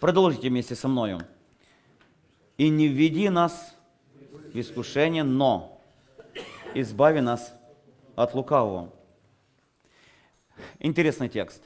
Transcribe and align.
Продолжите 0.00 0.48
вместе 0.48 0.74
со 0.74 0.88
мною. 0.88 1.20
И 2.56 2.70
не 2.70 2.88
введи 2.88 3.28
нас 3.28 3.76
в 4.52 4.58
искушение, 4.58 5.24
но 5.24 5.78
избави 6.74 7.20
нас 7.20 7.54
от 8.16 8.34
лукавого. 8.34 8.92
Интересный 10.78 11.28
текст. 11.28 11.62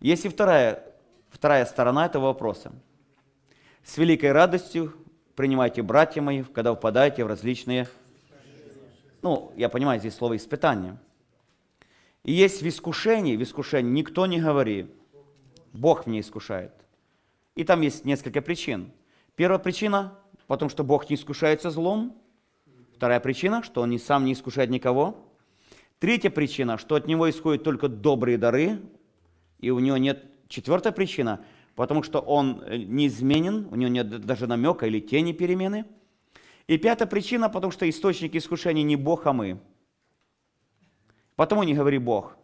Есть 0.00 0.24
и 0.26 0.28
вторая, 0.28 0.84
вторая 1.28 1.66
сторона 1.66 2.06
этого 2.06 2.26
вопроса. 2.26 2.72
С 3.82 3.98
великой 3.98 4.30
радостью 4.30 4.94
принимайте, 5.34 5.82
братья 5.82 6.22
мои, 6.22 6.44
когда 6.44 6.72
впадаете 6.72 7.24
в 7.24 7.26
различные, 7.26 7.88
ну, 9.22 9.52
я 9.56 9.68
понимаю, 9.68 9.98
здесь 9.98 10.14
слово 10.14 10.36
испытания. 10.36 10.96
И 12.22 12.32
есть 12.32 12.62
в 12.62 12.68
искушении, 12.68 13.36
в 13.36 13.42
искушении 13.42 13.90
никто 13.90 14.26
не 14.26 14.40
говорит, 14.40 14.88
Бог 15.72 16.06
меня 16.06 16.20
искушает. 16.20 16.72
И 17.56 17.64
там 17.64 17.80
есть 17.80 18.04
несколько 18.04 18.42
причин. 18.42 18.92
Первая 19.34 19.58
причина, 19.58 20.16
потому 20.46 20.68
что 20.68 20.84
Бог 20.84 21.10
не 21.10 21.16
искушается 21.16 21.70
злом. 21.70 22.16
Вторая 22.94 23.18
причина, 23.18 23.62
что 23.62 23.80
Он 23.80 23.98
сам 23.98 24.24
не 24.26 24.34
искушает 24.34 24.70
никого. 24.70 25.16
Третья 25.98 26.30
причина, 26.30 26.76
что 26.76 26.94
от 26.94 27.06
Него 27.06 27.28
исходят 27.28 27.64
только 27.64 27.88
добрые 27.88 28.38
дары, 28.38 28.80
и 29.58 29.70
у 29.70 29.80
Него 29.80 29.96
нет... 29.96 30.24
Четвертая 30.48 30.92
причина, 30.92 31.44
потому 31.74 32.04
что 32.04 32.20
Он 32.20 32.62
э, 32.64 32.76
неизменен, 32.76 33.66
у 33.72 33.74
Него 33.74 33.90
нет 33.90 34.24
даже 34.24 34.46
намека 34.46 34.86
или 34.86 35.00
тени 35.00 35.32
перемены. 35.32 35.86
И 36.68 36.78
пятая 36.78 37.08
причина, 37.08 37.48
потому 37.48 37.72
что 37.72 37.88
источник 37.88 38.36
искушения 38.36 38.84
не 38.84 38.94
Бог, 38.94 39.26
а 39.26 39.32
мы. 39.32 39.58
Потому 41.34 41.64
не 41.64 41.74
говори 41.74 41.98
Бог. 41.98 42.36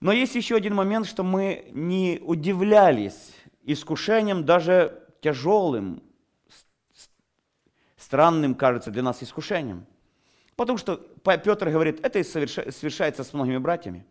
Но 0.00 0.12
есть 0.12 0.34
еще 0.34 0.56
один 0.56 0.74
момент, 0.74 1.06
что 1.06 1.22
мы 1.22 1.70
не 1.72 2.20
удивлялись 2.22 3.32
искушением, 3.62 4.44
даже 4.44 5.02
тяжелым, 5.20 6.02
странным, 7.96 8.54
кажется, 8.54 8.90
для 8.90 9.02
нас 9.02 9.22
искушением. 9.22 9.86
Потому 10.56 10.78
что 10.78 10.96
Петр 10.96 11.70
говорит, 11.70 12.04
это 12.04 12.18
и 12.18 12.22
совершается 12.24 13.24
с 13.24 13.32
многими 13.32 13.58
братьями. 13.58 14.04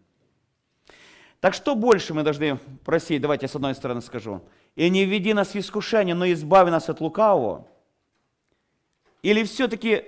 Так 1.39 1.53
что 1.53 1.75
больше 1.75 2.13
мы 2.13 2.23
должны 2.23 2.57
просить, 2.83 3.21
давайте 3.21 3.45
я 3.45 3.47
с 3.47 3.55
одной 3.55 3.73
стороны 3.73 4.01
скажу, 4.01 4.41
и 4.75 4.89
не 4.89 5.05
введи 5.05 5.33
нас 5.33 5.53
в 5.53 5.55
искушение, 5.55 6.15
но 6.15 6.29
избави 6.31 6.69
нас 6.69 6.89
от 6.89 6.99
лукавого, 6.99 7.67
или 9.21 9.43
все-таки 9.43 10.03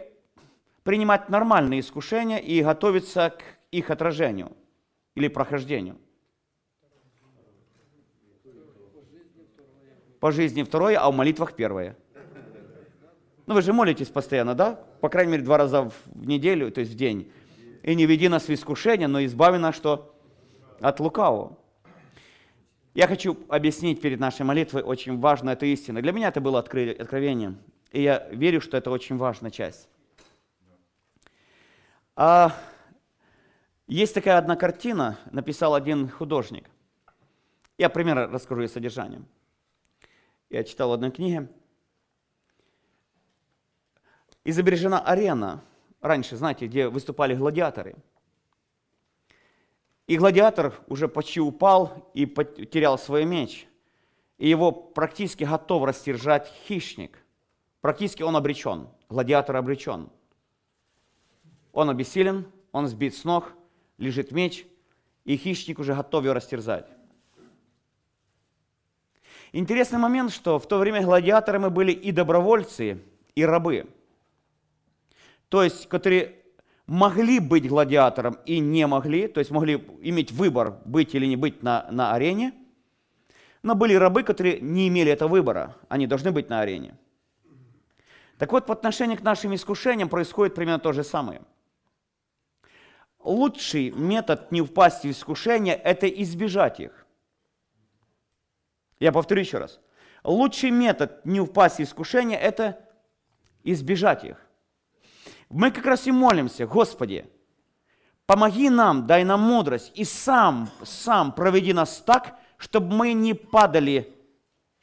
принимать 0.84 1.30
нормальные 1.30 1.80
искушения 1.80 2.38
и 2.38 2.62
готовиться 2.62 3.30
к 3.30 3.44
их 3.72 3.90
отражению 3.90 4.52
или 5.16 5.28
прохождению– 5.28 5.98
по 10.22 10.32
жизни 10.32 10.62
второе, 10.62 11.00
а 11.00 11.10
в 11.10 11.16
молитвах 11.16 11.54
первое. 11.54 11.98
Ну 13.48 13.56
вы 13.56 13.64
же 13.64 13.74
молитесь 13.74 14.08
постоянно, 14.08 14.54
да? 14.54 14.76
По 15.02 15.10
крайней 15.10 15.32
мере, 15.32 15.44
два 15.44 15.58
раза 15.58 15.90
в 15.90 15.94
неделю, 16.14 16.72
то 16.72 16.80
есть 16.80 16.94
в 16.94 16.96
день. 16.96 17.32
И 17.82 17.96
не 17.96 18.06
веди 18.06 18.30
нас 18.30 18.48
в 18.48 18.54
искушение, 18.54 19.08
но 19.08 19.26
избави 19.26 19.58
нас 19.58 19.76
что? 19.76 20.16
От 20.80 21.00
лукавого. 21.00 21.58
Я 22.94 23.08
хочу 23.08 23.36
объяснить 23.50 24.00
перед 24.00 24.20
нашей 24.20 24.44
молитвой 24.44 24.84
очень 24.84 25.20
важную 25.20 25.54
эту 25.54 25.66
истину. 25.66 26.00
Для 26.04 26.12
меня 26.12 26.28
это 26.28 26.40
было 26.40 26.60
откровение. 26.60 27.56
И 27.92 28.04
я 28.04 28.28
верю, 28.30 28.62
что 28.62 28.78
это 28.78 28.92
очень 28.92 29.18
важная 29.18 29.50
часть. 29.50 29.90
А 32.16 32.56
есть 33.88 34.14
такая 34.14 34.38
одна 34.38 34.56
картина, 34.56 35.18
написал 35.32 35.74
один 35.74 36.10
художник. 36.10 36.70
Я 37.80 37.90
примерно 37.90 38.28
расскажу 38.28 38.62
ее 38.62 38.68
содержание 38.68 39.24
я 40.52 40.64
читал 40.64 40.90
в 40.90 40.94
одной 40.94 41.12
книге, 41.12 41.50
изображена 44.44 45.00
арена, 45.00 45.64
раньше, 46.02 46.36
знаете, 46.36 46.68
где 46.68 46.90
выступали 46.90 47.36
гладиаторы. 47.36 47.96
И 50.08 50.18
гладиатор 50.18 50.74
уже 50.88 51.08
почти 51.08 51.40
упал 51.40 52.12
и 52.14 52.26
потерял 52.26 52.98
свой 52.98 53.24
меч. 53.24 53.66
И 54.38 54.50
его 54.50 54.72
практически 54.72 55.46
готов 55.46 55.86
растержать 55.86 56.52
хищник. 56.68 57.18
Практически 57.80 58.22
он 58.22 58.36
обречен, 58.36 58.90
гладиатор 59.08 59.56
обречен. 59.56 60.10
Он 61.72 61.90
обессилен, 61.90 62.52
он 62.74 62.88
сбит 62.88 63.16
с 63.16 63.24
ног, 63.24 63.54
лежит 63.98 64.32
меч, 64.32 64.66
и 65.24 65.38
хищник 65.38 65.80
уже 65.80 65.96
готов 65.96 66.26
его 66.26 66.34
растерзать. 66.34 66.88
Интересный 69.54 70.00
момент, 70.00 70.32
что 70.32 70.60
в 70.60 70.68
то 70.68 70.78
время 70.78 71.02
гладиаторами 71.02 71.68
были 71.68 71.92
и 71.92 72.12
добровольцы, 72.12 73.02
и 73.36 73.46
рабы. 73.46 73.88
То 75.50 75.64
есть, 75.64 75.90
которые 75.90 76.36
могли 76.88 77.40
быть 77.40 77.68
гладиатором 77.68 78.38
и 78.46 78.60
не 78.60 78.88
могли, 78.88 79.28
то 79.28 79.40
есть 79.40 79.52
могли 79.52 79.76
иметь 80.02 80.32
выбор, 80.32 80.80
быть 80.86 81.14
или 81.16 81.26
не 81.26 81.36
быть 81.36 81.64
на, 81.64 81.86
на 81.92 82.14
арене, 82.14 82.54
но 83.62 83.76
были 83.76 83.94
рабы, 83.94 84.24
которые 84.24 84.60
не 84.62 84.88
имели 84.88 85.12
этого 85.12 85.30
выбора, 85.30 85.76
они 85.90 86.08
должны 86.08 86.32
быть 86.32 86.50
на 86.50 86.62
арене. 86.62 86.98
Так 88.38 88.52
вот, 88.54 88.66
по 88.66 88.74
отношению 88.74 89.18
к 89.18 89.22
нашим 89.22 89.54
искушениям 89.54 90.10
происходит 90.10 90.56
примерно 90.56 90.80
то 90.80 90.94
же 90.94 91.04
самое. 91.04 91.42
Лучший 93.20 93.92
метод 93.92 94.52
не 94.52 94.62
впасть 94.62 95.04
в 95.04 95.12
искушение– 95.12 95.76
это 95.84 96.08
избежать 96.08 96.80
их. 96.80 97.01
Я 99.02 99.12
повторю 99.12 99.42
еще 99.42 99.58
раз. 99.58 99.80
Лучший 100.24 100.70
метод 100.70 101.26
не 101.26 101.42
упасть 101.42 101.78
в 101.78 101.82
искушение– 101.82 102.40
это 102.40 102.80
избежать 103.64 104.24
их. 104.24 104.38
Мы 105.50 105.72
как 105.72 105.88
раз 105.88 106.06
и 106.06 106.12
молимся, 106.12 106.68
Господи, 106.68 107.26
помоги 108.28 108.70
нам, 108.70 109.08
дай 109.08 109.24
нам 109.24 109.42
мудрость, 109.42 109.92
и 109.96 110.06
сам, 110.06 110.70
сам 110.84 111.32
проведи 111.32 111.74
нас 111.74 111.98
так, 112.06 112.38
чтобы 112.58 112.94
мы 112.94 113.14
не 113.14 113.34
падали 113.34 114.16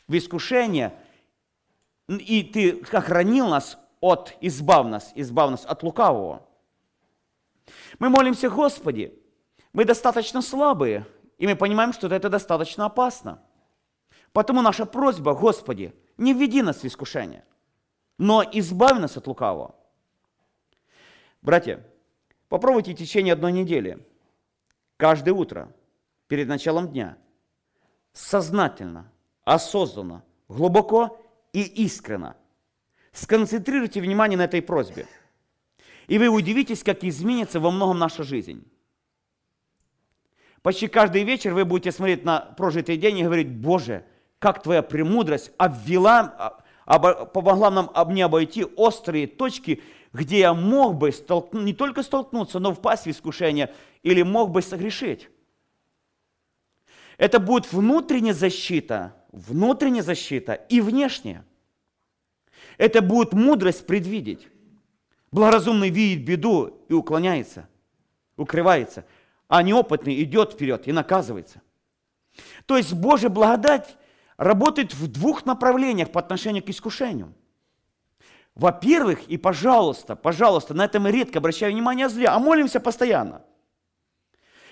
в 0.09 0.19
искушение, 0.19 0.99
и 2.09 2.43
Ты 2.43 2.83
охранил 2.91 3.47
нас 3.47 3.79
от, 4.00 4.37
избав 4.41 4.89
нас, 4.89 5.12
избав 5.15 5.53
нас 5.53 5.65
от 5.65 5.85
лукавого. 5.85 6.45
Мы 8.00 8.09
молимся, 8.09 8.50
Господи, 8.50 9.17
мы 9.73 9.85
достаточно 9.85 10.43
слабые, 10.43 11.06
и 11.39 11.47
мы 11.47 11.55
понимаем, 11.55 11.93
что 11.93 12.09
это 12.09 12.29
достаточно 12.29 12.87
опасно– 12.87 13.41
Потому 14.33 14.62
наша 14.62 14.87
просьба, 14.87 15.34
Господи, 15.34 15.94
не 16.16 16.34
введи 16.34 16.62
нас 16.62 16.83
в 16.83 16.84
искушение, 16.84 17.44
но 18.19 18.43
избави 18.43 19.00
нас 19.00 19.16
от 19.16 19.27
лукавого. 19.27 19.75
Братья, 21.43 21.84
попробуйте 22.49 22.94
в 22.94 22.99
течение 22.99 23.33
одной 23.33 23.53
недели, 23.53 24.06
каждое 24.97 25.33
утро, 25.33 25.72
перед 26.27 26.49
началом 26.49 26.88
дня, 26.88 27.17
сознательно, 28.12 29.11
осознанно, 29.44 30.25
глубоко 30.49 31.21
и 31.53 31.62
искренно 31.84 32.37
сконцентрируйте 33.12 34.00
внимание 34.00 34.38
на 34.38 34.44
этой 34.44 34.62
просьбе. 34.62 35.06
И 36.06 36.19
вы 36.19 36.28
удивитесь, 36.28 36.83
как 36.83 37.05
изменится 37.05 37.61
во 37.61 37.71
многом 37.71 37.99
наша 37.99 38.22
жизнь. 38.22 38.65
Почти 40.62 40.88
каждый 40.88 41.25
вечер 41.25 41.55
вы 41.55 41.65
будете 41.65 41.93
смотреть 41.93 42.25
на 42.25 42.41
прожитый 42.41 42.97
день 42.97 43.19
и 43.19 43.25
говорить, 43.25 43.49
Боже, 43.49 44.05
как 44.38 44.62
твоя 44.62 44.82
премудрость 44.82 45.50
обвела, 45.59 46.62
помогла 46.87 47.71
нам 47.71 47.91
не 48.15 48.22
обойти 48.22 48.65
острые 48.65 49.26
точки, 49.26 49.82
где 50.12 50.38
я 50.38 50.54
мог 50.54 50.97
бы 50.97 51.12
столкну, 51.12 51.60
не 51.60 51.75
только 51.75 52.03
столкнуться, 52.03 52.59
но 52.59 52.72
впасть 52.72 53.04
в 53.04 53.10
искушение 53.10 53.75
или 54.03 54.22
мог 54.22 54.50
бы 54.50 54.62
согрешить. 54.62 55.28
Это 57.19 57.41
будет 57.41 57.72
внутренняя 57.72 58.32
защита, 58.32 59.15
внутренняя 59.32 60.02
защита 60.02 60.55
и 60.55 60.81
внешняя. 60.81 61.44
Это 62.79 63.02
будет 63.02 63.32
мудрость 63.32 63.87
предвидеть. 63.87 64.49
Благоразумный 65.31 65.91
видит 65.91 66.25
беду 66.25 66.81
и 66.88 66.94
уклоняется, 66.94 67.69
укрывается, 68.37 69.05
а 69.46 69.62
неопытный 69.62 70.23
идет 70.23 70.52
вперед 70.52 70.88
и 70.88 70.93
наказывается. 70.93 71.61
То 72.64 72.79
есть 72.79 72.94
Божья 72.94 73.29
благодать 73.29 73.98
работает 74.38 74.94
в 74.94 75.08
двух 75.08 75.44
направлениях 75.44 76.11
по 76.11 76.20
отношению 76.20 76.64
к 76.64 76.70
искушению. 76.70 77.35
Во-первых, 78.55 79.26
и 79.29 79.37
пожалуйста, 79.37 80.17
пожалуйста, 80.17 80.75
на 80.75 80.85
это 80.85 80.99
мы 80.99 81.11
редко 81.11 81.38
обращаем 81.38 81.75
внимание 81.75 82.08
зря, 82.08 82.35
а 82.35 82.38
молимся 82.38 82.81
постоянно. 82.81 83.43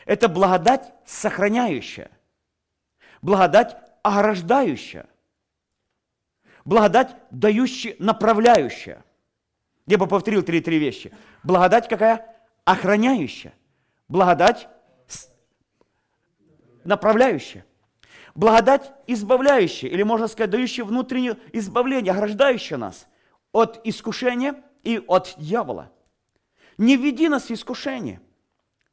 Это 0.07 0.29
благодать 0.29 0.93
сохраняющая, 1.05 2.11
благодать 3.23 3.77
ограждающая, 4.03 5.07
благодать 6.65 7.17
дающая, 7.31 7.97
направляющая. 7.99 9.05
Я 9.87 9.99
бы 9.99 10.07
повторил 10.07 10.43
три-три 10.43 10.79
вещи. 10.79 11.13
Благодать 11.45 11.89
какая? 11.89 12.37
Охраняющая. 12.65 13.55
Благодать 14.09 14.69
направляющая. 16.83 17.65
Благодать 18.37 18.93
избавляющая, 19.07 19.89
или 19.89 20.03
можно 20.03 20.29
сказать, 20.29 20.51
дающая 20.51 20.85
внутреннее 20.85 21.39
избавление, 21.55 22.13
ограждающая 22.13 22.77
нас 22.77 23.09
от 23.51 23.81
искушения 23.85 24.63
и 24.83 25.03
от 25.09 25.35
дьявола. 25.39 25.91
Не 26.77 26.99
введи 26.99 27.31
нас 27.31 27.45
в 27.49 27.51
искушение, 27.51 28.21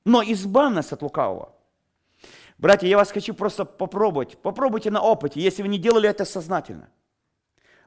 но 0.06 0.24
избавь 0.24 0.74
нас 0.74 0.94
от 0.94 1.02
лукавого. 1.02 1.54
Братья, 2.58 2.88
я 2.88 2.96
вас 2.96 3.12
хочу 3.12 3.34
просто 3.34 3.66
попробовать. 3.66 4.38
Попробуйте 4.38 4.92
на 4.92 5.02
опыте, 5.02 5.42
если 5.42 5.62
вы 5.62 5.68
не 5.68 5.78
делали 5.78 6.08
это 6.08 6.24
сознательно. 6.24 6.88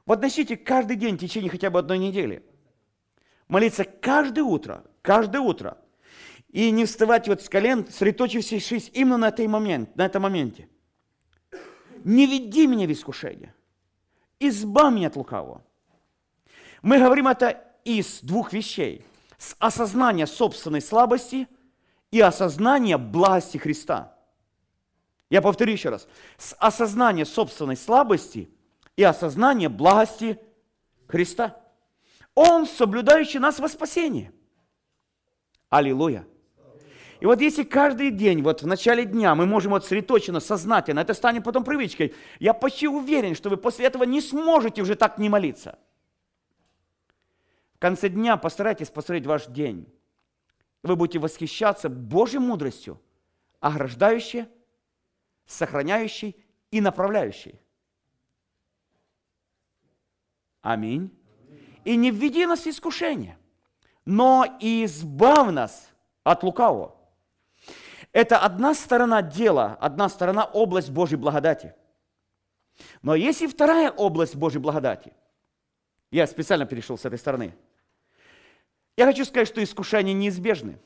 Вот 0.05 0.21
начните 0.21 0.59
каждый 0.59 0.97
день 0.97 1.17
в 1.17 1.21
течение 1.21 1.51
хотя 1.51 1.71
бы 1.71 1.79
одной 1.79 1.97
недели. 1.97 2.45
Молиться 3.49 3.85
каждое 3.85 4.45
утро, 4.45 4.85
каждое 5.01 5.41
утро. 5.41 5.79
И 6.49 6.71
не 6.71 6.85
вставать 6.85 7.29
вот 7.29 7.41
с 7.41 7.49
колен, 7.49 7.87
сосредоточившись 7.87 8.91
именно 8.93 9.17
на, 9.17 9.29
этой 9.29 9.47
момент, 9.47 9.97
на 9.97 10.05
этом 10.05 10.21
моменте. 10.21 10.69
Не 12.07 12.27
веди 12.27 12.67
меня 12.67 12.87
в 12.87 12.93
искушение. 12.93 13.55
Избавь 14.41 14.95
меня 14.95 15.09
от 15.09 15.17
лукавого. 15.17 15.63
Мы 16.81 16.99
говорим 16.99 17.29
это 17.29 17.63
из 17.85 18.21
двух 18.23 18.53
вещей. 18.53 19.05
С 19.37 19.55
осознания 19.59 20.27
собственной 20.27 20.81
слабости 20.81 21.49
и 22.11 22.21
осознания 22.21 22.97
благости 22.97 23.59
Христа– 23.59 24.15
я 25.29 25.43
повторю 25.43 25.73
еще 25.73 25.89
раз. 25.89 26.07
С 26.39 26.55
осознания 26.59 27.25
собственной 27.25 27.77
слабости 27.77 28.49
и 28.97 29.03
осознания 29.03 29.69
благости 29.69 30.41
Христа. 31.09 31.61
Он 32.35 32.67
соблюдающий 32.67 33.41
нас 33.41 33.59
во 33.59 33.69
спасении. 33.69 34.33
Аллилуйя. 35.69 36.27
И 37.27 37.29
вот 37.29 37.41
если 37.41 37.65
каждый 37.65 38.13
день, 38.13 38.41
вот 38.41 38.63
в 38.63 38.69
начале 38.69 39.05
дня 39.05 39.35
мы 39.35 39.47
можем 39.47 39.73
вот 39.73 39.83
сосредоточенно, 39.83 40.39
сознательно, 40.39 41.01
это 41.01 41.13
станет 41.13 41.43
потом 41.43 41.65
привычкой, 41.65 42.15
я 42.39 42.55
почти 42.55 42.87
уверен, 42.87 43.35
что 43.35 43.51
вы 43.51 43.57
после 43.57 43.87
этого 43.87 44.05
не 44.05 44.21
сможете 44.21 44.81
уже 44.81 44.95
так 44.95 45.19
не 45.19 45.29
молиться. 45.29 45.77
В 47.75 47.81
конце 47.81 48.11
дня 48.11 48.37
постарайтесь 48.37 48.91
посмотреть 48.91 49.27
ваш 49.27 49.47
день. 49.47 49.93
Вы 50.85 50.95
будете 50.95 51.19
восхищаться 51.19 51.89
Божьей 51.89 52.39
мудростью, 52.39 53.03
ограждающей 53.59 54.47
сохраняющий 55.47 56.37
и 56.71 56.81
направляющий. 56.81 57.61
Аминь. 60.63 61.11
И 61.85 61.97
не 61.97 62.13
введи 62.13 62.47
нас 62.47 62.61
в 62.61 62.67
искушение, 62.69 63.37
но 64.05 64.47
избавь 64.61 65.51
нас 65.51 65.91
от 66.23 66.45
лукавого. 66.45 66.96
Это 68.17 68.39
одна 68.39 68.73
сторона 68.73 69.21
дела, 69.21 69.77
одна 69.79 70.09
сторона 70.09 70.47
область 70.47 70.89
Божьей 70.89 71.19
благодати. 71.19 71.75
Но 73.03 73.15
есть 73.15 73.43
и 73.43 73.47
вторая 73.47 73.91
область 73.91 74.37
Божьей 74.37 74.59
благодати. 74.59 75.13
Я 76.11 76.27
специально 76.27 76.65
перешел 76.65 76.97
с 76.97 77.05
этой 77.05 77.19
стороны. 77.19 77.55
Я 78.97 79.05
хочу 79.05 79.27
сказать, 79.27 79.47
что 79.47 79.63
искушения 79.63 80.15
неизбежны. 80.15 80.79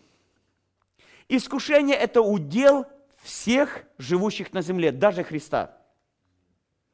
Искушение– 1.29 1.97
это 1.99 2.21
удел 2.21 2.87
всех 3.23 3.85
живущих 3.97 4.53
на 4.53 4.61
земле, 4.61 4.91
даже 4.91 5.23
Христа. 5.23 5.79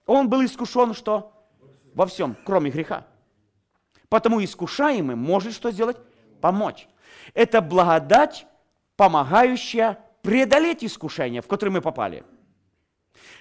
Он 0.04 0.28
был 0.28 0.44
искушен 0.44 0.92
что? 0.92 1.32
Во 1.94 2.04
всем, 2.04 2.36
кроме 2.44 2.70
греха. 2.70 3.06
Потому 4.10 4.44
искушаемый 4.44 5.16
может 5.16 5.54
что 5.54 5.70
сделать? 5.70 5.96
Помочь. 6.42 6.88
Это 7.32 7.62
благодать, 7.62 8.46
помогающая 8.96 10.02
преодолеть 10.26 10.84
искушение, 10.84 11.40
в 11.40 11.46
которое 11.46 11.70
мы 11.70 11.80
попали. 11.80 12.24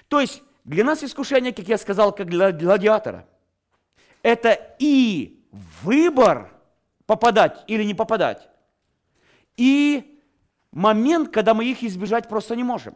То 0.08 0.20
есть 0.20 0.44
для 0.64 0.84
нас 0.84 1.04
искушение, 1.04 1.52
как 1.52 1.68
я 1.68 1.80
сказал, 1.80 2.14
как 2.14 2.30
для 2.30 2.52
гладиатора, 2.52 3.28
это 4.22 4.76
и 4.78 5.44
выбор 5.82 6.52
попадать 7.08 7.64
или 7.66 7.84
не 7.84 7.96
попадать, 7.96 8.48
и 9.58 10.22
момент, 10.72 11.34
когда 11.34 11.56
мы 11.56 11.66
их 11.66 11.84
избежать 11.84 12.30
просто 12.30 12.56
не 12.56 12.64
можем. 12.64 12.96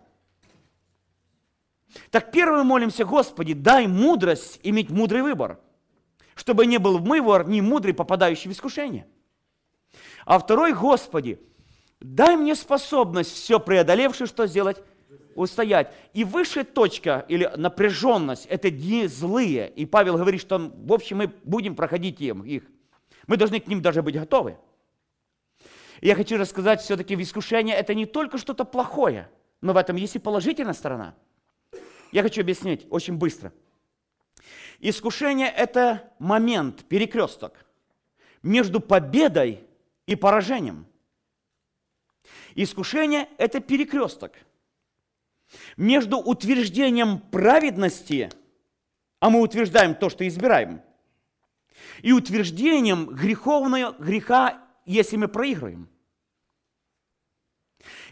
Так 2.11 2.31
первым 2.31 2.67
молимся, 2.67 3.05
Господи, 3.05 3.53
дай 3.53 3.87
мудрость 3.87 4.59
иметь 4.61 4.91
мудрый 4.91 5.23
выбор, 5.23 5.59
чтобы 6.35 6.67
не 6.67 6.77
был 6.77 6.99
выбор 6.99 7.47
не 7.47 7.61
мудрый, 7.61 7.95
попадающий 7.95 8.51
в 8.51 8.53
искушение. 8.53 9.07
А 10.25 10.37
второй, 10.37 10.73
Господи, 10.73 11.39
дай 12.01 12.35
мне 12.35 12.55
способность, 12.55 13.33
все 13.33 13.59
преодолевшее, 13.59 14.27
что 14.27 14.47
сделать? 14.47 14.81
Устоять. 15.35 15.91
И 16.13 16.23
высшая 16.23 16.63
точка 16.63 17.25
или 17.27 17.49
напряженность– 17.55 18.45
это 18.49 18.69
дни 18.69 19.07
злые. 19.07 19.69
И 19.69 19.85
Павел 19.85 20.17
говорит, 20.17 20.41
что, 20.41 20.57
в 20.57 20.91
общем, 20.91 21.17
мы 21.17 21.27
будем 21.43 21.75
проходить 21.75 22.19
им, 22.19 22.43
их. 22.43 22.63
Мы 23.27 23.37
должны 23.37 23.59
к 23.59 23.67
ним 23.67 23.81
даже 23.81 24.01
быть 24.01 24.15
готовы. 24.15 24.57
Я 26.01 26.15
хочу 26.15 26.37
рассказать, 26.37 26.81
все-таки 26.81 27.15
в 27.15 27.21
искушение 27.21 27.75
это 27.75 27.93
не 27.93 28.05
только 28.05 28.37
что-то 28.37 28.63
плохое, 28.63 29.29
но 29.61 29.73
в 29.73 29.77
этом 29.77 29.97
есть 29.97 30.15
и 30.15 30.19
положительная 30.19 30.73
сторона. 30.73 31.13
Я 32.11 32.23
хочу 32.23 32.41
объяснить 32.41 32.87
очень 32.89 33.15
быстро. 33.15 33.53
Искушение– 34.79 35.49
это 35.57 36.11
момент, 36.19 36.85
перекресток 36.85 37.65
между 38.41 38.79
победой 38.79 39.63
и 40.07 40.15
поражением. 40.15 40.85
Искушение– 42.55 43.29
это 43.37 43.59
перекресток 43.59 44.33
между 45.77 46.17
утверждением 46.17 47.19
праведности, 47.19 48.29
а 49.19 49.29
мы 49.29 49.41
утверждаем 49.41 49.95
то, 49.95 50.09
что 50.09 50.27
избираем, 50.27 50.81
и 52.01 52.11
утверждением 52.11 53.07
греховного 53.07 53.95
греха 53.97 54.63
если 54.89 55.17
мы 55.17 55.27
проигрываем. 55.27 55.87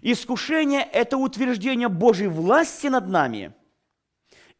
Искушение– 0.04 0.84
это 0.94 1.18
утверждение 1.18 1.90
Божьей 1.90 2.28
власти 2.28 2.86
над 2.86 3.08
нами 3.08 3.52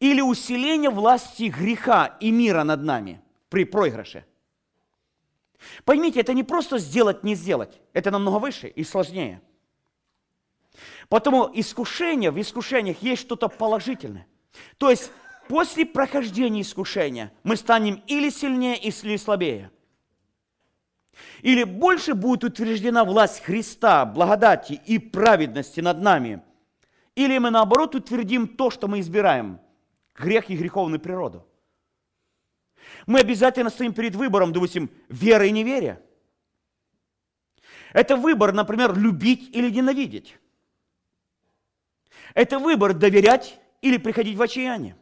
или 0.00 0.20
усиление 0.20 0.90
власти 0.90 1.44
греха 1.44 2.16
и 2.20 2.32
мира 2.32 2.64
над 2.64 2.82
нами 2.82 3.22
при 3.48 3.64
проигрыше. 3.64 4.24
Поймите, 5.84 6.18
это 6.18 6.34
не 6.34 6.42
просто 6.42 6.78
сделать, 6.78 7.22
не 7.22 7.36
сделать. 7.36 7.80
Это 7.92 8.10
намного 8.10 8.40
выше 8.40 8.66
и 8.66 8.82
сложнее. 8.82 9.40
Потому 11.08 11.50
искушение, 11.54 12.30
в 12.30 12.40
искушениях 12.40 13.02
есть 13.02 13.22
что-то 13.22 13.48
положительное. 13.48 14.26
То 14.76 14.90
есть 14.90 15.10
после 15.48 15.86
прохождения 15.86 16.60
искушения 16.60 17.32
мы 17.42 17.56
станем 17.56 18.02
или 18.06 18.28
сильнее, 18.30 18.76
или 18.76 19.16
слабее– 19.16 19.70
или 21.42 21.64
больше 21.64 22.14
будет 22.14 22.44
утверждена 22.44 23.04
власть 23.04 23.42
Христа, 23.42 24.04
благодати 24.04 24.80
и 24.86 24.98
праведности 24.98 25.80
над 25.80 26.00
нами? 26.00 26.42
Или 27.14 27.38
мы 27.38 27.50
наоборот 27.50 27.94
утвердим 27.94 28.48
то, 28.48 28.70
что 28.70 28.88
мы 28.88 29.00
избираем, 29.00 29.60
грех 30.14 30.50
и 30.50 30.56
греховную 30.56 31.00
природу? 31.00 31.46
Мы 33.06 33.20
обязательно 33.20 33.70
стоим 33.70 33.92
перед 33.92 34.14
выбором, 34.14 34.52
допустим, 34.52 34.90
веры 35.08 35.48
и 35.48 35.52
неверия. 35.52 36.00
Это 37.92 38.16
выбор, 38.16 38.52
например, 38.52 38.96
любить 38.96 39.54
или 39.54 39.70
ненавидеть. 39.70 40.38
Это 42.34 42.58
выбор 42.58 42.94
доверять 42.94 43.58
или 43.80 43.96
приходить 43.98 44.36
в 44.36 44.42
отчаяние. 44.42 44.96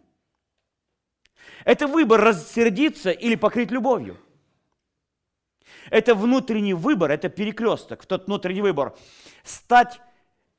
Это 1.65 1.87
выбор 1.87 2.21
рассердиться 2.21 3.11
или 3.11 3.35
покрыть 3.35 3.71
любовью. 3.71 4.19
Это 5.91 6.15
внутренний 6.15 6.75
выбор, 6.75 7.11
это 7.11 7.29
перекресток, 7.29 8.07
тот 8.07 8.27
внутренний 8.27 8.63
выбор. 8.63 8.97
Стать 9.43 10.01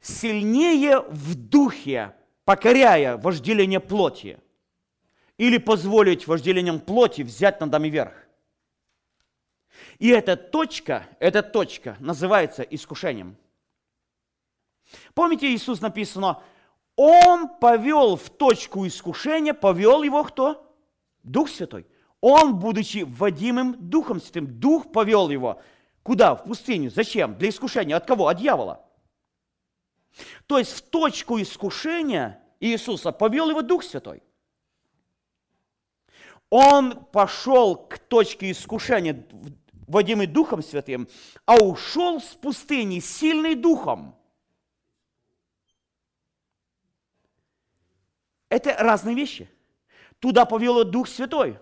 сильнее 0.02 1.02
в 1.02 1.36
духе, 1.36 2.14
покоряя 2.46 3.18
вожделение 3.18 3.80
плоти. 3.80 4.40
Или 5.38 5.60
позволить 5.60 6.28
вожделением 6.28 6.80
плоти 6.80 7.22
взять 7.22 7.62
над 7.62 7.72
нами 7.72 7.90
верх. 7.90 8.14
И 10.00 10.10
эта 10.10 10.36
точка, 10.36 11.08
эта 11.20 11.44
точка 11.44 11.96
называется 12.00 12.64
искушением. 12.64 13.38
Помните, 15.14 15.54
Иисус 15.54 15.82
написано, 15.82 16.42
Он 16.98 17.48
повел 17.48 18.16
в 18.16 18.30
точку 18.32 18.86
искушения, 18.88 19.54
повел 19.54 20.02
его 20.04 20.24
кто? 20.24 20.76
Дух 21.24 21.48
Святой. 21.48 21.86
Он, 22.22 22.58
будучи 22.58 23.04
вводимым 23.04 23.76
Духом 23.80 24.20
Святым, 24.20 24.60
Дух 24.60 24.92
повел 24.92 25.30
его. 25.30 25.62
Куда? 26.02 26.36
В 26.36 26.44
пустыню. 26.44 26.90
Зачем? 26.90 27.38
Для 27.38 27.50
искушения. 27.50 27.96
От 27.96 28.08
кого? 28.08 28.28
От 28.28 28.40
дьявола. 28.40 28.84
То 30.48 30.58
есть 30.58 30.72
в 30.72 30.82
точку 30.90 31.40
искушения 31.40 32.44
Иисуса 32.60 33.12
повел 33.12 33.52
его 33.52 33.62
Дух 33.62 33.84
Святой. 33.84 34.24
Он 36.50 37.06
пошел 37.06 37.76
к 37.76 38.00
точке 38.00 38.50
искушения, 38.50 39.28
вводимый 39.88 40.26
Духом 40.26 40.64
Святым, 40.64 41.08
а 41.46 41.58
ушел 41.58 42.20
с 42.20 42.34
пустыни 42.34 43.00
сильный 43.00 43.54
Духом. 43.54 44.17
Это 48.50 48.76
разные 48.80 49.16
вещи. 49.16 49.50
Туда 50.20 50.46
повело 50.46 50.84
Дух 50.84 51.08
Святой, 51.08 51.60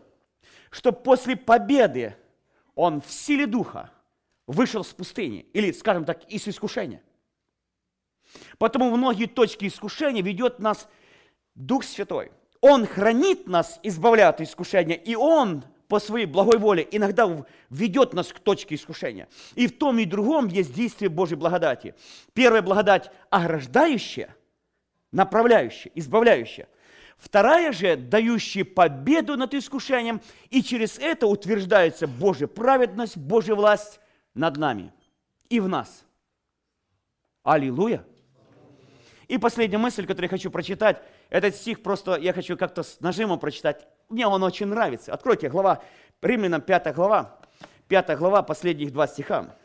чтобы 0.70 1.00
после 1.00 1.36
победы 1.36 2.16
он 2.76 3.02
в 3.02 3.12
силе 3.12 3.48
Духа 3.48 3.92
вышел 4.48 4.84
с 4.84 4.94
пустыни, 4.94 5.46
или, 5.54 5.72
скажем 5.72 6.06
так, 6.06 6.24
из 6.26 6.48
искушения. 6.48 7.02
Потому 8.58 8.92
в 8.92 8.98
многие 8.98 9.26
точки 9.26 9.68
искушения 9.68 10.22
ведет 10.22 10.60
нас 10.60 10.88
Дух 11.56 11.84
Святой. 11.84 12.32
Он 12.62 12.86
хранит 12.86 13.48
нас, 13.48 13.80
избавляя 13.84 14.30
от 14.30 14.42
искушения, 14.42 14.96
и 14.96 15.16
Он 15.16 15.64
по 15.88 16.00
своей 16.00 16.26
благой 16.26 16.58
воле 16.58 16.88
иногда 16.92 17.46
ведет 17.70 18.14
нас 18.14 18.34
к 18.34 18.40
точке 18.40 18.76
искушения. 18.76 19.28
И 19.54 19.68
в 19.68 19.78
том 19.78 20.00
и 20.00 20.06
другом 20.06 20.48
есть 20.48 20.74
действие 20.74 21.10
Божьей 21.10 21.38
благодати. 21.38 21.94
Первая 22.34 22.62
благодать 22.62 23.12
ограждающая, 23.30 24.36
направляющая, 25.12 25.92
избавляющая. 25.96 26.68
Вторая 27.18 27.72
же, 27.72 27.96
дающая 27.96 28.66
победу 28.66 29.38
над 29.38 29.54
искушением, 29.54 30.22
и 30.50 30.62
через 30.62 31.00
это 31.00 31.28
утверждается 31.28 32.08
Божья 32.08 32.48
праведность, 32.48 33.18
Божья 33.18 33.56
власть 33.56 34.00
над 34.34 34.58
нами 34.58 34.94
и 35.50 35.60
в 35.60 35.68
нас. 35.68 36.04
Аллилуйя! 37.44 38.06
И 39.28 39.38
последняя 39.38 39.78
мысль, 39.78 40.04
которую 40.04 40.26
я 40.26 40.30
хочу 40.30 40.52
прочитать, 40.52 41.02
этот 41.30 41.56
стих 41.56 41.82
просто 41.82 42.16
я 42.16 42.34
хочу 42.34 42.58
как-то 42.58 42.84
с 42.84 43.00
нажимом 43.00 43.40
прочитать. 43.40 43.88
Мне 44.10 44.28
он 44.28 44.44
очень 44.44 44.68
нравится. 44.68 45.14
Откройте 45.14 45.50
глава, 45.50 45.82
Римлянам 46.22 46.62
5 46.62 46.94
глава, 46.94 47.40
5 47.88 48.18
глава, 48.18 48.44
последних 48.44 48.92
два 48.92 49.08
стиха. 49.08 49.56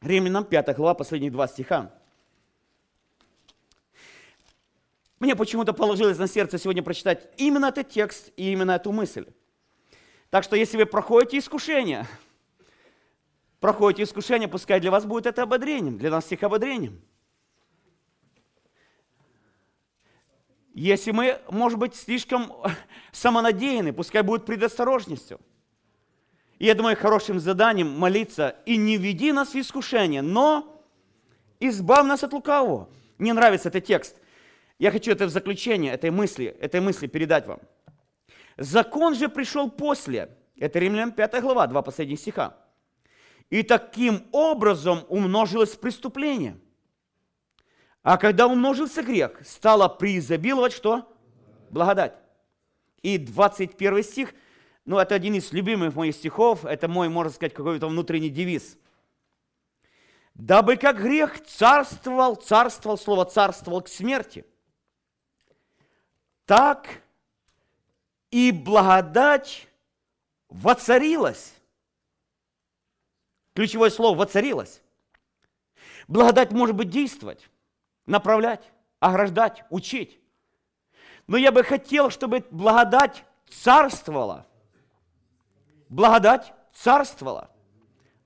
Римлянам 0.00 0.44
5 0.44 0.76
глава, 0.76 0.94
последних 0.94 1.32
два 1.32 1.48
стиха. 1.48 1.90
Мне 5.20 5.34
почему-то 5.34 5.72
положилось 5.72 6.18
на 6.18 6.28
сердце 6.28 6.58
сегодня 6.58 6.82
прочитать 6.82 7.28
именно 7.36 7.66
этот 7.66 7.88
текст 7.88 8.30
и 8.36 8.52
именно 8.52 8.72
эту 8.72 8.92
мысль. 8.92 9.26
Так 10.30 10.44
что 10.44 10.56
если 10.56 10.76
вы 10.76 10.86
проходите 10.86 11.38
искушение, 11.38 12.06
проходите 13.60 14.04
искушение, 14.04 14.48
пускай 14.48 14.78
для 14.78 14.90
вас 14.90 15.04
будет 15.04 15.26
это 15.26 15.42
ободрением, 15.42 15.98
для 15.98 16.10
нас 16.10 16.26
всех 16.26 16.42
ободрением. 16.42 17.02
Если 20.74 21.10
мы, 21.10 21.40
может 21.50 21.76
быть, 21.76 21.96
слишком 21.96 22.52
самонадеяны, 23.10 23.92
пускай 23.92 24.22
будет 24.22 24.46
предосторожностью. 24.46 25.40
И 26.60 26.66
я 26.66 26.74
думаю, 26.74 26.96
хорошим 26.96 27.40
заданием 27.40 27.88
молиться 27.88 28.54
и 28.64 28.76
не 28.76 28.96
веди 28.96 29.32
нас 29.32 29.54
в 29.54 29.56
искушение, 29.56 30.22
но 30.22 30.84
избавь 31.58 32.06
нас 32.06 32.22
от 32.22 32.32
лукавого. 32.32 32.88
Мне 33.16 33.32
нравится 33.32 33.70
этот 33.70 33.84
текст. 33.86 34.16
Я 34.78 34.92
хочу 34.92 35.10
это 35.10 35.26
в 35.26 35.30
заключение 35.30 35.92
этой 35.92 36.10
мысли, 36.10 36.46
этой 36.60 36.80
мысли 36.80 37.06
передать 37.08 37.46
вам. 37.46 37.60
Закон 38.56 39.14
же 39.14 39.28
пришел 39.28 39.70
после. 39.70 40.36
Это 40.56 40.78
Римлян 40.78 41.12
5 41.12 41.40
глава, 41.40 41.66
два 41.66 41.82
последних 41.82 42.18
стиха. 42.18 42.56
И 43.50 43.62
таким 43.62 44.26
образом 44.32 45.04
умножилось 45.08 45.76
преступление. 45.76 46.58
А 48.02 48.18
когда 48.18 48.46
умножился 48.46 49.02
грех, 49.02 49.40
стало 49.44 49.88
преизобиловать 49.88 50.72
что? 50.72 51.12
Благодать. 51.70 52.14
И 53.02 53.18
21 53.18 54.02
стих, 54.02 54.34
ну 54.84 54.98
это 54.98 55.14
один 55.14 55.34
из 55.34 55.52
любимых 55.52 55.94
моих 55.94 56.14
стихов, 56.14 56.64
это 56.64 56.88
мой, 56.88 57.08
можно 57.08 57.32
сказать, 57.32 57.54
какой-то 57.54 57.88
внутренний 57.88 58.30
девиз. 58.30 58.78
Дабы 60.34 60.76
как 60.76 61.00
грех 61.00 61.44
царствовал, 61.44 62.36
царствовал, 62.36 62.96
слово 62.96 63.24
царствовал 63.24 63.82
к 63.82 63.88
смерти, 63.88 64.44
так 66.48 67.02
и 68.32 68.50
благодать 68.50 69.68
воцарилась 70.48 71.54
Ключевое 73.58 73.90
слово 73.90 74.16
«воцарилось». 74.16 74.80
Благодать 76.06 76.52
может 76.52 76.76
быть 76.76 76.90
действовать, 76.90 77.50
направлять, 78.06 78.62
ограждать, 79.00 79.64
учить. 79.68 80.20
Но 81.26 81.36
я 81.36 81.50
бы 81.50 81.64
хотел, 81.64 82.10
чтобы 82.10 82.46
благодать 82.52 83.24
царствовала. 83.48 84.46
Благодать 85.88 86.54
царствовала. 86.72 87.50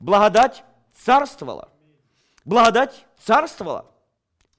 Благодать 0.00 0.64
царствовала. 0.92 1.72
Благодать 2.44 3.06
царствовала. 3.16 3.90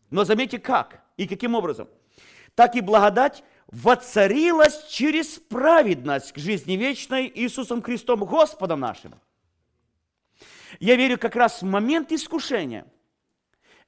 Но 0.10 0.24
заметьте, 0.24 0.58
как 0.58 1.04
и 1.18 1.28
каким 1.28 1.54
образом. 1.54 1.88
Так 2.56 2.76
и 2.76 2.82
благодать 2.82 3.44
воцарилась 3.68 4.88
через 4.88 5.40
праведность 5.40 6.34
к 6.34 6.38
жизни 6.38 6.74
вечной 6.74 7.32
Иисусом 7.34 7.82
Христом 7.82 8.20
Господом 8.22 8.80
нашим. 8.80 9.14
Я 10.80 10.96
верю 10.96 11.18
как 11.18 11.36
раз 11.36 11.62
в 11.62 11.66
момент 11.66 12.12
искушения. 12.12 12.86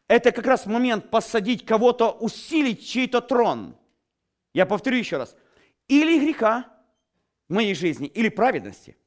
Это 0.08 0.32
как 0.32 0.46
раз 0.46 0.66
момент 0.66 1.10
посадить 1.10 1.66
кого-то, 1.66 2.12
усилить 2.12 2.88
чей-то 2.88 3.22
трон. 3.22 3.76
Я 4.54 4.66
повторю 4.66 4.98
еще 4.98 5.18
раз. 5.18 5.36
Или 5.88 6.20
греха 6.20 6.72
в 7.50 7.54
моей 7.54 7.76
жизни, 7.76 8.08
или 8.08 8.30
праведности, 8.30 8.98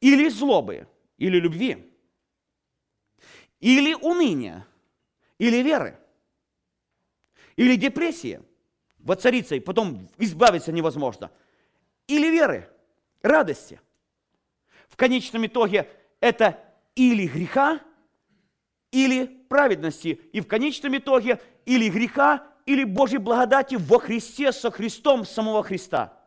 или 0.00 0.28
злобы, 0.28 0.88
или 1.18 1.38
любви, 1.38 1.92
или 3.60 3.94
уныния, 3.94 4.66
или 5.38 5.62
веры, 5.62 5.98
или 7.56 7.76
депрессии, 7.76 8.42
воцариться 9.02 9.54
и 9.54 9.60
потом 9.60 10.08
избавиться 10.18 10.72
невозможно, 10.72 11.30
или 12.06 12.30
веры, 12.30 12.68
радости. 13.22 13.80
В 14.88 14.96
конечном 14.96 15.46
итоге 15.46 15.88
это 16.20 16.58
или 16.94 17.26
греха, 17.26 17.80
или 18.90 19.26
праведности. 19.48 20.20
И 20.32 20.40
в 20.40 20.46
конечном 20.46 20.96
итоге 20.96 21.40
или 21.64 21.88
греха, 21.88 22.46
или 22.66 22.84
Божьей 22.84 23.18
благодати 23.18 23.76
во 23.76 23.98
Христе 23.98 24.52
со 24.52 24.70
Христом 24.70 25.24
самого 25.24 25.62
Христа. 25.62 26.18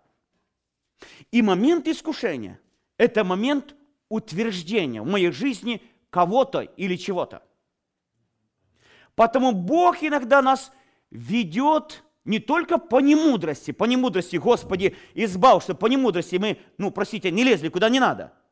И 1.32 1.42
момент 1.42 1.88
искушения– 1.88 2.60
это 2.98 3.24
момент 3.24 3.76
утверждения 4.10 5.02
в 5.02 5.06
моей 5.06 5.32
жизни 5.32 5.82
кого-то 6.10 6.62
или 6.62 6.96
чего-то. 6.96 7.44
Потому 9.16 9.52
Бог 9.52 10.04
иногда 10.04 10.42
нас 10.42 10.72
ведет 11.10 12.04
не 12.26 12.40
только 12.40 12.78
по 12.78 13.00
немудрости, 13.00 13.72
по 13.72 13.86
немудрости, 13.86 14.36
Господи, 14.36 14.98
избав, 15.14 15.64
что 15.64 15.76
по 15.76 15.86
немудрости 15.86 16.36
мы, 16.36 16.60
ну, 16.78 16.92
простите, 16.92 17.32
не 17.32 17.44
лезли 17.44 17.70
куда 17.70 17.90
не 17.90 18.00
надо– 18.00 18.34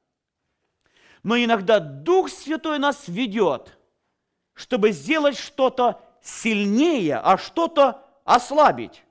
но 1.23 1.37
иногда 1.37 1.79
Дух 1.79 2.29
Святой 2.29 2.77
нас 2.79 3.07
ведет, 3.07 3.77
чтобы 4.53 4.91
сделать 4.91 5.37
что-то 5.37 6.01
сильнее, 6.21 7.17
а 7.17 7.37
что-то 7.37 8.05
ослабить. 8.25 9.03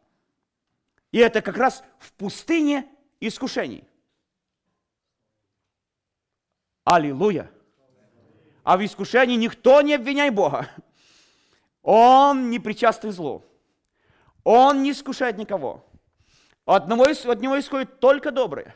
И 1.11 1.19
это 1.19 1.41
как 1.41 1.57
раз 1.57 1.83
в 1.99 2.13
пустыне 2.13 2.87
искушений. 3.19 3.85
Аллилуйя! 6.85 7.51
А 8.63 8.77
в 8.77 8.85
искушении 8.85 9.37
никто 9.37 9.81
не 9.81 9.95
обвиняй 9.95 10.31
Бога. 10.31 10.69
Он 11.83 12.51
не 12.51 12.59
причастный 12.59 13.11
злу. 13.11 13.45
Он 14.45 14.83
не 14.83 14.91
искушает 14.93 15.39
никого. 15.39 15.85
От 16.65 16.89
него, 16.89 17.05
от 17.05 17.41
него 17.41 17.59
исходит 17.59 18.01
только 18.01 18.31
доброе. 18.31 18.75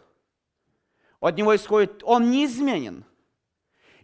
От 1.21 1.37
него 1.37 1.55
исходит, 1.55 2.03
он 2.05 2.31
неизменен. 2.31 3.05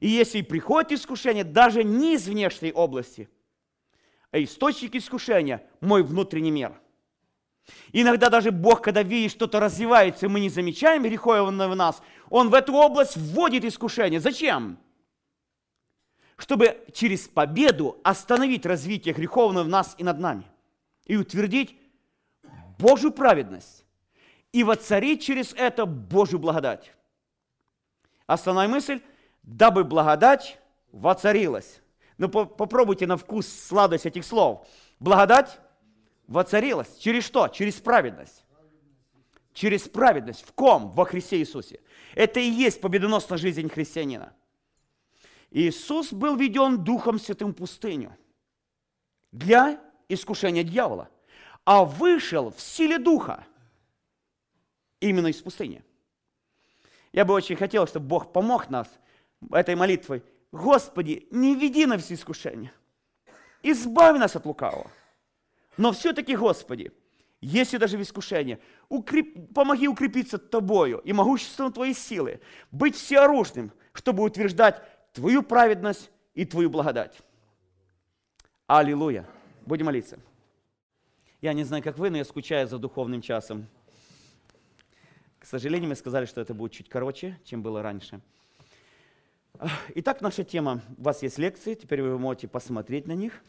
И 0.00 0.08
если 0.08 0.42
приходит 0.42 0.92
искушение, 0.92 1.44
даже 1.44 1.84
не 1.84 2.14
из 2.14 2.26
внешней 2.26 2.72
области, 2.72 3.28
а 4.30 4.42
источник 4.42 4.94
искушения– 4.94 5.62
мой 5.80 6.02
внутренний 6.02 6.50
мир. 6.50 6.80
Иногда 7.92 8.28
даже 8.28 8.50
Бог, 8.50 8.82
когда 8.82 9.02
видит, 9.02 9.30
что-то 9.30 9.60
развивается, 9.60 10.26
и 10.26 10.28
мы 10.28 10.40
не 10.40 10.48
замечаем 10.48 11.02
греховное 11.02 11.68
в 11.68 11.76
нас, 11.76 12.02
Он 12.30 12.48
в 12.48 12.54
эту 12.54 12.72
область 12.72 13.16
вводит 13.16 13.64
искушение. 13.64 14.18
Зачем? 14.20 14.78
Чтобы 16.36 16.84
через 16.92 17.28
победу 17.28 18.00
остановить 18.02 18.66
развитие 18.66 19.14
греховного 19.14 19.64
в 19.64 19.68
нас 19.68 19.94
и 19.98 20.02
над 20.02 20.18
нами. 20.18 20.51
И 21.06 21.16
утвердить 21.16 21.78
Божью 22.78 23.12
праведность. 23.12 23.84
И 24.52 24.64
воцарить 24.64 25.22
через 25.22 25.52
это 25.54 25.86
Божью 25.86 26.38
благодать. 26.38 26.92
Основная 28.26 28.68
мысль– 28.68 29.00
дабы 29.42 29.84
благодать 29.84 30.58
воцарилась. 30.92 31.80
Ну, 32.18 32.28
попробуйте 32.28 33.06
на 33.06 33.16
вкус 33.16 33.48
сладость 33.48 34.06
этих 34.06 34.24
слов. 34.24 34.68
Благодать 35.00 35.58
воцарилась. 36.26 36.96
Через 36.98 37.24
что? 37.24 37.48
Через 37.48 37.74
праведность. 37.74 38.44
Через 39.52 39.88
праведность. 39.88 40.44
В 40.44 40.52
ком? 40.52 40.90
Во 40.92 41.04
Христе 41.04 41.38
Иисусе. 41.38 41.80
Это 42.14 42.40
и 42.40 42.48
есть 42.48 42.80
победоносная 42.80 43.38
жизнь 43.38 43.68
христианина. 43.68 44.32
Иисус 45.50 46.12
был 46.12 46.36
введен 46.36 46.82
Духом 46.82 47.18
Святым 47.18 47.50
в 47.50 47.54
пустыню 47.54 48.16
для 49.32 49.80
искушения 50.12 50.62
дьявола. 50.62 51.08
а 51.64 51.84
вышел 51.84 52.50
в 52.50 52.60
силе 52.60 52.98
Духа, 52.98 53.46
именно 55.00 55.28
из 55.28 55.40
пустыни. 55.40 55.84
Я 57.12 57.24
бы 57.24 57.34
очень 57.34 57.56
хотел, 57.56 57.86
чтобы 57.86 58.06
Бог 58.06 58.32
помог 58.32 58.70
нас 58.70 58.88
этой 59.52 59.74
молитвой. 59.74 60.24
Господи, 60.50 61.26
не 61.30 61.54
веди 61.54 61.86
на 61.86 61.98
все 61.98 62.14
искушения. 62.14 62.72
Избави 63.62 64.18
нас 64.18 64.34
от 64.34 64.44
лукавого. 64.44 64.90
Но 65.76 65.92
все-таки, 65.92 66.36
Господи, 66.36 66.92
если 67.40 67.76
даже 67.76 67.98
в 67.98 68.02
искушении, 68.02 68.58
укреп... 68.88 69.52
помоги 69.54 69.88
укрепиться 69.88 70.38
Тобою 70.38 70.98
и 70.98 71.12
могуществом 71.12 71.72
Твоей 71.72 71.94
силы, 71.94 72.40
быть 72.70 72.96
всеоружным, 72.96 73.72
чтобы 73.92 74.22
утверждать 74.22 74.82
Твою 75.12 75.42
праведность 75.42 76.10
и 76.34 76.44
Твою 76.44 76.70
благодать. 76.70 77.18
Аллилуйя. 78.66 79.26
Будем 79.64 79.86
молиться. 79.86 80.18
Я 81.40 81.52
не 81.52 81.62
знаю, 81.62 81.82
как 81.82 81.96
вы, 81.96 82.10
но 82.10 82.16
я 82.16 82.24
скучаю 82.24 82.66
за 82.66 82.78
духовным 82.78 83.22
часом. 83.22 83.68
К 85.38 85.46
сожалению, 85.46 85.88
мы 85.88 85.94
сказали, 85.94 86.26
что 86.26 86.40
это 86.40 86.52
будет 86.52 86.72
чуть 86.72 86.88
короче, 86.88 87.38
чем 87.44 87.62
было 87.62 87.80
раньше. 87.82 88.20
Итак, 89.94 90.20
наша 90.20 90.42
тема. 90.42 90.82
У 90.98 91.02
вас 91.02 91.22
есть 91.22 91.38
лекции, 91.38 91.74
теперь 91.74 92.02
вы 92.02 92.18
можете 92.18 92.48
посмотреть 92.48 93.06
на 93.06 93.12
них. 93.12 93.40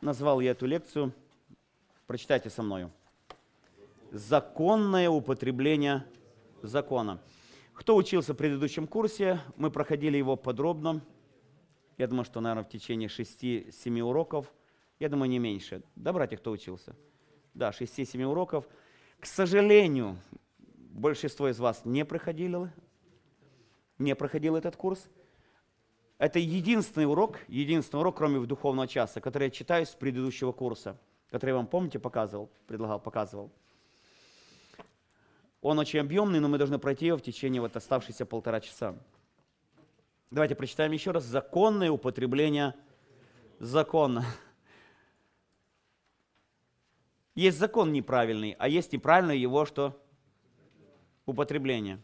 Назвал 0.00 0.40
я 0.40 0.52
эту 0.52 0.66
лекцию, 0.66 1.12
прочитайте 2.06 2.50
со 2.50 2.62
мною. 2.62 2.90
Законное 4.10 5.10
употребление 5.10 6.04
закона. 6.62 7.20
Кто 7.80 7.96
учился 7.96 8.34
в 8.34 8.36
предыдущем 8.36 8.86
курсе, 8.86 9.40
мы 9.56 9.70
проходили 9.70 10.18
его 10.18 10.36
подробно. 10.36 11.00
Я 11.96 12.08
думаю, 12.08 12.26
что, 12.26 12.42
наверное, 12.42 12.64
в 12.64 12.68
течение 12.68 13.08
6-7 13.08 14.02
уроков. 14.02 14.52
Я 14.98 15.08
думаю, 15.08 15.30
не 15.30 15.38
меньше. 15.38 15.82
Да, 15.96 16.12
братья, 16.12 16.36
кто 16.36 16.50
учился? 16.50 16.94
Да, 17.54 17.70
6-7 17.70 18.22
уроков. 18.24 18.68
К 19.18 19.24
сожалению, 19.24 20.18
большинство 20.90 21.48
из 21.48 21.58
вас 21.58 21.86
не 21.86 22.04
проходили, 22.04 22.70
не 23.96 24.14
проходил 24.14 24.56
этот 24.56 24.76
курс. 24.76 25.08
Это 26.18 26.38
единственный 26.38 27.06
урок, 27.06 27.38
единственный 27.48 28.00
урок, 28.00 28.18
кроме 28.18 28.46
духовного 28.46 28.88
часа, 28.88 29.22
который 29.22 29.44
я 29.44 29.50
читаю 29.50 29.86
с 29.86 29.94
предыдущего 29.94 30.52
курса, 30.52 30.98
который 31.30 31.52
я 31.52 31.56
вам, 31.56 31.66
помните, 31.66 31.98
показывал, 31.98 32.50
предлагал, 32.66 33.00
показывал. 33.00 33.50
Он 35.60 35.78
очень 35.78 36.00
объемный, 36.00 36.40
но 36.40 36.48
мы 36.48 36.58
должны 36.58 36.78
пройти 36.78 37.06
его 37.06 37.18
в 37.18 37.22
течение 37.22 37.60
вот 37.60 37.76
оставшихся 37.76 38.24
полтора 38.24 38.60
часа. 38.60 38.96
Давайте 40.30 40.54
прочитаем 40.54 40.92
еще 40.92 41.10
раз. 41.10 41.24
Законное 41.24 41.90
употребление 41.90 42.74
закона. 43.58 44.24
Есть 47.34 47.58
закон 47.58 47.92
неправильный, 47.92 48.56
а 48.58 48.68
есть 48.68 48.92
неправильное 48.92 49.36
его 49.36 49.64
что? 49.64 50.00
Употребление. 51.26 52.00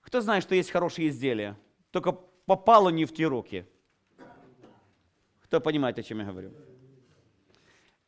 Кто 0.00 0.20
знает, 0.20 0.42
что 0.42 0.54
есть 0.54 0.70
хорошие 0.70 1.08
изделия, 1.08 1.56
только 1.90 2.12
попало 2.12 2.90
не 2.90 3.04
в 3.04 3.14
те 3.14 3.26
руки? 3.26 3.66
Кто 5.40 5.60
понимает, 5.60 5.98
о 5.98 6.02
чем 6.02 6.18
я 6.20 6.26
говорю? 6.26 6.52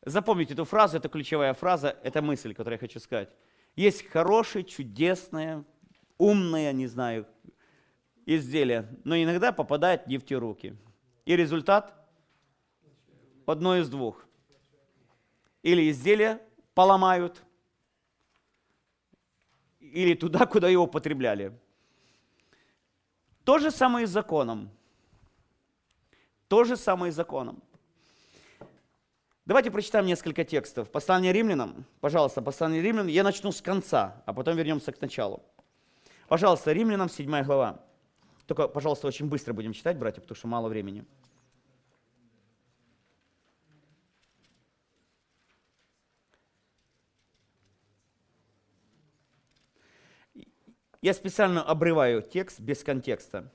Запомните 0.05 0.53
эту 0.53 0.65
фразу, 0.65 0.97
это 0.97 1.09
ключевая 1.09 1.55
фраза, 1.55 1.97
это 2.03 2.21
мысль, 2.21 2.53
которую 2.53 2.75
я 2.75 2.79
хочу 2.79 2.99
сказать. 2.99 3.29
Есть 3.75 4.07
хорошее, 4.07 4.63
чудесное, 4.63 5.65
умное, 6.19 6.71
не 6.73 6.85
знаю, 6.85 7.27
изделие, 8.27 8.87
но 9.03 9.15
иногда 9.15 9.51
попадает 9.51 10.05
не 10.05 10.19
в 10.19 10.25
те 10.25 10.37
руки. 10.37 10.77
И 11.25 11.35
результат 11.35 11.93
одно 13.47 13.77
из 13.77 13.89
двух. 13.89 14.23
Или 15.63 15.89
изделие 15.89 16.39
поломают, 16.75 17.43
или 19.79 20.13
туда, 20.13 20.45
куда 20.45 20.69
его 20.69 20.83
употребляли. 20.83 21.57
То 23.43 23.57
же 23.57 23.71
самое 23.71 24.03
и 24.03 24.07
с 24.07 24.11
законом. 24.11 24.69
То 26.47 26.63
же 26.63 26.77
самое 26.77 27.09
и 27.09 27.11
с 27.11 27.15
законом. 27.15 27.63
Давайте 29.45 29.69
прочитаем 29.69 30.07
несколько 30.07 30.43
текстов. 30.43 30.89
Послание 30.89 31.31
римлянам, 31.31 31.85
пожалуйста, 32.01 32.41
послание 32.41 32.81
римлянам. 32.81 33.07
Я 33.07 33.23
начну 33.23 33.51
с 33.51 33.61
конца, 33.61 34.23
а 34.25 34.33
потом 34.33 34.57
вернемся 34.57 34.91
к 34.91 34.99
началу. 34.99 35.43
Пожалуйста, 36.27 36.71
римлянам 36.71 37.09
7 37.09 37.43
глава. 37.43 37.85
Только, 38.47 38.67
пожалуйста, 38.67 39.05
очень 39.05 39.27
быстро 39.27 39.53
будем 39.53 39.73
читать, 39.73 39.99
братья, 39.99 40.19
потому 40.19 40.35
что 40.35 40.47
мало 40.47 40.67
времени. 40.67 41.05
Я 51.03 51.13
специально 51.13 51.61
обрываю 51.61 52.23
текст 52.23 52.59
без 52.59 52.83
контекста. 52.83 53.53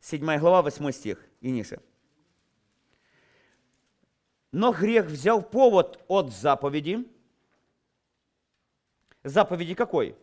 7 0.00 0.38
глава, 0.38 0.60
8 0.60 0.92
стих 0.92 1.24
и 1.40 1.50
ниже. 1.50 1.80
Но 4.54 4.70
грех 4.70 5.06
взял 5.06 5.42
повод 5.42 5.98
от 6.06 6.32
заповеди. 6.32 7.04
Заповеди 9.24 9.74
какой? 9.74 10.16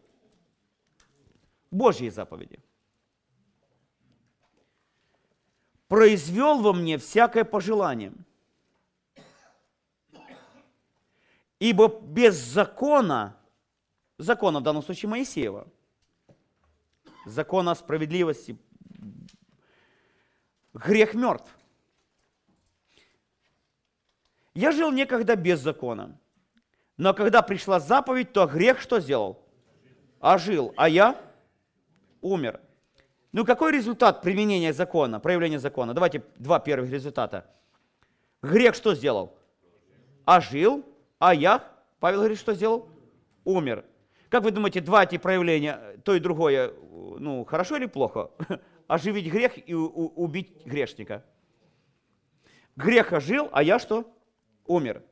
Божьей 1.69 2.09
заповеди. 2.09 2.57
Произвел 5.89 6.61
во 6.61 6.71
мне 6.71 6.97
всякое 6.97 7.43
пожелание. 7.43 8.13
Ибо 11.59 11.89
без 11.89 12.35
закона, 12.35 13.37
закона 14.17 14.61
в 14.61 14.63
данном 14.63 14.81
случае 14.81 15.09
Моисеева, 15.09 15.67
закона 17.25 17.75
справедливости, 17.75 18.57
грех 20.73 21.15
мертв. 21.15 21.51
Я 24.53 24.71
жил 24.71 24.91
некогда 24.91 25.35
без 25.35 25.59
закона. 25.59 26.17
Но 26.97 27.13
когда 27.13 27.41
пришла 27.41 27.79
заповедь, 27.79 28.33
то 28.33 28.45
грех 28.45 28.79
что 28.79 28.99
сделал? 28.99 29.43
Ожил. 30.19 30.73
А 30.77 30.89
я 30.89 31.19
умер. 32.21 32.59
Ну 33.31 33.45
какой 33.45 33.71
результат 33.71 34.21
применения 34.21 34.73
закона, 34.73 35.19
проявления 35.19 35.59
закона? 35.59 35.93
Давайте 35.93 36.23
два 36.37 36.59
первых 36.59 36.91
результата. 36.91 37.45
Грех 38.41 38.75
что 38.75 38.93
сделал? 38.93 39.37
Ожил. 40.25 40.85
А 41.17 41.33
я, 41.33 41.63
Павел 41.99 42.19
говорит, 42.19 42.39
что 42.39 42.53
сделал? 42.53 42.89
Умер. 43.45 43.85
Как 44.29 44.43
вы 44.43 44.51
думаете, 44.51 44.81
два 44.81 45.03
эти 45.03 45.17
проявления, 45.17 45.97
то 46.03 46.15
и 46.15 46.19
другое, 46.19 46.73
ну, 47.19 47.43
хорошо 47.45 47.77
или 47.77 47.85
плохо? 47.85 48.31
Оживить 48.87 49.31
грех 49.31 49.57
и 49.67 49.73
убить 49.73 50.65
грешника. 50.65 51.23
Грех 52.75 53.11
ожил, 53.11 53.49
а 53.51 53.61
я 53.61 53.77
что? 53.77 54.09
Умер. 54.71 55.03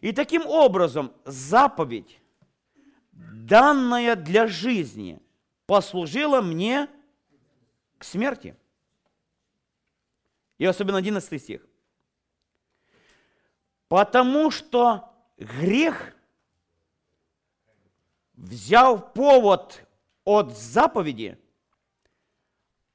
И 0.00 0.12
таким 0.12 0.46
образом 0.46 1.12
заповедь, 1.24 2.20
данная 3.12 4.16
для 4.16 4.46
жизни, 4.46 5.20
послужила 5.66 6.40
мне 6.40 6.88
к 7.98 8.04
смерти. 8.04 8.56
И 10.58 10.64
особенно 10.64 10.98
11 10.98 11.40
стих. 11.40 11.66
Потому 13.88 14.50
что 14.50 15.14
грех 15.36 16.14
взял 18.34 19.12
повод 19.12 19.86
от 20.24 20.56
заповеди, 20.56 21.38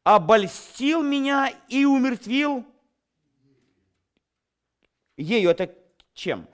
обольстил 0.03 1.03
меня 1.03 1.53
и 1.67 1.85
умертвил 1.85 2.65
ею. 5.17 5.49
Это 5.49 5.67
чем? 6.17 6.47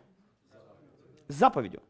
Заповедью. 1.27 1.81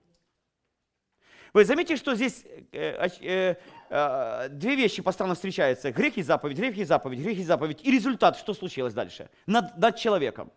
Вы 1.53 1.65
заметите, 1.65 1.97
что 1.97 2.15
здесь 2.15 2.45
э, 2.71 3.07
э, 3.21 3.55
э, 3.89 4.49
две 4.49 4.75
вещи 4.75 5.01
постоянно 5.01 5.35
встречаются. 5.35 5.91
Грех 5.91 6.17
и 6.17 6.23
заповедь, 6.23 6.57
грех 6.57 6.77
и 6.77 6.83
заповедь, 6.83 7.19
грех 7.19 7.37
и 7.37 7.43
заповедь. 7.43 7.79
И 7.83 7.91
результат, 7.91 8.37
что 8.37 8.53
случилось 8.53 8.93
дальше? 8.93 9.29
Над, 9.45 9.77
над 9.77 9.97
человеком. 9.97 10.51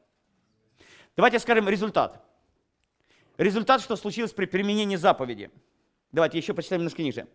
Давайте 1.16 1.38
скажем 1.38 1.68
результат. 1.68 2.22
Результат, 3.38 3.82
что 3.82 3.96
случилось 3.96 4.32
при 4.32 4.46
применении 4.46 4.96
заповеди. 4.96 5.50
Давайте 6.12 6.38
еще 6.38 6.54
почитаем 6.54 6.80
немножко 6.80 7.02
ниже. 7.02 7.26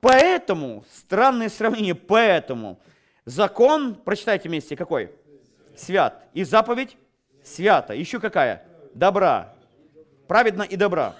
Поэтому, 0.00 0.84
странное 0.92 1.48
сравнение, 1.48 1.94
поэтому 1.94 2.80
закон, 3.24 3.94
прочитайте 3.94 4.48
вместе, 4.48 4.76
какой? 4.76 5.12
Свят. 5.76 6.28
И 6.34 6.44
заповедь 6.44 6.96
свято. 7.44 7.94
Еще 7.94 8.18
какая? 8.18 8.66
Добра. 8.94 9.54
Праведно 10.26 10.62
и 10.62 10.76
добра. 10.76 11.14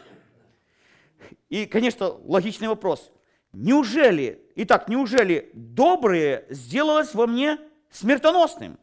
И, 1.49 1.67
конечно, 1.67 2.09
логичный 2.09 2.69
вопрос. 2.69 3.13
неужели, 3.53 4.51
итак, 4.57 4.89
неужели 4.89 5.51
доброе 5.55 6.47
сделалось 6.49 7.15
во 7.15 7.27
мне 7.27 7.59
смертоносным? 7.91 8.79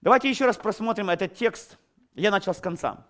Давайте 0.00 0.28
еще 0.28 0.46
раз 0.46 0.56
просмотрим 0.56 1.10
этот 1.10 1.34
текст. 1.34 1.78
Я 2.14 2.30
начал 2.30 2.54
с 2.54 2.60
конца. 2.60 3.06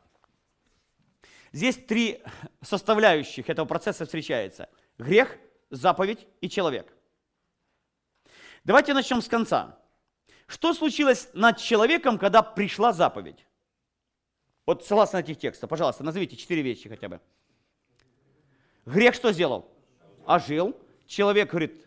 Здесь 1.52 1.76
три 1.76 2.22
составляющих 2.60 3.48
этого 3.48 3.66
процесса 3.66 4.04
встречается. 4.04 4.68
Грех, 4.98 5.38
заповедь 5.70 6.26
и 6.40 6.50
человек. 6.50 6.92
Давайте 8.64 8.94
начнем 8.94 9.22
с 9.22 9.28
конца. 9.28 9.78
Что 10.46 10.72
случилось 10.74 11.28
над 11.34 11.58
человеком, 11.58 12.18
когда 12.18 12.42
пришла 12.42 12.92
заповедь? 12.92 13.46
Вот 14.64 14.84
согласно 14.84 15.18
этих 15.18 15.38
текстов, 15.38 15.68
пожалуйста, 15.68 16.04
назовите 16.04 16.36
четыре 16.36 16.62
вещи 16.62 16.88
хотя 16.88 17.08
бы. 17.08 17.20
Грех 18.84 19.14
что 19.14 19.32
сделал? 19.32 19.68
Ожил. 20.24 20.76
Человек, 21.06 21.50
говорит, 21.50 21.86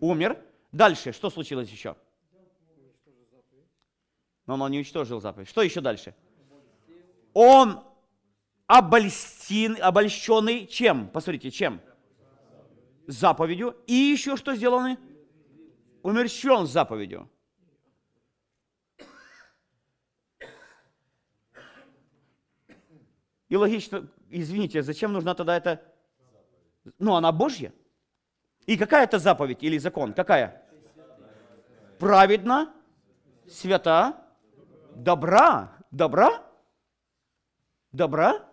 умер. 0.00 0.40
Дальше, 0.72 1.12
что 1.12 1.30
случилось 1.30 1.68
еще? 1.68 1.96
Но 4.46 4.54
он 4.54 4.70
не 4.70 4.78
уничтожил 4.78 5.20
заповедь. 5.20 5.48
Что 5.48 5.62
еще 5.62 5.80
дальше? 5.80 6.14
Он 7.34 7.84
обольстин, 8.66 9.76
обольщенный 9.80 10.66
чем? 10.66 11.08
Посмотрите, 11.08 11.50
чем? 11.50 11.80
Заповедью. 13.06 13.76
И 13.86 13.94
еще 13.94 14.36
что 14.36 14.54
сделаны? 14.54 14.98
Умерщен 16.02 16.66
заповедью. 16.66 17.28
И 23.48 23.56
логично, 23.56 24.08
извините, 24.28 24.82
зачем 24.82 25.12
нужна 25.12 25.34
тогда 25.34 25.56
эта... 25.56 25.82
Ну, 26.98 27.14
она 27.14 27.32
Божья. 27.32 27.72
И 28.66 28.76
какая 28.76 29.04
это 29.04 29.18
заповедь 29.18 29.62
или 29.62 29.78
закон? 29.78 30.12
Какая? 30.12 30.62
Праведна, 31.98 32.74
свята, 33.48 34.24
добра. 34.94 35.72
Добра? 35.90 36.42
Добра? 37.92 38.46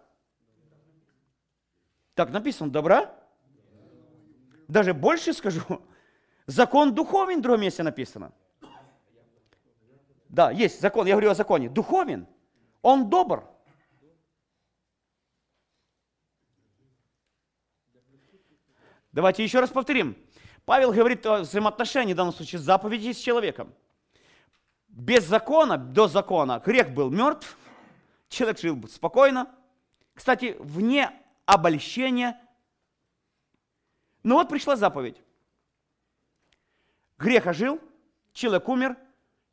Так 2.13 2.29
написано, 2.31 2.71
добра? 2.71 3.13
Даже 4.67 4.93
больше 4.93 5.33
скажу. 5.33 5.61
Закон 6.47 6.95
духовен, 6.95 7.39
в 7.39 7.41
другом 7.41 7.61
месте 7.61 7.83
написано. 7.83 8.31
Да, 10.29 10.51
есть 10.51 10.79
закон, 10.79 11.07
я 11.07 11.13
говорю 11.13 11.31
о 11.31 11.35
законе. 11.35 11.69
Духовен. 11.69 12.27
Он 12.81 13.09
добр. 13.09 13.54
Давайте 19.15 19.45
еще 19.45 19.61
раз 19.61 19.69
повторим. 19.69 20.17
Павел 20.65 20.91
говорит 20.91 21.25
о 21.25 21.39
взаимоотношении, 21.39 22.11
в 22.11 22.17
данном 22.17 22.33
случае, 22.33 22.59
заповеди 22.59 23.13
с 23.13 23.17
человеком. 23.17 23.73
Без 24.89 25.23
закона, 25.23 25.77
до 25.77 26.09
закона, 26.09 26.61
грех 26.63 26.89
был 26.89 27.09
мертв, 27.09 27.57
человек 28.27 28.59
жил 28.59 28.85
спокойно. 28.89 29.49
Кстати, 30.13 30.57
вне 30.59 31.13
обольщения. 31.45 32.37
Но 34.21 34.35
вот 34.35 34.49
пришла 34.49 34.75
заповедь. 34.75 35.21
Грех 37.17 37.45
ожил, 37.45 37.79
человек 38.33 38.67
умер. 38.67 38.97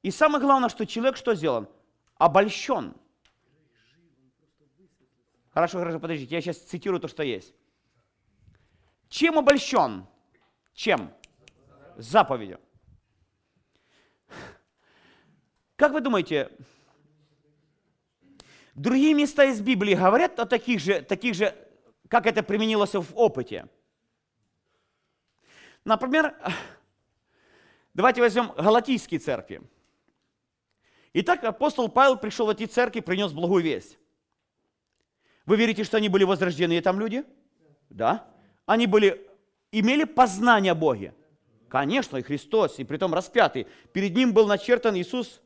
И 0.03 0.11
самое 0.11 0.43
главное, 0.43 0.71
что 0.71 0.85
человек 0.87 1.17
что 1.17 1.37
сделан? 1.37 1.69
Обольщен. 2.17 2.95
Хорошо, 5.51 5.79
хорошо, 5.79 6.01
подождите, 6.01 6.35
я 6.35 6.41
сейчас 6.41 6.59
цитирую 6.59 6.99
то, 6.99 7.07
что 7.07 7.23
есть. 7.23 7.55
Чем 9.13 9.39
обольщен? 9.39 10.07
Чем? 10.73 11.13
Заповедью. 11.99 12.59
Как 15.77 15.93
вы 15.93 16.01
думаете, 16.01 16.51
другие 18.75 19.13
места 19.13 19.45
из 19.45 19.61
Библии 19.61 19.95
говорят 19.95 20.41
о 20.41 20.47
таких 20.47 20.81
же, 20.81 21.03
таких 21.03 21.35
же 21.35 21.55
как 22.09 22.25
это 22.27 22.43
применилось 22.43 22.95
в 22.95 23.15
опыте? 23.15 23.69
Например, 25.85 26.35
давайте 27.93 28.23
возьмем 28.23 28.53
Галатийские 28.53 29.21
церкви. 29.21 29.61
Итак, 31.13 31.45
апостол 31.45 31.91
Павел 31.91 32.17
пришел 32.17 32.47
в 32.47 32.49
эти 32.49 32.65
церкви, 32.65 33.01
принес 33.01 33.31
благую 33.33 33.63
весть. 33.63 33.99
Вы 35.45 35.57
верите, 35.57 35.85
что 35.85 35.99
они 35.99 36.09
были 36.09 36.25
возрождены 36.25 36.81
там 36.81 36.99
люди? 36.99 37.27
Да 37.91 38.32
они 38.67 38.87
были, 38.87 39.27
имели 39.71 40.05
познание 40.05 40.73
о 40.73 40.77
Боге. 40.77 41.15
Конечно, 41.69 42.19
и 42.19 42.23
Христос, 42.23 42.79
и 42.79 42.85
притом 42.85 43.15
распятый. 43.15 43.67
Перед 43.93 44.15
ним 44.15 44.33
был 44.33 44.47
начертан 44.47 44.95
Иисус, 44.97 45.41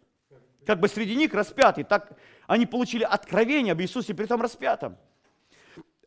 как 0.66 0.80
бы 0.80 0.88
среди 0.88 1.14
них 1.14 1.32
распятый. 1.32 1.84
Так 1.84 2.18
они 2.46 2.66
получили 2.66 3.04
откровение 3.04 3.72
об 3.72 3.80
Иисусе, 3.80 4.14
притом 4.14 4.42
распятом. 4.42 4.96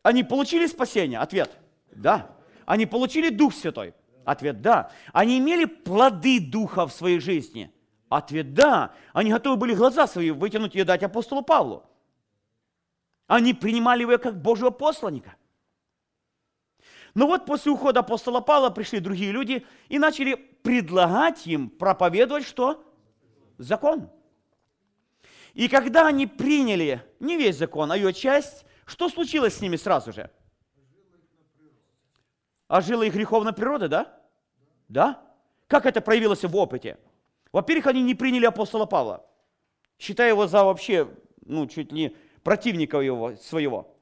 Они 0.02 0.22
получили 0.22 0.66
спасение? 0.66 1.18
Ответ– 1.18 1.50
да. 1.92 2.30
Они 2.66 2.86
получили 2.86 3.30
Дух 3.30 3.54
Святой? 3.54 3.94
Ответ– 4.24 4.60
да. 4.62 4.92
Они 5.12 5.38
имели 5.38 5.64
плоды 5.64 6.40
Духа 6.40 6.86
в 6.86 6.92
своей 6.92 7.20
жизни? 7.20 7.72
Ответ– 8.08 8.54
да. 8.54 8.94
Они 9.12 9.30
готовы 9.30 9.56
были 9.56 9.74
глаза 9.74 10.06
свои 10.06 10.30
вытянуть 10.30 10.76
и 10.76 10.82
дать 10.84 11.02
апостолу 11.02 11.42
Павлу. 11.42 11.84
Они 13.26 13.54
принимали 13.54 14.02
его 14.02 14.18
как 14.18 14.40
Божьего 14.40 14.70
посланника. 14.70 15.36
Но 17.14 17.26
вот 17.26 17.46
после 17.46 17.72
ухода 17.72 18.00
апостола 18.00 18.40
Павла 18.40 18.70
пришли 18.70 19.00
другие 19.00 19.32
люди 19.32 19.66
и 19.88 19.98
начали 19.98 20.34
предлагать 20.34 21.46
им 21.46 21.68
проповедовать 21.68 22.44
что? 22.44 22.84
Закон. 23.58 24.10
И 25.54 25.68
когда 25.68 26.06
они 26.06 26.26
приняли 26.26 27.02
не 27.18 27.36
весь 27.36 27.56
закон, 27.56 27.90
а 27.90 27.96
ее 27.96 28.12
часть, 28.12 28.64
что 28.86 29.08
случилось 29.08 29.56
с 29.56 29.60
ними 29.60 29.76
сразу 29.76 30.12
же? 30.12 30.30
Ожила 32.68 33.02
их 33.02 33.14
греховная 33.14 33.52
природа, 33.52 33.88
да? 33.88 34.20
Да? 34.88 35.22
Как 35.66 35.86
это 35.86 36.00
проявилось 36.00 36.44
в 36.44 36.56
опыте? 36.56 36.98
Во-первых, 37.52 37.88
они 37.88 38.02
не 38.02 38.14
приняли 38.14 38.46
апостола 38.46 38.86
Павла, 38.86 39.26
считая 39.98 40.28
его 40.28 40.46
за 40.46 40.62
вообще, 40.62 41.08
ну, 41.44 41.66
чуть 41.66 41.90
ли 41.90 42.16
противника 42.44 42.98
его, 43.00 43.34
своего. 43.36 43.96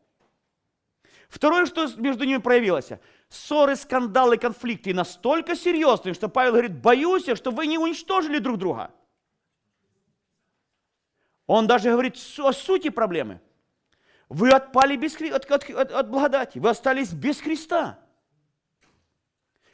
Второе, 1.28 1.66
что 1.66 1.86
между 1.96 2.24
ними 2.24 2.38
проявилось, 2.38 2.90
ссоры, 3.28 3.76
скандалы, 3.76 4.38
конфликты 4.38 4.94
настолько 4.94 5.54
серьезные, 5.54 6.14
что 6.14 6.28
Павел 6.28 6.52
говорит, 6.52 6.80
боюсь, 6.80 7.28
что 7.36 7.50
вы 7.50 7.66
не 7.66 7.78
уничтожили 7.78 8.38
друг 8.38 8.58
друга. 8.58 8.90
Он 11.46 11.66
даже 11.66 11.90
говорит 11.90 12.16
о 12.38 12.52
сути 12.52 12.88
проблемы. 12.88 13.40
Вы 14.28 14.50
отпали 14.50 14.96
без, 14.96 15.20
от, 15.20 15.50
от, 15.50 15.70
от, 15.70 15.92
от 15.92 16.10
благодати, 16.10 16.58
вы 16.58 16.70
остались 16.70 17.12
без 17.12 17.40
Христа. 17.40 17.98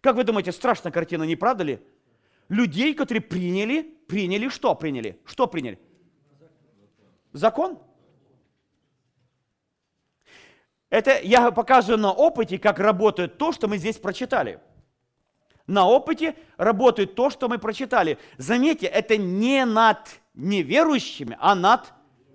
Как 0.01 0.17
вы 0.17 0.25
думаете, 0.25 0.53
страшная 0.53 0.93
картина, 0.93 1.25
не 1.25 1.35
правда 1.35 1.65
ли? 1.65 1.81
Людей, 2.49 2.95
которые 2.95 3.23
приняли, 3.23 3.83
приняли 4.07 4.49
что 4.49 4.75
приняли? 4.75 5.21
Что 5.25 5.47
приняли? 5.47 5.81
Закон. 7.33 7.79
Это 10.95 11.19
я 11.21 11.51
показываю 11.51 11.99
на 11.99 12.13
опыте, 12.13 12.57
как 12.57 12.79
работает 12.79 13.37
то, 13.37 13.51
что 13.51 13.67
мы 13.67 13.79
здесь 13.79 13.97
прочитали. 13.97 14.61
На 15.67 15.89
опыте 15.89 16.37
работает 16.57 17.17
то, 17.17 17.31
что 17.31 17.49
мы 17.49 17.59
прочитали. 17.59 18.17
Заметьте, 18.39 18.87
это 18.87 19.17
не 19.17 19.65
над 19.65 19.99
неверующими, 20.35 21.37
а 21.41 21.57
над 21.57 21.93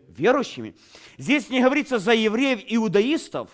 верующими. 0.09 0.75
Здесь 1.17 1.49
не 1.49 1.63
говорится 1.63 1.99
за 1.99 2.13
евреев 2.13 2.59
и 2.67 2.75
иудаистов. 2.75 3.49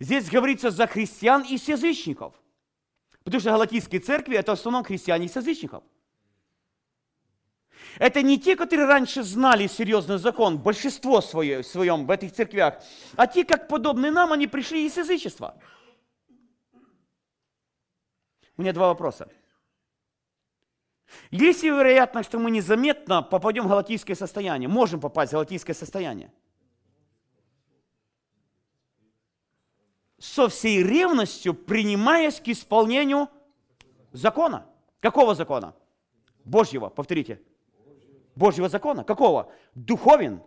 Здесь 0.00 0.28
говорится 0.28 0.72
за 0.72 0.88
христиан 0.88 1.42
и 1.42 1.52
язычников. 1.52 2.34
Потому 3.22 3.40
что 3.40 3.50
галатийские 3.50 4.00
церкви– 4.00 4.36
это 4.36 4.56
в 4.56 4.58
основном 4.58 4.82
христиане 4.82 5.26
и 5.26 5.30
язычников– 5.32 5.84
это 7.98 8.22
не 8.22 8.38
те, 8.38 8.56
которые 8.56 8.86
раньше 8.86 9.22
знали 9.22 9.66
серьезный 9.66 10.18
закон, 10.18 10.58
большинство 10.58 11.20
свое, 11.20 11.62
своем 11.62 12.06
в 12.06 12.10
этих 12.10 12.32
церквях, 12.32 12.82
а 13.16 13.26
те, 13.26 13.44
как 13.44 13.68
подобные 13.68 14.12
нам, 14.12 14.32
они 14.32 14.46
пришли 14.46 14.86
из 14.86 14.96
язычества. 14.96 15.58
У 18.56 18.62
меня 18.62 18.72
два 18.72 18.88
вопроса. 18.88 19.28
Есть 21.30 21.62
ли 21.62 21.70
вероятность, 21.70 22.28
что 22.28 22.38
мы 22.38 22.50
незаметно 22.50 23.22
попадем 23.22 23.64
в 23.64 23.68
галатийское 23.68 24.16
состояние? 24.16 24.68
Можем 24.68 25.00
попасть 25.00 25.32
в 25.32 25.34
галатийское 25.34 25.74
состояние. 25.74 26.32
Со 30.18 30.48
всей 30.48 30.82
ревностью 30.82 31.54
принимаясь 31.54 32.40
к 32.40 32.48
исполнению 32.48 33.28
закона. 34.12 34.66
Какого 35.00 35.34
закона? 35.34 35.74
Божьего, 36.44 36.88
повторите. 36.88 37.40
Божьего 38.36 38.68
закона. 38.68 39.02
Какого? 39.02 39.50
Духовен, 39.74 40.42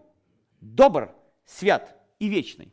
добр, 0.62 1.14
свят 1.44 1.98
и 2.20 2.30
вечный. 2.30 2.72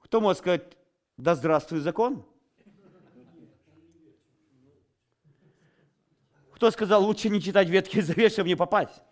Кто 0.00 0.20
может 0.20 0.38
сказать, 0.38 0.76
да 1.16 1.34
здравствуй 1.34 1.80
закон? 1.80 2.24
Кто 6.52 6.70
сказал, 6.70 7.04
лучше 7.04 7.28
не 7.30 7.40
читать 7.40 7.68
Ветхий 7.68 8.00
Завет, 8.00 8.32
чтобы 8.32 8.48
не 8.48 8.54
попасть? 8.54 9.02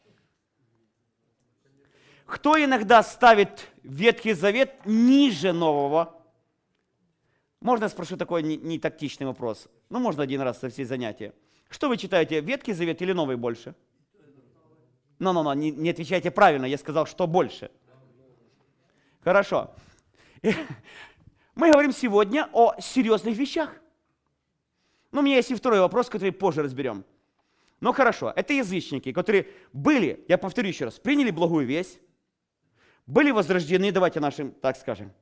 Кто 2.27 2.63
иногда 2.63 3.03
ставит 3.03 3.69
Ветхий 3.83 4.33
Завет 4.33 4.75
ниже 4.85 5.53
Нового? 5.53 6.19
Можно 7.61 7.85
я 7.85 7.89
спрошу 7.89 8.17
такой 8.17 8.43
не, 8.43 8.57
не 8.57 8.79
тактичный 8.79 9.27
вопрос? 9.27 9.69
Ну, 9.89 9.99
можно 9.99 10.23
один 10.23 10.41
раз 10.41 10.59
со 10.59 10.69
всей 10.69 10.85
занятия. 10.85 11.33
Что 11.69 11.89
вы 11.89 11.97
читаете, 11.97 12.41
Ветхий 12.41 12.73
Завет 12.73 13.01
или 13.03 13.13
Новый 13.13 13.37
больше? 13.37 13.75
Ну-ну-ну, 15.19 15.53
не, 15.53 15.71
не 15.71 15.91
отвечайте 15.91 16.31
правильно, 16.31 16.67
я 16.67 16.77
сказал, 16.79 17.07
что 17.07 17.27
больше. 17.27 17.71
Хорошо. 19.23 19.71
Мы 21.55 21.71
говорим 21.71 21.93
сегодня 21.93 22.49
о 22.53 22.81
серьезных 22.81 23.37
вещах. 23.37 23.71
Ну, 25.13 25.21
у 25.21 25.23
меня 25.23 25.37
есть 25.37 25.51
и 25.51 25.55
второй 25.55 25.81
вопрос, 25.81 26.09
который 26.09 26.33
позже 26.33 26.63
разберем. 26.63 27.05
Но 27.81 27.93
хорошо, 27.93 28.33
это 28.35 28.53
язычники, 28.53 29.13
которые 29.13 29.49
были, 29.73 30.25
я 30.29 30.39
повторю 30.39 30.69
еще 30.69 30.87
раз, 30.87 30.99
приняли 30.99 31.31
благую 31.31 31.67
весть, 31.67 32.01
были 33.07 33.31
возрождены, 33.31 33.93
давайте 33.93 34.21
нашим, 34.21 34.53
так 34.53 34.77
скажем, 34.77 35.13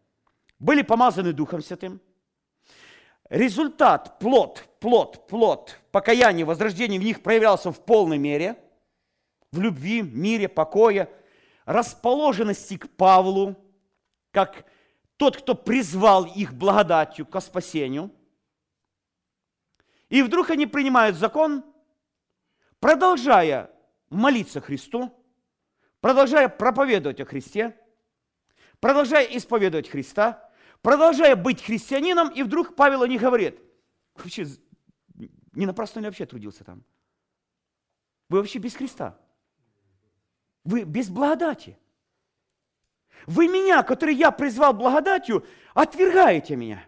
были 0.59 0.83
помазаны 0.83 1.33
Духом 1.33 1.63
Святым. 1.63 2.01
Результат, 3.29 4.19
плод, 4.19 4.65
плод, 4.81 5.27
плод, 5.29 5.79
покаяние, 5.93 6.45
возрождение 6.45 7.01
в 7.01 7.05
них 7.05 7.23
проявлялся 7.23 7.71
в 7.71 7.85
полной 7.85 8.19
мере, 8.19 8.57
в 9.53 9.61
любви, 9.61 10.03
мире, 10.03 10.49
покое, 10.49 11.09
расположенности 11.65 12.77
к 12.77 12.91
Павлу, 12.91 13.57
как 14.33 14.67
тот, 15.17 15.37
кто 15.37 15.55
призвал 15.55 16.25
их 16.25 16.55
благодатью 16.55 17.27
к 17.27 17.41
спасению. 17.41 18.11
И 20.09 20.23
вдруг 20.23 20.51
они 20.51 20.67
принимают 20.67 21.17
закон, 21.17 21.65
продолжая 22.81 23.71
молиться 24.09 24.61
Христу, 24.61 25.13
продолжая 26.01 26.49
проповедовать 26.49 27.21
о 27.21 27.25
Христе, 27.25 27.79
продолжая 28.81 29.25
исповедовать 29.25 29.89
Христа, 29.89 30.51
продолжая 30.83 31.37
быть 31.37 31.63
христианином, 31.63 32.31
и 32.31 32.43
вдруг 32.43 32.75
Павел 32.75 33.03
о 33.03 33.09
них 33.09 33.21
говорит, 33.21 33.61
вообще, 34.15 34.47
не 35.53 35.67
напрасно 35.67 36.01
ли 36.01 36.07
вообще 36.07 36.27
трудился 36.27 36.65
там? 36.65 36.85
Вы 38.29 38.39
вообще 38.39 38.59
без 38.59 38.75
Христа. 38.75 39.19
Вы 40.65 40.85
без 40.85 41.09
благодати. 41.09 41.79
Вы 43.27 43.49
меня, 43.49 43.83
который 43.83 44.15
я 44.15 44.31
призвал 44.31 44.73
благодатью, 44.73 45.45
отвергаете 45.75 46.57
меня 46.57 46.87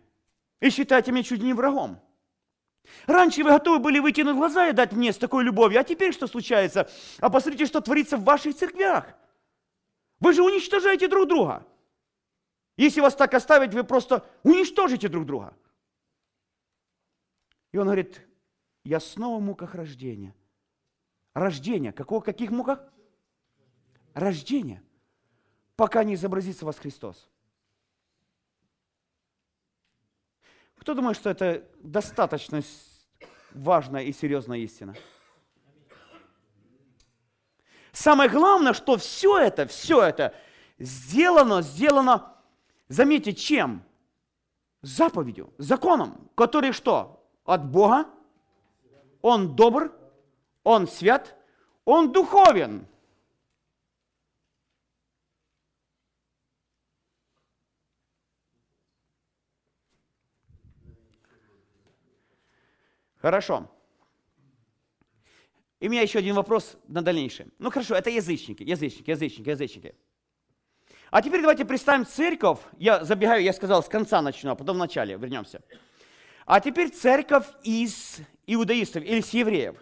и 0.60 0.70
считаете 0.70 1.12
меня 1.12 1.24
чуть 1.24 1.42
не 1.42 1.52
врагом. 1.52 2.00
Раньше 3.06 3.42
вы 3.42 3.50
готовы 3.50 3.78
были 3.78 3.98
вытянуть 3.98 4.36
глаза 4.36 4.68
и 4.68 4.72
дать 4.72 4.92
мне 4.92 5.12
с 5.12 5.18
такой 5.18 5.44
любовью, 5.44 5.80
а 5.80 5.84
теперь 5.84 6.12
что 6.12 6.26
случается? 6.26 6.90
А 7.20 7.30
посмотрите, 7.30 7.66
что 7.66 7.80
творится 7.80 8.16
в 8.16 8.24
ваших 8.24 8.54
церквях. 8.54 9.14
Вы 10.20 10.32
же 10.32 10.42
уничтожаете 10.42 11.08
друг 11.08 11.28
друга. 11.28 11.66
Если 12.76 13.00
вас 13.00 13.14
так 13.14 13.34
оставить, 13.34 13.74
вы 13.74 13.84
просто 13.84 14.24
уничтожите 14.42 15.08
друг 15.08 15.26
друга. 15.26 15.54
И 17.72 17.78
он 17.78 17.86
говорит, 17.86 18.20
я 18.84 19.00
снова 19.00 19.38
в 19.38 19.42
муках 19.42 19.74
рождения. 19.74 20.34
Рождение. 21.34 21.92
Какого, 21.92 22.20
каких 22.20 22.50
муках? 22.50 22.84
Рождение. 24.14 24.82
Пока 25.76 26.04
не 26.04 26.14
изобразится 26.14 26.66
вас 26.66 26.78
Христос. 26.78 27.28
Кто 30.82 30.94
думает, 30.94 31.16
что 31.16 31.30
это 31.30 31.64
достаточно 31.80 32.60
важная 33.52 34.02
и 34.02 34.12
серьезная 34.12 34.58
истина? 34.58 34.96
Самое 37.92 38.28
главное, 38.28 38.72
что 38.72 38.96
все 38.96 39.38
это, 39.38 39.68
все 39.68 40.02
это 40.02 40.34
сделано, 40.80 41.62
сделано, 41.62 42.34
заметьте, 42.88 43.32
чем? 43.32 43.84
Заповедью, 44.80 45.54
законом, 45.56 46.28
который 46.34 46.72
что? 46.72 47.30
От 47.44 47.64
Бога. 47.64 48.08
Он 49.20 49.54
добр, 49.54 49.92
он 50.64 50.88
свят, 50.88 51.36
он 51.84 52.10
духовен. 52.10 52.88
Хорошо. 63.22 63.70
И 65.78 65.86
у 65.86 65.90
меня 65.90 66.02
еще 66.02 66.18
один 66.18 66.34
вопрос 66.34 66.76
на 66.88 67.02
дальнейшее. 67.02 67.48
Ну 67.60 67.70
хорошо, 67.70 67.94
это 67.94 68.10
язычники, 68.10 68.64
язычники, 68.64 69.10
язычники, 69.10 69.48
язычники. 69.48 69.94
А 71.10 71.22
теперь 71.22 71.40
давайте 71.40 71.64
представим 71.64 72.04
церковь. 72.04 72.58
Я 72.78 73.04
забегаю, 73.04 73.42
я 73.42 73.52
сказал, 73.52 73.84
с 73.84 73.88
конца 73.88 74.20
начну, 74.22 74.50
а 74.50 74.54
потом 74.56 74.76
в 74.76 74.78
начале 74.80 75.16
вернемся. 75.16 75.62
А 76.46 76.58
теперь 76.58 76.90
церковь 76.90 77.46
из 77.62 78.18
иудаистов 78.46 79.04
или 79.04 79.20
с 79.20 79.30
евреев. 79.30 79.76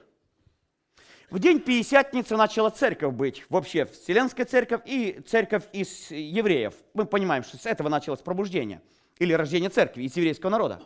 В 1.30 1.38
день 1.38 1.60
Пятидесятницы 1.60 2.36
начала 2.36 2.68
церковь 2.70 3.14
быть, 3.14 3.44
вообще 3.48 3.86
Вселенская 3.86 4.44
церковь 4.44 4.82
и 4.84 5.22
церковь 5.26 5.64
из 5.72 6.10
евреев. 6.10 6.74
Мы 6.92 7.06
понимаем, 7.06 7.42
что 7.42 7.56
с 7.56 7.64
этого 7.64 7.88
началось 7.88 8.20
пробуждение 8.20 8.82
или 9.18 9.32
рождение 9.32 9.70
церкви 9.70 10.02
из 10.02 10.14
еврейского 10.16 10.50
народа. 10.50 10.82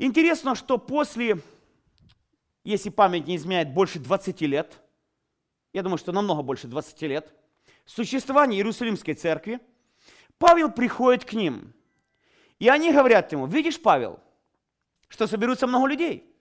Интересно, 0.00 0.54
что 0.54 0.78
после, 0.78 1.42
если 2.64 2.88
память 2.88 3.26
не 3.26 3.36
изменяет, 3.36 3.74
больше 3.74 3.98
20 3.98 4.40
лет, 4.40 4.80
я 5.74 5.82
думаю, 5.82 5.98
что 5.98 6.10
намного 6.10 6.40
больше 6.40 6.68
20 6.68 7.02
лет, 7.02 7.34
существования 7.84 8.56
Иерусалимской 8.56 9.12
церкви, 9.12 9.60
Павел 10.38 10.72
приходит 10.72 11.26
к 11.26 11.34
ним. 11.34 11.74
И 12.58 12.66
они 12.70 12.94
говорят 12.94 13.30
ему, 13.32 13.44
видишь, 13.44 13.78
Павел, 13.78 14.20
что 15.08 15.26
соберутся 15.26 15.66
много 15.66 15.86
людей. 15.86 16.34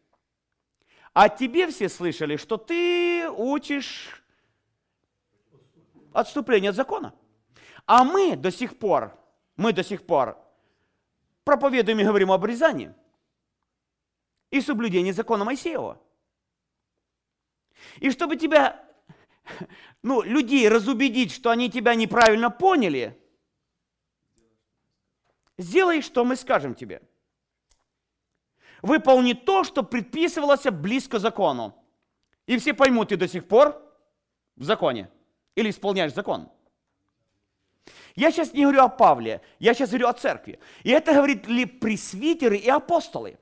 А 1.11 1.27
тебе 1.27 1.67
все 1.67 1.89
слышали, 1.89 2.37
что 2.37 2.55
ты 2.55 3.29
учишь 3.29 4.23
отступление 6.13 6.69
от 6.69 6.77
закона. 6.77 7.13
А 7.85 8.05
мы 8.05 8.37
до 8.37 8.51
сих 8.51 8.79
пор, 8.79 9.19
мы 9.57 9.73
до 9.73 9.83
сих 9.83 10.05
пор 10.05 10.37
проповедуем 11.43 11.99
и 11.99 12.05
говорим 12.05 12.31
об 12.31 12.39
обрезании 12.39 12.93
и 14.51 14.61
соблюдение 14.61 15.13
закона 15.13 15.45
Моисеева. 15.45 16.01
И 17.97 18.11
чтобы 18.11 18.35
тебя, 18.35 18.83
ну, 20.01 20.21
людей 20.21 20.67
разубедить, 20.67 21.31
что 21.31 21.49
они 21.49 21.69
тебя 21.69 21.95
неправильно 21.95 22.49
поняли, 22.49 23.17
сделай, 25.57 26.01
что 26.01 26.25
мы 26.25 26.35
скажем 26.35 26.75
тебе. 26.75 27.01
Выполни 28.81 29.33
то, 29.33 29.63
что 29.63 29.83
предписывалось 29.83 30.63
близко 30.63 31.19
закону. 31.19 31.75
И 32.45 32.57
все 32.57 32.73
поймут, 32.73 33.09
ты 33.09 33.17
до 33.17 33.27
сих 33.27 33.47
пор 33.47 33.79
в 34.55 34.63
законе. 34.63 35.09
Или 35.55 35.69
исполняешь 35.69 36.13
закон. 36.13 36.49
Я 38.15 38.31
сейчас 38.31 38.53
не 38.53 38.63
говорю 38.63 38.81
о 38.83 38.89
Павле, 38.89 39.41
я 39.59 39.73
сейчас 39.73 39.89
говорю 39.89 40.07
о 40.07 40.13
церкви. 40.13 40.59
И 40.83 40.89
это 40.89 41.13
говорит 41.13 41.47
ли 41.47 41.65
пресвитеры 41.65 42.57
и 42.57 42.69
апостолы 42.69 43.37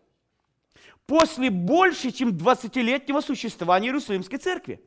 после 1.08 1.50
больше, 1.50 2.12
чем 2.12 2.38
20-летнего 2.38 3.22
существования 3.22 3.88
Иерусалимской 3.88 4.38
церкви. 4.38 4.84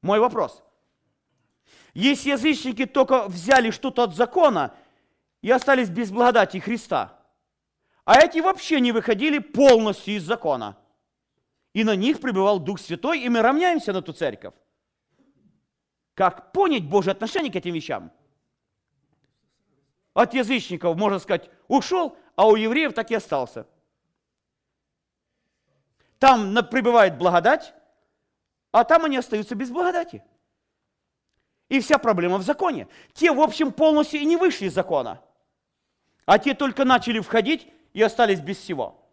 Мой 0.00 0.20
вопрос. 0.20 0.62
Если 1.92 2.30
язычники 2.30 2.86
только 2.86 3.28
взяли 3.28 3.70
что-то 3.70 4.04
от 4.04 4.14
закона 4.14 4.74
и 5.42 5.50
остались 5.50 5.90
без 5.90 6.10
благодати 6.10 6.58
Христа, 6.58 7.18
а 8.04 8.20
эти 8.20 8.38
вообще 8.38 8.80
не 8.80 8.92
выходили 8.92 9.38
полностью 9.38 10.14
из 10.14 10.22
закона, 10.22 10.78
и 11.74 11.84
на 11.84 11.96
них 11.96 12.20
пребывал 12.20 12.58
Дух 12.58 12.80
Святой, 12.80 13.20
и 13.20 13.28
мы 13.28 13.42
равняемся 13.42 13.92
на 13.92 14.00
ту 14.02 14.12
церковь. 14.12 14.54
Как 16.14 16.52
понять 16.52 16.84
Божье 16.84 17.12
отношение 17.12 17.52
к 17.52 17.56
этим 17.56 17.74
вещам? 17.74 18.12
От 20.14 20.34
язычников, 20.34 20.96
можно 20.96 21.18
сказать, 21.18 21.50
ушел, 21.68 22.16
а 22.36 22.46
у 22.46 22.56
евреев 22.56 22.92
так 22.92 23.10
и 23.10 23.14
остался. 23.14 23.66
Там 26.22 26.54
пребывает 26.68 27.18
благодать, 27.18 27.74
а 28.70 28.84
там 28.84 29.06
они 29.06 29.16
остаются 29.16 29.56
без 29.56 29.72
благодати. 29.72 30.22
И 31.68 31.80
вся 31.80 31.98
проблема 31.98 32.38
в 32.38 32.42
законе. 32.42 32.86
Те, 33.12 33.32
в 33.32 33.40
общем, 33.40 33.72
полностью 33.72 34.20
и 34.20 34.24
не 34.24 34.36
вышли 34.36 34.66
из 34.66 34.72
закона. 34.72 35.20
А 36.24 36.38
те 36.38 36.54
только 36.54 36.84
начали 36.84 37.18
входить 37.18 37.66
и 37.92 38.00
остались 38.00 38.38
без 38.38 38.58
всего. 38.58 39.04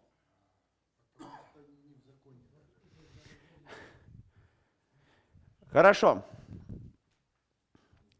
Хорошо. 5.72 6.24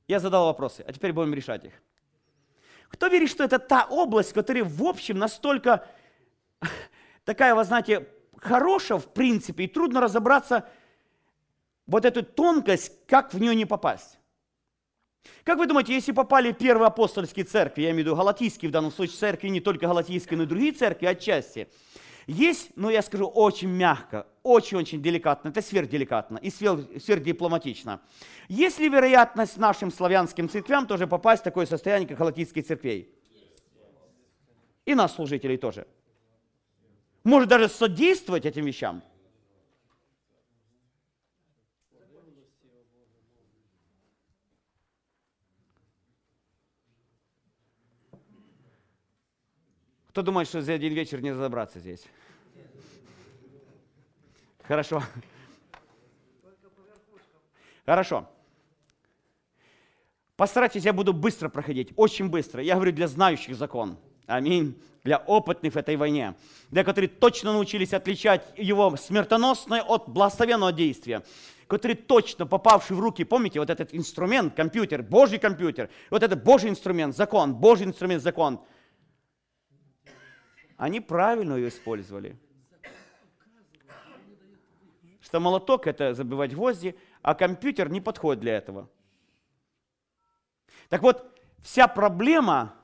Я 0.08 0.18
задал 0.18 0.46
вопросы, 0.46 0.84
а 0.84 0.92
теперь 0.92 1.12
будем 1.12 1.32
решать 1.32 1.64
их. 1.64 1.74
Кто 2.88 3.06
верит, 3.06 3.30
что 3.30 3.44
это 3.44 3.60
та 3.60 3.84
область, 3.84 4.32
которая 4.32 4.64
в 4.64 4.82
общем 4.82 5.16
настолько 5.16 5.86
такая, 7.24 7.54
вы 7.54 7.62
знаете, 7.62 8.08
хорошая 8.40 8.98
в 8.98 9.06
принципе, 9.12 9.64
и 9.64 9.68
трудно 9.68 10.00
разобраться 10.00 10.68
вот 11.86 12.04
эту 12.04 12.22
тонкость, 12.22 12.92
как 13.06 13.34
в 13.34 13.40
нее 13.40 13.54
не 13.54 13.64
попасть. 13.64 14.18
Как 15.44 15.58
вы 15.58 15.66
думаете, 15.66 15.92
если 15.92 16.12
попали 16.12 16.52
первые 16.52 16.86
апостольские 16.86 17.44
церкви, 17.44 17.82
я 17.82 17.90
имею 17.90 18.04
в 18.04 18.06
виду 18.06 18.16
галатийские 18.16 18.68
в 18.70 18.72
данном 18.72 18.90
случае 18.90 19.16
церкви, 19.16 19.48
не 19.48 19.60
только 19.60 19.86
галатийские, 19.86 20.38
но 20.38 20.44
и 20.44 20.46
другие 20.46 20.72
церкви 20.72 21.06
отчасти, 21.06 21.68
есть, 22.26 22.70
ну 22.76 22.90
я 22.90 23.02
скажу 23.02 23.26
очень 23.26 23.68
мягко, 23.68 24.26
очень-очень 24.42 25.02
деликатно, 25.02 25.48
это 25.48 25.62
сверхделикатно 25.62 26.38
и 26.38 26.50
сверхдипломатично. 26.50 28.00
Есть 28.48 28.78
ли 28.78 28.88
вероятность 28.88 29.56
нашим 29.56 29.90
славянским 29.90 30.48
церквям 30.48 30.86
тоже 30.86 31.06
попасть 31.06 31.42
в 31.42 31.44
такое 31.44 31.66
состояние, 31.66 32.08
как 32.08 32.18
галатийских 32.18 32.66
церквей? 32.66 33.12
И 34.86 34.94
нас, 34.94 35.14
служителей, 35.14 35.56
тоже. 35.56 35.86
Может 37.22 37.48
даже 37.48 37.68
содействовать 37.68 38.46
этим 38.46 38.64
вещам. 38.64 39.02
Кто 50.08 50.22
думает, 50.22 50.48
что 50.48 50.60
за 50.60 50.72
один 50.72 50.92
вечер 50.92 51.20
не 51.20 51.30
разобраться 51.30 51.78
здесь? 51.78 52.04
Хорошо. 54.62 55.02
Хорошо. 57.84 58.28
Постарайтесь, 60.36 60.84
я 60.84 60.92
буду 60.92 61.12
быстро 61.12 61.48
проходить, 61.48 61.92
очень 61.96 62.28
быстро. 62.28 62.62
Я 62.62 62.74
говорю 62.74 62.92
для 62.92 63.08
знающих 63.08 63.54
закон. 63.54 63.98
Аминь. 64.30 64.80
Для 65.02 65.18
опытных 65.18 65.74
в 65.74 65.76
этой 65.76 65.96
войне. 65.96 66.34
Для 66.70 66.84
которых 66.84 67.18
точно 67.18 67.52
научились 67.52 67.94
отличать 67.94 68.42
его 68.56 68.96
смертоносное 68.96 69.82
от 69.82 70.08
благословенного 70.08 70.72
действия. 70.72 71.22
Которые 71.66 71.96
точно 71.96 72.46
попавшие 72.46 72.96
в 72.96 73.00
руки, 73.00 73.24
помните, 73.24 73.60
вот 73.60 73.70
этот 73.70 73.94
инструмент, 73.94 74.54
компьютер, 74.54 75.02
Божий 75.02 75.38
компьютер, 75.38 75.88
вот 76.10 76.22
это 76.22 76.36
Божий 76.36 76.68
инструмент, 76.68 77.16
закон, 77.16 77.54
Божий 77.54 77.86
инструмент, 77.86 78.22
закон– 78.22 78.60
они 80.80 81.00
правильно 81.00 81.56
ее 81.56 81.68
использовали. 81.68 82.38
Что 85.20 85.38
молоток– 85.38 85.86
это 85.86 86.14
забивать 86.14 86.54
гвозди, 86.54 86.96
а 87.20 87.34
компьютер 87.34 87.90
не 87.90 88.00
подходит 88.00 88.40
для 88.40 88.56
этого. 88.56 88.88
Так 90.88 91.02
вот, 91.02 91.38
вся 91.58 91.86
проблема, 91.86 92.74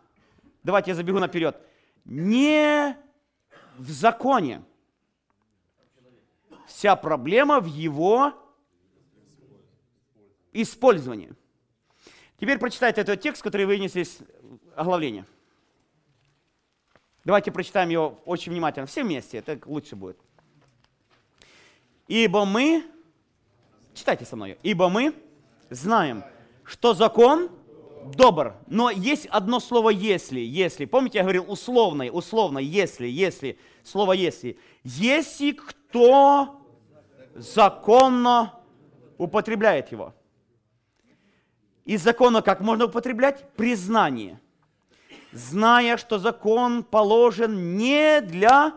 давайте 0.66 0.90
я 0.90 0.94
забегу 0.96 1.18
наперед, 1.18 1.56
не 2.04 2.96
в 3.78 3.90
законе. 3.90 4.62
Вся 6.66 6.96
проблема 6.96 7.60
в 7.60 7.66
его 7.66 8.34
использовании. 10.52 11.32
Теперь 12.38 12.58
прочитайте 12.58 13.00
этот 13.00 13.20
текст, 13.20 13.42
который 13.42 13.64
вынесли 13.64 14.02
из 14.02 14.18
оглавления. 14.74 15.24
Давайте 17.24 17.52
прочитаем 17.52 17.88
его 17.88 18.20
очень 18.24 18.52
внимательно. 18.52 18.86
Все 18.86 19.04
вместе, 19.04 19.38
это 19.38 19.58
лучше 19.66 19.94
будет. 19.94 20.18
Ибо 22.08 22.44
мы, 22.44 22.84
читайте 23.94 24.24
со 24.24 24.36
мной, 24.36 24.58
ибо 24.62 24.88
мы 24.88 25.14
знаем, 25.70 26.24
что 26.64 26.94
закон 26.94 27.55
добр, 28.14 28.56
но 28.66 28.90
есть 28.90 29.26
одно 29.26 29.60
слово 29.60 29.90
«если», 29.90 30.40
«если». 30.40 30.84
Помните, 30.84 31.18
я 31.18 31.24
говорил 31.24 31.44
условно, 31.48 32.04
условно, 32.10 32.58
«если», 32.58 33.06
«если», 33.06 33.58
слово 33.82 34.12
«если». 34.12 34.58
Если 34.84 35.52
кто 35.52 36.60
законно 37.34 38.54
употребляет 39.18 39.92
его. 39.92 40.14
Из 41.84 42.02
закона 42.02 42.42
как 42.42 42.60
можно 42.60 42.86
употреблять? 42.86 43.52
Признание– 43.54 44.40
зная, 45.36 45.96
что 45.96 46.18
закон 46.18 46.82
положен 46.82 47.76
не 47.76 48.20
для 48.20 48.74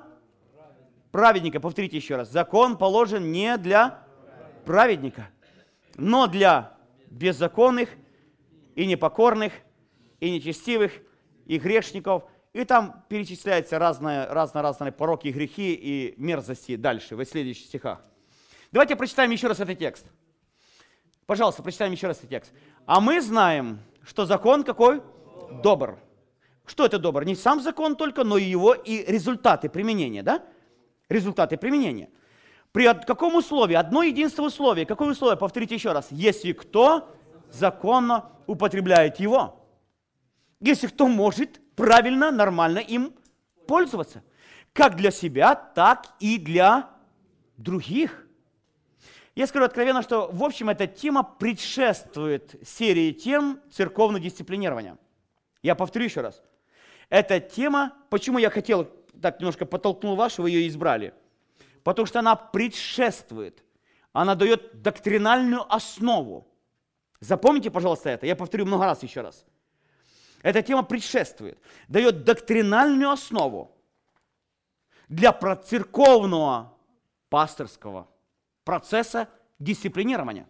праведника. 1.11 1.59
Повторите 1.59 1.97
еще 1.97 2.15
раз. 2.15 2.29
Закон 2.31 2.77
положен 2.77 3.31
не 3.31 3.57
для 3.57 4.03
праведника, 4.65 5.29
но 5.95 6.27
для 6.27 6.77
беззаконных 7.09 7.89
и 8.79 8.85
непокорных, 8.85 9.51
и 10.21 10.31
нечестивых, 10.31 10.93
и 11.45 11.57
грешников. 11.59 12.23
И 12.53 12.63
там 12.63 13.03
перечисляются 13.09 13.77
разные, 13.77 14.25
разные, 14.27 14.61
разные 14.61 14.93
пороки, 14.93 15.27
грехи 15.27 15.73
и 15.73 16.13
мерзости 16.15 16.77
дальше, 16.77 17.17
в 17.17 17.25
следующих 17.25 17.65
стихах. 17.65 18.01
Давайте 18.71 18.95
прочитаем 18.95 19.31
еще 19.31 19.47
раз 19.47 19.59
этот 19.59 19.77
текст. 19.77 20.05
Пожалуйста, 21.25 21.61
прочитаем 21.61 21.91
еще 21.91 22.07
раз 22.07 22.19
этот 22.19 22.29
текст. 22.29 22.53
А 22.85 23.01
мы 23.01 23.19
знаем, 23.19 23.79
что 24.01 24.25
закон 24.25 24.63
какой? 24.63 25.01
Добр. 25.61 25.99
Что 26.65 26.85
это 26.85 26.99
добро? 26.99 27.23
Не 27.23 27.35
сам 27.35 27.61
закон 27.61 27.97
только, 27.97 28.23
но 28.23 28.37
и 28.37 28.45
его 28.45 28.73
и 28.73 29.03
результаты 29.11 29.67
применения, 29.67 30.23
да? 30.23 30.45
Результаты 31.09 31.57
применения. 31.57 32.09
При 32.71 32.85
каком 33.05 33.35
условии? 33.35 33.75
Одно 33.75 34.03
единственное 34.03 34.47
условие. 34.47 34.85
Какое 34.85 35.11
условие? 35.11 35.35
Повторите 35.35 35.75
еще 35.75 35.91
раз. 35.91 36.07
Если 36.11 36.53
кто 36.53 37.13
законно 37.51 38.31
употребляет 38.47 39.19
его. 39.19 39.65
Если 40.59 40.87
кто 40.87 41.07
может 41.07 41.61
правильно, 41.75 42.31
нормально 42.31 42.79
им 42.79 43.13
пользоваться. 43.67 44.23
Как 44.73 44.95
для 44.95 45.11
себя, 45.11 45.55
так 45.55 46.07
и 46.19 46.37
для 46.37 46.89
других. 47.57 48.25
Я 49.35 49.47
скажу 49.47 49.65
откровенно, 49.65 50.01
что 50.01 50.29
в 50.31 50.43
общем 50.43 50.69
эта 50.69 50.85
тема 50.85 51.23
предшествует 51.23 52.55
серии 52.67 53.11
тем 53.11 53.61
церковного 53.71 54.19
дисциплинирования. 54.19 54.97
Я 55.63 55.75
повторю 55.75 56.05
еще 56.05 56.21
раз. 56.21 56.41
Эта 57.09 57.39
тема, 57.39 57.93
почему 58.09 58.37
я 58.37 58.49
хотел, 58.49 58.85
так 59.21 59.39
немножко 59.39 59.65
подтолкнул 59.65 60.15
вас, 60.15 60.33
что 60.33 60.41
вы 60.41 60.51
ее 60.51 60.67
избрали? 60.67 61.13
Потому 61.83 62.05
что 62.05 62.19
она 62.19 62.35
предшествует, 62.35 63.63
она 64.11 64.35
дает 64.35 64.81
доктринальную 64.81 65.71
основу. 65.73 66.48
Запомните, 67.19 67.69
пожалуйста, 67.69 68.09
это. 68.09 68.25
Я 68.25 68.35
повторю 68.35 68.65
много 68.65 68.85
раз 68.85 69.03
еще 69.03 69.21
раз. 69.21 69.45
Эта 70.41 70.61
тема 70.61 70.83
предшествует, 70.83 71.59
дает 71.89 72.23
доктринальную 72.23 73.11
основу 73.11 73.75
для 75.09 75.33
церковного 75.33 76.73
пасторского 77.29 78.07
процесса 78.63 79.27
дисциплинирования. 79.57 80.47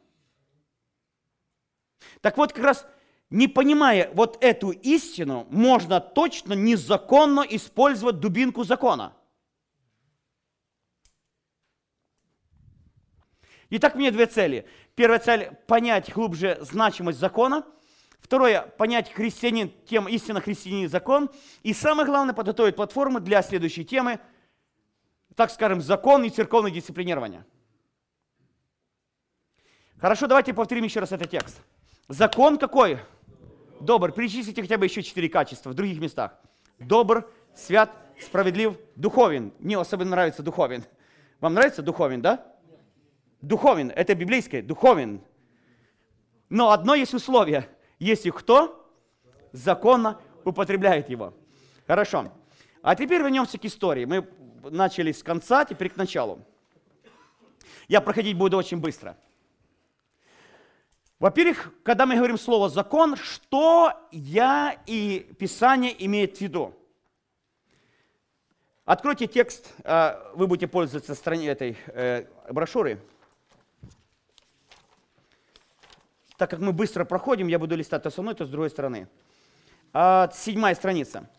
Так 2.21 2.37
вот, 2.37 2.53
как 2.53 2.63
раз 2.63 2.85
не 3.29 3.47
понимая 3.47 4.11
вот 4.13 4.43
эту 4.43 4.71
истину, 4.71 5.47
можно 5.49 5.99
точно 5.99 6.53
незаконно 6.53 7.41
использовать 7.41 8.19
дубинку 8.19 8.63
закона. 8.63 9.15
Итак, 13.71 13.95
мне 13.95 14.09
две 14.09 14.25
цели. 14.25 14.67
Первая 14.99 15.19
цель– 15.21 15.51
понять 15.67 16.11
глубже 16.11 16.57
значимость 16.59 17.19
закона. 17.19 17.65
Второе– 18.19 18.63
понять 18.77 19.13
христианин, 19.13 19.71
тем 19.85 20.09
истинно 20.09 20.41
христианин 20.41 20.89
закон. 20.89 21.29
И 21.63 21.73
самое 21.73 22.05
главное– 22.05 22.33
подготовить 22.35 22.75
платформу 22.75 23.21
для 23.21 23.41
следующей 23.41 23.85
темы, 23.85 24.19
так 25.35 25.51
скажем, 25.51 25.79
закон 25.79 26.25
и 26.25 26.29
церковное 26.29 26.69
дисциплинирование. 26.69 27.45
Хорошо, 30.01 30.27
давайте 30.27 30.53
повторим 30.53 30.83
еще 30.83 30.99
раз 30.99 31.13
этот 31.13 31.29
текст. 31.29 31.61
Закон 32.09 32.57
какой? 32.57 32.99
добр. 33.79 34.11
Перечислите 34.11 34.61
хотя 34.61 34.77
бы 34.77 34.83
еще 34.83 35.01
четыре 35.01 35.29
качества 35.29 35.69
в 35.69 35.75
других 35.75 36.01
местах. 36.01 36.33
Добр, 36.77 37.31
свят, 37.55 37.89
справедлив, 38.19 38.77
духовен. 38.97 39.53
Мне 39.59 39.77
особенно 39.77 40.11
нравится 40.11 40.43
духовен. 40.43 40.83
Вам 41.39 41.53
нравится 41.53 41.81
духовен, 41.81 42.21
да? 42.21 42.45
Духовен, 43.41 43.91
это 43.95 44.15
библейское, 44.15 44.61
духовен. 44.61 45.21
Но 46.49 46.71
одно 46.71 46.95
есть 46.95 47.13
условие. 47.13 47.69
Если 47.99 48.29
кто 48.31 48.91
законно 49.51 50.19
употребляет 50.43 51.09
его. 51.09 51.33
Хорошо. 51.87 52.31
А 52.81 52.95
теперь 52.95 53.21
вернемся 53.21 53.57
к 53.57 53.65
истории. 53.65 54.05
Мы 54.05 54.27
начали 54.63 55.11
с 55.11 55.23
конца, 55.23 55.65
теперь 55.65 55.89
к 55.89 55.95
началу. 55.95 56.39
Я 57.87 58.01
проходить 58.01 58.37
буду 58.37 58.57
очень 58.57 58.77
быстро. 58.77 59.17
Во-первых, 61.19 61.73
когда 61.83 62.05
мы 62.05 62.15
говорим 62.15 62.37
слово 62.37 62.69
«закон», 62.69 63.17
что 63.17 63.93
я 64.11 64.77
и 64.85 65.19
Писание 65.37 65.93
имеет 66.05 66.37
в 66.37 66.41
виду? 66.41 66.73
Откройте 68.85 69.27
текст, 69.27 69.73
э, 69.83 70.15
вы 70.33 70.47
будете 70.47 70.67
пользоваться 70.67 71.13
стране 71.15 71.47
этой 71.49 71.77
э, 71.87 72.25
брошюры. 72.49 73.01
Так 76.39 76.51
как 76.51 76.61
мы 76.61 76.71
быстро 76.71 77.03
проходим, 77.03 77.49
я 77.49 77.59
буду 77.59 77.75
листать 77.75 78.01
то 78.01 78.09
с 78.09 78.17
одной, 78.17 78.33
то 78.33 78.45
с 78.45 78.49
другой 78.49 78.69
стороны. 78.69 79.09
А, 79.91 80.31
седьмая 80.33 80.73
страница. 80.73 81.29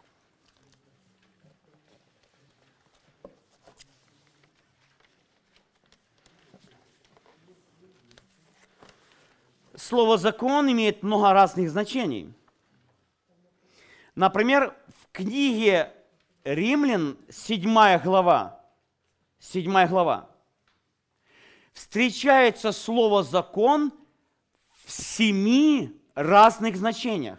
Слово 9.74 10.18
«закон» 10.18 10.70
имеет 10.70 11.02
много 11.02 11.32
разных 11.32 11.70
значений. 11.70 12.34
Например, 14.14 14.76
в 14.86 15.10
книге 15.12 15.94
Римлян, 16.44 17.16
7 17.30 17.98
глава, 18.02 18.62
7 19.38 19.86
глава, 19.86 20.28
встречается 21.72 22.72
слово 22.72 23.22
«закон» 23.22 23.94
в 24.90 24.92
семи 24.92 25.96
разных 26.16 26.76
значениях. 26.76 27.38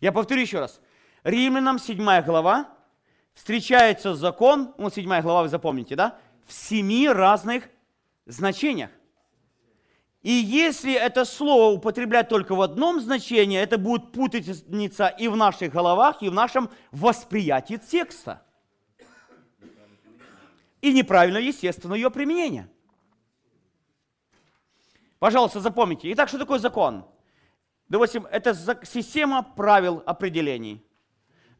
Я 0.00 0.10
повторю 0.10 0.40
еще 0.40 0.58
раз. 0.58 0.80
Римлянам 1.22 1.78
7 1.78 2.22
глава 2.22 2.70
встречается 3.34 4.14
закон, 4.14 4.74
ну 4.78 4.90
7 4.90 5.20
глава 5.20 5.42
вы 5.42 5.50
запомните, 5.50 5.96
да? 5.96 6.18
В 6.46 6.52
семи 6.54 7.10
разных 7.10 7.68
значениях. 8.24 8.90
И 10.22 10.32
если 10.32 10.94
это 10.94 11.26
слово 11.26 11.74
употреблять 11.74 12.30
только 12.30 12.54
в 12.54 12.62
одном 12.62 12.98
значении, 12.98 13.60
это 13.60 13.76
будет 13.76 14.12
путаница 14.12 15.08
и 15.08 15.28
в 15.28 15.36
наших 15.36 15.74
головах, 15.74 16.22
и 16.22 16.30
в 16.30 16.32
нашем 16.32 16.70
восприятии 16.90 17.76
текста. 17.76 18.42
И 20.80 20.90
неправильно, 20.90 21.36
естественно, 21.36 21.92
ее 21.92 22.10
применение. 22.10 22.70
Пожалуйста, 25.22 25.60
запомните. 25.60 26.12
Итак, 26.12 26.28
что 26.28 26.36
такое 26.36 26.58
закон? 26.58 27.04
Допустим, 27.88 28.26
это 28.26 28.56
система 28.82 29.44
правил 29.44 30.02
определений. 30.04 30.84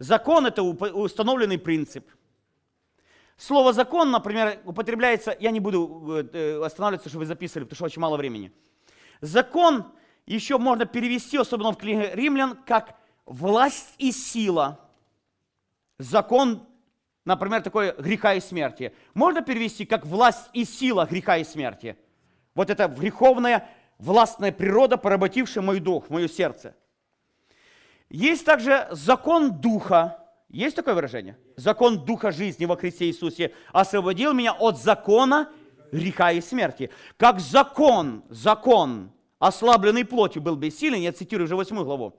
Закон– 0.00 0.46
это 0.48 0.64
установленный 0.64 1.58
принцип– 1.58 2.04
Слово 3.36 3.72
закон, 3.72 4.10
например, 4.10 4.60
употребляется, 4.64 5.36
я 5.40 5.50
не 5.50 5.60
буду 5.60 6.28
э, 6.32 6.62
останавливаться, 6.64 7.08
чтобы 7.08 7.20
вы 7.20 7.26
записывали, 7.26 7.64
потому 7.64 7.76
что 7.76 7.84
очень 7.86 8.00
мало 8.00 8.16
времени. 8.16 8.52
Закон 9.20 9.86
еще 10.26 10.58
можно 10.58 10.84
перевести, 10.84 11.38
особенно 11.38 11.72
в 11.72 11.76
книге 11.76 12.10
римлян, 12.14 12.56
как 12.66 12.96
власть 13.26 13.94
и 13.98 14.12
сила. 14.12 14.78
Закон, 15.98 16.66
например, 17.24 17.62
такой 17.62 17.92
греха 17.98 18.34
и 18.34 18.40
смерти. 18.40 18.92
Можно 19.14 19.42
перевести 19.42 19.86
как 19.86 20.06
власть 20.06 20.50
и 20.52 20.64
сила 20.64 21.06
греха 21.10 21.38
и 21.38 21.44
смерти. 21.44 21.96
Вот 22.54 22.70
это 22.70 22.88
греховная, 22.88 23.68
властная 23.98 24.52
природа, 24.52 24.96
поработившая 24.96 25.62
мой 25.62 25.80
дух, 25.80 26.10
мое 26.10 26.28
сердце. 26.28 26.74
Есть 28.10 28.44
также 28.44 28.88
закон 28.90 29.60
духа, 29.60 30.22
есть 30.52 30.76
такое 30.76 30.94
выражение? 30.94 31.38
Закон 31.56 32.04
Духа 32.04 32.30
жизни 32.30 32.66
во 32.66 32.76
Христе 32.76 33.06
Иисусе 33.06 33.54
освободил 33.72 34.34
меня 34.34 34.52
от 34.52 34.78
закона 34.78 35.50
греха 35.90 36.30
и 36.30 36.42
смерти. 36.42 36.90
Как 37.16 37.40
закон, 37.40 38.22
закон, 38.28 39.12
ослабленный 39.38 40.04
плотью 40.04 40.42
был 40.42 40.56
бессилен, 40.56 41.00
я 41.00 41.12
цитирую 41.12 41.46
уже 41.46 41.56
8 41.56 41.82
главу, 41.82 42.14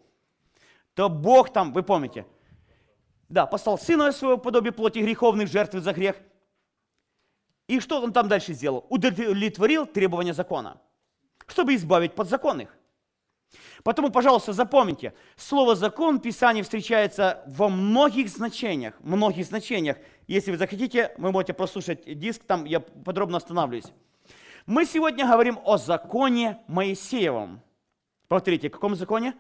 то 0.96 1.10
Бог 1.10 1.54
там, 1.54 1.74
вы 1.74 1.84
помните, 1.84 2.26
да, 3.30 3.46
послал 3.46 3.78
Сына 3.78 4.12
своего 4.12 4.38
подобие 4.38 4.72
плоти 4.72 5.00
греховных 5.00 5.48
жертв 5.48 5.76
за 5.76 5.94
грех. 5.94 6.16
И 7.74 7.80
что 7.80 8.03
он 8.03 8.13
там 8.13 8.28
дальше 8.28 8.53
сделал? 8.53 8.86
Удовлетворил 8.89 9.88
требования 9.88 10.36
закона, 10.36 10.80
чтобы 11.47 11.74
избавить 11.74 12.13
подзаконных. 12.13 12.69
Потому, 13.84 14.11
пожалуйста, 14.11 14.53
запомните, 14.53 15.15
слово 15.36 15.76
«закон» 15.76 16.19
в 16.19 16.21
Писании 16.21 16.61
встречается 16.61 17.41
во 17.47 17.69
многих 17.69 18.30
значениях, 18.30 18.93
многих 18.99 19.47
значениях. 19.47 19.97
Если 20.28 20.51
вы 20.51 20.57
захотите, 20.57 21.15
вы 21.17 21.32
можете 21.32 21.53
прослушать 21.53 22.19
диск, 22.19 22.43
там 22.43 22.65
я 22.65 22.80
подробно 22.80 23.38
останавливаюсь. 23.38 23.91
Мы 24.67 24.86
сегодня 24.86 25.26
говорим 25.26 25.57
о 25.65 25.78
законе 25.78 26.59
Моисеевом. 26.67 27.59
Повторите, 28.28 28.69
каком 28.69 28.95
законе? 28.95 29.34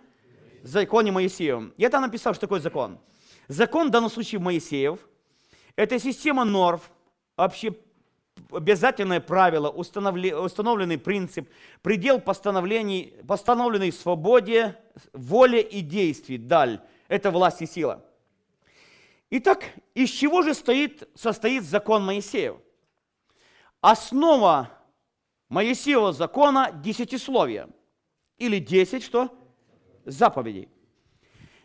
Законе 0.63 1.11
Моисеевом. 1.11 1.71
Я 1.77 1.91
там 1.91 2.01
написал, 2.01 2.33
что 2.33 2.41
такое 2.41 2.61
закон. 2.61 2.97
Закон, 3.47 3.89
в 3.89 3.91
данном 3.91 4.09
случае 4.09 4.41
Моисеев, 4.41 4.97
это 5.75 5.99
система 5.99 6.45
норм, 6.45 6.81
вообще 7.37 7.75
обязательное 8.55 9.19
правило, 9.19 9.69
установленный 9.69 10.97
принцип, 10.97 11.49
предел 11.81 12.19
постановлений, 12.19 13.13
постановленный 13.27 13.91
свободе, 13.91 14.77
воле 15.13 15.61
и 15.61 15.81
действий, 15.81 16.37
даль. 16.37 16.81
Это 17.07 17.31
власть 17.31 17.61
и 17.61 17.65
сила. 17.65 18.03
Итак, 19.29 19.65
из 19.93 20.09
чего 20.09 20.41
же 20.41 20.53
стоит, 20.53 21.09
состоит 21.15 21.63
закон 21.63 22.05
Моисеев? 22.05 22.57
Основа 23.81 24.69
Моисеева 25.49 26.13
закона– 26.13 26.71
десятисловие. 26.83 27.67
Или 28.37 28.59
десять 28.59 29.03
что? 29.03 29.29
Заповедей. 30.05 30.69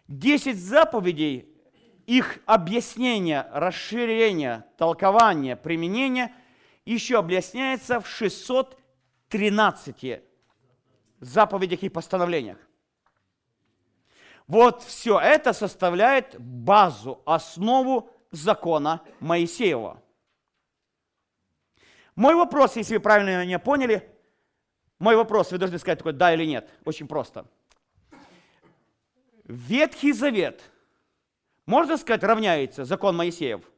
Десять 0.07 0.59
заповедей, 0.59 1.49
их 2.07 2.39
объяснение, 2.47 3.47
расширение, 3.53 4.64
толкование, 4.76 5.57
применение– 5.57 6.34
еще 6.93 7.18
объясняется 7.18 8.01
в 8.01 8.09
613 8.09 10.22
заповедях 11.20 11.82
и 11.82 11.89
постановлениях. 11.89 12.59
Вот 14.47 14.82
все 14.82 15.18
это 15.20 15.53
составляет 15.53 16.41
базу, 16.41 17.22
основу 17.26 18.11
закона 18.30 19.03
Моисеева. 19.20 20.03
Мой 22.16 22.34
вопрос, 22.34 22.76
если 22.76 22.95
вы 22.95 23.01
правильно 23.01 23.45
меня 23.45 23.59
поняли, 23.59 24.11
мой 24.99 25.16
вопрос, 25.16 25.53
вы 25.53 25.59
должны 25.59 25.78
сказать 25.78 25.99
такой 25.99 26.14
да 26.14 26.32
или 26.32 26.47
нет. 26.47 26.70
Очень 26.84 27.07
просто. 27.07 27.47
Ветхий 29.45 30.12
Завет, 30.12 30.62
можно 31.66 31.99
сказать, 31.99 32.22
равняется 32.22 32.86
закон 32.86 33.14
Моисеев– 33.16 33.61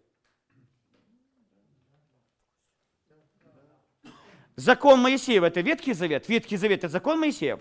Закон 4.61 5.01
Моисеев– 5.01 5.43
это 5.45 5.63
Ветхий 5.63 5.95
Завет. 5.95 6.29
Ветхий 6.29 6.59
Завет– 6.59 6.79
это 6.81 6.91
закон 6.91 7.19
Моисеев? 7.19 7.61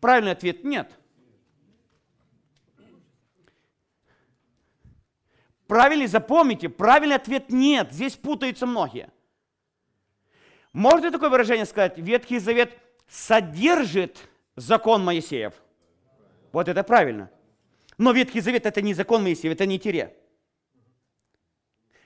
Правильный 0.00 0.30
ответ– 0.30 0.62
нет. 0.64 0.96
Правильный, 5.66 6.06
запомните, 6.06 6.68
правильный 6.68 7.16
ответ– 7.16 7.46
нет. 7.50 7.92
Здесь 7.92 8.14
путаются 8.14 8.64
многие. 8.64 9.10
Можно 10.72 11.10
такое 11.10 11.30
выражение 11.30 11.66
сказать? 11.66 11.98
Ветхий 11.98 12.38
Завет 12.38 12.78
содержит 13.08 14.18
закон 14.54 15.04
Моисеев. 15.04 15.54
Вот 16.52 16.68
это 16.68 16.84
правильно. 16.84 17.28
Но 17.96 18.12
Ветхий 18.12 18.40
Завет– 18.40 18.66
это 18.66 18.82
не 18.82 18.94
закон 18.94 19.24
Моисеев, 19.24 19.52
это 19.52 19.66
не 19.66 19.80
тире. 19.80 20.16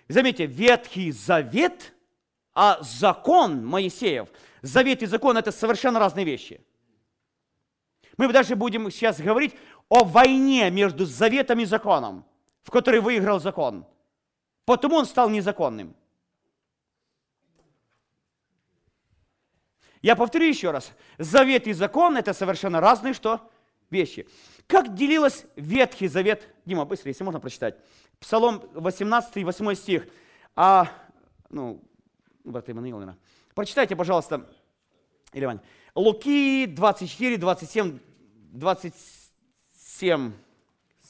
Заметьте, 0.09 0.47
Ветхий 0.47 1.13
Завет– 1.13 1.93
а 2.55 2.79
закон 2.83 3.65
Моисеев, 3.65 4.29
завет 4.61 5.03
и 5.03 5.07
закон– 5.07 5.37
это 5.39 5.53
совершенно 5.53 5.99
разные 5.99 6.25
вещи. 6.25 6.61
Мы 8.17 8.31
даже 8.33 8.57
будем 8.57 8.91
сейчас 8.91 9.21
говорить 9.21 9.55
о 9.89 10.05
войне 10.05 10.71
между 10.71 11.07
заветом 11.07 11.61
и 11.61 11.65
законом, 11.65 12.25
в 12.63 12.71
которой 12.71 13.01
выиграл 13.01 13.41
закон. 13.41 13.87
Потому 14.65 14.97
он 14.97 15.07
стал 15.07 15.31
незаконным. 15.31 15.97
Я 20.03 20.17
повторю 20.17 20.47
еще 20.47 20.73
раз. 20.73 20.93
Завет 21.19 21.67
и 21.67 21.73
закон– 21.73 22.17
это 22.19 22.33
совершенно 22.33 22.81
разные 22.81 23.15
что? 23.15 23.49
Вещи. 23.89 24.29
Как 24.67 24.95
делилась 24.95 25.45
Ветхий 25.55 26.09
Завет? 26.09 26.49
Дима, 26.65 26.85
быстро, 26.85 27.09
если 27.09 27.25
можно 27.25 27.41
прочитать. 27.41 27.77
Псалом 28.19 28.63
18, 28.73 29.45
8 29.45 29.75
стих. 29.75 30.09
А, 30.57 30.89
ну, 31.51 31.83
брат 32.45 32.69
Иммануил, 32.69 32.99
наверное. 32.99 33.19
Прочитайте, 33.55 33.97
пожалуйста, 33.97 34.49
Или 35.33 35.61
Луки 35.95 36.67
24, 36.67 37.37
27, 37.37 37.99
27, 38.53 40.33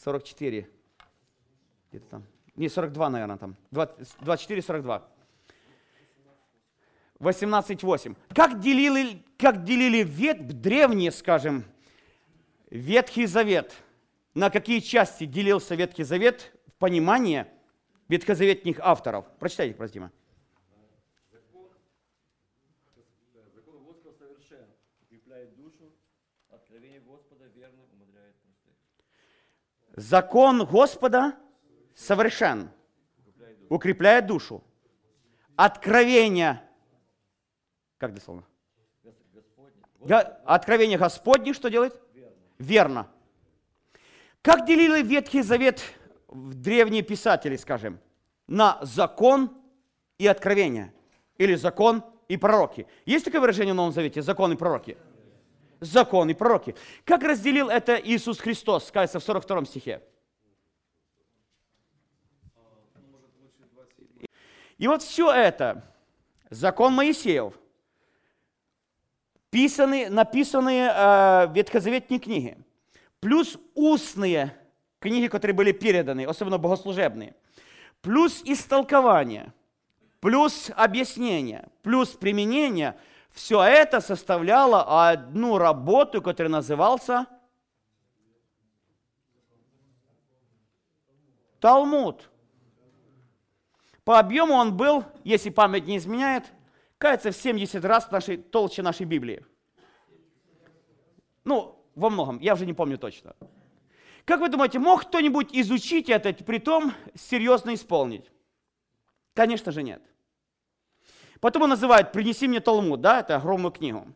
44. 0.02 0.68
Где-то 1.90 2.06
там. 2.06 2.26
Не, 2.56 2.68
42, 2.68 3.10
наверное, 3.10 3.36
там. 3.36 3.56
24, 3.70 4.62
42. 4.62 5.08
18.8. 7.20 8.16
Как 8.34 8.58
делили, 8.60 9.22
как 9.38 9.62
делили 9.62 10.02
вет, 10.02 10.60
древние, 10.60 11.12
скажем, 11.12 11.64
Ветхий 12.70 13.26
Завет? 13.26 13.72
На 14.34 14.50
какие 14.50 14.80
части 14.80 15.24
делился 15.24 15.74
Ветхий 15.74 16.02
Завет 16.04 16.52
в 16.66 16.72
понимании 16.78 17.46
ветхозаветных 18.08 18.80
авторов? 18.80 19.26
Прочитайте, 19.38 19.74
простите. 19.74 20.10
Откровение 26.48 27.00
Господа 27.00 27.44
верно 27.54 27.82
умудряет 27.92 28.34
простых. 28.36 28.74
Закон 29.96 30.64
Господа 30.66 31.36
совершен, 31.94 32.70
укрепляет 33.68 34.26
душу. 34.26 34.62
Откровение, 35.56 36.62
как 37.98 38.14
дословно? 38.14 38.44
Гос- 39.02 39.14
Господне. 39.34 39.82
Откровение 40.44 40.98
Господне 40.98 41.52
что 41.52 41.68
делает? 41.68 42.00
Верно. 42.58 43.10
Как 44.40 44.66
делили 44.66 45.02
Ветхий 45.02 45.42
Завет 45.42 45.82
в 46.28 46.54
древние 46.54 47.02
писатели, 47.02 47.56
скажем, 47.56 48.00
на 48.46 48.78
закон 48.82 49.50
и 50.18 50.26
откровение? 50.26 50.92
Или 51.38 51.54
закон 51.54 52.02
и 52.32 52.36
пророки? 52.38 52.86
Есть 53.04 53.26
такое 53.26 53.42
выражение 53.42 53.74
в 53.74 53.76
Новом 53.76 53.92
Завете? 53.92 54.22
Закон 54.22 54.52
и 54.52 54.56
пророки? 54.56 54.96
Закон 55.80 56.30
и 56.30 56.34
пророки. 56.34 56.74
Как 57.04 57.22
разделил 57.22 57.68
это 57.68 57.96
Иисус 57.96 58.38
Христос, 58.38 58.88
скажется 58.88 59.20
в 59.20 59.22
42 59.22 59.66
стихе? 59.66 60.00
И 64.78 64.88
вот 64.88 65.02
все 65.02 65.30
это, 65.30 65.84
закон 66.48 66.94
Моисеев, 66.94 67.52
писанные, 69.50 70.08
написанные 70.08 70.90
э, 70.90 71.52
ветхозаветные 71.52 72.18
книги, 72.18 72.56
плюс 73.20 73.58
устные 73.74 74.56
книги, 75.00 75.28
которые 75.28 75.54
были 75.54 75.72
переданы, 75.72 76.24
особенно 76.24 76.56
богослужебные, 76.56 77.34
плюс 78.00 78.40
истолкование, 78.44 79.52
плюс 80.22 80.70
объяснение, 80.76 81.68
плюс 81.82 82.10
применение, 82.10 82.96
все 83.32 83.60
это 83.60 84.00
составляло 84.00 85.10
одну 85.10 85.58
работу, 85.58 86.22
которая 86.22 86.52
назывался 86.52 87.26
Талмуд. 91.58 92.30
По 94.04 94.20
объему 94.20 94.54
он 94.54 94.76
был, 94.76 95.04
если 95.24 95.50
память 95.50 95.86
не 95.86 95.96
изменяет, 95.96 96.44
кажется, 96.98 97.32
в 97.32 97.36
70 97.36 97.84
раз 97.84 98.08
нашей, 98.12 98.36
толще 98.36 98.82
нашей 98.82 99.06
Библии. 99.06 99.44
Ну, 101.42 101.84
во 101.96 102.10
многом, 102.10 102.38
я 102.38 102.54
уже 102.54 102.64
не 102.64 102.74
помню 102.74 102.96
точно. 102.96 103.34
Как 104.24 104.38
вы 104.38 104.48
думаете, 104.48 104.78
мог 104.78 105.02
кто-нибудь 105.02 105.48
изучить 105.52 106.08
это, 106.08 106.32
при 106.32 106.58
том 106.58 106.92
серьезно 107.16 107.74
исполнить? 107.74 108.30
Конечно 109.34 109.72
же 109.72 109.82
нет. 109.82 110.11
Потом 111.42 111.62
он 111.62 111.70
называет 111.70 112.12
«Принеси 112.12 112.46
мне 112.46 112.60
Талмуд», 112.60 113.00
да, 113.00 113.18
это 113.18 113.34
огромную 113.34 113.72
книгу. 113.72 114.06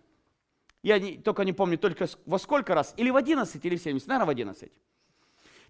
Я 0.84 1.00
не- 1.00 1.18
только 1.18 1.42
не 1.44 1.52
помню, 1.52 1.76
только 1.76 2.06
во 2.24 2.38
сколько 2.38 2.72
раз, 2.72 2.94
или 2.96 3.10
в 3.10 3.16
11, 3.16 3.64
или 3.64 3.74
в 3.76 3.82
70, 3.82 4.06
наверное, 4.06 4.26
в 4.26 4.30
11. 4.30 4.70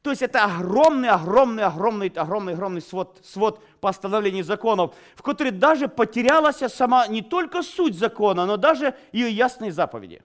То 0.03 0.11
есть 0.11 0.21
это 0.21 0.45
огромный, 0.45 1.09
огромный, 1.09 1.63
огромный, 1.63 2.09
огромный, 2.09 2.53
огромный 2.53 2.83
свод, 2.83 3.21
свод 3.25 3.65
постановлений 3.81 4.43
законов, 4.43 4.95
в 5.15 5.23
который 5.23 5.51
даже 5.51 5.89
потерялась 5.89 6.59
сама 6.75 7.07
не 7.07 7.23
только 7.23 7.63
суть 7.63 7.95
закона, 7.95 8.45
но 8.45 8.59
даже 8.59 8.95
ее 9.13 9.31
ясные 9.31 9.73
заповеди. 9.73 10.23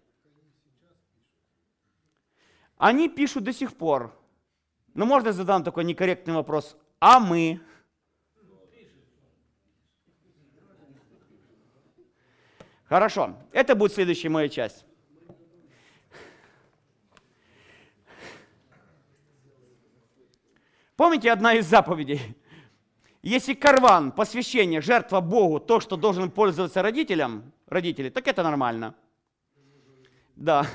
Они 2.77 3.07
пишут 3.07 3.45
до 3.45 3.53
сих 3.53 3.73
пор. 3.77 4.13
Но 4.93 5.05
можно 5.05 5.31
задам 5.31 5.63
такой 5.63 5.85
некорректный 5.85 6.33
вопрос. 6.33 6.75
А 6.99 7.21
мы? 7.21 7.61
Хорошо, 12.91 13.37
это 13.53 13.73
будет 13.73 13.93
следующая 13.93 14.27
моя 14.27 14.49
часть. 14.49 14.83
Помните 20.97 21.31
одна 21.31 21.53
из 21.53 21.65
заповедей? 21.67 22.19
Если 23.21 23.53
карван, 23.53 24.11
посвящение, 24.11 24.81
жертва 24.81 25.21
Богу, 25.21 25.61
то, 25.61 25.79
что 25.79 25.95
должен 25.95 26.29
пользоваться 26.29 26.81
родителям, 26.81 27.53
родители, 27.67 28.09
так 28.09 28.27
это 28.27 28.43
нормально. 28.43 28.93
Да. 30.35 30.67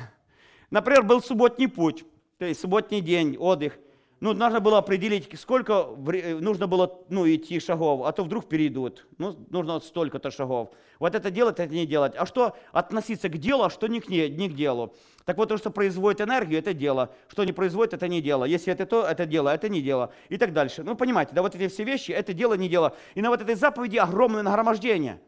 Например, 0.70 1.02
был 1.02 1.20
субботний 1.20 1.68
путь, 1.68 2.06
то 2.38 2.46
есть 2.46 2.62
субботний 2.62 3.02
день, 3.02 3.36
отдых. 3.36 3.78
Ну, 4.20 4.32
нужно 4.32 4.60
было 4.60 4.78
определить, 4.78 5.28
сколько 5.38 5.82
вре- 5.82 6.38
нужно 6.40 6.66
было 6.66 7.04
ну, 7.10 7.28
идти 7.28 7.60
шагов, 7.60 8.06
а 8.06 8.12
то 8.12 8.24
вдруг 8.24 8.48
перейдут. 8.48 9.06
Ну, 9.18 9.36
нужно 9.50 9.74
вот 9.74 9.84
столько-то 9.84 10.30
шагов. 10.30 10.70
Вот 10.98 11.14
это 11.14 11.30
делать, 11.30 11.60
это 11.60 11.74
не 11.74 11.84
делать. 11.84 12.14
А 12.16 12.24
что 12.24 12.56
относиться 12.72 13.28
к 13.28 13.36
делу, 13.36 13.64
а 13.64 13.70
что 13.70 13.88
не 13.88 14.00
к, 14.00 14.08
не, 14.08 14.30
не 14.30 14.48
к 14.48 14.54
делу? 14.54 14.94
Так 15.26 15.36
вот, 15.36 15.50
то, 15.50 15.58
что 15.58 15.70
производит 15.70 16.22
энергию, 16.22 16.58
это 16.60 16.72
дело. 16.72 17.14
Что 17.28 17.44
не 17.44 17.52
производит, 17.52 17.92
это 17.92 18.08
не 18.08 18.22
дело. 18.22 18.44
Если 18.44 18.72
это 18.72 18.86
то, 18.86 19.06
это 19.06 19.26
дело, 19.26 19.50
это 19.50 19.68
не 19.68 19.82
дело. 19.82 20.10
И 20.30 20.38
так 20.38 20.54
дальше. 20.54 20.82
Ну, 20.82 20.96
понимаете, 20.96 21.32
да, 21.34 21.42
вот 21.42 21.54
эти 21.54 21.68
все 21.68 21.84
вещи, 21.84 22.12
это 22.12 22.32
дело, 22.32 22.54
не 22.54 22.70
дело. 22.70 22.96
И 23.14 23.20
на 23.20 23.28
вот 23.28 23.42
этой 23.42 23.54
заповеди 23.54 23.98
огромное 23.98 24.42
нагромождение. 24.42 25.20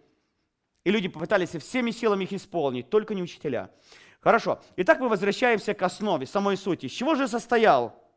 И 0.84 0.91
люди 0.91 1.09
попытались 1.09 1.51
всеми 1.51 1.91
силами 1.91 2.24
их 2.24 2.32
исполнить, 2.32 2.89
только 2.89 3.14
не 3.14 3.22
учителя. 3.22 3.70
Хорошо. 4.20 4.61
Итак, 4.76 5.01
мы 5.01 5.11
возвращаемся 5.11 5.74
к 5.74 5.82
основе, 5.82 6.26
самой 6.26 6.57
сути. 6.57 6.89
С 6.89 6.93
чего 6.93 7.14
же 7.14 7.28
состоял? 7.28 8.08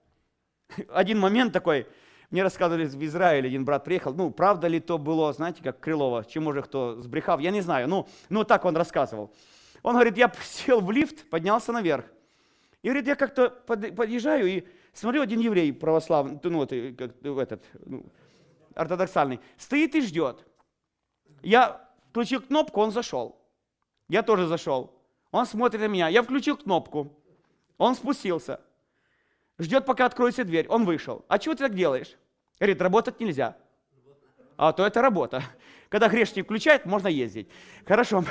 Один 0.89 1.19
момент 1.19 1.53
такой, 1.53 1.88
мне 2.30 2.43
рассказывали 2.43 2.86
в 2.86 3.03
Израиле, 3.03 3.49
один 3.49 3.65
брат 3.65 3.84
приехал, 3.84 4.13
ну, 4.13 4.32
правда 4.32 4.67
ли 4.67 4.80
то 4.80 4.97
было, 4.97 5.34
знаете, 5.34 5.61
как 5.61 5.80
Крылова, 5.80 6.24
чему 6.26 6.53
же 6.53 6.61
кто 6.61 7.01
сбрехал, 7.01 7.39
я 7.39 7.51
не 7.51 7.61
знаю, 7.61 7.88
ну, 7.89 8.07
ну, 8.30 8.43
так 8.43 8.63
он 8.65 8.76
рассказывал. 8.78 9.34
Он 9.84 9.93
говорит, 9.95 10.17
я 10.17 10.32
сел 10.43 10.80
в 10.80 10.91
лифт, 10.91 11.30
поднялся 11.30 11.72
наверх. 11.72 12.05
И 12.84 12.88
говорит, 12.88 13.07
я 13.07 13.15
как-то 13.15 13.49
под- 13.49 13.95
подъезжаю 13.95 14.47
и 14.47 14.63
смотрю, 14.93 15.22
один 15.22 15.39
еврей 15.39 15.74
православный, 15.74 16.39
ну, 16.43 16.57
вот, 16.57 16.72
э, 16.72 16.95
этот, 17.39 17.63
ну, 17.86 18.05
ортодоксальный, 18.76 19.39
стоит 19.57 19.95
и 19.95 20.01
ждет. 20.01 20.45
Я 21.43 21.82
включил 22.09 22.41
кнопку, 22.41 22.82
он 22.82 22.91
зашел. 22.91 23.38
Я 24.07 24.24
тоже 24.24 24.47
зашел. 24.47 24.93
Он 25.32 25.45
смотрит 25.45 25.82
на 25.82 25.88
меня. 25.88 26.09
Я 26.09 26.24
включил 26.24 26.57
кнопку. 26.57 27.17
Он 27.78 27.95
спустился. 27.95 28.59
Ждет, 29.62 29.86
пока 29.86 30.07
откроется 30.07 30.43
дверь. 30.43 30.66
Он 30.70 30.86
вышел. 30.86 31.24
А 31.28 31.38
чего 31.38 31.53
ты 31.53 31.64
так 31.66 31.76
делаешь? 31.76 32.18
Говорит, 32.59 32.82
работать 32.82 33.20
нельзя. 33.20 33.55
А 34.57 34.74
то 34.74 34.84
это 34.84 35.03
работа. 35.03 35.43
Когда 35.89 36.09
грешник 36.09 36.45
включает, 36.45 36.88
можно 36.88 37.07
ездить. 37.07 37.47
Хорошо. 37.86 38.26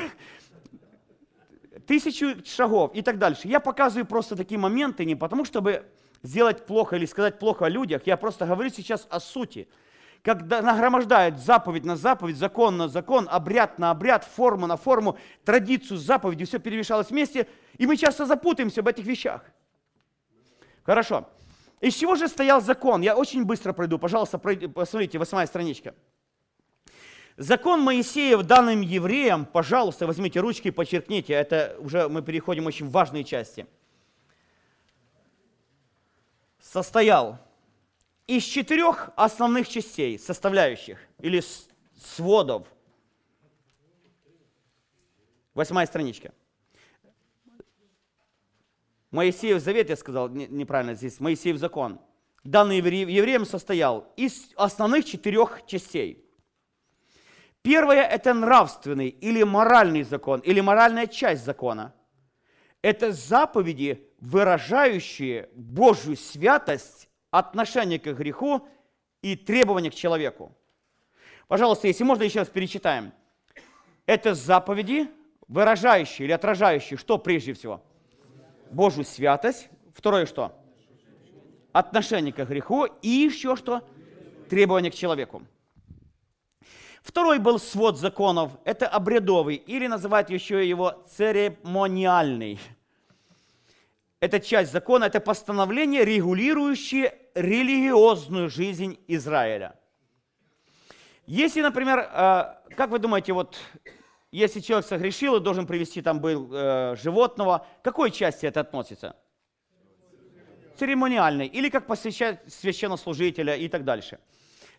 Тысячу 1.87 2.45
шагов 2.45 2.91
и 2.95 3.03
так 3.03 3.19
дальше. 3.19 3.47
Я 3.47 3.61
показываю 3.61 4.07
просто 4.07 4.35
такие 4.35 4.59
моменты 4.59 5.05
не 5.05 5.15
потому, 5.15 5.45
чтобы 5.45 5.85
сделать 6.25 6.67
плохо 6.67 6.97
или 6.97 7.07
сказать 7.07 7.39
плохо 7.39 7.67
о 7.67 7.69
людях. 7.69 8.03
Я 8.07 8.17
просто 8.17 8.45
говорю 8.45 8.71
сейчас 8.71 9.07
о 9.09 9.21
сути. 9.21 9.69
Когда 10.23 10.63
нагромождают 10.63 11.39
заповедь 11.39 11.85
на 11.85 11.95
заповедь, 11.95 12.39
закон 12.39 12.77
на 12.77 12.89
закон, 12.89 13.29
обряд 13.31 13.79
на 13.79 13.93
обряд, 13.93 14.25
форму 14.25 14.67
на 14.67 14.77
форму, 14.77 15.17
традицию 15.45 15.97
с 15.97 16.03
заповедью, 16.03 16.49
все 16.49 16.59
перемешалось 16.59 17.11
вместе, 17.11 17.47
и 17.79 17.87
мы 17.87 17.97
часто 17.97 18.27
запутаемся 18.27 18.83
в 18.83 18.89
этих 18.89 19.05
вещах. 19.05 19.45
Хорошо. 20.83 21.29
Из 21.81 21.95
чего 21.95 22.15
же 22.15 22.29
стоял 22.29 22.61
закон? 22.61 23.01
Я 23.01 23.17
очень 23.17 23.45
быстро 23.45 23.73
пройду. 23.73 23.99
Пожалуйста, 23.99 24.39
посмотрите, 24.39 25.19
восьмая 25.19 25.47
страничка. 25.47 25.95
Закон 27.37 27.81
Моисеев 27.81 28.43
данным 28.43 28.83
евреям, 28.83 29.47
пожалуйста, 29.47 30.07
возьмите 30.07 30.41
ручки 30.41 30.69
и 30.69 30.71
подчеркните, 30.71 31.33
это 31.33 31.75
уже 31.79 32.07
мы 32.07 32.21
переходим 32.21 32.65
к 32.65 32.67
очень 32.67 32.91
важные 32.91 33.25
части. 33.25 33.67
Состоял 36.61 37.39
из 38.27 38.43
четырех 38.43 39.09
основных 39.17 39.69
частей, 39.69 40.19
составляющих, 40.19 40.99
или 41.19 41.43
сводов. 41.97 42.69
Восьмая 45.55 45.87
страничка. 45.87 46.35
Моисеев 49.11 49.61
завет, 49.61 49.91
я 49.91 49.97
сказал 49.97 50.29
не- 50.29 50.47
неправильно 50.47 50.95
здесь, 50.95 51.21
Моисеев 51.21 51.57
закон, 51.57 52.01
данный 52.45 52.79
евре- 52.79 53.11
евреям 53.11 53.45
состоял 53.45 54.13
из 54.17 54.51
основных 54.57 55.05
четырех 55.05 55.63
частей. 55.67 56.25
Первое– 57.63 58.03
это 58.11 58.33
нравственный 58.33 59.09
или 59.09 59.43
моральный 59.43 60.03
закон, 60.03 60.41
или 60.41 60.61
моральная 60.61 61.07
часть 61.07 61.45
закона. 61.45 61.93
Это 62.83 63.13
заповеди, 63.13 64.09
выражающие 64.21 65.51
Божью 65.55 66.17
святость, 66.17 67.09
отношение 67.31 67.99
к 67.99 68.07
греху 68.15 68.67
и 69.21 69.37
требования 69.37 69.91
к 69.91 69.95
человеку. 69.95 70.57
Пожалуйста, 71.49 71.89
если 71.89 72.05
можно, 72.05 72.23
еще 72.23 72.39
раз 72.39 72.49
перечитаем. 72.49 73.13
Это 74.07 74.35
заповеди, 74.35 75.11
выражающие 75.47 76.27
или 76.27 76.33
отражающие, 76.33 76.97
что 76.97 77.19
прежде 77.19 77.53
всего? 77.53 77.85
Божью 78.71 79.05
святость. 79.05 79.69
Второе 79.95 80.27
что? 80.27 80.57
Отношение 81.73 82.33
к 82.33 82.45
греху. 82.45 82.87
И 83.03 83.09
еще 83.09 83.57
что? 83.57 83.83
Требования 84.49 84.91
к 84.91 84.95
человеку. 84.95 85.43
Второй 87.03 87.39
был 87.39 87.59
свод 87.59 87.99
законов. 87.99 88.53
Это 88.65 88.87
обрядовый, 88.87 89.57
или 89.57 89.87
называют 89.87 90.31
еще 90.31 90.69
его 90.69 91.05
церемониальный. 91.09 92.59
эта 94.21 94.39
часть 94.39 94.71
закона, 94.71 95.05
это 95.05 95.19
постановление, 95.19 96.05
регулирующее 96.05 97.15
религиозную 97.35 98.51
жизнь 98.51 98.99
Израиля. 99.09 99.75
Если, 101.27 101.63
например, 101.63 102.01
э, 102.01 102.75
как 102.77 102.91
вы 102.91 102.99
думаете, 102.99 103.33
вот 103.33 103.57
если 104.33 104.61
человек 104.61 104.87
согрешил 104.87 105.37
и 105.37 105.41
должен 105.41 105.67
привести 105.67 106.03
там 106.03 106.21
был 106.21 106.49
э, 106.53 106.97
животного, 106.97 107.67
к 107.81 107.85
какой 107.85 108.11
части 108.11 108.47
это 108.47 108.61
относится? 108.61 109.17
Церемониальной, 110.79 111.47
или 111.47 111.69
как 111.69 111.87
посвящать 111.87 112.41
священнослужителя 112.47 113.57
и 113.57 113.69
так 113.69 113.85
дальше. 113.85 114.19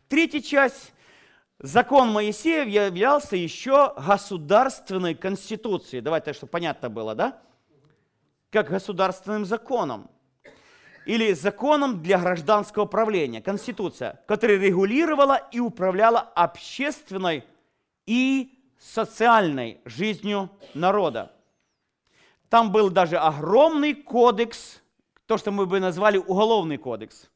Третья 0.08 0.42
часть 0.42 0.94
Закон 1.64 2.12
Моисеев 2.12 2.68
являлся 2.68 3.36
еще 3.36 3.94
государственной 3.96 5.14
конституцией. 5.14 6.02
Давайте, 6.02 6.34
чтобы 6.34 6.50
понятно 6.50 6.90
было, 6.90 7.14
да? 7.14 7.40
Как 8.50 8.70
государственным 8.70 9.46
законом. 9.46 10.10
Или 11.06 11.34
законом 11.34 12.02
для 12.02 12.18
гражданского 12.18 12.86
правления, 12.86 13.42
конституция, 13.42 14.24
которая 14.28 14.58
регулировала 14.58 15.36
и 15.52 15.60
управляла 15.60 16.20
общественной 16.20 17.44
и 18.08 18.61
социальной 18.82 19.80
жизнью 19.86 20.50
народа. 20.74 21.32
Там 22.50 22.72
был 22.72 22.90
даже 22.90 23.18
огромный 23.18 23.94
кодекс, 23.94 24.82
то, 25.28 25.38
что 25.38 25.52
мы 25.52 25.68
бы 25.68 25.80
назвали 25.80 26.18
уголовный 26.18 26.78
кодекс. 26.78 27.30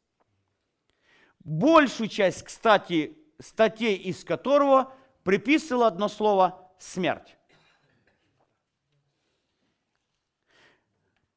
Большую 1.39 2.09
часть, 2.09 2.43
кстати, 2.43 3.15
статей 3.39 3.95
из 3.95 4.23
которого 4.23 4.91
приписывало 5.23 5.87
одно 5.87 6.09
слово 6.09 6.71
«смерть». 6.79 7.37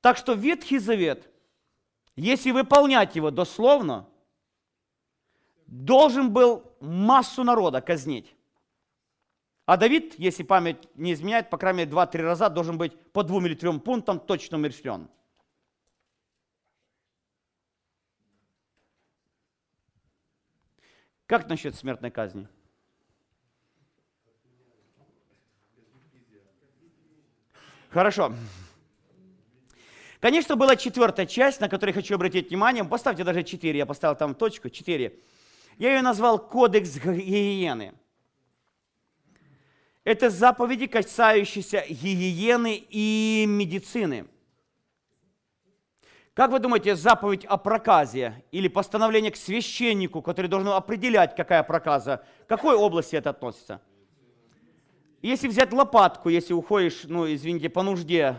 Так 0.01 0.17
что 0.17 0.33
Ветхий 0.33 0.79
Завет, 0.79 1.29
если 2.17 2.51
выполнять 2.51 3.15
его 3.15 3.31
дословно, 3.31 4.09
должен 5.67 6.33
был 6.33 6.73
массу 6.81 7.45
народа 7.45 7.83
казнить. 7.83 8.35
А 9.69 9.77
Давид, 9.77 10.15
если 10.17 10.45
память 10.45 10.89
не 10.95 11.13
изменяет, 11.13 11.51
по 11.51 11.59
крайней 11.59 11.81
мере, 11.81 11.91
два-три 11.91 12.23
раза 12.23 12.49
должен 12.49 12.79
быть 12.79 12.99
по 13.13 13.23
двум 13.23 13.45
или 13.45 13.55
трем 13.55 13.81
пунктам 13.81 14.19
точно 14.19 14.57
умерщвлен. 14.57 15.11
Как 21.27 21.51
насчет 21.51 21.75
смертной 21.75 22.11
казни? 22.11 22.49
Хорошо. 27.91 28.33
Конечно, 30.19 30.57
была 30.57 30.77
четвертая 30.77 31.27
часть, 31.27 31.61
на 31.61 31.69
которой 31.69 31.93
хочу 31.93 32.15
обратить 32.15 32.49
внимание. 32.49 32.85
Поставьте 32.85 33.23
даже 33.23 33.43
четыре, 33.43 33.81
я 33.81 33.85
поставил 33.85 34.17
там 34.17 34.35
точку, 34.35 34.71
четыре. 34.71 35.21
Я 35.77 35.95
ее 35.95 36.01
назвал 36.01 36.39
«Кодекс 36.39 36.97
гигиены». 36.97 37.93
Это 40.09 40.31
заповеди, 40.31 40.87
касающиеся 40.87 41.85
гигиены 41.87 42.83
и 42.89 43.45
медицины– 43.47 44.25
как 46.33 46.53
вы 46.53 46.61
думаете, 46.61 46.95
заповедь 46.95 47.45
о 47.45 47.59
проказе 47.59 48.45
или 48.53 48.69
постановление 48.69 49.33
к 49.33 49.37
священнику, 49.37 50.23
который 50.23 50.47
должен 50.47 50.69
определять, 50.69 51.35
какая 51.35 51.65
проказа, 51.65 52.25
к 52.47 52.49
какой 52.49 52.77
области 52.77 53.17
это 53.17 53.31
относится? 53.31 53.83
Если 55.21 55.49
взять 55.49 55.73
лопатку, 55.73 56.29
если 56.29 56.55
уходишь, 56.55 57.03
ну, 57.05 57.27
извините, 57.27 57.69
по 57.69 57.83
нужде, 57.83 58.37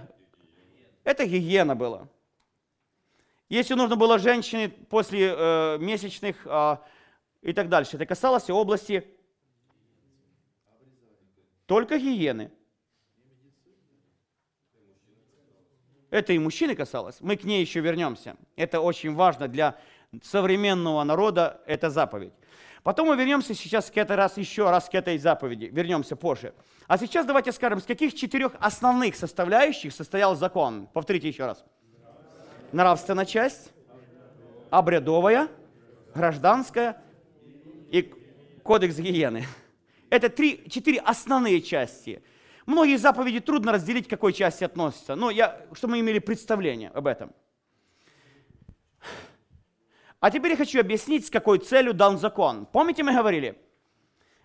это 1.03 1.25
гигиена 1.25 1.75
была. 1.75 2.07
Если 3.49 3.73
нужно 3.73 3.97
было 3.97 4.17
женщине 4.17 4.69
после 4.69 5.35
э, 5.37 5.77
месячных 5.79 6.37
э, 6.45 6.77
и 7.41 7.51
так 7.51 7.67
дальше, 7.67 7.97
это 7.97 8.05
касалось 8.05 8.49
области 8.49 9.05
только 11.69 11.99
гигиены. 11.99 12.49
Это 16.09 16.33
и 16.33 16.39
мужчины 16.39 16.73
касалось. 16.73 17.17
Мы 17.21 17.37
к 17.37 17.43
ней 17.43 17.61
еще 17.61 17.79
вернемся. 17.79 18.37
Это 18.55 18.81
очень 18.81 19.13
важно 19.13 19.47
для 19.47 19.77
современного 20.23 21.03
народа, 21.03 21.61
это 21.67 21.91
заповедь. 21.91 22.33
Потом 22.81 23.09
мы 23.09 23.15
вернемся 23.15 23.53
сейчас 23.53 23.91
к 23.91 23.97
этой 23.97 24.15
раз, 24.15 24.37
еще 24.37 24.71
раз 24.71 24.89
к 24.89 24.95
этой 24.95 25.19
заповеди. 25.19 25.65
Вернемся 25.71 26.15
позже. 26.15 26.55
А 26.87 26.97
сейчас 26.97 27.27
давайте 27.27 27.51
скажем, 27.51 27.79
с 27.79 27.85
каких 27.85 28.15
четырех 28.15 28.53
основных 28.59 29.15
составляющих 29.15 29.93
состоял 29.93 30.35
закон? 30.35 30.87
Повторите 30.91 31.27
еще 31.27 31.45
раз. 31.45 31.63
Нравственная 32.71 33.25
часть, 33.25 33.71
обрядовая, 34.71 35.49
гражданская 36.15 36.99
и 37.91 38.11
кодекс 38.63 38.97
гигиены. 38.97 39.45
Это 40.09 40.29
три, 40.29 40.63
четыре 40.69 40.99
основные 40.99 41.61
части– 41.61 42.23
Многие 42.69 42.97
заповеди 42.97 43.39
трудно 43.39 43.71
разделить, 43.71 44.05
к 44.05 44.11
какой 44.11 44.31
части 44.31 44.63
относятся. 44.63 45.15
Но 45.15 45.31
я, 45.31 45.59
чтобы 45.73 45.93
мы 45.93 46.01
имели 46.01 46.19
представление 46.19 46.89
об 46.89 47.07
этом. 47.07 47.33
А 50.19 50.29
теперь 50.29 50.51
я 50.51 50.57
хочу 50.57 50.79
объяснить, 50.79 51.25
с 51.25 51.31
какой 51.31 51.57
целью 51.57 51.95
дан 51.95 52.19
закон. 52.19 52.67
Помните, 52.67 53.01
мы 53.01 53.15
говорили, 53.15 53.59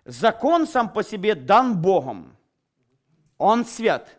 закон 0.07 0.67
сам 0.67 0.91
по 0.91 1.03
себе 1.03 1.35
дан 1.35 1.83
Богом. 1.83 2.35
Он 3.37 3.67
свят, 3.67 4.19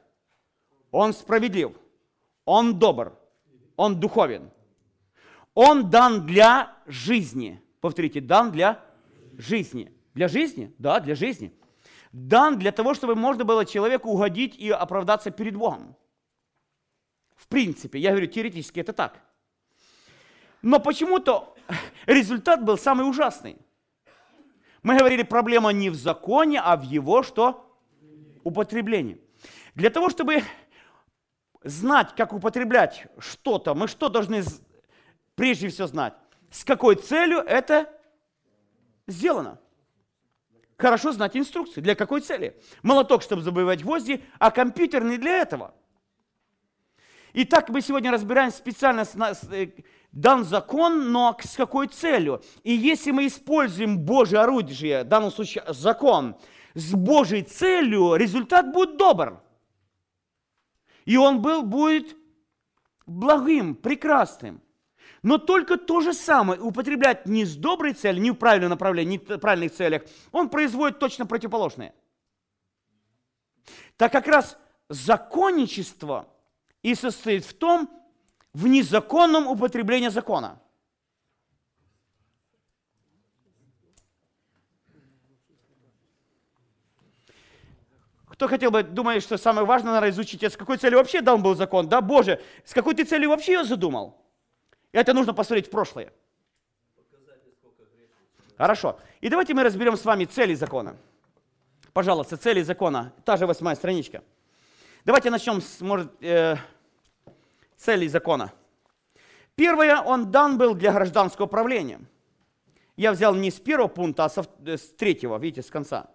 он 0.91 1.11
справедлив, 1.11 1.71
он 2.43 2.77
добр, 2.77 3.17
он 3.75 3.99
духовен. 3.99 4.51
Он 5.55 5.89
дан 5.89 6.27
для 6.27 6.77
жизни. 6.85 7.59
Повторите, 7.81 8.21
дан 8.21 8.51
для 8.51 8.85
жизни. 9.35 9.91
Для 10.15 10.27
жизни? 10.27 10.73
Да, 10.79 10.99
для 10.99 11.13
жизни 11.13 11.53
дан 12.15 12.57
для 12.57 12.71
того, 12.71 12.93
чтобы 12.93 13.15
можно 13.15 13.43
было 13.43 13.65
человеку 13.65 14.09
угодить 14.09 14.55
и 14.55 14.69
оправдаться 14.69 15.31
перед 15.31 15.57
Богом. 15.57 15.97
В 17.35 17.47
принципе, 17.47 17.99
я 17.99 18.11
говорю, 18.11 18.27
теоретически 18.27 18.79
это 18.79 18.93
так. 18.93 19.19
Но 20.61 20.79
почему-то 20.79 21.53
результат 22.05 22.63
был 22.63 22.77
самый 22.77 23.07
ужасный. 23.07 23.57
Мы 24.81 24.97
говорили, 24.97 25.23
проблема 25.23 25.71
не 25.71 25.89
в 25.89 25.95
законе, 25.95 26.61
а 26.61 26.77
в 26.77 26.83
его 26.83 27.21
что? 27.21 27.77
Употреблении. 28.45 29.19
Для 29.73 29.89
того, 29.89 30.09
чтобы 30.09 30.41
знать, 31.63 32.15
как 32.15 32.31
употреблять 32.31 33.07
что-то, 33.17 33.75
мы 33.75 33.89
что 33.89 34.07
должны 34.07 34.41
прежде 35.35 35.67
всего 35.67 35.87
знать? 35.87 36.13
С 36.49 36.63
какой 36.63 36.95
целью 36.95 37.39
это 37.39 37.91
сделано? 39.05 39.59
Хорошо 40.77 41.11
знать 41.11 41.35
инструкции. 41.37 41.81
Для 41.81 41.95
какой 41.95 42.21
цели? 42.21 42.59
Молоток, 42.83 43.21
чтобы 43.21 43.41
забивать 43.41 43.83
гвозди, 43.83 44.23
а 44.39 44.51
компьютер 44.51 45.03
не 45.03 45.17
для 45.17 45.37
этого. 45.37 45.73
Итак, 47.33 47.67
мы 47.69 47.81
сегодня 47.81 48.11
разбираем 48.11 48.49
специально 48.49 49.05
э, 49.51 49.67
дан 50.13 50.45
закон, 50.45 51.11
но 51.11 51.37
с 51.41 51.55
какой 51.55 51.87
целью? 51.87 52.41
И 52.63 52.71
если 52.71 53.11
мы 53.11 53.27
используем 53.27 53.99
Божье 53.99 54.39
орудие, 54.39 55.03
в 55.03 55.07
данном 55.07 55.31
случае 55.31 55.65
закон, 55.69 56.37
с 56.75 56.93
Божьей 56.93 57.43
целью, 57.43 58.15
результат 58.15 58.71
будет 58.71 58.97
добр. 58.97 59.41
И 61.03 61.17
он 61.17 61.41
был, 61.41 61.63
будет 61.63 62.15
благим, 63.05 63.75
прекрасным. 63.75 64.61
Но 65.25 65.39
только 65.39 65.77
то 65.77 66.01
же 66.01 66.13
самое 66.13 66.61
употреблять 66.61 67.25
не 67.25 67.45
с 67.45 67.55
доброй 67.55 67.93
целью, 67.93 68.21
не 68.21 68.29
в 68.29 68.35
правильном 68.35 68.69
направлении, 68.69 69.17
не 69.17 69.17
в 69.17 69.39
правильных 69.39 69.73
целях, 69.73 70.03
он 70.31 70.49
производит 70.49 70.99
точно 70.99 71.25
противоположное. 71.25 71.95
Так 73.97 74.11
как 74.11 74.27
раз 74.27 74.55
законничество 74.87 76.27
и 76.83 76.93
состоит 76.93 77.43
в 77.43 77.55
том, 77.55 77.89
в 78.53 78.67
незаконном 78.67 79.47
употреблении 79.47 80.09
закона. 80.09 80.61
Кто 88.27 88.47
хотел 88.47 88.69
бы, 88.69 88.83
думает, 88.83 89.23
что 89.23 89.39
самое 89.39 89.65
важное, 89.65 89.93
надо 89.93 90.11
изучить, 90.11 90.43
с 90.43 90.55
какой 90.55 90.77
целью 90.77 90.99
вообще 90.99 91.21
дан 91.21 91.41
был 91.41 91.55
закон? 91.55 91.89
Да, 91.89 92.01
Боже, 92.01 92.43
с 92.63 92.75
какой 92.75 92.93
ты 92.93 93.05
целью 93.05 93.29
вообще 93.29 93.53
его 93.53 93.63
задумал? 93.63 94.24
Это 94.95 95.13
нужно 95.13 95.33
посмотреть 95.33 95.67
в 95.67 95.71
прошлое. 95.71 96.13
Хорошо. 98.57 98.97
И 99.19 99.27
давайте 99.27 99.53
мы 99.53 99.63
разберем 99.63 99.97
с 99.97 100.05
вами 100.05 100.23
цели 100.23 100.55
закона. 100.55 100.95
Пожалуйста, 101.91 102.37
цели 102.37 102.61
закона. 102.61 103.11
Та 103.25 103.35
же 103.35 103.45
восьмая 103.45 103.75
страничка. 103.75 104.23
Давайте 105.03 105.29
начнем 105.31 105.61
с, 105.61 105.81
может, 105.81 106.13
э, 106.23 106.55
целей 107.75 108.07
закона. 108.07 108.53
Первое, 109.55 109.99
он 109.99 110.31
дан 110.31 110.57
был 110.57 110.73
для 110.75 110.93
гражданского 110.93 111.47
правления. 111.47 111.99
Я 112.95 113.11
взял 113.11 113.35
не 113.35 113.51
с 113.51 113.59
первого 113.59 113.89
пункта, 113.89 114.23
а 114.23 114.43
э, 114.65 114.77
с 114.77 114.93
третьего, 114.93 115.37
видите, 115.37 115.61
с 115.61 115.69
конца. 115.69 116.09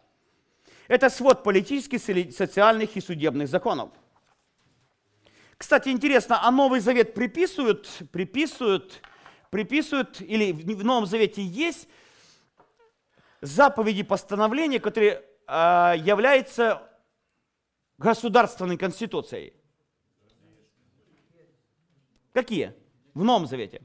Это 0.89 1.11
свод 1.11 1.43
политических, 1.43 2.01
социальных 2.33 2.97
и 2.97 3.03
судебных 3.03 3.47
законов 3.47 3.91
Кстати, 5.61 5.91
интересно, 5.91 6.43
а 6.43 6.51
Новый 6.51 6.81
Завет 6.81 7.13
приписывают, 7.13 7.87
приписывают, 8.13 9.03
приписывают, 9.51 10.19
или 10.23 10.53
в 10.53 10.83
Новом 10.83 11.05
Завете 11.05 11.43
есть 11.43 11.87
заповеди 13.43 14.03
постановления, 14.03 14.81
которые 14.81 15.23
э, 15.47 15.95
являются 15.99 16.91
государственной 17.99 18.79
конституцией? 18.79 19.53
Какие? 22.33 22.75
В 23.13 23.23
Новом 23.23 23.47
Завете. 23.47 23.83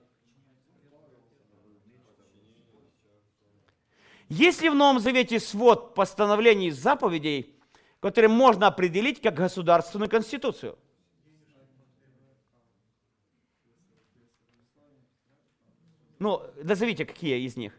Есть 4.30 4.62
ли 4.62 4.70
в 4.70 4.76
Новом 4.76 5.02
Завете 5.02 5.42
свод 5.42 5.94
постановлений 5.94 6.72
заповедей, 6.72 7.54
которые 8.00 8.30
можно 8.30 8.68
определить 8.68 9.22
как 9.22 9.34
государственную 9.34 10.10
конституцию? 10.10 10.80
Ну, 16.26 16.42
назовите, 16.64 17.06
какие 17.06 17.46
из 17.46 17.56
них. 17.56 17.72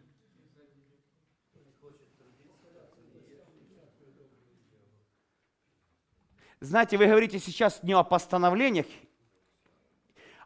Знаете, 6.61 6.97
вы 6.97 7.07
говорите 7.07 7.41
сейчас 7.41 7.83
не 7.83 7.93
о 7.93 8.05
постановлениях, 8.05 8.87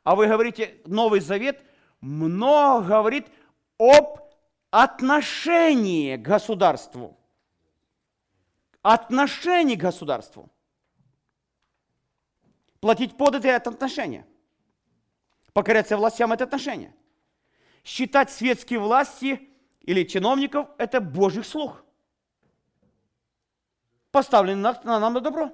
а 0.03 0.17
вы 0.17 0.29
говорите, 0.29 0.81
Новый 0.87 1.21
Завет 1.21 1.63
много 2.01 2.87
говорит 2.87 3.27
об 3.77 4.33
отношении 4.71 6.17
к 6.17 6.23
государству. 6.23 7.19
Отношение 8.81 9.77
к 9.77 9.81
государству. 9.81 10.51
Платить 12.81 13.15
податы– 13.19 13.49
это 13.51 13.69
отношение. 13.69 14.27
Покоряться 15.53 15.99
властям– 15.99 16.33
это 16.33 16.45
отношение. 16.45 16.95
Считать 17.85 18.31
светские 18.31 18.79
власти 18.79 19.49
или 19.81 20.05
чиновников– 20.05 20.69
это 20.79 21.01
Божий 21.01 21.45
слух. 21.45 21.85
Поставленный 24.11 24.63
на, 24.63 24.81
на 24.85 24.99
нам 24.99 25.15
на 25.15 25.21
добро. 25.21 25.53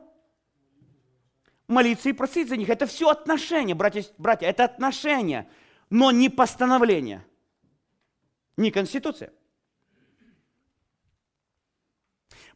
Молиться 1.69 2.09
и 2.09 2.13
просить 2.13 2.49
за 2.49 2.57
них– 2.57 2.69
это 2.71 2.87
все 2.87 3.09
отношения, 3.09 3.75
братья, 3.75 4.05
братья, 4.19 4.47
это 4.47 4.65
отношения, 4.65 5.49
но 5.91 6.11
не 6.11 6.29
постановление, 6.29 7.25
не 8.57 8.71
конституция. 8.71 9.33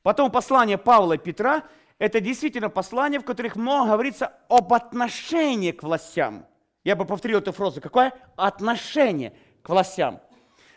Потом 0.02 0.30
послание 0.30 0.78
Павла 0.78 1.14
и 1.14 1.18
Петра– 1.18 1.64
это 1.98 2.20
действительно 2.20 2.70
послание, 2.70 3.20
в 3.20 3.24
которых 3.24 3.56
много 3.56 3.90
говорится 3.90 4.32
об 4.48 4.72
отношении 4.72 5.72
к 5.72 5.82
властям. 5.82 6.46
Я 6.82 6.96
бы 6.96 7.04
повторил 7.04 7.38
эту 7.40 7.52
фразу. 7.52 7.80
Какое? 7.82 8.14
Отношение 8.36 9.36
к 9.62 9.68
властям. 9.68 10.20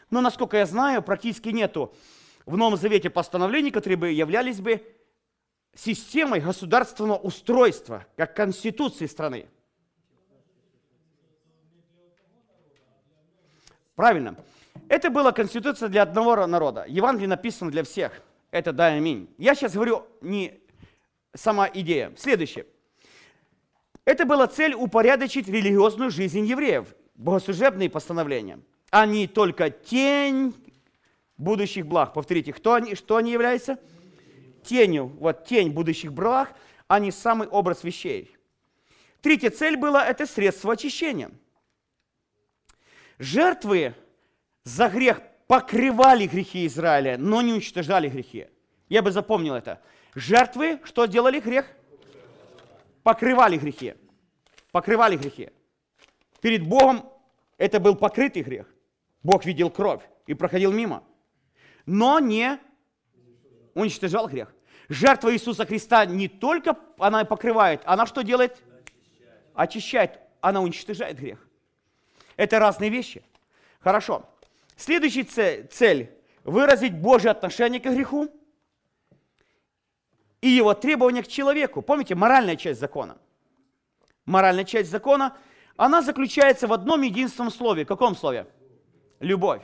Но, 0.10 0.22
насколько 0.22 0.58
я 0.58 0.66
знаю, 0.66 1.02
практически 1.02 1.50
нету 1.50 1.94
в 2.46 2.58
Новом 2.58 2.78
Завете 2.78 3.10
постановлений, 3.10 3.72
которые 3.72 3.98
бы 3.98 4.12
являлись 4.12 4.60
бы 4.60 4.86
системой 5.76 6.40
государственного 6.40 7.18
устройства, 7.18 8.06
как 8.16 8.36
конституции 8.36 9.08
страны. 9.08 9.48
Правильно. 13.96 14.36
Это 14.90 15.10
была 15.10 15.32
конституция 15.32 15.90
для 15.90 16.04
одного 16.04 16.46
народа. 16.48 16.86
Евангелие 16.88 17.30
написано 17.30 17.72
для 17.72 17.84
всех. 17.84 18.12
Это 18.52 18.74
да, 18.74 18.88
аминь. 18.88 19.34
Я 19.38 19.56
сейчас 19.56 19.74
говорю 19.74 20.06
не 20.22 20.60
сама 21.34 21.70
идея. 21.74 22.14
Следующее. 22.18 22.66
Это 24.06 24.26
была 24.26 24.48
цель 24.48 24.74
упорядочить 24.74 25.48
религиозную 25.48 26.12
жизнь 26.12 26.46
евреев, 26.46 26.94
богослужебные 27.16 27.90
постановления, 27.90 28.60
не 29.06 29.28
только 29.28 29.70
тень 29.70 30.54
будущих 31.38 31.86
благ. 31.86 32.14
Повторите, 32.14 32.54
кто 32.54 32.74
они, 32.74 32.96
что 32.96 33.18
они 33.18 33.32
являются? 33.32 33.80
Тенью, 34.64 35.08
вот 35.20 35.46
тень 35.46 35.72
будущих 35.72 36.14
благ, 36.14 36.56
а 36.88 37.00
не 37.00 37.12
самый 37.12 37.48
образ 37.48 37.84
вещей. 37.84 38.36
Третья 39.22 39.50
цель 39.50 39.78
была– 39.78 40.06
это 40.08 40.26
средство 40.26 40.74
очищения. 40.74 41.32
Жертвы 43.20 43.96
за 44.64 44.90
грех 44.90 45.22
покрывали 45.48 46.28
грехи 46.28 46.66
Израиля, 46.68 47.18
но 47.18 47.42
не 47.42 47.54
уничтожали 47.54 48.10
грехи. 48.10 48.48
Я 48.90 49.02
бы 49.02 49.12
запомнил 49.12 49.56
это. 49.56 49.82
Жертвы 50.16 50.80
что 50.84 51.06
делали 51.06 51.40
грех? 51.40 51.66
покрывали 53.04 53.58
грехи. 53.58 53.94
Покрывали 54.72 55.18
грехи. 55.18 55.50
Перед 56.42 56.66
Богом 56.68 57.10
это 57.58 57.80
был 57.80 57.96
покрытый 57.96 58.42
грех. 58.42 58.73
Бог 59.24 59.46
видел 59.46 59.70
кровь 59.70 60.02
и 60.28 60.34
проходил 60.34 60.72
мимо. 60.72 61.04
Но 61.86 62.20
не 62.20 62.60
уничтожал 63.74 64.28
грех. 64.28 64.54
Жертва 64.90 65.34
Иисуса 65.34 65.66
Христа 65.66 66.06
не 66.06 66.28
только 66.28 66.78
она 66.98 67.24
покрывает, 67.26 67.82
она 67.86 68.06
что 68.06 68.22
делает? 68.22 68.62
Очищает. 69.56 70.20
Она 70.42 70.62
уничтожает 70.62 71.18
грех. 71.18 71.48
Это 72.36 72.60
разные 72.60 72.90
вещи. 72.90 73.24
Хорошо. 73.80 74.26
Следующая 74.76 75.24
цель– 75.64 76.12
выразить 76.44 76.94
Божье 76.94 77.32
отношение 77.32 77.80
к 77.80 77.86
греху 77.86 78.30
и 80.42 80.50
его 80.50 80.74
требования 80.74 81.24
к 81.24 81.28
человеку. 81.28 81.82
Помните, 81.82 82.16
моральная 82.16 82.58
часть 82.58 82.80
закона. 82.80 83.18
Моральная 84.26 84.66
часть 84.66 84.90
закона, 84.90 85.38
она 85.78 86.02
заключается 86.02 86.68
в 86.68 86.74
одном 86.74 87.02
единственном 87.02 87.52
слове. 87.52 87.86
Каком 87.86 88.16
слове? 88.16 88.48
Любовь. 89.24 89.62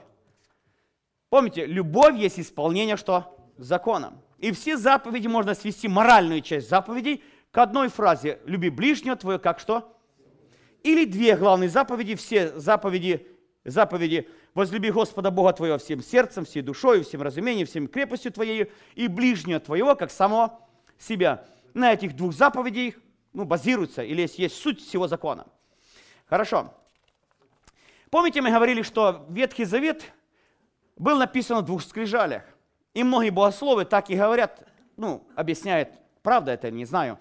Помните, 1.29 1.65
любовь 1.65 2.15
есть 2.15 2.39
исполнение 2.39 2.95
что? 2.95 3.37
Закона. 3.57 4.13
И 4.37 4.51
все 4.51 4.77
заповеди 4.77 5.27
можно 5.27 5.53
свести, 5.53 5.87
моральную 5.89 6.41
часть 6.41 6.69
заповедей, 6.69 7.21
к 7.51 7.57
одной 7.57 7.89
фразе. 7.89 8.39
Люби 8.45 8.69
ближнего 8.69 9.17
твоего, 9.17 9.39
как 9.39 9.59
что? 9.59 9.95
Или 10.83 11.03
две 11.03 11.35
главные 11.35 11.69
заповеди, 11.69 12.15
все 12.15 12.57
заповеди, 12.57 13.27
заповеди 13.65 14.29
возлюби 14.53 14.91
Господа 14.91 15.29
Бога 15.29 15.51
твоего 15.51 15.77
всем 15.77 16.01
сердцем, 16.01 16.45
всей 16.45 16.61
душой, 16.61 17.03
всем 17.03 17.21
разумением, 17.21 17.67
всем 17.67 17.87
крепостью 17.87 18.31
твоей, 18.31 18.71
и 18.95 19.07
ближнего 19.09 19.59
твоего, 19.59 19.95
как 19.95 20.09
самого 20.09 20.57
себя. 20.97 21.45
На 21.73 21.91
этих 21.91 22.15
двух 22.15 22.33
заповедей 22.33 22.95
ну, 23.33 23.43
базируется, 23.43 24.03
или 24.03 24.21
есть, 24.21 24.39
есть 24.39 24.55
суть 24.55 24.81
всего 24.81 25.09
закона. 25.09 25.47
Хорошо. 26.27 26.73
Помните, 28.09 28.41
мы 28.41 28.51
говорили, 28.51 28.81
что 28.81 29.25
Ветхий 29.29 29.65
Завет 29.65 30.03
был 30.97 31.17
написан 31.17 31.59
в 31.59 31.65
двух 31.65 31.83
скрижалях. 31.83 32.43
И 32.93 33.03
многие 33.03 33.29
богословы 33.29 33.85
так 33.85 34.09
и 34.09 34.15
говорят, 34.15 34.67
ну, 34.97 35.27
объясняют, 35.35 35.89
правда 36.23 36.51
это, 36.51 36.71
не 36.71 36.85
знаю, 36.85 37.19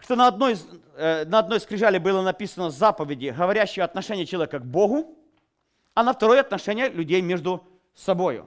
что 0.00 0.16
на 0.16 0.26
одной, 0.26 0.56
э, 0.96 1.24
на 1.24 1.38
одной 1.38 1.60
скрижале 1.60 2.00
было 2.00 2.20
написано 2.22 2.70
заповеди, 2.70 3.34
говорящие 3.36 3.84
отношение 3.84 4.26
человека 4.26 4.58
к 4.58 4.66
Богу, 4.66 5.16
а 5.94 6.02
на 6.02 6.12
второй 6.12 6.40
отношение 6.40 6.88
людей 6.88 7.20
между 7.20 7.64
собой. 7.94 8.42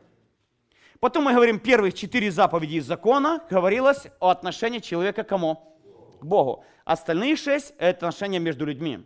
Потом 0.99 1.23
мы 1.23 1.33
говорим, 1.33 1.59
первых 1.59 1.93
четыре 1.93 2.31
заповеди 2.31 2.75
из 2.75 2.85
закона 2.85 3.41
говорилось 3.49 4.07
о 4.19 4.29
отношении 4.29 4.79
человека 4.79 5.23
к 5.23 5.29
кому? 5.29 5.77
К 6.19 6.25
Богу. 6.25 6.65
Остальные 6.83 7.37
шесть– 7.37 7.73
это 7.77 8.07
отношения 8.07 8.39
между 8.39 8.65
людьми. 8.65 9.05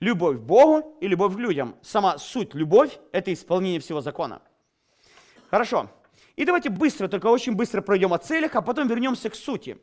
Любовь 0.00 0.38
к 0.38 0.40
Богу 0.40 0.96
и 1.00 1.08
любовь 1.08 1.34
к 1.34 1.38
людям. 1.38 1.76
Сама 1.82 2.16
суть 2.16 2.54
любовь– 2.54 2.98
это 3.12 3.32
исполнение 3.32 3.80
всего 3.80 4.00
закона. 4.00 4.40
Хорошо. 5.50 5.90
И 6.36 6.44
давайте 6.46 6.70
быстро, 6.70 7.06
только 7.06 7.26
очень 7.26 7.54
быстро 7.54 7.82
пройдем 7.82 8.14
о 8.14 8.18
целях, 8.18 8.56
а 8.56 8.62
потом 8.62 8.88
вернемся 8.88 9.28
к 9.28 9.34
сути. 9.34 9.78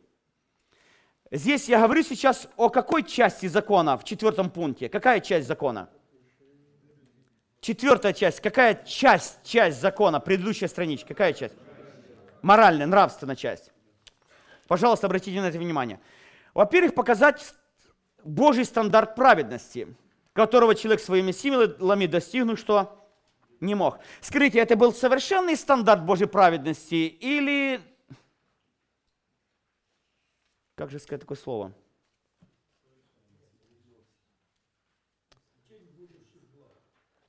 Здесь 1.30 1.70
я 1.70 1.82
говорю 1.82 2.02
сейчас 2.02 2.48
о 2.56 2.70
какой 2.70 3.04
части 3.04 3.48
закона 3.48 3.98
в 3.98 4.06
четвертом 4.06 4.50
пункте? 4.50 4.90
Какая 4.90 5.20
часть 5.20 5.48
закона? 5.48 5.90
Четвертая 7.60 8.14
часть. 8.14 8.40
Какая 8.40 8.84
часть, 8.86 9.44
часть 9.44 9.80
закона? 9.80 10.20
Предыдущая 10.20 10.70
страничка. 10.70 11.10
Какая 11.10 11.34
часть? 11.34 11.56
Моральная, 12.42 12.88
нравственная 12.88 13.36
часть. 13.36 13.72
Пожалуйста, 14.68 15.08
обратите 15.08 15.40
на 15.42 15.50
это 15.50 15.60
внимание. 15.60 16.00
Во-первых, 16.54 16.96
показать 16.96 17.54
Божий 18.24 18.66
стандарт 18.66 19.16
праведности, 19.16 19.96
которого 20.38 20.76
человек 20.76 21.02
своими 21.02 21.32
силами 21.32 22.06
достигнуть, 22.06 22.60
что 22.60 23.04
не 23.60 23.74
мог. 23.74 23.98
Скажите, 24.22 24.60
это 24.60 24.76
был 24.76 24.94
совершенный 24.94 25.56
стандарт 25.56 26.06
Божьей 26.06 26.28
праведности 26.28 26.94
или... 26.94 27.82
Как 30.76 30.92
же 30.92 31.00
сказать 31.00 31.22
такое 31.22 31.40
слово? 31.40 31.74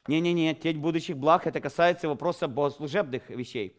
Не-не-не, 0.07 0.55
тень 0.55 0.79
будущих 0.79 1.17
благ, 1.17 1.47
это 1.47 1.63
касается 1.63 2.09
вопроса 2.09 2.47
богослужебных 2.47 3.31
вещей. 3.31 3.75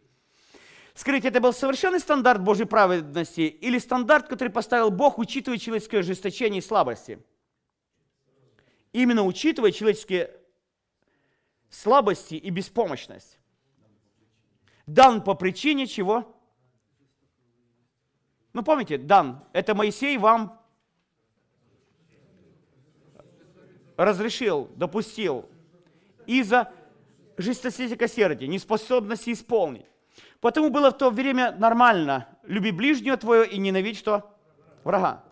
Скажите, 0.96 1.28
это 1.28 1.40
был 1.40 1.54
совершенный 1.54 2.00
стандарт 2.00 2.42
Божьей 2.42 2.66
праведности 2.66 3.42
или 3.42 3.78
стандарт, 3.78 4.28
который 4.28 4.50
поставил 4.50 4.90
Бог, 4.90 5.20
учитывая 5.20 5.60
человеческое 5.60 6.00
ожесточение 6.00 6.62
и 6.62 6.66
слабости? 6.66 7.20
Именно 8.94 9.24
учитывая 9.24 9.72
человеческие 9.72 10.36
слабости 11.70 12.36
и 12.36 12.50
беспомощность. 12.50 13.38
Дан 14.86 15.24
по 15.24 15.36
причине 15.36 15.86
чего? 15.86 16.36
Ну, 18.54 18.64
помните, 18.64 18.98
дан, 18.98 19.46
это 19.54 19.76
Моисей 19.76 20.18
вам 20.18 20.60
разрешил, 23.96 24.70
допустил 24.76 25.48
из-за 26.26 26.72
жестокосердия, 27.38 28.48
неспособности 28.48 29.32
исполнить. 29.32 29.86
Потому 30.42 30.70
было 30.70 30.92
в 30.92 30.98
то 30.98 31.10
время 31.10 31.52
нормально 31.52 32.28
люби 32.44 32.72
ближнего 32.72 33.18
твоего 33.18 33.44
и 33.44 33.58
ненавидь 33.58 33.98
что? 33.98 34.36
Врага. 34.84 35.24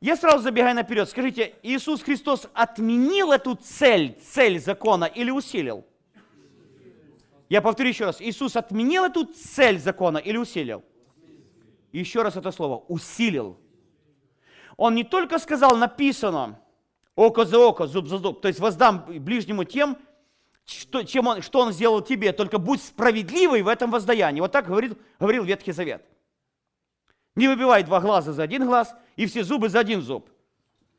Я 0.00 0.16
сразу 0.16 0.42
забегаю 0.42 0.76
наперед. 0.76 1.08
Скажите, 1.08 1.54
Иисус 1.62 2.02
Христос 2.02 2.46
отменил 2.54 3.32
эту 3.32 3.56
цель, 3.56 4.16
цель 4.22 4.60
закона 4.60 5.04
или 5.04 5.30
усилил? 5.30 5.84
Я 7.48 7.62
повторю 7.62 7.88
еще 7.88 8.04
раз. 8.04 8.20
Иисус 8.20 8.56
отменил 8.56 9.04
эту 9.04 9.24
цель 9.24 9.78
закона 9.78 10.18
или 10.18 10.36
усилил? 10.36 10.84
Еще 11.90 12.22
раз 12.22 12.36
это 12.36 12.52
слово. 12.52 12.84
Усилил. 12.88 13.58
Он 14.76 14.94
не 14.94 15.02
только 15.02 15.38
сказал, 15.40 15.76
написано, 15.76 16.60
око 17.16 17.44
за 17.44 17.58
око, 17.58 17.88
зуб 17.88 18.06
за 18.06 18.18
зуб, 18.18 18.40
то 18.40 18.46
есть 18.46 18.60
воздам 18.60 19.04
ближнему 19.08 19.64
тем, 19.64 19.98
что, 20.64 21.02
чем 21.02 21.26
он, 21.26 21.42
что 21.42 21.60
он 21.60 21.72
сделал 21.72 22.00
тебе, 22.00 22.32
только 22.32 22.58
будь 22.58 22.80
справедливый 22.80 23.62
в 23.62 23.68
этом 23.68 23.90
воздаянии. 23.90 24.40
Вот 24.40 24.52
так 24.52 24.66
говорил, 24.68 24.96
говорил 25.18 25.42
Ветхий 25.42 25.72
Завет. 25.72 26.04
Не 27.38 27.46
выбивай 27.46 27.84
два 27.84 28.00
глаза 28.00 28.32
за 28.32 28.42
один 28.42 28.66
глаз 28.66 28.96
и 29.14 29.24
все 29.26 29.44
зубы 29.44 29.68
за 29.68 29.78
один 29.78 30.02
зуб. 30.02 30.28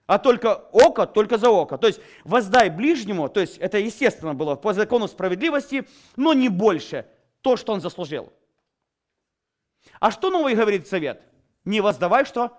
А 0.05 0.17
только 0.19 0.53
око, 0.71 1.05
только 1.05 1.37
за 1.37 1.49
око. 1.49 1.77
То 1.77 1.87
есть 1.87 1.99
воздай 2.23 2.69
ближнему, 2.69 3.27
то 3.27 3.41
есть 3.41 3.57
это 3.57 3.77
естественно 3.77 4.33
было 4.33 4.55
по 4.55 4.73
закону 4.73 5.09
справедливости, 5.09 5.85
но 6.15 6.31
не 6.31 6.47
больше 6.47 7.05
то, 7.41 7.57
что 7.57 7.73
он 7.73 7.81
заслужил. 7.81 8.31
А 9.99 10.11
что 10.11 10.29
новый 10.29 10.55
говорит 10.55 10.87
совет? 10.87 11.21
Не 11.65 11.81
воздавай 11.81 12.23
что? 12.23 12.57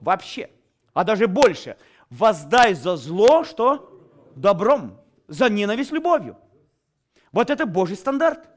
Вообще. 0.00 0.50
А 0.92 1.04
даже 1.04 1.28
больше. 1.28 1.76
Воздай 2.10 2.74
за 2.74 2.96
зло 2.96 3.44
что? 3.44 3.96
Добром. 4.34 5.00
За 5.28 5.48
ненависть 5.48 5.92
любовью. 5.92 6.36
Вот 7.30 7.48
это 7.48 7.64
Божий 7.64 7.96
стандарт. 7.96 8.48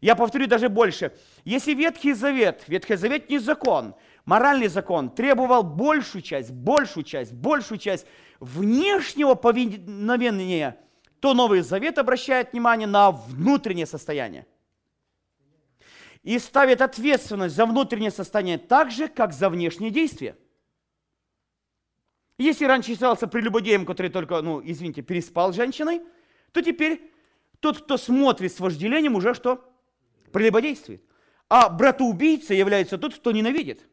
Я 0.00 0.14
повторю 0.14 0.46
даже 0.46 0.68
больше. 0.68 1.12
Если 1.48 1.72
Ветхий 1.72 2.12
Завет, 2.12 2.64
Ветхий 2.66 2.96
Завет 2.96 3.30
не 3.30 3.38
закон, 3.38 3.94
моральный 4.26 4.68
закон 4.68 5.08
требовал 5.08 5.62
большую 5.62 6.20
часть, 6.20 6.50
большую 6.50 7.04
часть, 7.04 7.32
большую 7.32 7.78
часть 7.78 8.06
внешнего 8.38 9.32
повиновения, 9.32 10.78
то 11.20 11.32
Новый 11.32 11.62
Завет 11.62 11.96
обращает 11.96 12.52
внимание 12.52 12.86
на 12.86 13.12
внутреннее 13.12 13.86
состояние. 13.86 14.46
И 16.22 16.38
ставит 16.38 16.82
ответственность 16.82 17.56
за 17.56 17.64
внутреннее 17.64 18.10
состояние 18.10 18.58
так 18.58 18.90
же, 18.90 19.08
как 19.08 19.32
за 19.32 19.48
внешние 19.48 19.90
действия. 19.90 20.36
Если 22.36 22.66
раньше 22.66 22.92
считался 22.92 23.26
прелюбодеем, 23.26 23.86
который 23.86 24.10
только, 24.10 24.42
ну, 24.42 24.60
извините, 24.62 25.00
переспал 25.00 25.54
с 25.54 25.56
женщиной, 25.56 26.02
то 26.52 26.60
теперь 26.60 27.10
тот, 27.60 27.80
кто 27.80 27.96
смотрит 27.96 28.52
с 28.52 28.60
вожделением, 28.60 29.14
уже 29.14 29.32
что? 29.32 29.64
Прелюбодействует. 30.30 31.07
А 31.48 31.68
братоубийца 31.68 32.54
является 32.54 32.98
тот, 32.98 33.14
кто 33.14 33.32
ненавидит. 33.32 33.88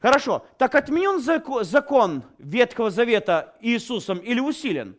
Хорошо, 0.00 0.46
так 0.58 0.74
отменен 0.74 1.20
закон 1.64 2.22
Ветхого 2.38 2.90
Завета 2.90 3.56
Иисусом 3.60 4.18
или 4.18 4.40
усилен? 4.40 4.96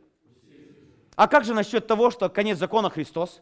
А 1.15 1.27
как 1.27 1.45
же 1.45 1.53
насчет 1.53 1.87
того, 1.87 2.11
что 2.11 2.29
конец 2.29 2.57
закона 2.57 2.89
Христос? 2.89 3.41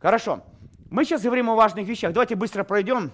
Хорошо, 0.00 0.42
мы 0.90 1.04
сейчас 1.04 1.22
говорим 1.22 1.50
о 1.50 1.54
важных 1.54 1.86
вещах. 1.86 2.12
Давайте 2.12 2.34
быстро 2.34 2.64
пройдем. 2.64 3.12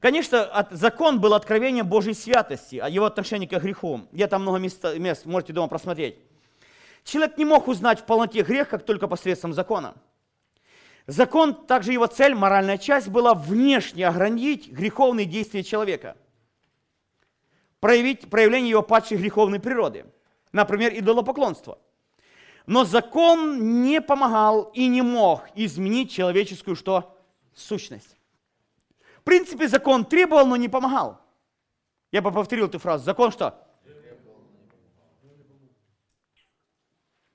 Конечно, 0.00 0.68
закон 0.70 1.20
был 1.20 1.32
откровением 1.32 1.86
Божьей 1.86 2.14
святости, 2.14 2.76
о 2.76 2.88
его 2.88 3.06
отношении 3.06 3.46
к 3.46 3.58
греху. 3.58 4.02
Я 4.12 4.28
там 4.28 4.42
много 4.42 4.58
мест, 4.58 4.84
мест 4.98 5.24
можете 5.24 5.54
дома 5.54 5.68
просмотреть. 5.68 6.18
Человек 7.04 7.38
не 7.38 7.44
мог 7.44 7.68
узнать 7.68 8.00
в 8.00 8.04
полноте 8.04 8.42
грех, 8.42 8.68
как 8.68 8.84
только 8.84 9.08
посредством 9.08 9.54
закона. 9.54 9.94
Закон, 11.06 11.66
также 11.66 11.92
его 11.92 12.06
цель, 12.06 12.34
моральная 12.34 12.78
часть, 12.78 13.08
была 13.08 13.34
внешне 13.34 14.08
ограничить 14.08 14.72
греховные 14.72 15.26
действия 15.26 15.62
человека. 15.62 16.16
Проявить, 17.80 18.30
проявление 18.30 18.70
его 18.70 18.82
падшей 18.82 19.18
греховной 19.18 19.60
природы. 19.60 20.06
Например, 20.52 20.92
идолопоклонство. 20.94 21.78
Но 22.66 22.84
закон 22.84 23.82
не 23.82 24.00
помогал 24.00 24.70
и 24.72 24.86
не 24.86 25.02
мог 25.02 25.44
изменить 25.54 26.10
человеческую 26.10 26.76
что? 26.76 27.18
Сущность. 27.52 28.16
В 29.18 29.24
принципе, 29.24 29.68
закон 29.68 30.06
требовал, 30.06 30.46
но 30.46 30.56
не 30.56 30.70
помогал. 30.70 31.20
Я 32.10 32.22
бы 32.22 32.32
повторил 32.32 32.66
эту 32.66 32.78
фразу. 32.78 33.04
Закон 33.04 33.30
что? 33.30 33.60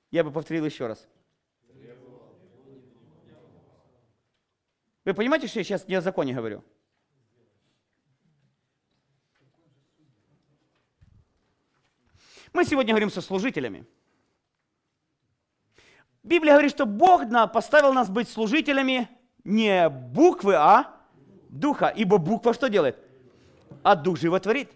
Я 0.09 0.23
бы 0.23 0.31
повторил 0.31 0.65
еще 0.65 0.87
раз. 0.87 1.07
Вы 5.09 5.15
понимаете, 5.15 5.47
что 5.47 5.57
я 5.57 5.63
сейчас 5.63 5.87
не 5.87 5.95
о 5.95 6.01
законе 6.01 6.35
говорю? 6.35 6.63
Мы 12.53 12.63
сегодня 12.63 12.93
говорим 12.93 13.09
со 13.09 13.21
служителями. 13.21 13.87
Библия 16.21 16.53
говорит, 16.53 16.69
что 16.69 16.85
Бог 16.85 17.23
поставил 17.51 17.91
нас 17.91 18.07
быть 18.07 18.29
служителями 18.29 19.09
не 19.43 19.89
буквы, 19.89 20.53
а 20.53 20.95
духа. 21.49 21.87
Ибо 21.87 22.19
буква 22.19 22.53
что 22.53 22.69
делает? 22.69 22.99
А 23.81 23.95
дух 23.95 24.19
животворит. 24.19 24.69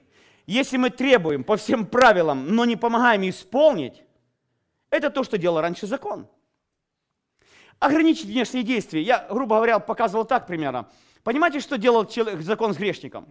Если 0.48 0.78
мы 0.78 0.90
требуем 0.90 1.44
по 1.44 1.58
всем 1.58 1.86
правилам, 1.86 2.56
но 2.56 2.66
не 2.66 2.76
помогаем 2.76 3.30
исполнить, 3.30 4.02
это 4.90 5.12
то, 5.12 5.24
что 5.24 5.38
делал 5.38 5.62
раньше 5.62 5.86
закон. 5.86 6.28
Ограничить 7.80 8.26
внешние 8.26 8.64
действия. 8.64 9.02
Я, 9.02 9.28
грубо 9.30 9.58
говоря, 9.58 9.80
показывал 9.80 10.26
так 10.26 10.48
примерно. 10.48 10.90
Понимаете, 11.24 11.60
что 11.60 11.78
делал 11.78 12.06
человек, 12.06 12.42
закон 12.42 12.74
с 12.74 12.78
грешником? 12.78 13.28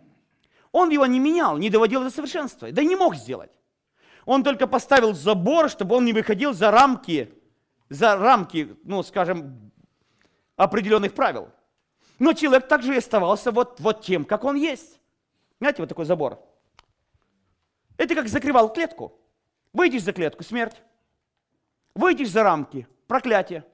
Он 0.73 0.91
его 0.91 1.07
не 1.07 1.19
менял, 1.19 1.59
не 1.59 1.71
доводил 1.71 2.03
до 2.03 2.11
совершенства. 2.11 2.71
Да 2.73 2.83
и 2.83 2.87
не 2.87 2.97
мог 2.97 3.15
сделать. 3.15 3.51
Он 4.25 4.43
только 4.43 4.67
поставил 4.67 5.15
забор, 5.15 5.69
чтобы 5.69 5.97
он 5.97 6.05
не 6.05 6.13
выходил 6.13 6.55
за 6.55 6.71
рамки, 6.71 7.35
за 7.89 8.17
рамки, 8.17 8.77
ну, 8.85 9.03
скажем, 9.03 9.73
определенных 10.57 11.15
правил. 11.15 11.51
Но 12.19 12.33
человек 12.33 12.69
также 12.69 12.95
и 12.95 12.99
оставался 12.99 13.51
вот, 13.51 13.81
вот 13.81 14.03
тем, 14.03 14.25
как 14.25 14.45
он 14.45 14.57
есть. 14.57 15.01
Знаете, 15.59 15.83
вот 15.83 15.89
такой 15.89 16.05
забор. 16.05 16.41
Это 17.97 18.15
как 18.15 18.29
закрывал 18.29 18.73
клетку. 18.73 19.19
Выйдешь 19.73 20.03
за 20.03 20.13
клетку, 20.13 20.43
смерть. 20.43 20.77
Выйдешь 21.95 22.31
за 22.31 22.43
рамки, 22.43 22.87
проклятие. 23.07 23.65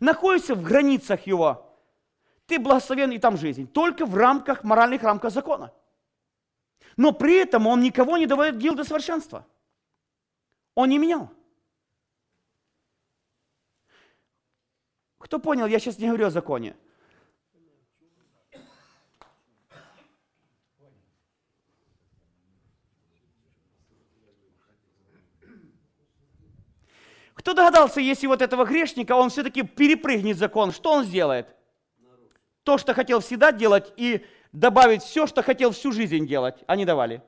Находишься 0.00 0.54
в 0.54 0.62
границах 0.62 1.26
его. 1.26 1.78
Ты 2.46 2.58
благословен 2.58 3.10
и 3.12 3.18
там 3.18 3.36
жизнь. 3.36 3.66
Только 3.66 4.06
в 4.06 4.14
рамках, 4.16 4.64
моральных 4.64 5.02
рамках 5.02 5.32
закона. 5.32 5.72
Но 6.96 7.12
при 7.12 7.36
этом 7.36 7.66
он 7.66 7.80
никого 7.82 8.16
не 8.16 8.26
доводил 8.26 8.74
до 8.74 8.84
совершенства. 8.84 9.46
Он 10.74 10.88
не 10.88 10.98
менял. 10.98 11.30
Кто 15.18 15.38
понял, 15.38 15.66
я 15.66 15.78
сейчас 15.78 15.98
не 15.98 16.06
говорю 16.06 16.26
о 16.26 16.30
законе. 16.30 16.76
Кто 27.36 27.52
догадался, 27.52 28.00
если 28.00 28.26
вот 28.26 28.40
этого 28.40 28.64
грешника, 28.64 29.14
он 29.14 29.28
все-таки 29.28 29.62
перепрыгнет 29.62 30.38
закон, 30.38 30.72
что 30.72 30.90
он 30.92 31.04
сделает? 31.04 31.46
То, 32.62 32.78
что 32.78 32.94
хотел 32.94 33.20
всегда 33.20 33.52
делать, 33.52 33.92
и 33.96 34.24
добавить 34.52 35.02
все, 35.02 35.26
что 35.26 35.42
хотел 35.42 35.72
всю 35.72 35.92
жизнь 35.92 36.26
делать, 36.26 36.56
они 36.66 36.86
давали. 36.86 37.22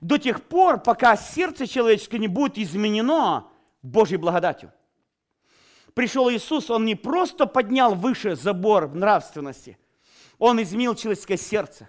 До 0.00 0.18
тех 0.18 0.42
пор, 0.42 0.82
пока 0.82 1.16
сердце 1.16 1.66
человеческое 1.66 2.18
не 2.18 2.26
будет 2.26 2.58
изменено 2.58 3.48
Божьей 3.82 4.16
благодатью. 4.16 4.72
Пришел 5.92 6.30
Иисус, 6.30 6.70
Он 6.70 6.86
не 6.86 6.94
просто 6.94 7.46
поднял 7.46 7.94
выше 7.94 8.34
забор 8.34 8.92
нравственности, 8.94 9.78
Он 10.38 10.60
изменил 10.60 10.94
человеческое 10.94 11.36
сердце. 11.36 11.88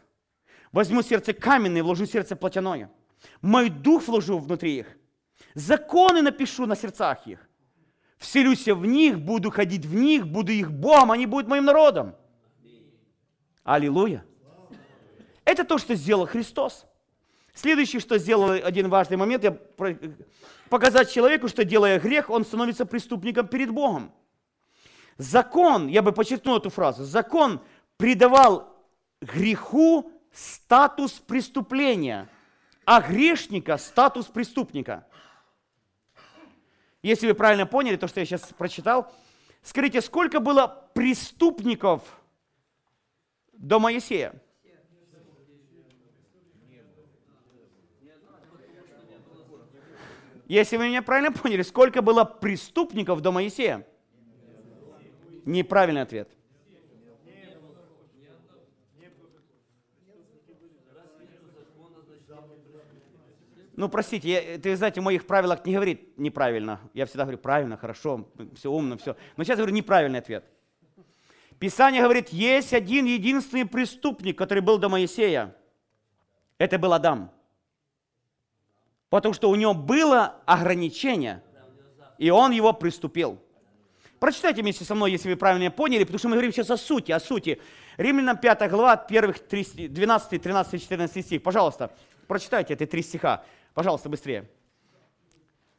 Возьму 0.73 1.01
сердце 1.01 1.33
каменное, 1.33 1.83
вложу 1.83 2.05
сердце 2.05 2.35
плотяное. 2.35 2.91
Мой 3.41 3.69
дух 3.69 4.07
вложу 4.07 4.37
внутри 4.39 4.79
их– 4.79 4.87
Законы 5.55 6.21
напишу 6.21 6.65
на 6.65 6.75
сердцах 6.75 7.25
их. 7.25 7.39
Вселюсь 8.17 8.67
в 8.67 8.85
них, 8.85 9.19
буду 9.19 9.49
ходить 9.49 9.85
в 9.85 9.95
них, 9.95 10.27
буду 10.27 10.51
их 10.51 10.71
Богом, 10.71 11.11
они 11.11 11.25
будут 11.25 11.47
моим 11.47 11.65
народом. 11.65 12.15
Аллилуйя. 13.63 14.25
Это 15.45 15.63
то, 15.63 15.77
что 15.77 15.95
сделал 15.95 16.27
Христос. 16.27 16.85
Следующее, 17.53 18.01
что 18.01 18.17
сделал 18.17 18.51
один 18.51 18.89
важный 18.89 19.15
момент, 19.15 19.43
я 19.43 19.57
показать 20.69 21.11
человеку, 21.11 21.47
что 21.47 21.63
делая 21.63 21.99
грех, 21.99 22.29
он 22.29 22.43
становится 22.43 22.85
преступником 22.85 23.47
перед 23.47 23.71
Богом. 23.71 24.11
Закон, 25.17 25.87
я 25.87 26.01
бы 26.01 26.11
подчеркнул 26.11 26.57
эту 26.57 26.69
фразу, 26.69 27.05
закон 27.05 27.61
придавал 27.95 28.75
греху 29.21 30.11
статус 30.33 31.13
преступления, 31.13 32.27
а 32.83 33.01
грешника 33.01 33.77
статус 33.77 34.25
преступника. 34.25 35.05
Если 37.05 37.27
вы 37.27 37.35
правильно 37.35 37.67
поняли 37.67 37.97
то, 37.97 38.07
что 38.07 38.19
я 38.19 38.25
сейчас 38.25 38.51
прочитал, 38.57 39.13
скажите, 39.61 40.01
сколько 40.01 40.39
было 40.39 40.89
преступников 40.95 42.01
до 43.53 43.79
Моисея? 43.79 44.33
Если 50.47 50.77
вы 50.77 50.87
меня 50.87 51.03
правильно 51.03 51.31
поняли, 51.31 51.61
сколько 51.61 52.01
было 52.01 52.23
преступников 52.23 53.21
до 53.21 53.31
Моисея? 53.31 53.85
Неправильный 55.45 56.01
ответ. 56.01 56.31
Ну, 63.77 63.89
простите, 63.89 64.29
я, 64.29 64.57
ты 64.57 64.75
знаете, 64.77 65.01
в 65.01 65.03
моих 65.03 65.27
правилах 65.27 65.65
не 65.65 65.73
говорит 65.73 66.17
неправильно. 66.17 66.79
Я 66.93 67.05
всегда 67.05 67.23
говорю 67.23 67.37
правильно, 67.37 67.77
хорошо, 67.77 68.29
все 68.55 68.71
умно, 68.71 68.97
все. 68.97 69.17
Но 69.35 69.43
сейчас 69.43 69.57
говорю 69.57 69.73
неправильный 69.73 70.19
ответ. 70.19 70.45
Писание 71.59 72.01
говорит, 72.01 72.29
есть 72.29 72.73
один 72.73 73.05
единственный 73.05 73.65
преступник, 73.65 74.37
который 74.37 74.59
был 74.59 74.77
до 74.77 74.87
Моисея. 74.87 75.55
Это 76.57 76.79
был 76.79 76.93
Адам. 76.93 77.31
Потому 79.09 79.33
что 79.33 79.49
у 79.49 79.55
него 79.55 79.73
было 79.73 80.41
ограничение, 80.45 81.43
и 82.17 82.29
он 82.29 82.51
его 82.51 82.73
приступил. 82.73 83.41
Прочитайте 84.19 84.61
вместе 84.61 84.85
со 84.85 84.95
мной, 84.95 85.11
если 85.11 85.29
вы 85.29 85.35
правильно 85.35 85.69
поняли, 85.69 86.03
потому 86.03 86.19
что 86.19 86.29
мы 86.29 86.35
говорим 86.35 86.51
сейчас 86.51 86.71
о 86.71 86.77
сути, 86.77 87.11
о 87.11 87.19
сути. 87.19 87.61
Римлянам 87.97 88.37
5 88.37 88.69
глава, 88.69 88.95
первых 88.95 89.39
3, 89.39 89.89
12, 89.89 90.41
13, 90.41 90.81
14 90.81 91.25
стих. 91.25 91.43
Пожалуйста, 91.43 91.91
прочитайте 92.27 92.73
эти 92.73 92.85
три 92.85 93.03
стиха. 93.03 93.43
Пожалуйста, 93.75 94.07
быстрее. 94.07 94.49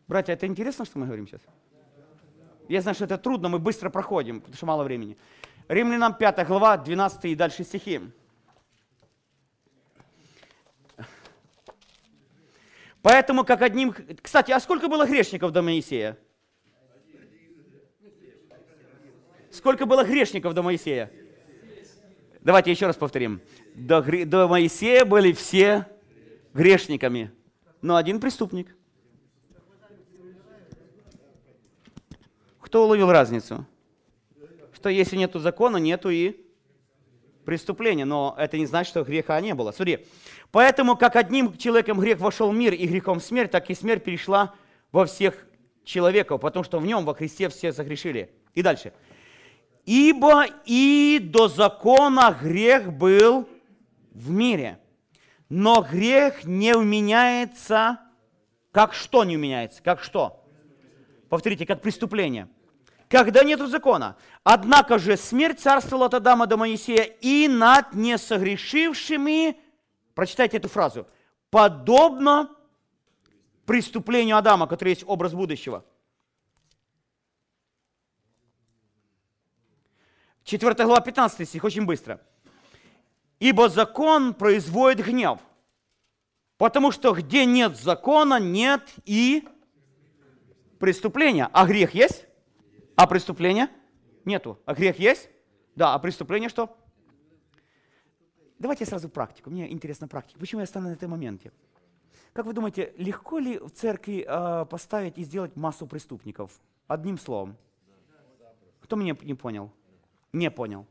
Братья, 0.07 0.34
это 0.34 0.47
интересно, 0.47 0.84
что 0.84 0.99
мы 0.99 1.07
говорим 1.07 1.26
сейчас? 1.26 1.40
Я 2.68 2.82
знаю, 2.82 2.94
что 2.94 3.07
это 3.07 3.16
трудно, 3.16 3.49
мы 3.49 3.59
быстро 3.59 3.88
проходим, 3.88 4.40
потому 4.40 4.55
что 4.57 4.66
мало 4.66 4.84
времени. 4.84 5.16
Римлянам 5.66 6.14
5 6.14 6.47
глава, 6.47 6.76
12 6.76 7.24
и 7.24 7.34
дальше 7.34 7.64
стихи. 7.64 8.03
Поэтому 13.01 13.44
как 13.44 13.62
одним... 13.62 13.94
Кстати, 14.20 14.53
а 14.53 14.61
сколько 14.61 14.88
было 14.88 15.07
грешников 15.07 15.53
до 15.53 15.62
Моисея? 15.62 16.18
Сколько 19.51 19.86
было 19.86 20.05
грешников 20.05 20.53
до 20.53 20.62
Моисея? 20.62 21.11
Давайте 22.40 22.70
еще 22.70 22.86
раз 22.86 22.97
повторим. 22.97 23.40
До, 23.74 24.03
до 24.03 24.49
Моисея 24.49 25.07
были 25.07 25.32
все 25.32 25.86
грешниками, 26.53 27.32
но 27.83 27.97
один 27.97 28.20
преступник. 28.20 28.74
Кто 32.61 32.85
уловил 32.85 33.11
разницу? 33.11 33.66
Что 34.74 34.89
если 34.89 35.16
нету 35.16 35.39
закона, 35.39 35.77
нету 35.77 36.11
и 36.11 36.45
преступления, 37.45 38.05
но 38.05 38.35
это 38.37 38.59
не 38.59 38.66
значит, 38.66 38.91
что 38.91 39.05
греха 39.05 39.41
не 39.41 39.55
было. 39.55 39.70
Смотри, 39.70 40.07
поэтому 40.51 40.97
как 40.97 41.16
одним 41.16 41.57
человеком 41.57 41.99
грех 42.01 42.18
вошел 42.18 42.51
в 42.51 42.55
мир 42.55 42.74
и 42.74 42.87
грехом 42.87 43.20
смерть, 43.20 43.53
так 43.53 43.70
и 43.70 43.74
смерть 43.74 44.05
перешла 44.05 44.55
во 44.93 45.07
всех 45.07 45.47
человеков, 45.85 46.41
потому 46.41 46.64
что 46.64 46.81
в 46.81 46.87
нем, 46.87 47.05
во 47.05 47.14
Христе, 47.14 47.49
все 47.49 47.72
согрешили. 47.72 48.31
И 48.55 48.62
дальше. 48.62 48.93
Ибо 49.85 50.45
и 50.64 51.20
до 51.22 51.47
закона 51.47 52.37
грех 52.39 52.93
был 52.93 53.49
в 54.11 54.31
мире, 54.31 54.81
но 55.49 55.82
грех 55.82 56.44
не 56.44 56.74
уменяется, 56.74 58.01
как 58.72 58.94
что 58.94 59.24
не 59.24 59.36
уменяется, 59.36 59.82
как 59.82 60.03
что? 60.03 60.44
Повторите, 61.28 61.66
как 61.66 61.82
преступление. 61.82 62.49
Когда 63.09 63.44
нету 63.44 63.66
закона. 63.68 64.16
Однако 64.42 64.99
же 64.99 65.16
смерть 65.16 65.61
царствовала 65.61 66.07
от 66.07 66.14
Адама 66.14 66.47
до 66.47 66.57
Моисея 66.57 67.05
и 67.05 67.47
над 67.47 67.94
несогрешившими, 67.94 69.57
прочитайте 70.14 70.57
эту 70.57 70.68
фразу, 70.68 71.07
подобно 71.51 72.51
преступлению 73.64 74.36
Адама, 74.36 74.66
который 74.66 74.90
есть 74.90 75.05
образ 75.07 75.34
будущего. 75.34 75.84
4 80.44 80.74
глава 80.74 81.01
15 81.01 81.49
стих, 81.49 81.64
очень 81.64 81.86
быстро. 81.86 82.20
Ибо 83.39 83.68
закон 83.68 84.34
производит 84.34 85.07
гнев, 85.07 85.41
потому 86.57 86.91
что 86.91 87.12
где 87.12 87.45
нет 87.45 87.76
закона, 87.76 88.41
нет 88.41 88.82
и 89.05 89.47
преступления. 90.78 91.49
А 91.53 91.66
грех 91.66 91.95
есть? 91.95 92.26
А 92.97 93.07
преступления? 93.07 93.70
Нету. 94.24 94.59
А 94.64 94.74
грех 94.74 94.99
есть? 94.99 95.28
Да. 95.74 95.95
А 95.95 95.99
преступление 95.99 96.49
что? 96.49 96.76
Давайте 98.59 98.87
сразу 98.87 99.11
практику. 99.11 99.51
Мне 99.51 99.70
интересна 99.70 100.09
практика. 100.09 100.41
Почему 100.41 100.62
я 100.62 100.66
стану 100.66 100.89
на 100.89 100.95
этом 100.95 101.11
моменте? 101.11 101.53
Как 102.32 102.47
вы 102.47 102.55
думаете, 102.55 102.95
легко 102.97 103.39
ли 103.39 103.59
в 103.59 103.70
церкви 103.70 104.24
э, 104.26 104.64
поставить 104.66 105.18
и 105.18 105.24
сделать 105.24 105.57
массу 105.57 105.87
преступников? 105.87 106.59
Одним 106.87 107.18
словом. 107.18 107.57
Кто 108.80 108.97
меня 108.97 109.16
не 109.22 109.34
понял? 109.34 109.70
Не 110.32 110.51
понял. 110.51 110.87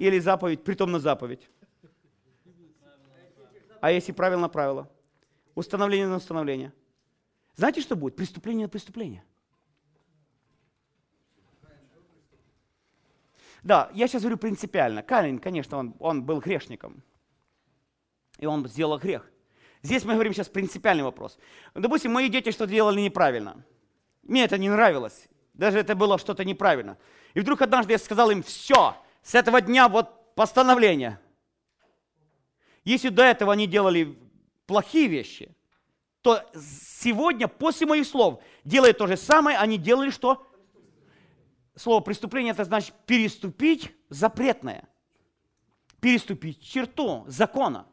Или 0.00 0.18
заповедь, 0.18 0.64
притом 0.64 0.92
на 0.92 0.98
заповедь. 0.98 1.46
А 3.82 3.92
если 3.92 4.12
правило 4.12 4.40
на 4.40 4.48
правило? 4.48 4.90
Установление 5.54 6.08
на 6.08 6.16
установление. 6.16 6.72
Знаете, 7.54 7.82
что 7.82 7.96
будет? 7.96 8.16
Преступление 8.16 8.64
на 8.64 8.70
преступление. 8.70 9.22
Да, 13.62 13.90
я 13.92 14.08
сейчас 14.08 14.22
говорю 14.22 14.38
принципиально. 14.38 15.02
Каин, 15.02 15.38
конечно, 15.38 15.76
он, 15.76 15.94
он 15.98 16.24
был 16.24 16.40
грешником. 16.40 17.02
И 18.38 18.46
он 18.46 18.66
сделал 18.68 18.98
грех. 18.98 19.30
Здесь 19.82 20.04
мы 20.06 20.14
говорим 20.14 20.32
сейчас 20.32 20.48
принципиальный 20.48 21.04
вопрос. 21.04 21.38
Допустим, 21.74 22.12
мои 22.12 22.30
дети 22.30 22.52
что 22.52 22.66
делали 22.66 23.02
неправильно. 23.02 23.62
Мне 24.22 24.44
это 24.44 24.56
не 24.56 24.70
нравилось. 24.70 25.28
Даже 25.52 25.78
это 25.78 25.94
было 25.94 26.16
что-то 26.16 26.42
неправильно. 26.42 26.96
И 27.34 27.40
вдруг 27.40 27.60
однажды 27.60 27.92
я 27.92 27.98
сказал 27.98 28.30
им, 28.30 28.42
все, 28.42 28.96
с 29.22 29.34
этого 29.34 29.60
дня 29.60 29.88
вот 29.88 30.34
постановление. 30.34 31.20
Если 32.84 33.08
до 33.08 33.22
этого 33.22 33.52
они 33.52 33.66
делали 33.66 34.18
плохие 34.66 35.06
вещи, 35.06 35.54
то 36.22 36.44
сегодня, 36.54 37.48
после 37.48 37.86
моих 37.86 38.06
слов, 38.06 38.42
делая 38.64 38.92
то 38.92 39.06
же 39.06 39.16
самое, 39.16 39.58
они 39.58 39.78
делали 39.78 40.10
что? 40.10 40.46
Слово 41.76 42.00
преступление 42.00 42.52
это 42.52 42.64
значит 42.64 42.94
переступить 43.06 43.92
запретное. 44.08 44.88
Переступить 46.00 46.62
черту 46.62 47.24
закона. 47.26 47.86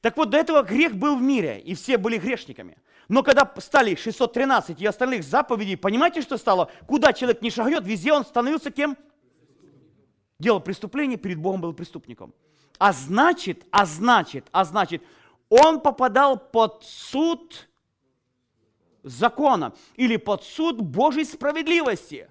Так 0.00 0.16
вот, 0.16 0.30
до 0.30 0.38
этого 0.38 0.62
грех 0.62 0.94
был 0.94 1.16
в 1.16 1.22
мире, 1.22 1.60
и 1.60 1.74
все 1.74 1.98
были 1.98 2.18
грешниками. 2.18 2.78
Но 3.08 3.22
когда 3.22 3.50
стали 3.58 3.94
613 3.94 4.80
и 4.80 4.86
остальных 4.86 5.24
заповедей, 5.24 5.76
понимаете, 5.76 6.22
что 6.22 6.38
стало? 6.38 6.70
Куда 6.86 7.12
человек 7.12 7.42
не 7.42 7.50
шагнет, 7.50 7.84
везде 7.84 8.12
он 8.12 8.24
становился 8.24 8.70
кем? 8.70 8.96
Делал 10.40 10.60
преступление, 10.60 11.18
перед 11.18 11.38
Богом 11.38 11.60
был 11.60 11.74
преступником. 11.74 12.32
А 12.78 12.94
значит, 12.94 13.66
а 13.70 13.84
значит, 13.84 14.46
а 14.52 14.64
значит, 14.64 15.02
он 15.50 15.82
попадал 15.82 16.38
под 16.38 16.82
суд 16.82 17.68
закона 19.02 19.74
или 19.96 20.16
под 20.16 20.42
суд 20.42 20.80
Божьей 20.80 21.24
справедливости, 21.24 22.30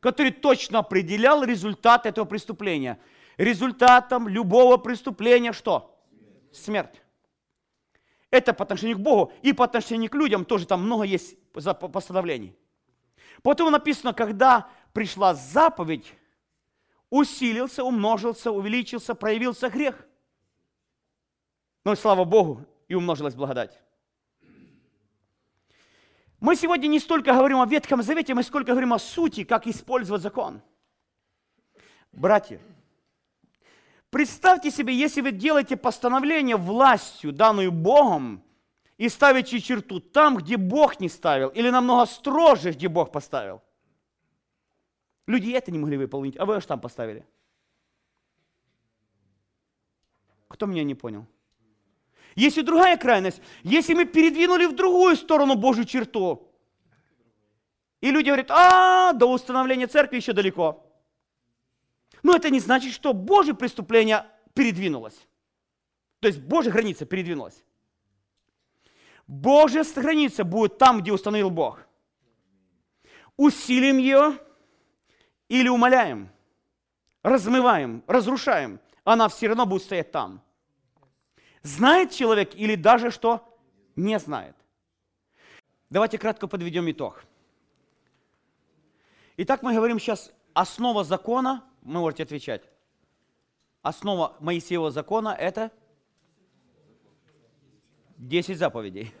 который 0.00 0.32
точно 0.32 0.80
определял 0.80 1.42
результат 1.42 2.04
этого 2.04 2.26
преступления. 2.26 3.00
Результатом 3.38 4.28
любого 4.28 4.76
преступления 4.76 5.54
что? 5.54 5.98
Смерть. 6.52 7.00
Это 8.30 8.52
по 8.52 8.64
отношению 8.64 8.98
к 8.98 9.00
Богу 9.00 9.32
и 9.40 9.54
по 9.54 9.64
отношению 9.64 10.10
к 10.10 10.14
людям 10.14 10.44
тоже 10.44 10.66
там 10.66 10.82
много 10.82 11.04
есть 11.04 11.36
постановлений. 11.52 12.54
Потом 13.42 13.72
написано, 13.72 14.12
когда 14.12 14.68
пришла 14.92 15.32
заповедь, 15.32 16.12
усилился, 17.10 17.84
умножился, 17.84 18.50
увеличился, 18.50 19.14
проявился 19.14 19.68
грех. 19.68 20.06
Но 21.84 21.94
слава 21.94 22.24
Богу, 22.24 22.64
и 22.88 22.94
умножилась 22.94 23.34
благодать. 23.34 23.80
Мы 26.40 26.54
сегодня 26.54 26.86
не 26.88 27.00
столько 27.00 27.32
говорим 27.32 27.60
о 27.60 27.66
Ветхом 27.66 28.02
Завете, 28.02 28.34
мы 28.34 28.42
сколько 28.42 28.72
говорим 28.72 28.92
о 28.92 28.98
сути, 28.98 29.44
как 29.44 29.66
использовать 29.66 30.22
закон. 30.22 30.60
Братья, 32.12 32.60
представьте 34.10 34.70
себе, 34.70 34.94
если 34.94 35.20
вы 35.20 35.32
делаете 35.32 35.76
постановление 35.76 36.56
властью, 36.56 37.32
данную 37.32 37.72
Богом, 37.72 38.42
и 38.98 39.08
ставите 39.08 39.60
черту 39.60 40.00
там, 40.00 40.36
где 40.38 40.56
Бог 40.56 41.00
не 41.00 41.08
ставил, 41.08 41.48
или 41.48 41.68
намного 41.70 42.06
строже, 42.06 42.72
где 42.72 42.88
Бог 42.88 43.12
поставил. 43.12 43.62
Люди 45.26 45.50
это 45.50 45.70
не 45.70 45.78
могли 45.78 45.96
выполнить, 45.96 46.36
а 46.38 46.44
вы 46.44 46.56
аж 46.56 46.66
там 46.66 46.80
поставили. 46.80 47.26
Кто 50.48 50.66
меня 50.66 50.84
не 50.84 50.94
понял? 50.94 51.26
Есть 52.36 52.58
и 52.58 52.62
другая 52.62 52.96
крайность. 52.96 53.40
Если 53.62 53.94
мы 53.94 54.04
передвинули 54.04 54.66
в 54.66 54.74
другую 54.74 55.16
сторону 55.16 55.56
Божью 55.56 55.84
черту, 55.84 56.52
и 58.00 58.10
люди 58.10 58.26
говорят, 58.26 58.50
а, 58.50 59.12
до 59.14 59.26
установления 59.26 59.86
церкви 59.86 60.16
еще 60.16 60.32
далеко. 60.32 60.86
Но 62.22 62.36
это 62.36 62.50
не 62.50 62.60
значит, 62.60 62.92
что 62.92 63.12
Божье 63.12 63.54
преступление 63.54 64.26
передвинулось. 64.54 65.16
То 66.20 66.28
есть 66.28 66.40
Божья 66.40 66.70
граница 66.70 67.06
передвинулась. 67.06 67.64
Божья 69.26 69.84
граница 69.94 70.44
будет 70.44 70.78
там, 70.78 71.00
где 71.00 71.12
установил 71.12 71.50
Бог. 71.50 71.80
Усилим 73.36 73.98
ее 73.98 74.38
или 75.48 75.68
умоляем, 75.68 76.30
размываем, 77.22 78.02
разрушаем, 78.06 78.80
она 79.04 79.28
все 79.28 79.48
равно 79.48 79.66
будет 79.66 79.82
стоять 79.82 80.10
там. 80.10 80.42
Знает 81.62 82.12
человек 82.12 82.54
или 82.54 82.74
даже 82.74 83.10
что 83.10 83.58
не 83.94 84.18
знает. 84.18 84.56
Давайте 85.90 86.18
кратко 86.18 86.46
подведем 86.46 86.90
итог. 86.90 87.24
Итак, 89.36 89.62
мы 89.62 89.74
говорим 89.74 89.98
сейчас 89.98 90.32
основа 90.54 91.04
закона, 91.04 91.64
вы 91.82 92.00
можете 92.00 92.22
отвечать. 92.22 92.62
Основа 93.82 94.36
Моисеева 94.40 94.90
закона– 94.90 95.28
это 95.38 95.70
10 98.16 98.58
заповедей. 98.58 99.14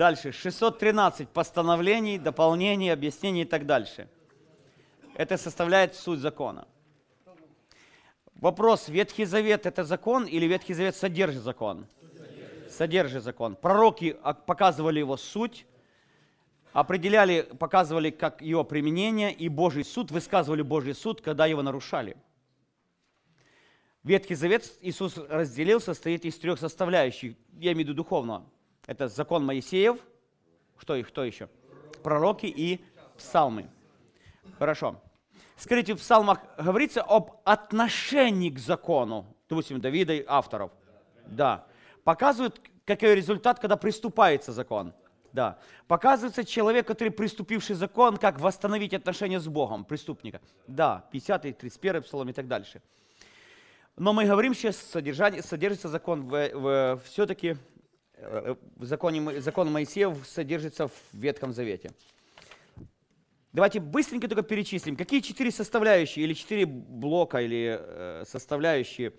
Дальше, 0.00 0.32
613 0.32 1.28
постановлений, 1.28 2.16
дополнений, 2.16 2.90
объяснений 2.90 3.42
и 3.42 3.44
так 3.44 3.66
дальше. 3.66 4.08
Это 5.14 5.36
составляет 5.36 5.94
суть 5.94 6.20
закона. 6.20 6.66
Вопрос, 8.34 8.88
Ветхий 8.88 9.26
Завет 9.26 9.66
это 9.66 9.84
закон 9.84 10.24
или 10.24 10.46
Ветхий 10.46 10.72
Завет 10.72 10.96
содержит 10.96 11.42
закон? 11.42 11.86
Содержит 12.70 13.22
закон. 13.22 13.56
Пророки 13.56 14.16
показывали 14.46 15.00
его 15.00 15.18
суть, 15.18 15.66
определяли, 16.72 17.42
показывали 17.42 18.08
как 18.08 18.40
его 18.40 18.64
применение, 18.64 19.30
и 19.30 19.50
Божий 19.50 19.84
суд, 19.84 20.10
высказывали 20.10 20.62
Божий 20.62 20.94
суд, 20.94 21.20
когда 21.20 21.44
его 21.44 21.60
нарушали. 21.60 22.16
Ветхий 24.02 24.34
Завет 24.34 24.64
Иисус 24.80 25.18
разделил, 25.18 25.78
состоит 25.78 26.24
из 26.24 26.38
трех 26.38 26.58
составляющих, 26.58 27.36
я 27.58 27.72
имею 27.72 27.88
в 27.88 27.88
виду 27.90 27.94
духовно. 27.96 28.46
Это 28.90 29.06
закон 29.06 29.46
Моисеев, 29.46 29.98
что 30.76 30.96
их, 30.96 31.06
кто 31.06 31.22
еще? 31.22 31.48
Пророки 32.02 32.46
и 32.46 32.84
псалмы. 33.16 33.68
Хорошо. 34.58 35.00
Скажите, 35.56 35.94
в 35.94 35.98
псалмах 35.98 36.40
говорится 36.58 37.00
об 37.00 37.40
отношении 37.44 38.50
к 38.50 38.58
закону, 38.58 39.32
допустим, 39.48 39.80
Давида 39.80 40.14
и 40.14 40.24
авторов. 40.26 40.72
Да. 41.24 41.68
Показывают, 42.02 42.60
какой 42.84 43.14
результат, 43.14 43.60
когда 43.60 43.76
приступается 43.76 44.50
закон. 44.50 44.92
Да. 45.32 45.60
Показывается 45.86 46.44
человек, 46.44 46.84
который 46.88 47.10
приступивший 47.10 47.76
закон, 47.76 48.16
как 48.16 48.40
восстановить 48.40 48.92
отношения 48.92 49.38
с 49.38 49.46
Богом, 49.46 49.84
преступника. 49.84 50.40
Да, 50.66 51.04
50 51.12 51.42
31 51.58 52.02
псалом 52.02 52.30
и 52.30 52.32
так 52.32 52.48
дальше. 52.48 52.82
Но 53.96 54.12
мы 54.12 54.24
говорим 54.24 54.52
сейчас, 54.52 54.78
содержание, 54.78 55.44
содержится 55.44 55.88
закон 55.88 56.26
в, 56.26 56.50
в, 56.54 57.00
все-таки 57.04 57.56
э, 58.20 58.54
в 58.76 58.84
законе, 58.84 59.40
закон 59.40 59.72
Моисеев 59.72 60.26
содержится 60.26 60.88
в 60.88 60.94
Ветхом 61.12 61.52
Завете. 61.52 61.92
Давайте 63.52 63.80
быстренько 63.80 64.28
только 64.28 64.42
перечислим, 64.42 64.96
какие 64.96 65.20
четыре 65.20 65.50
составляющие 65.50 66.24
или 66.24 66.34
четыре 66.34 66.66
блока 66.66 67.38
или 67.38 67.78
э, 67.80 68.24
составляющие 68.26 69.12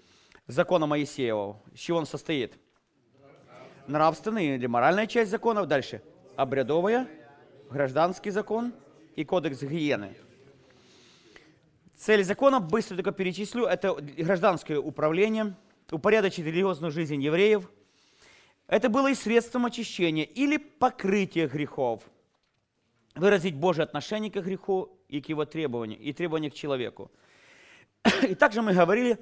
закона 0.47 0.85
Моисеева, 0.85 1.61
с 1.75 1.79
чего 1.79 1.97
он 1.97 2.05
состоит? 2.05 2.57
Нравственная 3.87 4.55
или 4.55 4.67
моральная 4.67 5.07
часть 5.07 5.31
законов. 5.31 5.67
Дальше. 5.67 6.01
Обрядовая, 6.37 7.07
гражданский 7.69 8.31
закон 8.31 8.73
и 9.15 9.25
кодекс 9.25 9.61
гигиены. 9.61 10.15
Цель 11.95 12.23
закона, 12.23 12.59
быстро 12.59 12.95
только 12.95 13.11
перечислю, 13.11 13.65
это 13.65 13.93
гражданское 13.93 14.77
управление, 14.77 15.55
упорядочить 15.91 16.45
религиозную 16.45 16.91
жизнь 16.91 17.21
евреев. 17.21 17.69
Это 18.71 18.87
было 18.87 19.11
и 19.11 19.15
средством 19.15 19.65
очищения 19.65 20.23
или 20.23 20.55
покрытия 20.55 21.45
грехов– 21.45 22.03
выразить 23.15 23.53
Божье 23.53 23.83
отношение 23.83 24.31
к 24.31 24.35
греху 24.35 24.97
и 25.09 25.19
к 25.19 25.27
его 25.27 25.43
требованию, 25.43 25.99
и 25.99 26.13
требования 26.13 26.49
к 26.49 26.53
человеку. 26.53 27.11
И 28.21 28.33
также 28.33 28.61
мы 28.61 28.73
говорили 28.73 29.17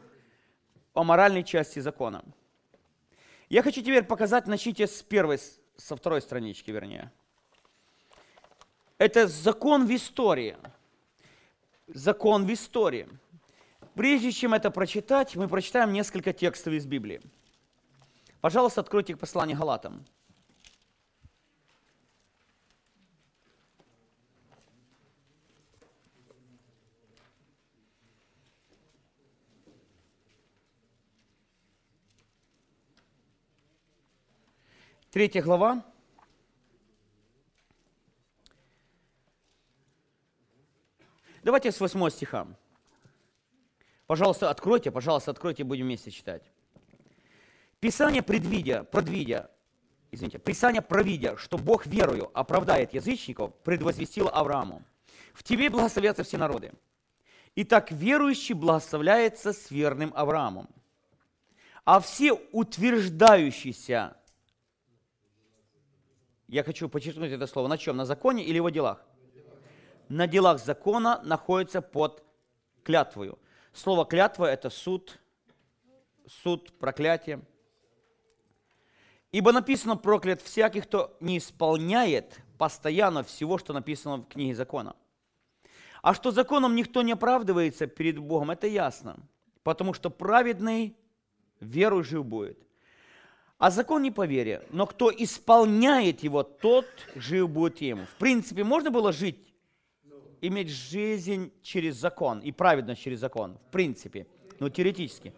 о 0.94 1.04
моральной 1.04 1.44
части 1.44 1.80
закона. 1.80 2.24
Я 3.50 3.64
хочу 3.64 3.82
теперь 3.82 4.04
показать, 4.04 4.46
начните 4.46 4.86
с 4.86 5.02
первой, 5.02 5.40
со 5.78 5.96
второй 5.96 6.22
странички, 6.22 6.70
вернее. 6.70 7.12
Это 9.00 9.28
закон 9.28 9.88
в 9.88 9.96
истории. 9.96 10.58
Закон 11.88 12.46
в 12.46 12.54
истории. 12.54 13.08
Прежде 13.96 14.32
чем 14.32 14.54
это 14.54 14.70
прочитать, 14.70 15.36
мы 15.36 15.48
прочитаем 15.48 15.92
несколько 15.92 16.34
текстов 16.34 16.74
из 16.74 16.86
Библии. 16.86 17.20
Пожалуйста, 18.42 18.82
откройте 18.82 19.18
послание 19.18 19.58
Галатам. 19.58 20.06
Третья 35.12 35.42
глава. 35.42 35.84
Давайте 41.44 41.72
с 41.72 41.80
8 41.80 42.10
стиха. 42.10 42.48
Пожалуйста, 44.06 44.50
откройте, 44.50 44.92
пожалуйста, 44.92 45.32
откройте, 45.32 45.64
будем 45.64 45.86
вместе 45.88 46.12
читать. 46.12 46.50
Писание 47.80 48.22
предвидя, 48.22 48.84
предвидя, 48.84 49.50
извините, 50.12 50.40
Писание 50.40 50.82
провидя, 50.82 51.38
что 51.38 51.58
Бог 51.58 51.86
верою 51.86 52.30
оправдает 52.34 52.94
язычников, 52.94 53.56
предвозвестило 53.64 54.30
Аврааму. 54.30 54.84
В 55.34 55.44
тебе 55.44 55.70
благословятся 55.70 56.24
все 56.24 56.38
народы. 56.38 56.74
Итак, 57.56 57.92
верующий 57.92 58.54
благословляется 58.54 59.54
с 59.54 59.72
верным 59.72 60.12
Авраамом. 60.16 60.70
А 61.86 62.00
все 62.00 62.34
утверждающиеся 62.34 64.16
я 66.50 66.64
хочу 66.64 66.90
подчеркнуть 66.90 67.32
это 67.32 67.46
слово. 67.46 67.68
На 67.68 67.78
чем? 67.78 67.96
На 67.96 68.06
законе 68.06 68.44
или 68.44 68.56
его 68.56 68.72
делах? 68.72 69.06
На 70.10 70.26
делах 70.26 70.60
закона 70.60 71.22
находится 71.24 71.80
под 71.80 72.24
клятвою. 72.84 73.38
Слово 73.72 74.04
клятва– 74.04 74.46
это 74.52 74.72
суд, 74.72 75.20
суд, 76.28 76.74
проклятие. 76.80 77.42
Ибо 79.32 79.52
написано 79.52 79.96
проклят 79.96 80.42
всякий, 80.42 80.82
кто 80.82 81.16
не 81.20 81.38
исполняет 81.38 82.40
постоянно 82.58 83.24
всего, 83.24 83.58
что 83.58 83.74
написано 83.74 84.18
в 84.18 84.28
книге 84.28 84.56
закона. 84.56 84.96
А 86.02 86.14
что 86.14 86.32
законом 86.32 86.76
никто 86.76 87.02
не 87.02 87.12
оправдывается 87.12 87.88
перед 87.88 88.18
Богом, 88.18 88.52
это 88.52 88.68
ясно. 88.68 89.18
Потому 89.64 89.94
что 89.94 90.10
праведный 90.10 90.96
веру 91.60 92.04
жив 92.04 92.26
будет. 92.26 92.58
А 93.58 93.72
закон 93.72 94.02
не 94.02 94.12
по 94.12 94.26
вере, 94.26 94.66
но 94.70 94.88
кто 94.88 95.12
исполняет 95.12 96.24
его, 96.24 96.44
тот 96.44 96.86
жив 97.16 97.50
будет 97.50 97.82
ему. 97.82 98.06
В 98.06 98.16
принципе, 98.16 98.64
можно 98.64 98.90
было 98.90 99.12
жить, 99.12 99.54
иметь 100.42 100.70
жизнь 100.70 101.52
через 101.62 101.98
закон 101.98 102.40
и 102.40 102.54
праведность 102.54 103.02
через 103.02 103.20
закон. 103.20 103.58
В 103.68 103.72
принципе, 103.72 104.28
но 104.60 104.70
теоретически. 104.70 105.34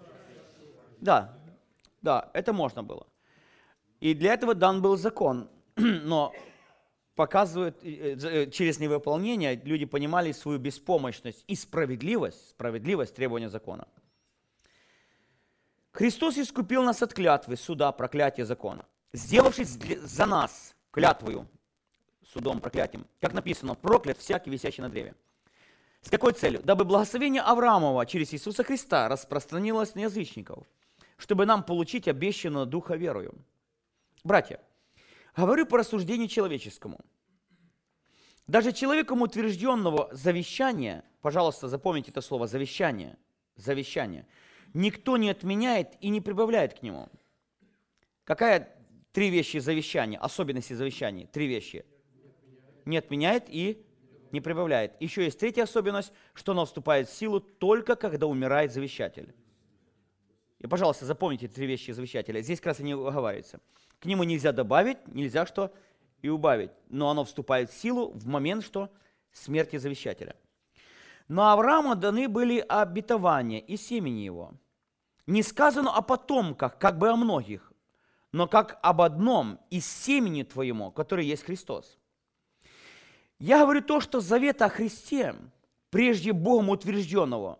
Да, 1.00 1.36
да, 2.04 2.30
это 2.34 2.54
можно 2.54 2.84
было. 2.84 3.08
И 4.02 4.14
для 4.14 4.34
этого 4.34 4.54
дан 4.54 4.82
был 4.82 4.98
закон. 4.98 5.48
Но 5.78 6.34
показывает, 7.16 7.84
э, 7.84 8.18
э, 8.18 8.52
через 8.52 8.80
невыполнение 8.80 9.56
люди 9.56 9.86
понимали 9.86 10.34
свою 10.34 10.60
беспомощность 10.60 11.46
и 11.48 11.56
справедливость, 11.56 12.50
справедливость 12.50 13.16
требования 13.16 13.50
закона. 13.50 13.88
Христос 15.92 16.38
искупил 16.38 16.84
нас 16.84 17.04
от 17.04 17.14
клятвы, 17.14 17.58
суда, 17.58 17.92
проклятия 17.92 18.46
закона, 18.46 18.86
сделавшись 19.14 19.78
за 20.02 20.26
нас 20.26 20.76
клятвою, 20.90 21.48
судом, 22.24 22.60
проклятием. 22.60 23.06
Как 23.20 23.34
написано, 23.34 23.76
проклят 23.76 24.18
всякий, 24.18 24.50
висящий 24.50 24.82
на 24.82 24.90
древе. 24.90 25.14
С 26.02 26.10
какой 26.10 26.34
целью? 26.34 26.62
Дабы 26.64 26.86
благословение 26.86 27.44
Авраамова 27.44 28.06
через 28.06 28.34
Иисуса 28.34 28.64
Христа 28.64 29.08
распространилось 29.10 29.94
на 29.94 30.00
язычников, 30.00 30.66
чтобы 31.18 31.46
нам 31.46 31.64
получить 31.64 32.08
обещанную 32.08 32.66
Духа 32.66 32.96
верою. 32.96 33.36
Братья, 34.24 34.60
говорю 35.36 35.66
по 35.66 35.78
рассуждению 35.78 36.28
человеческому. 36.28 37.00
Даже 38.48 38.72
человеком 38.72 39.22
утвержденного 39.22 40.10
завещания, 40.12 41.04
пожалуйста, 41.22 41.68
запомните 41.68 42.12
это 42.12 42.22
слово, 42.22 42.48
завещание, 42.48 43.18
завещание, 43.56 44.28
никто 44.74 45.18
не 45.18 45.30
отменяет 45.30 45.96
и 46.02 46.10
не 46.10 46.22
прибавляет 46.22 46.80
к 46.80 46.84
нему. 46.84 47.10
Какая 48.24 48.76
три 49.12 49.30
вещи 49.30 49.58
завещания, 49.58 50.20
особенности 50.20 50.74
завещания? 50.74 51.28
Три 51.28 51.48
вещи. 51.48 51.86
Не 52.86 52.98
отменяет 52.98 53.46
и 53.48 53.86
не 54.32 54.42
прибавляет. 54.42 55.00
Еще 55.02 55.24
есть 55.24 55.40
третья 55.40 55.64
особенность, 55.64 56.12
что 56.34 56.52
оно 56.52 56.66
вступает 56.66 57.10
в 57.10 57.14
силу 57.14 57.40
только 57.40 57.96
когда 57.96 58.28
умирает 58.28 58.72
завещатель. 58.72 59.34
И, 60.60 60.68
пожалуйста, 60.68 61.06
запомните 61.06 61.48
три 61.48 61.66
вещи 61.66 61.92
завещателя. 61.92 62.42
Здесь 62.42 62.60
как 62.60 62.68
раз 62.68 62.80
они 62.80 62.94
оговариваются. 62.94 63.60
К 64.02 64.06
нему 64.06 64.24
нельзя 64.24 64.52
добавить, 64.52 64.98
нельзя 65.08 65.46
что 65.46 65.72
и 66.24 66.28
убавить. 66.28 66.72
Но 66.90 67.10
оно 67.10 67.24
вступает 67.24 67.70
в 67.70 67.78
силу 67.78 68.12
в 68.12 68.26
момент, 68.28 68.64
что 68.64 68.90
смерти 69.32 69.78
завещателя. 69.78 70.36
Но 71.28 71.52
Аврааму 71.52 71.96
даны 71.96 72.28
были 72.28 72.66
обетования 72.68 73.60
и 73.60 73.78
семени 73.78 74.22
его. 74.22 74.54
Не 75.28 75.44
сказано 75.44 75.96
о 75.96 76.02
потомках, 76.02 76.80
как 76.80 76.98
бы 76.98 77.10
о 77.10 77.16
многих, 77.16 77.72
но 78.32 78.48
как 78.48 78.80
об 78.82 79.02
одном 79.02 79.60
из 79.70 79.86
семени 79.86 80.44
твоему, 80.44 80.92
который 80.92 81.28
есть 81.28 81.44
Христос. 81.44 82.00
Я 83.38 83.60
говорю 83.60 83.84
то, 83.84 84.02
что 84.02 84.20
завет 84.20 84.64
о 84.64 84.70
Христе, 84.70 85.36
прежде 85.92 86.34
Богом 86.34 86.70
утвержденного. 86.70 87.60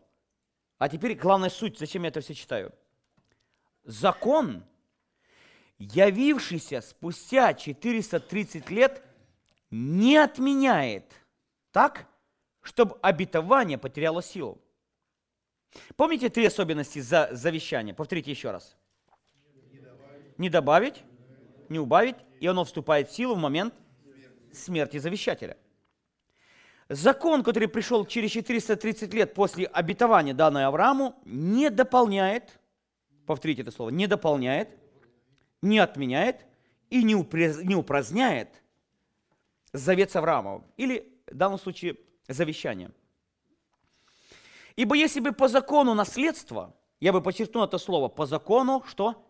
А 0.80 0.90
теперь 0.90 1.14
главная 1.14 1.50
суть, 1.50 1.78
зачем 1.78 2.02
я 2.02 2.10
это 2.10 2.22
все 2.22 2.34
читаю. 2.34 2.74
Закон, 3.84 4.64
явившийся 5.82 6.82
спустя 6.82 7.54
430 7.54 8.70
лет, 8.70 9.04
не 9.72 10.18
отменяет 10.18 11.12
так, 11.72 12.08
чтобы 12.62 12.98
обетование 13.02 13.78
потеряло 13.78 14.22
силу. 14.22 14.62
Помните 15.96 16.30
три 16.30 16.46
особенности 16.46 17.00
за 17.00 17.30
завещания? 17.32 17.94
Повторите 17.94 18.30
еще 18.30 18.52
раз. 18.52 18.78
Не 20.38 20.50
добавить, 20.50 21.04
не 21.70 21.80
убавить, 21.80 22.18
и 22.40 22.48
оно 22.48 22.64
вступает 22.64 23.10
в 23.10 23.16
силу 23.16 23.36
в 23.36 23.40
момент 23.40 23.74
смерти 24.54 24.98
завещателя. 24.98 25.58
Закон, 26.90 27.42
который 27.44 27.70
пришел 27.70 28.06
через 28.06 28.32
430 28.32 29.14
лет 29.14 29.34
после 29.34 29.66
обетования, 29.66 30.34
данное 30.34 30.68
Аврааму, 30.68 31.16
не 31.26 31.70
дополняет, 31.70 32.60
повторите 33.26 33.62
это 33.62 33.72
слово, 33.72 33.92
не 33.92 34.08
дополняет, 34.08 34.81
не 35.62 35.80
отменяет 35.80 36.46
и 36.90 37.04
не, 37.04 37.16
упраздняет 37.16 38.62
завет 39.74 40.12
с 40.12 40.16
Авраамом, 40.16 40.66
или 40.78 41.14
в 41.28 41.36
данном 41.36 41.60
случае 41.60 41.98
завещание. 42.28 42.92
Ибо 44.76 44.96
если 44.96 45.20
бы 45.20 45.32
по 45.32 45.48
закону 45.48 45.94
наследство, 45.94 46.76
я 47.00 47.14
бы 47.14 47.22
подчеркнул 47.22 47.64
это 47.64 47.78
слово, 47.78 48.08
по 48.10 48.26
закону 48.26 48.84
что? 48.88 49.26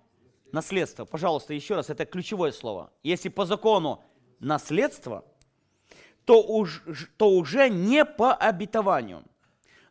Наследство. 0.51 1.05
Пожалуйста, 1.05 1.53
еще 1.53 1.75
раз, 1.75 1.89
это 1.89 2.05
ключевое 2.05 2.51
слово. 2.51 2.91
Если 3.03 3.29
по 3.29 3.45
закону 3.45 4.03
наследство– 4.39 5.25
то, 6.25 6.41
уж, 6.41 6.83
то 7.17 7.29
уже 7.29 7.69
не 7.69 8.05
по 8.05 8.33
обетованию. 8.33 9.23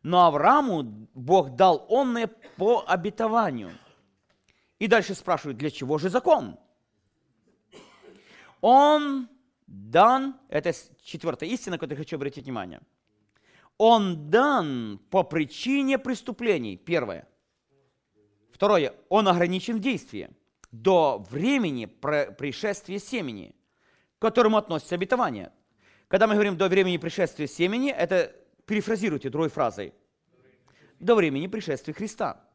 Но 0.02 0.26
Аврааму 0.26 0.82
Бог 1.14 1.56
дал 1.56 1.86
онное 1.88 2.30
по 2.56 2.84
обетованию. 2.86 3.72
И 4.80 4.88
дальше 4.88 5.14
спрашивают, 5.14 5.58
для 5.58 5.70
чего 5.70 5.98
же 5.98 6.08
закон? 6.08 6.58
Он 8.62 9.28
дан, 9.66 10.40
это 10.48 10.72
четвертая 11.02 11.48
истина, 11.50 11.74
на 11.74 11.78
которую 11.78 11.98
хочу 11.98 12.16
обратить 12.16 12.44
внимание. 12.44 12.80
Он 13.76 14.30
дан 14.30 14.98
по 15.10 15.22
причине 15.22 15.98
преступлений, 15.98 16.76
первое. 16.76 17.28
Второе, 18.52 18.94
он 19.08 19.28
ограничен 19.28 19.76
в 19.76 19.80
действии 19.80 20.30
до 20.72 21.24
времени 21.30 21.84
пришествия 21.86 22.98
семени, 22.98 23.54
к 24.18 24.22
которому 24.22 24.56
относится 24.56 24.94
обетование. 24.94 25.52
Когда 26.08 26.26
мы 26.26 26.34
говорим 26.34 26.56
«до 26.56 26.68
времени 26.68 26.96
пришествия 26.96 27.46
семени», 27.46 27.90
это 27.90 28.34
перефразируйте 28.64 29.28
другой 29.28 29.50
фразой. 29.50 29.92
До 30.98 31.14
времени 31.14 31.46
пришествия 31.46 31.94
Христа. 31.94 32.49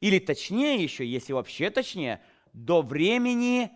Или 0.00 0.18
точнее 0.18 0.82
еще, 0.82 1.06
если 1.06 1.32
вообще 1.32 1.70
точнее, 1.70 2.22
до 2.52 2.82
времени, 2.82 3.70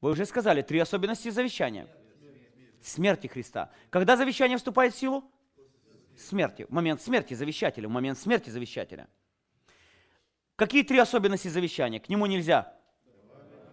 вы 0.00 0.10
уже 0.10 0.26
сказали, 0.26 0.62
три 0.62 0.78
особенности 0.78 1.30
завещания. 1.30 1.88
Смерти 2.82 3.26
Христа. 3.26 3.70
Когда 3.90 4.16
завещание 4.16 4.58
вступает 4.58 4.94
в 4.94 4.98
силу? 4.98 5.24
Смерти. 6.16 6.66
В 6.68 6.72
момент 6.72 7.00
смерти 7.00 7.34
завещателя. 7.34 7.88
В 7.88 7.90
момент 7.90 8.18
смерти 8.18 8.50
завещателя. 8.50 9.08
Какие 10.56 10.82
три 10.82 10.98
особенности 10.98 11.48
завещания? 11.48 11.98
К 11.98 12.08
нему 12.08 12.26
нельзя. 12.26 12.76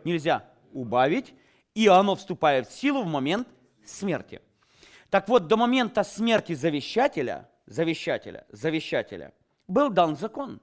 Нельзя 0.04 0.50
убавить, 0.72 1.34
и 1.76 1.88
оно 1.88 2.16
вступает 2.16 2.68
в 2.68 2.72
силу 2.72 3.04
в 3.04 3.08
момент 3.08 3.48
смерти. 3.86 4.42
Так 5.10 5.28
вот, 5.28 5.48
до 5.48 5.58
момента 5.58 6.04
смерти 6.04 6.54
завещателя, 6.54 7.50
завещателя, 7.66 8.46
завещателя, 8.50 9.34
был 9.68 9.90
дан 9.90 10.16
закон. 10.16 10.62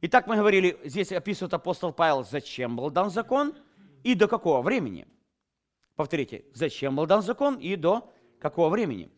Итак, 0.00 0.26
мы 0.26 0.36
говорили, 0.36 0.78
здесь 0.84 1.12
описывает 1.12 1.54
апостол 1.54 1.92
Павел, 1.92 2.24
зачем 2.24 2.76
был 2.76 2.90
дан 2.90 3.10
закон 3.10 3.54
и 4.02 4.14
до 4.14 4.28
какого 4.28 4.62
времени. 4.62 5.06
Повторите, 5.94 6.44
зачем 6.52 6.96
был 6.96 7.06
дан 7.06 7.22
закон 7.22 7.56
и 7.56 7.76
до 7.76 8.12
какого 8.38 8.68
времени. 8.68 9.10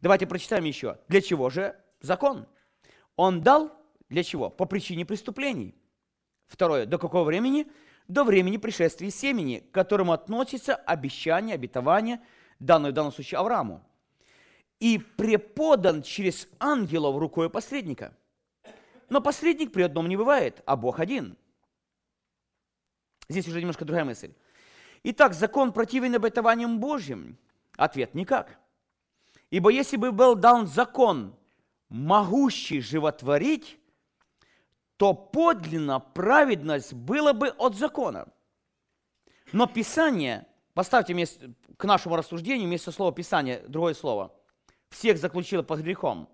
Давайте 0.00 0.26
прочитаем 0.26 0.64
еще. 0.64 0.98
Для 1.08 1.20
чего 1.20 1.50
же 1.50 1.76
закон? 2.00 2.46
Он 3.16 3.42
дал 3.42 3.72
для 4.08 4.22
чего? 4.22 4.50
По 4.50 4.64
причине 4.64 5.04
преступлений. 5.04 5.74
Второе, 6.46 6.86
до 6.86 6.98
какого 6.98 7.24
времени? 7.24 7.66
до 8.08 8.24
времени 8.24 8.56
пришествия 8.56 9.10
семени, 9.10 9.58
к 9.58 9.72
которому 9.72 10.12
относится 10.12 10.74
обещание, 10.74 11.54
обетование, 11.54 12.20
данное 12.58 12.90
в 12.90 12.94
данном 12.94 13.12
случае 13.12 13.38
Аврааму. 13.38 13.82
И 14.80 14.98
преподан 14.98 16.02
через 16.02 16.48
ангелов 16.58 17.16
рукой 17.18 17.48
посредника. 17.48 18.16
Но 19.12 19.20
посредник 19.20 19.74
при 19.74 19.82
одном 19.82 20.08
не 20.08 20.16
бывает, 20.16 20.62
а 20.64 20.74
Бог 20.74 20.98
один. 20.98 21.36
Здесь 23.28 23.46
уже 23.46 23.60
немножко 23.60 23.84
другая 23.84 24.06
мысль. 24.06 24.32
Итак, 25.02 25.34
закон 25.34 25.74
противен 25.74 26.14
обетованиям 26.14 26.80
Божьим? 26.80 27.36
Ответ– 27.76 28.14
никак. 28.14 28.58
Ибо 29.50 29.68
если 29.68 29.98
бы 29.98 30.12
был 30.12 30.34
дан 30.34 30.66
закон, 30.66 31.36
могущий 31.90 32.80
животворить, 32.80 33.78
то 34.96 35.12
подлинно 35.12 36.00
праведность 36.00 36.94
была 36.94 37.34
бы 37.34 37.48
от 37.48 37.76
закона. 37.76 38.28
Но 39.52 39.66
Писание, 39.66 40.46
поставьте 40.72 41.14
к 41.76 41.84
нашему 41.84 42.16
рассуждению 42.16 42.66
вместо 42.66 42.90
слова 42.90 43.12
Писание 43.12 43.62
другое 43.68 43.92
слово, 43.92 44.34
всех 44.88 45.18
заключило 45.18 45.62
под 45.62 45.80
грехом. 45.80 46.30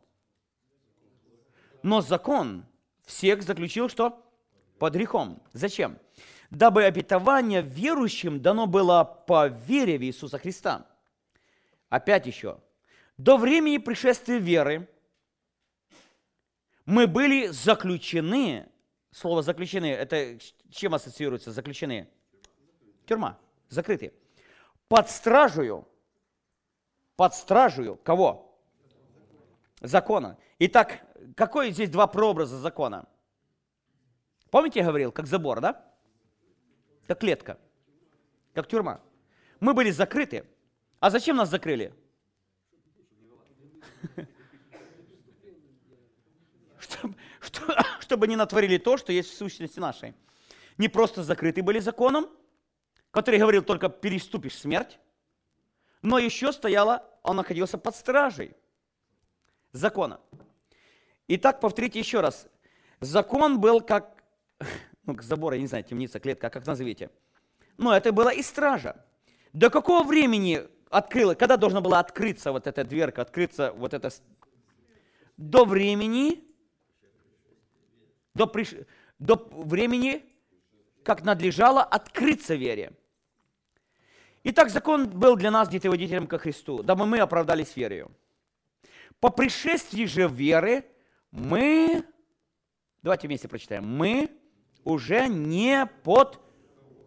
Но 1.82 2.02
закон 2.02 2.67
всех 3.08 3.42
заключил 3.42 3.88
что? 3.88 4.24
Под 4.78 4.94
грехом. 4.94 5.42
Зачем? 5.52 5.98
Дабы 6.50 6.84
обетование 6.84 7.62
верующим 7.62 8.40
дано 8.40 8.66
было 8.66 9.04
по 9.04 9.48
вере 9.48 9.98
в 9.98 10.02
Иисуса 10.02 10.38
Христа. 10.38 10.86
Опять 11.88 12.26
еще. 12.26 12.60
До 13.16 13.36
времени 13.36 13.78
пришествия 13.78 14.38
веры– 14.38 14.88
мы 16.88 17.06
были 17.06 17.48
заключены, 17.48 18.66
слово 19.10 19.42
заключены, 19.42 19.92
это 19.92 20.38
чем 20.70 20.94
ассоциируется 20.94 21.52
заключены? 21.52 22.08
Тюрьма, 23.04 23.38
закрытые. 23.68 24.14
Под 24.88 25.10
стражую, 25.10 25.86
под 27.14 27.34
стражую 27.34 27.96
кого? 27.96 28.58
Закона. 29.82 30.38
Итак, 30.60 31.00
какой 31.38 31.70
здесь 31.70 31.88
два 31.88 32.06
прообраза 32.08 32.58
закона? 32.58 33.08
Помните, 34.50 34.80
я 34.80 34.86
говорил, 34.86 35.12
как 35.12 35.26
забор, 35.26 35.60
да? 35.60 35.84
Как 37.06 37.20
клетка, 37.20 37.58
как 38.54 38.66
тюрьма. 38.66 39.00
Мы 39.60 39.72
были 39.72 39.90
закрыты. 39.90 40.44
А 41.00 41.10
зачем 41.10 41.36
нас 41.36 41.48
закрыли? 41.48 41.94
чтобы 48.00 48.26
не 48.26 48.36
натворили 48.36 48.78
то, 48.78 48.96
что 48.96 49.12
есть 49.12 49.30
в 49.30 49.36
сущности 49.36 49.78
нашей. 49.78 50.14
Не 50.76 50.88
просто 50.88 51.22
закрыты 51.22 51.62
были 51.62 51.78
законом, 51.78 52.28
который 53.12 53.38
говорил 53.38 53.62
только 53.62 53.88
переступишь 53.88 54.58
смерть, 54.58 54.98
но 56.02 56.18
еще 56.18 56.52
стояла, 56.52 57.08
он 57.22 57.36
находился 57.36 57.78
под 57.78 57.94
стражей 57.94 58.56
закона. 59.72 60.20
Итак, 61.28 61.60
повторите 61.60 61.98
еще 61.98 62.20
раз. 62.20 62.48
Закон 63.00 63.60
был 63.60 63.82
как, 63.82 64.24
ну, 65.04 65.14
забор, 65.20 65.52
я 65.52 65.60
не 65.60 65.66
знаю, 65.66 65.84
темница, 65.84 66.18
клетка, 66.20 66.48
как 66.48 66.66
назовите. 66.66 67.10
Но 67.76 67.94
это 67.94 68.12
была 68.12 68.32
и 68.32 68.42
стража. 68.42 69.04
До 69.52 69.68
какого 69.68 70.04
времени 70.04 70.62
открыла, 70.88 71.34
когда 71.34 71.58
должна 71.58 71.82
была 71.82 72.00
открыться 72.00 72.50
вот 72.50 72.66
эта 72.66 72.82
дверка, 72.82 73.22
открыться 73.22 73.72
вот 73.72 73.92
это... 73.92 74.10
До 75.36 75.64
времени, 75.64 76.42
до, 78.34 78.46
приш... 78.46 78.74
до 79.18 79.36
времени, 79.52 80.24
как 81.04 81.22
надлежало 81.22 81.84
открыться 81.84 82.54
вере. 82.54 82.92
Итак, 84.44 84.70
закон 84.70 85.08
был 85.08 85.36
для 85.36 85.50
нас 85.50 85.68
детоводителем 85.68 86.26
ко 86.26 86.38
Христу, 86.38 86.82
дабы 86.82 87.06
мы 87.06 87.18
оправдались 87.18 87.76
верою. 87.76 88.10
По 89.20 89.28
пришествии 89.28 90.06
же 90.06 90.26
веры 90.26 90.84
мы, 91.30 92.04
давайте 93.02 93.26
вместе 93.26 93.48
прочитаем, 93.48 93.86
мы 93.86 94.30
уже 94.84 95.28
не 95.28 95.86
под 96.02 96.40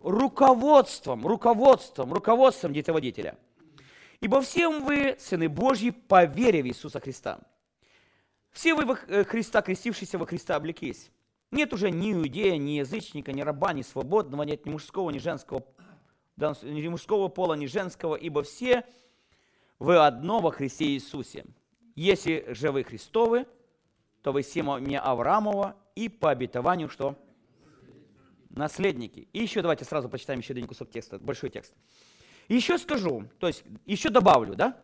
руководством, 0.02 1.26
руководством, 1.26 2.14
руководством 2.14 2.74
детоводителя. 2.74 3.38
Ибо 4.20 4.42
всем 4.42 4.86
вы, 4.86 5.16
сыны 5.20 5.50
Божьи, 5.50 5.90
по 5.90 6.26
вере 6.26 6.62
в 6.62 6.68
Иисуса 6.68 7.00
Христа. 7.00 7.40
Все 8.52 8.76
вы 8.76 8.86
во 8.86 8.98
э, 9.08 9.24
Христа, 9.24 9.62
крестившиеся 9.62 10.18
во 10.18 10.26
Христа, 10.26 10.56
облеклись. 10.56 11.10
Нет 11.50 11.74
уже 11.74 11.90
ни 11.90 12.14
иудея, 12.14 12.58
ни 12.58 12.72
язычника, 12.72 13.34
ни 13.34 13.42
раба, 13.42 13.74
ни 13.74 13.82
свободного, 13.82 14.44
нет 14.44 14.66
ни 14.66 14.70
мужского, 14.70 15.10
ни 15.10 15.18
женского, 15.18 15.66
ни 16.38 16.88
мужского 16.88 17.28
пола, 17.28 17.56
ни 17.56 17.66
женского, 17.66 18.16
ибо 18.16 18.44
все 18.44 18.86
вы 19.80 19.98
одно 19.98 20.40
во 20.40 20.52
Христе 20.52 20.86
Иисусе. 20.86 21.46
Если 21.96 22.46
же 22.54 22.72
вы 22.72 22.84
Христовы, 22.84 23.48
то 24.22 24.32
вы 24.32 24.44
семя 24.44 25.02
Авраамова 25.02 25.76
и 25.96 26.10
по 26.10 26.30
обетованию 26.30 26.90
что? 26.90 27.18
Наследники. 28.50 29.28
И 29.34 29.42
еще 29.42 29.62
давайте 29.62 29.86
сразу 29.86 30.10
почитаем 30.10 30.40
еще 30.40 30.54
один 30.54 30.68
кусок 30.68 30.92
текста, 30.92 31.20
большой 31.20 31.50
текст. 31.50 31.74
Еще 32.48 32.78
скажу, 32.78 33.28
то 33.40 33.48
есть 33.48 33.64
еще 33.86 34.10
добавлю, 34.10 34.56
да? 34.56 34.78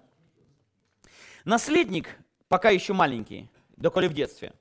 Наследник, 1.43 2.09
пока 2.47 2.69
еще 2.69 2.93
маленький, 2.93 3.49
доколе 3.75 4.07
в 4.07 4.13
детстве, 4.13 4.53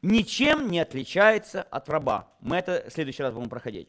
ничем 0.00 0.70
не 0.70 0.80
отличается 0.80 1.62
от 1.62 1.88
раба. 1.88 2.32
Мы 2.40 2.56
это 2.56 2.84
в 2.88 2.92
следующий 2.92 3.22
раз 3.22 3.34
будем 3.34 3.48
проходить. 3.48 3.88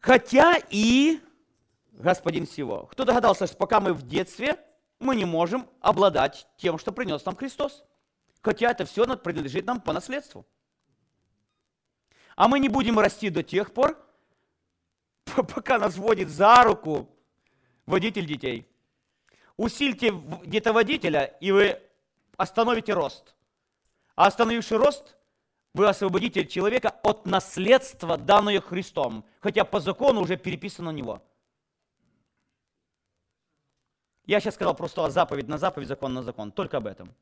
Хотя 0.00 0.56
и 0.70 1.18
господин 1.92 2.46
всего. 2.46 2.86
Кто 2.86 3.04
догадался, 3.04 3.46
что 3.46 3.56
пока 3.56 3.80
мы 3.80 3.92
в 3.92 4.06
детстве, 4.06 4.56
мы 4.98 5.16
не 5.16 5.24
можем 5.24 5.68
обладать 5.80 6.46
тем, 6.56 6.78
что 6.78 6.92
принес 6.92 7.24
нам 7.24 7.36
Христос. 7.36 7.84
Хотя 8.42 8.70
это 8.70 8.84
все 8.84 9.04
принадлежит 9.16 9.66
нам 9.66 9.80
по 9.80 9.92
наследству. 9.92 10.46
А 12.36 12.48
мы 12.48 12.60
не 12.60 12.68
будем 12.68 12.98
расти 12.98 13.30
до 13.30 13.42
тех 13.42 13.72
пор, 13.72 13.98
пока 15.54 15.78
нас 15.78 15.96
водит 15.96 16.28
за 16.28 16.62
руку 16.62 17.08
водитель 17.84 18.26
детей. 18.26 18.68
Усильте 19.56 20.10
где-то 20.10 20.72
водителя, 20.72 21.24
и 21.40 21.50
вы 21.50 21.82
остановите 22.36 22.92
рост. 22.92 23.34
А 24.14 24.26
остановивший 24.26 24.76
рост, 24.78 25.16
вы 25.74 25.88
освободите 25.88 26.46
человека 26.46 26.90
от 27.02 27.26
наследства, 27.26 28.16
данное 28.16 28.60
Христом, 28.60 29.24
хотя 29.40 29.64
по 29.64 29.80
закону 29.80 30.20
уже 30.20 30.36
переписано 30.36 30.92
на 30.92 30.96
него. 30.96 31.22
Я 34.28 34.40
сейчас 34.40 34.56
сказал 34.56 34.76
просто 34.76 35.08
заповедь 35.08 35.48
на 35.48 35.56
заповедь, 35.56 35.88
закон 35.88 36.12
на 36.12 36.22
закон, 36.22 36.52
только 36.52 36.76
об 36.76 36.86
этом. 36.86 37.14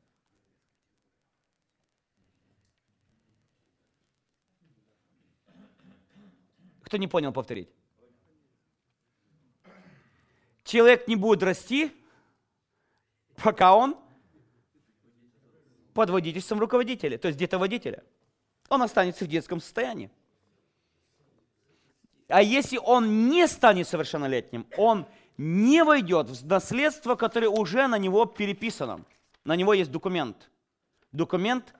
Кто 6.81 6.97
не 6.97 7.07
понял, 7.07 7.31
повторить. 7.31 7.69
Человек 10.65 11.07
не 11.07 11.15
будет 11.15 11.43
расти, 11.43 11.95
пока 13.41 13.73
он 13.73 13.97
под 15.93 16.09
водительством 16.09 16.59
руководителя, 16.59 17.17
то 17.17 17.29
есть 17.29 17.37
где-то 17.37 17.57
водителя. 17.57 18.03
Он 18.67 18.81
останется 18.81 19.23
в 19.23 19.29
детском 19.29 19.61
состоянии. 19.61 20.11
А 22.27 22.41
если 22.41 22.77
он 22.77 23.29
не 23.29 23.47
станет 23.47 23.87
совершеннолетним, 23.87 24.67
он 24.75 25.07
не 25.37 25.83
войдет 25.83 26.29
в 26.29 26.45
наследство, 26.45 27.15
которое 27.15 27.49
уже 27.49 27.87
на 27.87 27.97
него 27.97 28.25
переписано. 28.25 29.03
На 29.45 29.55
него 29.55 29.73
есть 29.73 29.91
документ. 29.91 30.49
Документ, 31.11 31.73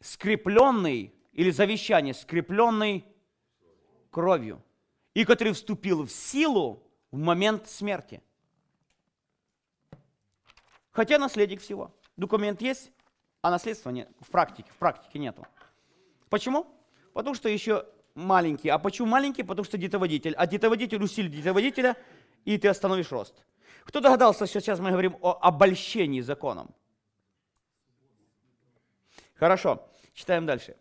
скрепленный, 0.00 1.14
или 1.38 1.52
завещание, 1.52 2.14
скрепленный 2.14 3.04
кровью, 4.10 4.60
и 5.14 5.24
который 5.24 5.52
вступил 5.52 6.04
в 6.04 6.10
силу 6.10 6.82
в 7.12 7.16
момент 7.16 7.68
смерти. 7.68 8.20
Хотя 10.90 11.16
наследник 11.18 11.60
всего. 11.60 11.94
Документ 12.16 12.60
есть, 12.60 12.90
а 13.40 13.52
наследства 13.52 13.90
нет. 13.90 14.10
В 14.18 14.30
практике, 14.30 14.68
в 14.72 14.78
практике 14.78 15.20
нету. 15.20 15.46
Почему? 16.28 16.66
Потому 17.12 17.36
что 17.36 17.48
еще 17.48 17.86
маленький. 18.16 18.68
А 18.68 18.78
почему 18.80 19.06
маленький? 19.06 19.44
Потому 19.44 19.64
что 19.64 19.78
детоводитель. 19.78 20.34
А 20.34 20.44
детоводитель 20.48 21.00
усилит 21.00 21.30
детоводителя, 21.30 21.96
и 22.48 22.56
ты 22.56 22.68
остановишь 22.68 23.12
рост. 23.12 23.44
Кто 23.84 24.00
догадался, 24.00 24.46
что 24.46 24.58
сейчас 24.58 24.80
мы 24.80 24.90
говорим 24.90 25.18
о 25.20 25.32
обольщении 25.32 26.22
законом? 26.22 26.74
Хорошо, 29.34 29.86
читаем 30.14 30.46
дальше. 30.46 30.74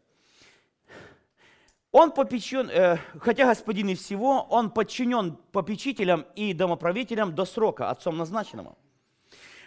Он 1.91 2.11
попечен, 2.11 2.69
э, 2.69 2.97
хотя 3.19 3.45
господин 3.45 3.89
и 3.89 3.95
всего, 3.95 4.43
он 4.49 4.71
подчинен 4.71 5.35
попечителям 5.51 6.25
и 6.35 6.53
домоправителям 6.53 7.35
до 7.35 7.43
срока, 7.43 7.89
отцом 7.89 8.17
назначенного. 8.17 8.77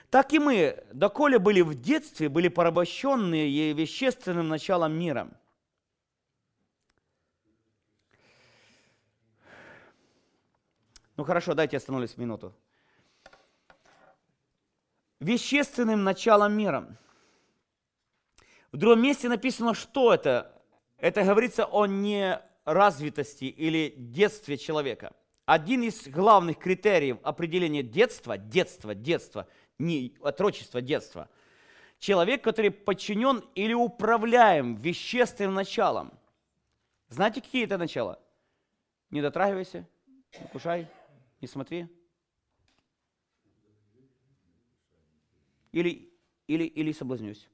Так 0.09 0.33
и 0.33 0.39
мы, 0.39 0.83
доколе 0.95 1.39
были 1.39 1.61
в 1.61 1.75
детстве, 1.75 2.31
были 2.31 2.49
порабощенные 2.49 3.75
вещественным 3.75 4.49
началом 4.49 4.99
мира. 4.99 5.29
Ну 11.21 11.25
хорошо, 11.25 11.53
дайте 11.53 11.77
остановлюсь 11.77 12.17
минуту. 12.17 12.55
Вещественным 15.19 16.03
началом 16.03 16.55
мира. 16.55 16.97
В 18.73 18.79
другом 18.79 19.03
месте 19.03 19.29
написано, 19.29 19.75
что 19.75 20.15
это 20.15 20.59
это 20.97 21.23
говорится 21.23 21.67
о 21.67 21.85
неразвитости 21.85 23.45
или 23.45 23.93
детстве 23.99 24.57
человека. 24.57 25.13
Один 25.45 25.83
из 25.83 26.09
главных 26.09 26.59
критериев 26.59 27.19
определения 27.23 27.83
детства, 27.83 28.39
детства, 28.39 28.95
детства, 28.95 29.47
не 29.79 30.17
отрочество, 30.23 30.81
детства. 30.81 31.29
Человек, 31.99 32.43
который 32.43 32.71
подчинен 32.71 33.45
или 33.55 33.75
управляем 33.75 34.75
вещественным 34.75 35.53
началом. 35.53 36.15
Знаете, 37.11 37.43
какие 37.43 37.65
это 37.65 37.77
начала? 37.77 38.19
Не 39.11 39.21
дотрагивайся, 39.21 39.87
не 40.41 40.47
кушай, 40.47 40.89
не 41.41 41.49
смотри. 41.49 41.89
Или, 45.73 46.13
или, 46.47 46.65
или 46.65 46.93
соблазнюсь. 46.93 47.49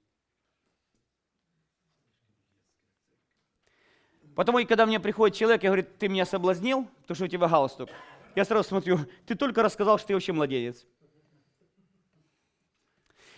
Потому 4.34 4.58
и 4.58 4.66
когда 4.66 4.84
мне 4.84 5.00
приходит 5.00 5.36
человек 5.36 5.64
и 5.64 5.66
говорит, 5.66 5.98
ты 5.98 6.08
меня 6.08 6.26
соблазнил, 6.26 6.86
то 7.06 7.14
что 7.14 7.24
у 7.24 7.28
тебя 7.28 7.48
галстук, 7.48 7.88
я 8.34 8.44
сразу 8.44 8.68
смотрю, 8.68 8.98
ты 9.26 9.34
только 9.34 9.62
рассказал, 9.62 9.98
что 9.98 10.08
ты 10.08 10.14
вообще 10.14 10.32
младенец. 10.32 10.86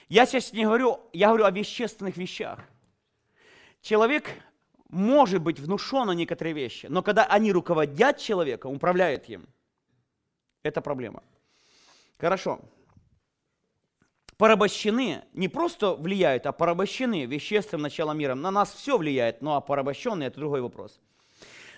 Я 0.08 0.26
сейчас 0.26 0.52
не 0.52 0.64
говорю, 0.64 1.00
я 1.12 1.28
говорю 1.28 1.44
о 1.44 1.50
вещественных 1.50 2.16
вещах. 2.16 2.60
Человек 3.80 4.28
может 4.88 5.40
быть 5.40 5.60
внушен 5.60 6.06
на 6.06 6.12
некоторые 6.12 6.54
вещи, 6.54 6.86
но 6.86 7.02
когда 7.02 7.24
они 7.26 7.52
руководят 7.52 8.18
человеком, 8.18 8.74
управляют 8.74 9.28
им, 9.28 9.46
это 10.62 10.80
проблема. 10.80 11.22
Хорошо 12.18 12.60
порабощены, 14.38 15.24
не 15.34 15.48
просто 15.48 15.94
влияют, 15.94 16.46
а 16.46 16.52
порабощены 16.52 17.26
вещественным 17.26 17.82
началом 17.82 18.18
мира. 18.18 18.34
На 18.34 18.50
нас 18.50 18.72
все 18.72 18.96
влияет, 18.96 19.42
но 19.42 19.56
а 19.56 19.60
порабощенные– 19.60 20.26
это 20.28 20.38
другой 20.38 20.62
вопрос. 20.62 21.00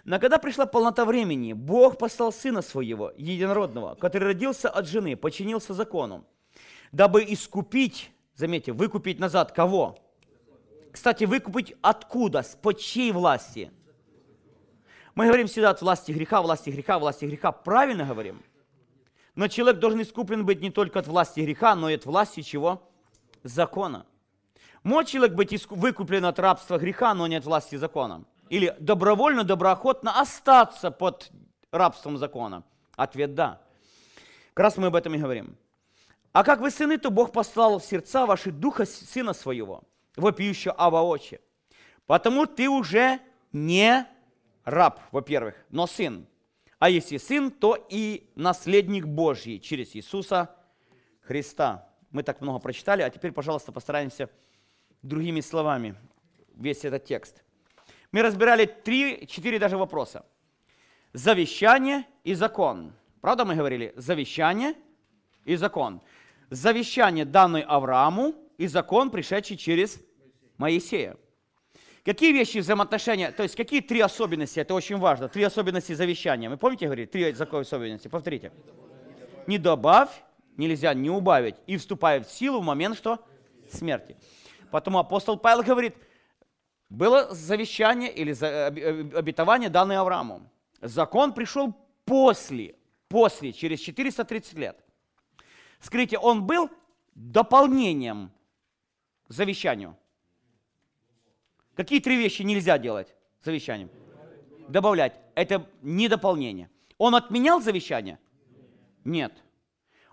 Но 0.05 0.21
когда 0.21 0.39
пришла 0.39 0.67
полнота 0.67 1.05
времени, 1.05 1.53
Бог 1.53 1.99
послал 1.99 2.33
Сына 2.33 2.63
Своего, 2.63 3.13
Единородного, 3.17 3.95
который 3.97 4.25
родился 4.25 4.69
от 4.69 4.87
жены, 4.87 5.17
подчинился 5.17 5.75
закону, 5.75 6.25
дабы 6.93 7.25
искупить, 7.27 8.11
заметьте, 8.35 8.73
выкупить 8.73 9.19
назад 9.19 9.53
кого? 9.53 9.99
Кстати, 10.93 11.25
выкупить 11.25 11.75
откуда? 11.83 12.43
С 12.43 12.57
под 12.57 12.79
чьей 12.79 13.13
власти? 13.13 13.71
Мы 15.15 15.27
говорим 15.27 15.47
всегда 15.47 15.71
от 15.71 15.83
власти 15.83 16.13
греха, 16.13 16.41
власти 16.43 16.71
греха, 16.71 16.99
власти 16.99 17.25
греха. 17.25 17.53
Правильно 17.53 18.05
говорим. 18.05 18.43
Но 19.41 19.49
человек 19.49 19.81
должен 19.81 20.03
искуплен 20.03 20.45
быть 20.45 20.61
не 20.61 20.71
только 20.71 20.99
от 20.99 21.07
власти 21.07 21.41
греха, 21.41 21.75
но 21.75 21.89
и 21.89 21.95
от 21.95 22.05
власти 22.05 22.43
чего? 22.43 22.87
Закона. 23.43 24.05
Может 24.83 25.13
человек 25.13 25.35
быть 25.35 25.67
выкуплен 25.71 26.27
от 26.27 26.39
рабства 26.39 26.77
греха, 26.77 27.15
но 27.15 27.27
не 27.27 27.37
от 27.37 27.45
власти 27.47 27.77
закона? 27.77 28.25
Или 28.51 28.77
добровольно, 28.79 29.43
доброохотно 29.43 30.21
остаться 30.21 30.91
под 30.91 31.31
рабством 31.73 32.19
закона? 32.19 32.65
Ответ– 32.97 33.35
да. 33.35 33.63
Как 34.53 34.65
раз 34.65 34.77
мы 34.77 34.89
об 34.89 34.95
этом 34.95 35.15
и 35.15 35.19
говорим. 35.19 35.57
А 36.35 36.45
как 36.45 36.61
вы 36.61 36.71
сыны, 36.71 36.99
то 36.99 37.11
Бог 37.11 37.33
послал 37.33 37.79
в 37.79 37.85
сердца 37.87 38.27
ваши 38.27 38.51
духа 38.51 38.85
Сына 38.85 39.33
Своего, 39.33 39.85
вопиющего 40.17 40.75
Ава 40.77 41.01
Отче. 41.01 41.41
Потому 42.07 42.45
ты 42.45 42.69
уже 42.69 43.21
не 43.53 44.07
раб, 44.67 45.01
во-первых, 45.13 45.55
но 45.71 45.87
сын. 45.87 46.27
А 46.81 46.89
если 46.89 47.19
сын, 47.19 47.51
то 47.51 47.77
и 47.91 48.31
наследник 48.37 49.07
Божий 49.07 49.59
через 49.59 49.95
Иисуса 49.95 50.57
Христа. 51.21 51.87
Мы 52.11 52.23
так 52.23 52.41
много 52.41 52.59
прочитали, 52.59 53.03
а 53.03 53.11
теперь, 53.11 53.33
пожалуйста, 53.33 53.71
постараемся 53.71 54.31
другими 55.03 55.43
словами 55.43 55.95
весь 56.57 56.87
этот 56.87 57.05
текст. 57.05 57.45
Мы 58.13 58.23
разбирали 58.23 58.65
три, 58.65 59.27
четыре 59.27 59.59
даже 59.59 59.77
вопроса. 59.77 60.25
Завещание 61.13 62.07
и 62.25 62.33
закон. 62.33 62.95
Правда 63.21 63.45
мы 63.45 63.57
говорили? 63.57 63.93
Завещание 63.97 64.75
и 65.45 65.57
закон. 65.57 66.01
Завещание, 66.49 67.27
данное 67.27 67.63
Аврааму, 67.63 68.35
и 68.57 68.67
закон, 68.67 69.11
пришедший 69.11 69.59
через 69.59 70.01
Моисея. 70.57 71.19
Какие 72.05 72.33
вещи 72.33 72.59
взаимоотношения, 72.59 73.31
то 73.31 73.43
есть 73.43 73.55
какие 73.55 73.81
три 73.81 74.01
особенности, 74.01 74.59
это 74.59 74.75
очень 74.75 74.97
важно, 74.97 75.29
три 75.29 75.43
особенности 75.43 75.93
завещания. 75.93 76.49
Вы 76.49 76.57
помните, 76.57 76.87
говорили, 76.87 77.07
три 77.07 77.25
особенности, 77.25 78.09
повторите. 78.09 78.53
Не 79.47 79.59
добавь, 79.59 80.11
нельзя 80.57 80.95
не 80.95 81.11
убавить, 81.11 81.57
и 81.67 81.77
вступает 81.77 82.27
в 82.27 82.33
силу 82.33 82.61
в 82.61 82.65
момент 82.65 82.97
что? 82.97 83.25
Смерти. 83.71 84.17
Потому 84.71 84.99
апостол 84.99 85.37
Павел 85.37 85.63
говорит, 85.63 85.95
было 86.89 87.29
завещание 87.35 88.13
или 88.13 88.33
обетование, 89.15 89.69
данное 89.69 90.01
Аврааму. 90.01 90.49
Закон 90.81 91.35
пришел 91.35 91.75
после, 92.05 92.77
после, 93.09 93.53
через 93.53 93.81
430 93.81 94.55
лет. 94.55 94.85
Скажите, 95.81 96.19
он 96.19 96.47
был 96.47 96.71
дополнением 97.15 98.33
завещанию. 99.29 99.97
Какие 101.81 102.01
три 102.01 102.19
вещи 102.19 102.43
нельзя 102.43 102.77
делать 102.77 103.15
завещанием? 103.43 103.89
Добавлять. 104.69 105.15
Это 105.35 105.67
не 105.81 106.09
дополнение. 106.09 106.69
Он 106.99 107.15
отменял 107.15 107.63
завещание? 107.63 108.19
Нет. 109.03 109.33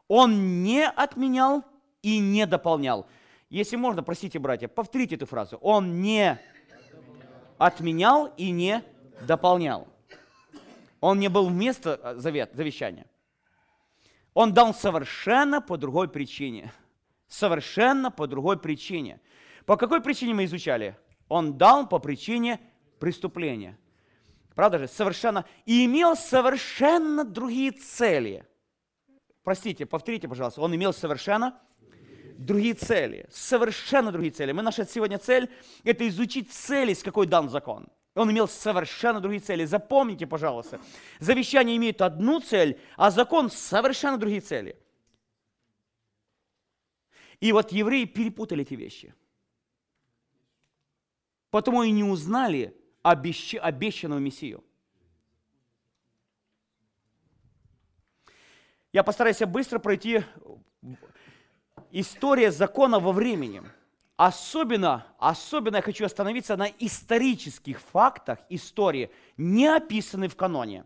Он 0.07 0.64
не 0.64 0.88
отменял 0.88 1.65
и 2.02 2.19
не 2.19 2.45
дополнял. 2.45 3.06
Если 3.49 3.76
можно, 3.76 4.02
простите, 4.02 4.39
братья, 4.39 4.69
повторите 4.69 5.15
эту 5.15 5.26
фразу. 5.26 5.57
Он 5.57 6.02
не 6.02 6.39
отменял 7.57 8.34
и 8.38 8.52
не 8.52 8.81
дополнял. 9.27 9.89
Он 11.02 11.19
не 11.19 11.27
был 11.27 11.49
вместо 11.49 11.99
э, 12.02 12.15
завет, 12.15 12.52
завещания. 12.53 13.07
Он 14.34 14.53
дал 14.53 14.73
совершенно 14.73 15.60
по 15.61 15.76
другой 15.76 16.07
причине. 16.07 16.72
Совершенно 17.27 18.10
по 18.10 18.26
другой 18.26 18.57
причине. 18.57 19.19
По 19.65 19.76
какой 19.76 20.02
причине 20.02 20.34
мы 20.34 20.45
изучали? 20.45 20.95
Он 21.30 21.58
дал 21.58 21.88
по 21.88 21.99
причине 21.99 22.60
преступления. 22.99 23.78
Правда 24.56 24.80
же? 24.80 24.88
Совершенно. 24.88 25.45
И 25.66 25.86
имел 25.86 26.16
совершенно 26.16 27.24
другие 27.24 27.72
цели. 27.72 28.45
Простите, 29.44 29.86
повторите, 29.86 30.28
пожалуйста. 30.28 30.62
Он 30.62 30.76
имел 30.76 30.94
совершенно 30.94 31.60
другие 32.38 32.74
цели. 32.74 33.28
Совершенно 33.30 34.12
другие 34.12 34.32
цели. 34.32 34.52
Мы, 34.52 34.62
наша 34.62 34.86
сегодня 34.86 35.20
цель– 35.20 35.49
это 35.84 36.08
изучить 36.08 36.52
цели, 36.52 36.94
с 36.94 37.04
какой 37.04 37.28
дан 37.28 37.49
закон. 37.49 37.88
Он 38.16 38.32
имел 38.32 38.48
совершенно 38.48 39.20
другие 39.20 39.41
цели. 39.41 39.66
Запомните, 39.66 40.26
пожалуйста. 40.26 40.80
Завещание 41.20 41.78
имеет 41.78 42.02
одну 42.02 42.40
цель, 42.40 42.80
а 42.95 43.12
закон 43.12 43.52
совершенно 43.52 44.18
другие 44.18 44.41
цели. 44.41 44.76
И 47.40 47.52
вот 47.52 47.72
евреи 47.72 48.06
перепутали 48.06 48.64
эти 48.64 48.74
вещи– 48.74 49.14
потому 51.52 51.84
и 51.84 51.91
не 51.91 52.03
узнали 52.03 52.76
обещ... 53.02 53.56
обещанного 53.56 54.19
Мессию. 54.19 54.64
Я 58.94 59.03
постараюсь 59.03 59.40
быстро 59.40 59.80
пройти 59.80 60.24
история 61.91 62.52
закона 62.52 62.99
во 62.99 63.11
времени. 63.11 63.64
Особенно, 64.15 65.06
особенно 65.19 65.76
я 65.76 65.82
хочу 65.84 66.03
остановиться 66.03 66.57
на 66.57 66.68
исторических 66.80 67.80
фактах 67.80 68.40
истории, 68.49 69.11
не 69.38 69.68
описанной 69.68 70.28
в 70.28 70.36
каноне. 70.36 70.86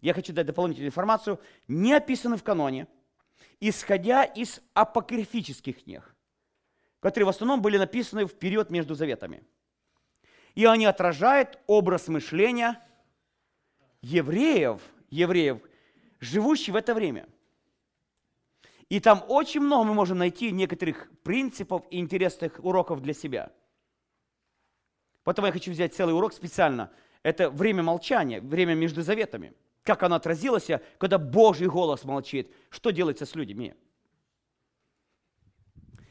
Я 0.00 0.12
хочу 0.12 0.34
дать 0.34 0.46
дополнительную 0.46 0.88
информацию, 0.88 1.40
не 1.66 1.94
описанной 1.94 2.36
в 2.36 2.42
каноне, 2.42 2.86
исходя 3.60 4.24
из 4.24 4.60
апокрифических 4.74 5.82
книг 5.82 6.14
которые 7.00 7.26
в 7.26 7.30
основном 7.30 7.62
были 7.62 7.78
написаны 7.78 8.26
в 8.26 8.34
период 8.34 8.70
между 8.70 8.94
заветами. 8.94 9.42
И 10.54 10.64
они 10.64 10.86
отражают 10.86 11.58
образ 11.66 12.08
мышления 12.08 12.82
евреев, 14.02 14.80
евреев, 15.10 15.60
живущих 16.20 16.74
в 16.74 16.76
это 16.76 16.94
время. 16.94 17.28
И 18.88 19.00
там 19.00 19.22
очень 19.28 19.60
много 19.60 19.88
мы 19.88 19.94
можем 19.94 20.18
найти 20.18 20.50
некоторых 20.50 21.10
принципов 21.22 21.84
и 21.90 21.98
интересных 21.98 22.58
уроков 22.64 23.02
для 23.02 23.12
себя. 23.12 23.52
Поэтому 25.24 25.46
я 25.46 25.52
хочу 25.52 25.70
взять 25.70 25.94
целый 25.94 26.14
урок 26.14 26.32
специально. 26.32 26.90
Это 27.22 27.50
время 27.50 27.82
молчания, 27.82 28.40
время 28.40 28.74
между 28.74 29.02
заветами. 29.02 29.52
Как 29.82 30.02
оно 30.02 30.16
отразилось, 30.16 30.68
когда 30.96 31.18
Божий 31.18 31.68
голос 31.68 32.04
молчит. 32.04 32.50
Что 32.70 32.90
делается 32.90 33.26
с 33.26 33.34
людьми? 33.34 33.74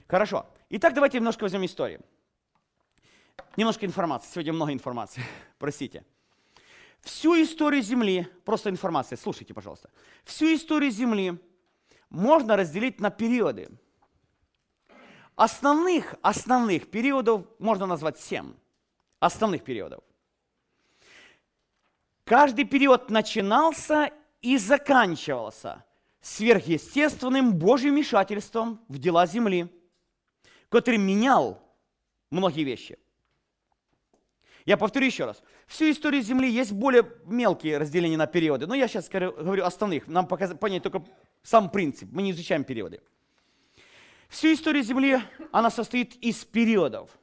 Хорошо. 0.07 0.45
Итак, 0.69 0.93
давайте 0.93 1.17
немножко 1.17 1.43
возьмем 1.43 1.65
историю. 1.65 2.01
Немножко 3.55 3.85
информации. 3.85 4.29
Сегодня 4.33 4.53
много 4.53 4.73
информации. 4.73 5.23
Простите. 5.59 6.05
Всю 6.99 7.41
историю 7.41 7.81
Земли, 7.81 8.27
просто 8.43 8.69
информация, 8.69 9.17
слушайте, 9.17 9.53
пожалуйста. 9.53 9.89
Всю 10.25 10.53
историю 10.53 10.91
Земли 10.91 11.39
можно 12.09 12.57
разделить 12.57 12.99
на 12.99 13.09
периоды. 13.09 13.69
Основных, 15.35 16.15
основных 16.21 16.91
периодов 16.91 17.45
можно 17.59 17.85
назвать 17.85 18.19
семь. 18.19 18.53
Основных 19.19 19.63
периодов. 19.63 20.03
Каждый 22.25 22.65
период 22.65 23.09
начинался 23.09 24.11
и 24.41 24.57
заканчивался 24.57 25.85
сверхъестественным 26.19 27.53
Божьим 27.53 27.93
вмешательством 27.93 28.81
в 28.89 28.97
дела 28.97 29.25
Земли– 29.25 29.71
который 30.69 30.97
менял 30.97 31.61
многие 32.29 32.63
вещи. 32.63 32.97
Я 34.65 34.75
повторю 34.75 35.05
еще 35.05 35.25
раз. 35.25 35.41
Всю 35.65 35.89
историю 35.89 36.21
Земли 36.21 36.49
есть 36.49 36.73
более 36.73 37.09
мелкие 37.25 37.77
разделения 37.77 38.17
на 38.17 38.27
периоды, 38.27 38.67
но 38.67 38.75
я 38.75 38.87
сейчас 38.89 39.07
говорю 39.09 39.63
основных. 39.63 40.07
Нам 40.07 40.27
показать, 40.27 40.59
понять 40.59 40.83
только 40.83 41.05
сам 41.41 41.69
принцип. 41.69 42.09
Мы 42.11 42.21
не 42.21 42.31
изучаем 42.31 42.65
периоды. 42.65 43.01
Всю 44.27 44.53
историю 44.53 44.83
Земли, 44.83 45.21
она 45.53 45.69
состоит 45.69 46.15
из 46.17 46.43
периодов. 46.43 47.17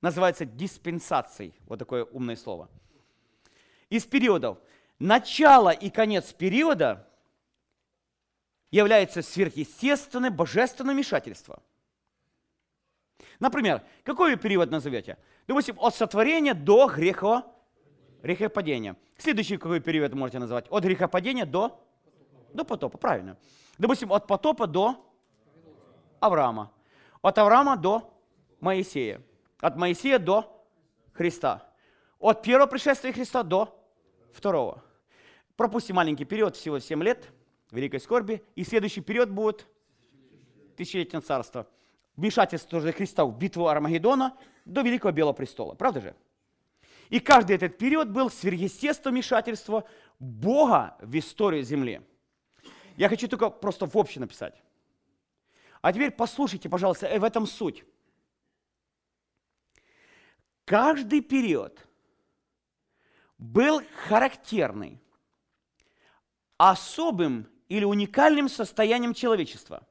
Называется 0.00 0.46
диспенсацией. 0.46 1.54
Вот 1.66 1.78
такое 1.78 2.04
умное 2.04 2.36
слово. 2.36 2.70
Из 3.90 4.06
периодов. 4.06 4.58
Начало 4.98 5.68
и 5.68 5.90
конец 5.90 6.32
периода 6.32 7.06
является 8.70 9.20
сверхъестественным 9.20 10.34
божественным 10.34 10.94
вмешательством– 10.94 11.62
Например, 13.44 13.82
какой 14.04 14.36
период 14.36 14.70
назовете? 14.70 15.18
Допустим, 15.46 15.76
от 15.78 15.94
сотворения 15.94 16.54
до 16.54 16.86
греха, 16.86 17.44
грехопадения. 18.22 18.96
Следующий 19.18 19.58
какой 19.58 19.80
период 19.80 20.14
можете 20.14 20.38
назвать? 20.38 20.64
От 20.70 20.82
грехопадения 20.82 21.44
до, 21.44 21.78
до 22.54 22.64
потопа, 22.64 22.96
правильно. 22.96 23.36
Допустим, 23.76 24.10
от 24.14 24.26
потопа 24.26 24.66
до 24.66 24.96
Авраама. 26.20 26.72
От 27.20 27.36
Авраама 27.36 27.76
до 27.76 28.18
Моисея. 28.60 29.20
От 29.60 29.76
Моисея 29.76 30.18
до 30.18 30.66
Христа. 31.12 31.70
От 32.18 32.40
первого 32.40 32.66
пришествия 32.66 33.12
Христа 33.12 33.42
до 33.42 33.78
второго. 34.32 34.82
Пропустим 35.54 35.96
маленький 35.96 36.24
период, 36.24 36.56
всего 36.56 36.78
7 36.78 37.02
лет, 37.02 37.28
великой 37.70 38.00
скорби, 38.00 38.42
и 38.54 38.64
следующий 38.64 39.02
период 39.02 39.28
будет 39.28 39.66
тысячелетнее 40.78 41.20
царство 41.20 41.66
вмешательство 42.16 42.80
Христа 42.92 43.24
в 43.24 43.36
битву 43.36 43.68
Армагеддона 43.68 44.36
до 44.64 44.82
Великого 44.82 45.12
Белого 45.12 45.34
престола. 45.34 45.74
Правда 45.74 46.00
же? 46.00 46.16
И 47.10 47.20
каждый 47.20 47.56
этот 47.56 47.76
период 47.76 48.08
был 48.08 48.30
сверхъестественное 48.30 49.12
вмешательство 49.12 49.84
Бога 50.18 50.96
в 51.00 51.18
историю 51.18 51.62
Земли. 51.62 52.00
Я 52.96 53.08
хочу 53.08 53.28
только 53.28 53.50
просто 53.50 53.86
в 53.86 53.96
общем 53.96 54.22
написать. 54.22 54.62
А 55.82 55.92
теперь 55.92 56.10
послушайте, 56.12 56.68
пожалуйста, 56.68 57.08
в 57.18 57.24
этом 57.24 57.46
суть. 57.46 57.84
Каждый 60.64 61.20
период 61.20 61.86
был 63.36 63.82
характерный 64.06 65.02
особым 66.56 67.46
или 67.68 67.84
уникальным 67.84 68.48
состоянием 68.48 69.12
человечества 69.12 69.86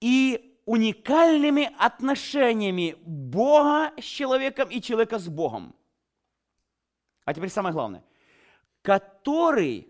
и 0.00 0.58
уникальными 0.64 1.70
отношениями 1.78 2.96
Бога 3.00 3.92
с 3.98 4.04
человеком 4.04 4.68
и 4.70 4.80
человека 4.80 5.18
с 5.18 5.28
Богом. 5.28 5.74
А 7.24 7.34
теперь 7.34 7.48
самое 7.48 7.72
главное. 7.72 8.04
Который, 8.82 9.88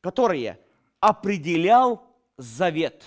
которые 0.00 0.60
определял 1.00 2.06
завет. 2.36 3.04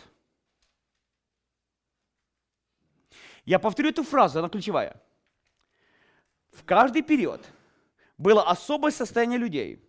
Я 3.46 3.60
повторю 3.60 3.90
эту 3.90 4.04
фразу, 4.04 4.40
она 4.40 4.50
ключевая. 4.50 5.02
В 6.52 6.64
каждый 6.64 7.02
период 7.02 7.46
было 8.18 8.44
особое 8.44 8.92
состояние 8.92 9.38
людей 9.38 9.84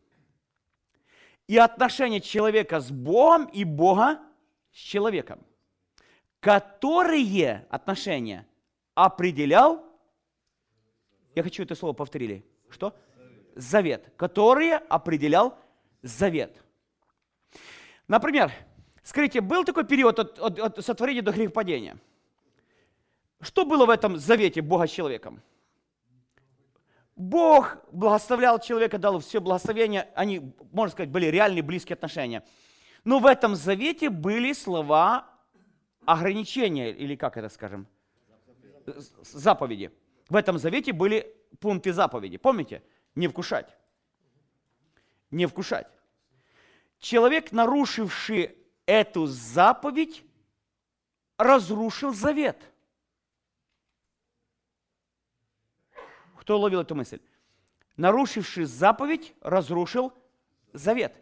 и 1.48 1.56
отношение 1.56 2.20
человека 2.20 2.78
с 2.78 2.90
Богом 2.90 3.46
и 3.46 3.64
Бога 3.64 4.20
с 4.70 4.76
человеком, 4.76 5.44
которые 6.40 7.66
отношения 7.70 8.46
определял, 8.94 9.84
я 11.34 11.42
хочу 11.42 11.62
это 11.62 11.74
слово 11.74 11.92
повторили, 11.92 12.44
что? 12.70 12.96
Завет, 13.54 14.12
которые 14.16 14.76
определял 14.76 15.58
завет– 16.02 16.62
Например, 18.08 18.50
скажите, 19.02 19.42
был 19.42 19.64
такой 19.64 19.84
период 19.84 20.18
от, 20.18 20.38
от, 20.38 20.58
от 20.58 20.84
сотворения 20.84 21.22
до 21.22 21.30
грехопадения? 21.30 21.98
Что 23.40 23.64
было 23.64 23.84
в 23.84 23.90
этом 23.90 24.16
завете 24.16 24.62
Бога 24.62 24.86
с 24.86 24.90
человеком? 24.90 25.42
Бог 27.14 27.76
благословлял 27.92 28.58
человека, 28.58 28.96
дал 28.96 29.20
все 29.20 29.40
благословения, 29.40 30.08
они, 30.14 30.54
можно 30.72 30.92
сказать, 30.92 31.10
были 31.10 31.26
реальные 31.26 31.62
близкие 31.62 31.94
отношения. 31.94 32.44
Но 33.04 33.18
в 33.18 33.26
этом 33.26 33.54
завете 33.54 34.08
были 34.08 34.52
слова 34.52 35.28
ограничения, 36.12 36.90
или 36.90 37.16
как 37.16 37.36
это 37.36 37.48
скажем, 37.48 37.86
заповеди. 39.22 39.90
В 40.28 40.36
этом 40.36 40.58
завете 40.58 40.92
были 40.92 41.34
пункты 41.60 41.92
заповеди. 41.92 42.36
Помните? 42.38 42.82
Не 43.14 43.28
вкушать. 43.28 43.76
Не 45.30 45.46
вкушать 45.46 45.86
человек, 46.98 47.52
нарушивший 47.52 48.56
эту 48.86 49.26
заповедь, 49.26 50.24
разрушил 51.36 52.12
завет. 52.12 52.56
Кто 56.40 56.58
ловил 56.58 56.80
эту 56.80 56.94
мысль? 56.94 57.20
Нарушивший 57.96 58.64
заповедь, 58.64 59.34
разрушил 59.40 60.12
завет. 60.72 61.14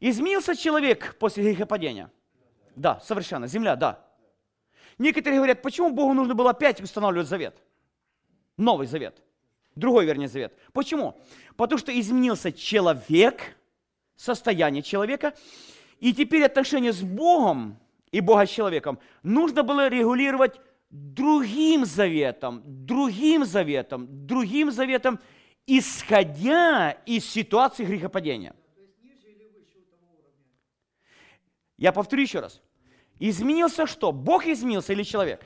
Изменился 0.00 0.54
человек 0.54 1.16
после 1.18 1.44
грехопадения? 1.44 2.10
Да, 2.76 3.00
совершенно. 3.00 3.46
Земля, 3.46 3.76
да. 3.76 4.07
Некоторые 4.98 5.38
говорят, 5.38 5.62
почему 5.62 5.90
Богу 5.90 6.12
нужно 6.12 6.34
было 6.34 6.50
опять 6.50 6.80
устанавливать 6.80 7.28
завет? 7.28 7.56
Новый 8.56 8.86
завет. 8.86 9.22
Другой, 9.74 10.04
вернее, 10.04 10.28
завет. 10.28 10.52
Почему? 10.72 11.16
Потому 11.56 11.78
что 11.78 11.98
изменился 11.98 12.52
человек– 12.52 13.56
состояние 14.18 14.82
человека. 14.82 15.32
И 16.00 16.12
теперь 16.12 16.44
отношения 16.44 16.92
с 16.92 17.00
Богом 17.00 17.78
и 18.10 18.20
Бога 18.20 18.46
с 18.46 18.50
человеком 18.50 18.98
нужно 19.22 19.62
было 19.62 19.88
регулировать 19.88 20.60
другим 20.90 21.84
заветом, 21.84 22.62
другим 22.64 23.44
заветом, 23.44 24.06
другим 24.26 24.70
заветом, 24.70 25.18
исходя 25.66 26.92
из 27.06 27.24
ситуации 27.24 27.84
грехопадения. 27.84 28.54
Я 31.76 31.92
повторю 31.92 32.22
еще 32.22 32.40
раз. 32.40 32.60
Изменился 33.18 33.86
что? 33.86 34.12
Бог 34.12 34.46
изменился 34.46 34.92
или 34.92 35.02
человек? 35.02 35.40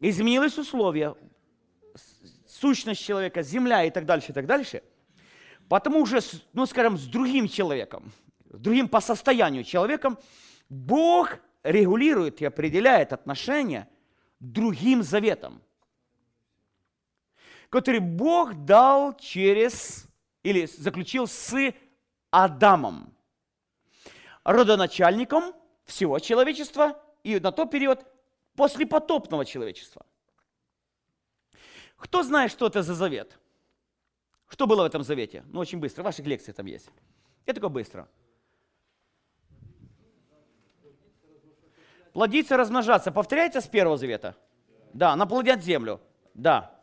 Изменилось 0.00 0.56
условия, 0.58 1.14
сущность 2.46 3.04
человека, 3.04 3.42
земля 3.42 3.84
и 3.84 3.90
так 3.90 4.06
дальше, 4.06 4.30
и 4.30 4.34
так 4.34 4.46
дальше– 4.46 4.82
Потому 5.68 6.00
уже, 6.00 6.20
ну 6.54 6.66
скажем, 6.66 6.96
с 6.96 7.04
другим 7.04 7.46
человеком, 7.46 8.10
с 8.50 8.58
другим 8.58 8.88
по 8.88 9.00
состоянию 9.00 9.64
человеком, 9.64 10.18
Бог 10.68 11.38
регулирует 11.62 12.40
и 12.40 12.46
определяет 12.46 13.12
отношения 13.12 13.88
другим 14.40 15.02
заветом, 15.02 15.60
который 17.68 18.00
Бог 18.00 18.54
дал 18.64 19.14
через, 19.14 20.06
или 20.42 20.64
заключил 20.64 21.26
с 21.26 21.54
Адамом, 22.30 23.12
родоначальником 24.44 25.52
всего 25.88 26.18
человечества 26.18 27.02
и 27.24 27.40
на 27.40 27.50
тот 27.50 27.70
период 27.70 28.06
после 28.54 28.86
потопного 28.86 29.44
человечества. 29.44 30.04
Кто 31.96 32.22
знает, 32.22 32.52
что 32.52 32.66
это 32.66 32.82
за 32.82 32.94
завет? 32.94 33.38
Что 34.48 34.66
было 34.66 34.82
в 34.82 34.86
этом 34.86 35.02
завете? 35.02 35.44
Ну, 35.48 35.60
очень 35.60 35.78
быстро. 35.78 36.02
Ваши 36.02 36.22
лекции 36.22 36.52
там 36.52 36.66
есть. 36.66 36.88
Я 37.46 37.54
только 37.54 37.68
быстро. 37.68 38.08
Плодиться, 42.12 42.56
размножаться. 42.56 43.10
Повторяется 43.10 43.60
с 43.60 43.66
первого 43.66 43.96
завета? 43.96 44.36
Да. 44.92 45.16
Наплодят 45.16 45.62
землю? 45.62 46.00
Да. 46.34 46.74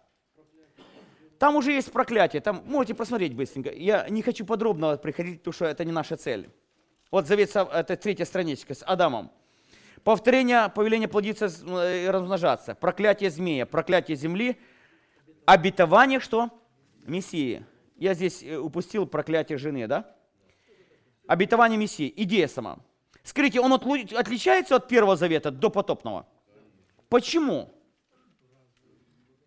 Там 1.39 1.55
уже 1.55 1.71
есть 1.71 1.91
проклятие. 1.91 2.41
Там 2.41 2.63
можете 2.65 2.93
посмотреть 2.93 3.35
быстренько. 3.35 3.71
Я 3.71 4.09
не 4.09 4.21
хочу 4.21 4.45
подробно 4.45 4.97
приходить, 4.97 5.39
потому 5.39 5.53
что 5.53 5.65
это 5.65 5.85
не 5.85 5.91
наша 5.91 6.17
цель. 6.17 6.49
Вот 7.15 7.27
завет, 7.27 7.55
это 7.55 7.95
третья 7.95 8.25
страничка 8.25 8.73
с 8.73 8.83
Адамом. 8.83 9.31
Повторение, 10.03 10.67
повеление 10.67 11.07
плодиться 11.07 11.45
и 11.45 12.07
размножаться. 12.09 12.75
Проклятие 12.75 13.29
змея, 13.29 13.65
проклятие 13.65 14.17
земли. 14.17 14.59
Обетование 15.45 16.19
что? 16.19 16.49
Мессии. 17.05 17.65
Я 17.95 18.15
здесь 18.15 18.43
э, 18.43 18.57
упустил 18.57 19.07
проклятие 19.07 19.57
жены, 19.57 19.87
да? 19.87 20.13
Обетование 21.25 21.77
Мессии, 21.79 22.13
идея 22.17 22.49
сама. 22.49 22.79
Скажите, 23.23 23.61
он 23.61 23.71
отличается 23.71 24.75
от 24.75 24.89
Первого 24.89 25.15
Завета 25.15 25.51
до 25.51 25.69
потопного? 25.69 26.27
Почему? 27.07 27.73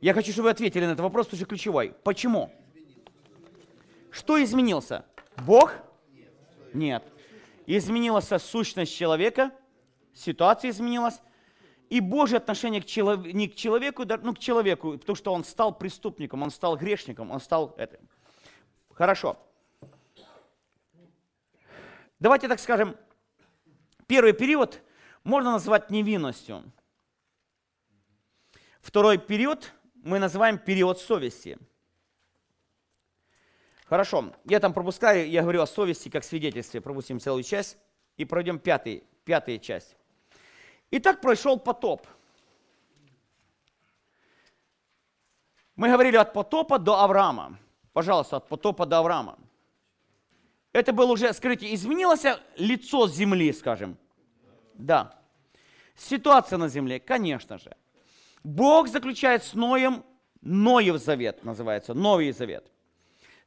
Я 0.00 0.14
хочу, 0.14 0.32
чтобы 0.32 0.44
вы 0.44 0.50
ответили 0.52 0.86
на 0.86 0.92
этот 0.92 1.00
вопрос, 1.00 1.26
потому 1.26 1.40
что 1.40 1.46
ключевой. 1.46 1.94
Почему? 2.02 2.50
Что 4.10 4.42
изменился? 4.42 5.04
Бог? 5.36 5.74
Нет. 6.72 7.04
Изменилась 7.70 8.28
сущность 8.42 8.96
человека, 8.96 9.52
ситуация 10.14 10.70
изменилась, 10.70 11.20
и 11.90 12.00
Божье 12.00 12.38
отношение 12.38 12.80
к 12.80 12.86
челов... 12.86 13.26
не 13.26 13.46
к 13.46 13.54
человеку, 13.56 14.04
ну 14.22 14.34
к 14.34 14.38
человеку, 14.38 14.96
потому 14.96 15.14
что 15.14 15.34
он 15.34 15.44
стал 15.44 15.76
преступником, 15.76 16.42
он 16.42 16.50
стал 16.50 16.78
грешником, 16.78 17.30
он 17.30 17.40
стал 17.40 17.74
этим. 17.76 17.98
Хорошо. 18.94 19.36
Давайте 22.18 22.48
так 22.48 22.58
скажем, 22.58 22.96
первый 24.06 24.32
период 24.32 24.80
можно 25.22 25.52
назвать 25.52 25.90
невинностью. 25.90 26.72
Второй 28.80 29.18
период 29.18 29.74
мы 29.94 30.18
называем 30.18 30.56
период 30.56 30.98
совести. 30.98 31.58
Хорошо, 33.88 34.34
я 34.44 34.60
там 34.60 34.74
пропускаю, 34.74 35.30
я 35.30 35.40
говорю 35.40 35.62
о 35.62 35.66
совести 35.66 36.10
как 36.10 36.22
свидетельстве, 36.22 36.82
пропустим 36.82 37.20
целую 37.20 37.42
часть 37.42 37.78
и 38.18 38.26
пройдем 38.26 38.58
пятый, 38.58 39.02
пятую 39.24 39.58
часть. 39.60 39.96
И 40.90 40.98
так 40.98 41.22
прошел 41.22 41.58
потоп. 41.58 42.06
Мы 45.74 45.88
говорили 45.88 46.16
от 46.16 46.34
потопа 46.34 46.78
до 46.78 47.00
Авраама. 47.00 47.58
Пожалуйста, 47.94 48.36
от 48.36 48.48
потопа 48.48 48.84
до 48.84 48.98
Авраама. 48.98 49.38
Это 50.72 50.92
было 50.92 51.12
уже, 51.12 51.32
скажите, 51.32 51.72
изменилось 51.72 52.24
лицо 52.56 53.08
земли, 53.08 53.52
скажем? 53.54 53.96
Да. 54.74 55.18
Ситуация 55.96 56.58
на 56.58 56.68
земле, 56.68 57.00
конечно 57.00 57.58
же. 57.58 57.74
Бог 58.44 58.88
заключает 58.88 59.44
с 59.44 59.54
Ноем 59.54 60.04
Ноев 60.42 61.00
завет, 61.00 61.42
называется, 61.42 61.94
Новый 61.94 62.32
завет. 62.32 62.70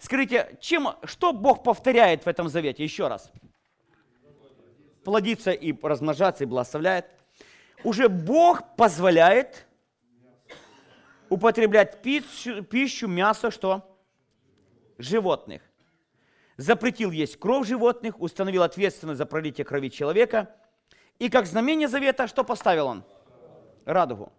Скажите, 0.01 0.57
чем, 0.59 0.89
что 1.05 1.31
Бог 1.31 1.63
повторяет 1.63 2.25
в 2.25 2.27
этом 2.27 2.49
завете? 2.49 2.83
Еще 2.83 3.07
раз. 3.07 3.31
Плодиться 5.05 5.51
и 5.51 5.73
размножаться 5.81 6.43
и 6.43 6.47
благословляет– 6.47 7.05
уже 7.83 8.09
Бог 8.09 8.75
позволяет 8.75 9.65
употреблять 11.29 12.01
пищу, 12.01 12.63
пищу 12.63 13.07
мясо, 13.07 13.51
что? 13.51 13.97
Животных. 14.97 15.61
Запретил 16.57 17.11
есть 17.11 17.39
кровь 17.39 17.67
животных, 17.67 18.19
установил 18.19 18.63
ответственность 18.63 19.17
за 19.17 19.25
пролитие 19.25 19.65
крови 19.65 19.89
человека. 19.89 20.53
И 21.17 21.29
как 21.29 21.45
знамение 21.45 21.87
завета, 21.87 22.27
что 22.27 22.43
поставил 22.43 22.87
он? 22.87 23.03
Радугу. 23.85 24.31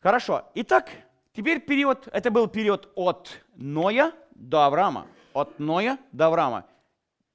Хорошо. 0.00 0.50
Итак, 0.54 0.90
теперь 1.32 1.60
период, 1.60 2.08
это 2.12 2.30
был 2.30 2.48
период 2.48 2.92
от 2.96 3.40
Ноя 3.56 4.12
до 4.34 4.64
Авраама. 4.64 5.06
От 5.32 5.58
Ноя 5.58 5.98
до 6.12 6.26
Авраама. 6.26 6.66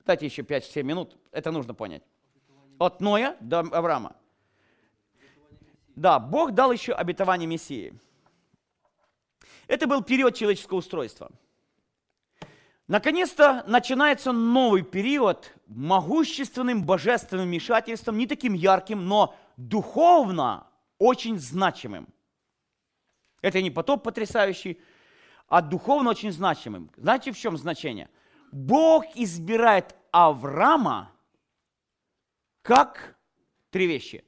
Дайте 0.06 0.26
еще 0.26 0.42
5-7 0.42 0.84
минут, 0.84 1.18
это 1.32 1.52
нужно 1.52 1.74
понять. 1.74 2.04
От 2.80 3.02
Ноя 3.02 3.36
до 3.40 3.60
Авраама. 3.60 4.16
Да, 5.96 6.18
Бог 6.20 6.54
дал 6.54 6.72
еще 6.72 6.94
обетование 6.94 7.48
Мессии. 7.48 7.94
Это 9.68 9.86
был 9.86 10.02
период 10.02 10.36
человеческого 10.36 10.78
устройства. 10.78 11.30
Наконец-то 12.88 13.64
начинается 13.68 14.32
новый 14.32 14.82
период 14.82 15.54
могущественным 15.68 16.84
божественным 16.84 17.46
вмешательством, 17.46 18.18
не 18.18 18.26
таким 18.26 18.54
ярким, 18.54 19.08
но 19.08 19.36
духовно 19.58 20.66
очень 20.98 21.38
значимым. 21.38 22.08
Это 23.42 23.62
не 23.62 23.70
потоп 23.70 24.02
потрясающий, 24.04 24.82
а 25.50 25.62
духовно 25.62 26.12
очень 26.12 26.32
значимым. 26.32 26.92
Знаете, 26.96 27.32
в 27.32 27.38
чем 27.38 27.58
значение? 27.58 28.10
Бог 28.52 29.06
избирает 29.16 29.96
Авраама 30.12 31.12
как 32.62 33.18
три 33.72 33.88
вещи. 33.88 34.24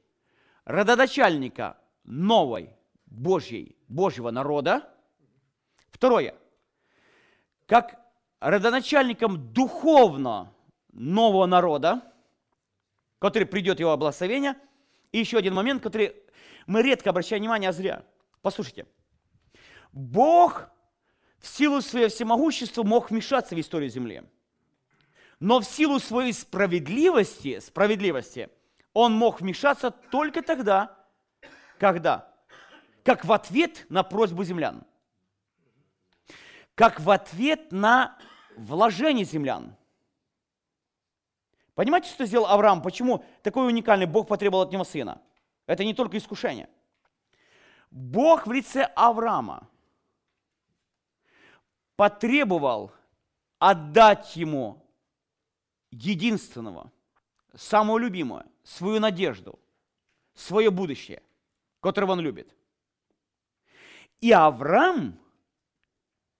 Родоначальника 0.64 1.78
новой 2.04 2.70
Божьей, 3.06 3.76
Божьего 3.88 4.30
народа. 4.30 4.88
Второе. 5.90 6.34
Как 7.66 8.00
родоначальником 8.40 9.52
духовно 9.52 10.52
нового 10.92 11.46
народа, 11.46 12.02
который 13.18 13.46
придет 13.46 13.78
его 13.78 13.96
благословение. 13.96 14.56
И 15.12 15.18
еще 15.18 15.38
один 15.38 15.54
момент, 15.54 15.82
который 15.82 16.16
мы 16.66 16.82
редко 16.82 17.10
обращаем 17.10 17.42
внимание, 17.42 17.70
а 17.70 17.72
зря. 17.72 18.04
Послушайте. 18.40 18.86
Бог 19.92 20.68
в 21.42 21.48
силу 21.48 21.82
своего 21.82 22.08
всемогущества 22.08 22.84
мог 22.84 23.10
вмешаться 23.10 23.54
в 23.54 23.60
историю 23.60 23.90
Земли. 23.90 24.22
Но 25.40 25.58
в 25.58 25.64
силу 25.64 25.98
своей 25.98 26.32
справедливости, 26.32 27.58
справедливости, 27.58 28.48
он 28.92 29.12
мог 29.12 29.40
вмешаться 29.40 29.90
только 29.90 30.42
тогда, 30.42 30.96
когда? 31.78 32.32
Как 33.04 33.24
в 33.24 33.32
ответ 33.32 33.84
на 33.88 34.04
просьбу 34.04 34.44
землян. 34.44 34.84
Как 36.76 37.00
в 37.00 37.10
ответ 37.10 37.72
на 37.72 38.16
вложение 38.56 39.24
землян. 39.24 39.74
Понимаете, 41.74 42.08
что 42.08 42.24
сделал 42.24 42.46
Авраам? 42.46 42.80
Почему 42.82 43.24
такой 43.42 43.66
уникальный 43.66 44.06
Бог 44.06 44.28
потребовал 44.28 44.62
от 44.62 44.72
него 44.72 44.84
сына? 44.84 45.20
Это 45.66 45.84
не 45.84 45.94
только 45.94 46.18
искушение. 46.18 46.68
Бог 47.90 48.46
в 48.46 48.52
лице 48.52 48.84
Авраама 48.94 49.68
потребовал 52.02 52.90
отдать 53.60 54.34
ему 54.34 54.84
единственного, 55.92 56.90
самого 57.54 57.96
любимого, 57.96 58.44
свою 58.64 58.98
надежду, 58.98 59.56
свое 60.34 60.72
будущее, 60.72 61.22
которого 61.78 62.12
он 62.12 62.20
любит. 62.20 62.52
И 64.20 64.32
Авраам, 64.32 65.16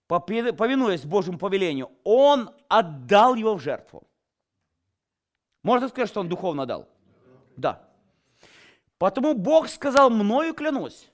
повинуясь 0.09 1.05
Божьему 1.05 1.39
повелению, 1.39 1.93
он 2.03 2.51
отдал 2.67 3.37
его 3.37 3.55
в 3.55 3.61
жертву. 3.61 4.03
Можно 5.63 5.89
сказать, 5.91 6.09
что 6.09 6.19
он 6.19 6.29
духовно 6.29 6.67
дал? 6.67 6.89
Да. 7.57 7.89
Потому 8.99 9.35
Бог 9.35 9.69
сказал, 9.69 10.11
мною 10.11 10.55
клянусь, 10.55 11.09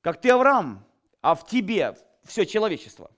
как 0.00 0.20
ты, 0.20 0.30
Авраам, 0.30 0.84
а 1.20 1.36
в 1.36 1.46
тебе 1.46 1.96
все 2.28 2.46
человечество 2.46 3.10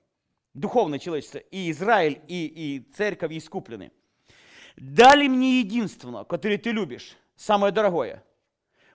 духовное 0.54 0.98
человечество, 0.98 1.38
и 1.38 1.70
Израиль, 1.70 2.20
и, 2.28 2.46
и 2.46 2.92
церковь 2.94 3.32
искуплены. 3.32 3.92
Дали 4.76 5.28
мне 5.28 5.60
единственное, 5.60 6.24
которое 6.24 6.58
ты 6.58 6.70
любишь, 6.70 7.16
самое 7.36 7.72
дорогое. 7.72 8.24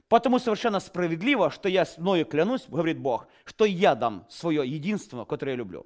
Потому 0.07 0.39
совершенно 0.39 0.79
справедливо, 0.79 1.49
что 1.49 1.67
я 1.67 1.85
с 1.85 1.97
мною 1.97 2.25
клянусь, 2.25 2.65
говорит 2.67 2.99
Бог, 2.99 3.27
что 3.43 3.65
я 3.65 3.95
дам 3.95 4.25
свое 4.29 4.67
единственное, 4.67 5.25
которое 5.25 5.51
я 5.51 5.57
люблю. 5.57 5.85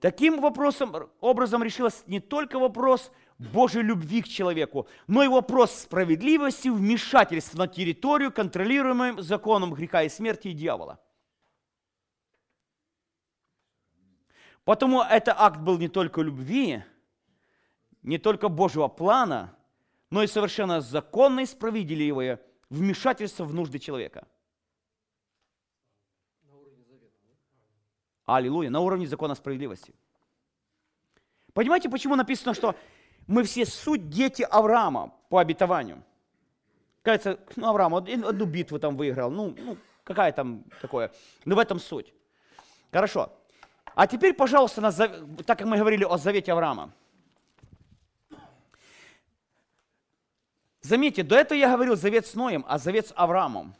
Таким 0.00 0.40
вопросом, 0.40 1.10
образом 1.20 1.62
решилось 1.62 2.04
не 2.06 2.20
только 2.20 2.58
вопрос 2.58 3.10
Божьей 3.38 3.82
любви 3.82 4.22
к 4.22 4.28
человеку, 4.28 4.86
но 5.06 5.24
и 5.24 5.28
вопрос 5.28 5.72
справедливости 5.72 6.68
вмешательства 6.68 7.58
на 7.58 7.68
территорию, 7.68 8.32
контролируемую 8.32 9.20
законом 9.22 9.74
греха 9.74 10.04
и 10.04 10.08
смерти 10.08 10.48
и 10.48 10.52
дьявола– 10.52 11.00
Потому 14.68 15.00
это 15.00 15.34
акт 15.34 15.60
был 15.60 15.78
не 15.78 15.88
только 15.88 16.20
любви, 16.20 16.84
не 18.02 18.18
только 18.18 18.50
Божьего 18.50 18.88
плана, 18.88 19.56
но 20.10 20.22
и 20.22 20.26
совершенно 20.26 20.82
законное 20.82 21.44
и 21.44 21.46
справедливое 21.46 22.38
вмешательство 22.68 23.44
в 23.44 23.54
нужды 23.54 23.78
человека. 23.78 24.28
Аллилуйя, 28.26 28.68
на 28.68 28.80
уровне 28.80 29.06
закона 29.06 29.34
справедливости. 29.34 29.94
Понимаете, 31.54 31.88
почему 31.88 32.14
написано, 32.14 32.52
что 32.52 32.74
мы 33.26 33.44
все 33.44 33.64
суть 33.64 34.10
дети 34.10 34.42
Авраама 34.42 35.14
по 35.30 35.38
обетованию? 35.38 36.04
Кажется, 37.00 37.40
ну, 37.56 37.68
Авраам 37.68 37.94
одну 37.94 38.44
битву 38.44 38.78
там 38.78 38.98
выиграл, 38.98 39.30
ну, 39.30 39.54
ну 39.56 39.78
какая 40.04 40.30
там 40.32 40.64
такое. 40.82 41.10
Но 41.46 41.56
в 41.56 41.58
этом 41.58 41.78
суть. 41.78 42.12
Хорошо. 42.92 43.32
А 43.98 44.06
теперь, 44.06 44.32
пожалуйста, 44.32 44.80
на, 44.80 44.92
так 44.92 45.58
как 45.58 45.66
мы 45.66 45.76
говорили 45.76 46.04
о 46.04 46.18
завете 46.18 46.52
Авраама. 46.52 46.92
Заметьте, 50.80 51.24
до 51.24 51.34
этого 51.34 51.58
я 51.58 51.72
говорил 51.72 51.96
завет 51.96 52.24
с 52.24 52.34
Ноем, 52.34 52.64
а 52.68 52.78
завет 52.78 53.08
с 53.08 53.12
Авраамом. 53.16 53.74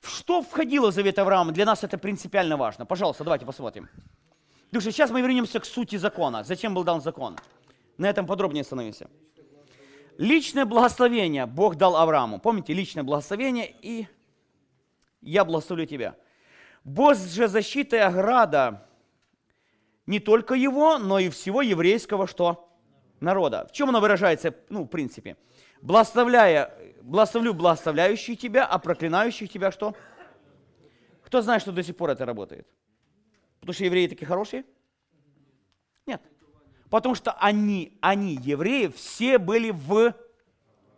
В 0.00 0.08
что 0.10 0.42
входило 0.42 0.90
в 0.90 0.94
завет 0.94 1.20
Авраама? 1.20 1.52
Для 1.52 1.64
нас 1.64 1.84
это 1.84 1.98
принципиально 1.98 2.56
важно. 2.56 2.84
Пожалуйста, 2.84 3.22
давайте 3.22 3.46
посмотрим. 3.46 3.88
Что 4.72 4.80
сейчас 4.90 5.12
мы 5.12 5.20
вернемся 5.20 5.60
к 5.60 5.66
сути 5.66 5.94
закона. 5.94 6.42
Зачем 6.42 6.74
был 6.74 6.82
дан 6.82 7.00
закон? 7.00 7.38
На 7.98 8.10
этом 8.10 8.26
подробнее 8.26 8.62
остановимся. 8.62 9.08
Личное 10.18 10.64
благословение 10.64 11.46
Бог 11.46 11.76
дал 11.76 11.94
Аврааму. 11.94 12.40
Помните, 12.40 12.72
личное 12.72 13.04
благословение 13.04 13.72
и 13.82 14.08
я 15.20 15.44
благословлю 15.44 15.86
тебя. 15.86 16.16
Божья 16.82 17.46
защита 17.46 17.94
и 17.94 18.00
ограда 18.00 18.84
не 20.12 20.20
только 20.20 20.54
его, 20.54 20.98
но 20.98 21.18
и 21.18 21.30
всего 21.30 21.62
еврейского 21.62 22.26
что? 22.26 22.68
Народа. 23.20 23.66
В 23.66 23.72
чем 23.72 23.88
оно 23.88 24.00
выражается, 24.00 24.54
ну, 24.68 24.84
в 24.84 24.88
принципе? 24.88 25.36
Благословляя, 25.80 26.70
благословлю 27.00 27.54
благословляющих 27.54 28.38
тебя, 28.38 28.66
а 28.66 28.78
проклинающих 28.78 29.50
тебя 29.50 29.72
что? 29.72 29.94
Кто 31.24 31.40
знает, 31.40 31.62
что 31.62 31.72
до 31.72 31.82
сих 31.82 31.96
пор 31.96 32.10
это 32.10 32.26
работает? 32.26 32.66
Потому 33.60 33.72
что 33.72 33.84
евреи 33.84 34.06
такие 34.06 34.26
хорошие? 34.26 34.64
Нет. 36.06 36.20
Потому 36.90 37.14
что 37.14 37.32
они, 37.32 37.96
они, 38.02 38.34
евреи, 38.34 38.88
все 38.88 39.38
были 39.38 39.70
в 39.70 40.14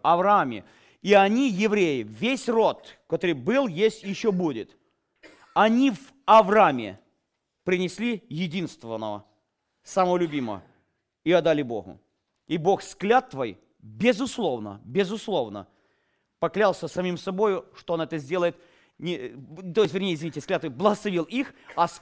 Аврааме. 0.03 0.65
И 1.03 1.15
они, 1.15 1.49
евреи, 1.51 2.03
весь 2.03 2.49
род, 2.49 2.99
который 3.07 3.35
был, 3.35 3.69
есть, 3.69 4.03
еще 4.03 4.33
будет. 4.33 4.77
Они 5.55 5.93
в 5.93 6.13
Аврааме 6.25 6.99
принесли 7.65 8.25
единственного, 8.29 9.25
самого 9.83 10.17
любимого, 10.17 10.63
и 11.25 11.33
отдали 11.33 11.63
Богу. 11.63 12.01
И 12.47 12.59
Бог 12.59 12.83
с 12.83 12.95
клятвой, 12.95 13.59
безусловно, 13.79 14.81
безусловно, 14.85 15.67
поклялся 16.39 16.89
самим 16.89 17.17
собой, 17.17 17.65
что 17.75 17.95
он 17.95 18.03
это 18.03 18.19
сделает, 18.19 18.57
не, 18.99 19.31
то 19.75 19.83
есть, 19.83 19.95
вернее, 19.95 20.15
извините, 20.15 20.41
с 20.41 20.47
клятвой 20.47 20.71
благословил 20.71 21.25
их, 21.25 21.55
а 21.75 21.89
с 21.89 21.99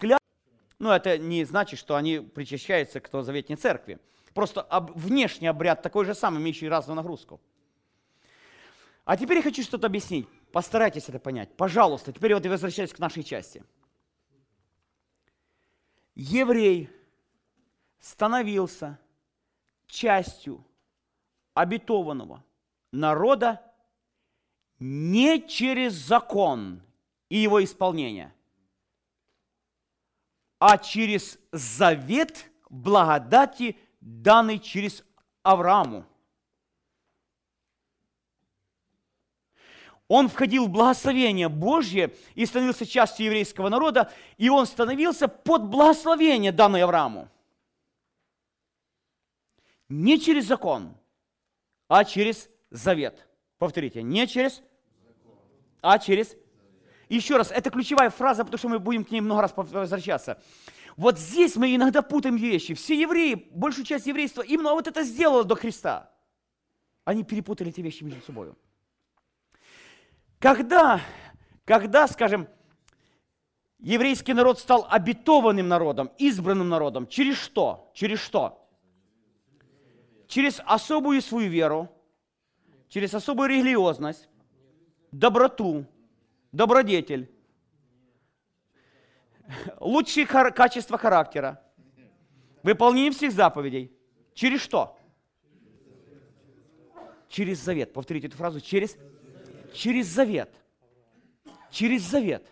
ну, 0.79 0.91
это 0.91 1.17
не 1.17 1.45
значит, 1.45 1.79
что 1.79 1.95
они 1.95 2.19
причащаются 2.19 2.99
к 2.99 3.23
Заветной 3.23 3.55
Церкви. 3.55 4.01
Просто 4.35 4.63
об, 4.63 4.91
внешний 4.97 5.47
обряд 5.47 5.81
такой 5.81 6.05
же 6.05 6.13
самый, 6.13 6.41
имеющий 6.43 6.69
разную 6.69 6.97
нагрузку. 6.97 7.41
А 9.05 9.17
теперь 9.17 9.37
я 9.37 9.43
хочу 9.45 9.63
что-то 9.63 9.87
объяснить. 9.87 10.27
Постарайтесь 10.51 11.09
это 11.09 11.21
понять. 11.21 11.57
Пожалуйста, 11.57 12.13
теперь 12.13 12.35
вот 12.35 12.45
я 12.45 12.51
возвращаюсь 12.51 12.93
к 12.93 12.99
нашей 12.99 13.23
части 13.23 13.63
еврей 16.15 16.91
становился 18.01 18.99
частью 19.87 20.65
обетованного 21.55 22.45
народа 22.91 23.61
не 24.79 25.47
через 25.47 25.93
закон 25.95 26.83
и 27.29 27.37
его 27.39 27.63
исполнение, 27.63 28.35
а 30.59 30.79
через 30.79 31.39
завет 31.53 32.51
благодати, 32.69 33.77
данный 34.01 34.59
через 34.59 35.05
Аврааму. 35.43 36.05
Он 40.15 40.29
входил 40.29 40.67
в 40.67 40.69
благословение 40.69 41.49
Божье 41.49 42.15
и 42.35 42.45
становился 42.45 42.85
частью 42.85 43.25
еврейского 43.25 43.71
народа, 43.71 44.13
и 44.37 44.51
он 44.51 44.67
становился 44.67 45.27
под 45.27 45.65
благословение, 45.69 46.53
данное 46.53 46.85
Аврааму. 46.85 47.31
Не 49.89 50.21
через 50.21 50.45
закон, 50.45 50.95
а 51.89 52.05
через 52.05 52.51
завет. 52.71 53.27
Повторите, 53.57 54.03
не 54.03 54.27
через, 54.27 54.61
а 55.81 55.99
через. 55.99 56.37
Еще 57.09 57.39
раз, 57.39 57.51
это 57.51 57.71
ключевая 57.71 58.11
фраза, 58.11 58.45
потому 58.45 58.59
что 58.59 58.69
мы 58.69 58.79
будем 58.81 59.07
к 59.07 59.11
ней 59.13 59.23
много 59.23 59.41
раз 59.41 59.55
возвращаться. 59.57 60.43
Вот 60.99 61.19
здесь 61.19 61.57
мы 61.57 61.75
иногда 61.75 62.03
путаем 62.03 62.37
вещи. 62.37 62.75
Все 62.75 63.01
евреи, 63.01 63.49
большую 63.53 63.87
часть 63.87 64.07
еврейства, 64.07 64.43
именно 64.43 64.73
вот 64.73 64.87
это 64.87 65.05
сделало 65.05 65.45
до 65.45 65.55
Христа. 65.55 66.11
Они 67.07 67.25
перепутали 67.25 67.71
эти 67.71 67.81
вещи 67.81 68.05
между 68.05 68.21
собой. 68.21 68.53
Когда, 70.43 71.01
когда, 71.65 72.09
скажем, 72.09 72.49
еврейский 73.79 74.35
народ 74.35 74.59
стал 74.59 74.87
обетованным 74.91 75.69
народом, 75.69 76.11
избранным 76.19 76.69
народом, 76.69 77.07
через 77.07 77.37
что? 77.39 77.91
Через 77.95 78.19
что? 78.19 78.59
через 80.33 80.63
особую 80.65 81.21
свою 81.21 81.51
веру, 81.51 81.91
через 82.89 83.13
особую 83.13 83.51
религиозность, 83.51 84.31
доброту, 85.11 85.85
добродетель, 86.53 87.31
лучшие 89.79 90.25
хар- 90.25 90.51
качества 90.53 90.97
характера, 90.97 91.63
выполнение 92.63 93.11
всех 93.11 93.33
заповедей. 93.33 93.93
Через 94.33 94.63
что? 94.63 94.99
Через 97.29 97.59
завет. 97.59 97.93
Повторите 97.93 98.29
эту 98.29 98.39
фразу. 98.39 98.59
Через, 98.63 98.97
через 99.75 100.07
завет. 100.07 100.51
Через 101.71 102.03
завет. 102.03 102.47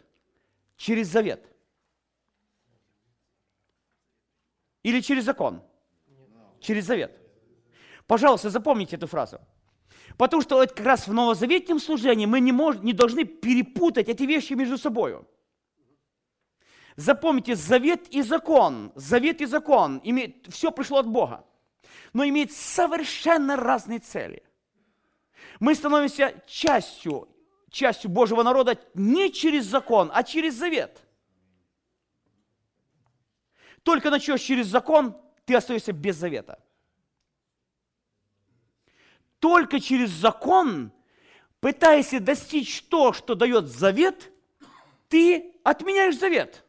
Через 0.76 1.08
завет. 1.08 1.44
Или 4.82 5.00
через 5.00 5.24
закон. 5.24 5.62
Через 6.60 6.86
завет. 6.86 7.18
Пожалуйста, 8.06 8.50
запомните 8.50 8.96
эту 8.96 9.06
фразу. 9.06 9.40
Потому 10.16 10.42
что 10.42 10.56
вот 10.56 10.72
как 10.72 10.86
раз 10.86 11.06
в 11.06 11.12
новозаветнем 11.12 11.78
служении 11.78 12.26
мы 12.26 12.40
не, 12.40 12.52
мож, 12.52 12.76
не 12.78 12.92
должны 12.92 13.24
перепутать 13.24 14.08
эти 14.08 14.24
вещи 14.24 14.54
между 14.54 14.78
собой. 14.78 15.18
Запомните, 16.96 17.54
завет 17.54 18.08
и 18.08 18.22
закон, 18.22 18.92
завет 18.94 19.40
и 19.40 19.46
закон, 19.46 20.00
имеет, 20.04 20.46
все 20.48 20.70
пришло 20.70 20.98
от 20.98 21.06
Бога, 21.06 21.44
но 22.12 22.24
имеет 22.24 22.52
совершенно 22.52 23.56
разные 23.56 24.00
цели. 24.00 24.42
Мы 25.58 25.74
становимся 25.74 26.42
частью, 26.46 27.28
частью 27.70 28.10
Божьего 28.10 28.42
народа 28.42 28.78
не 28.94 29.32
через 29.32 29.64
закон, 29.66 30.10
а 30.14 30.22
через 30.22 30.54
завет. 30.54 31.00
Только 33.82 34.10
начнешь 34.10 34.40
через 34.40 34.66
закон, 34.66 35.16
ты 35.44 35.54
остаешься 35.54 35.92
без 35.92 36.16
завета– 36.16 36.62
только 39.40 39.80
через 39.80 40.10
закон, 40.10 40.92
пытаясь 41.60 42.10
достичь 42.20 42.82
то, 42.84 43.12
что 43.12 43.34
дает 43.34 43.66
завет, 43.66 44.30
ты 45.08 45.56
отменяешь 45.64 46.18
завет. 46.18 46.64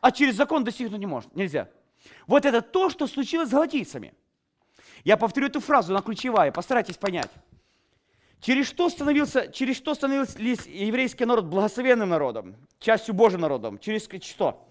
А 0.00 0.10
через 0.10 0.36
закон 0.36 0.64
достигнуть 0.64 0.98
не 0.98 1.06
может, 1.06 1.34
нельзя. 1.36 1.70
Вот 2.26 2.46
это 2.46 2.62
то, 2.62 2.88
что 2.88 3.06
случилось 3.06 3.50
с 3.50 3.52
галатийцами. 3.52 4.14
Я 5.04 5.16
повторю 5.16 5.46
эту 5.46 5.60
фразу, 5.60 5.92
она 5.92 6.02
ключевая, 6.02 6.52
постарайтесь 6.52 6.96
понять. 6.96 7.30
Через 8.40 8.66
что, 8.66 8.88
становился, 8.88 9.50
через 9.50 9.76
что 9.76 9.94
становился 9.94 10.38
еврейский 10.40 11.24
народ 11.24 11.46
благословенным 11.46 12.08
народом, 12.08 12.56
частью 12.78 13.14
Божьим 13.14 13.40
народом? 13.40 13.78
Через 13.78 14.08
что? 14.22 14.68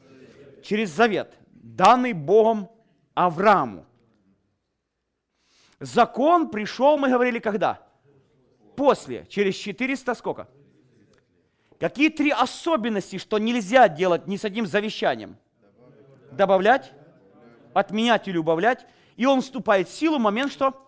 Через 0.64 0.90
завет, 0.90 1.34
данный 1.52 2.14
Богом 2.14 2.70
Аврааму. 3.14 3.86
Закон 5.80 6.50
пришел, 6.50 6.98
мы 6.98 7.10
говорили, 7.10 7.40
когда? 7.40 7.86
После, 8.76 9.26
через 9.30 9.56
400 9.56 10.16
сколько? 10.16 10.48
Какие 11.80 12.10
три 12.10 12.32
особенности, 12.32 13.18
что 13.18 13.38
нельзя 13.38 13.88
делать 13.88 14.28
ни 14.28 14.38
с 14.38 14.46
одним 14.46 14.66
завещанием? 14.66 15.38
Добавлять, 16.32 16.92
отменять 17.74 18.28
или 18.28 18.38
убавлять. 18.38 18.86
И 19.18 19.26
он 19.26 19.42
вступает 19.42 19.90
в 19.90 19.94
силу 19.94 20.18
в 20.18 20.22
момент 20.22 20.52
что? 20.52 20.86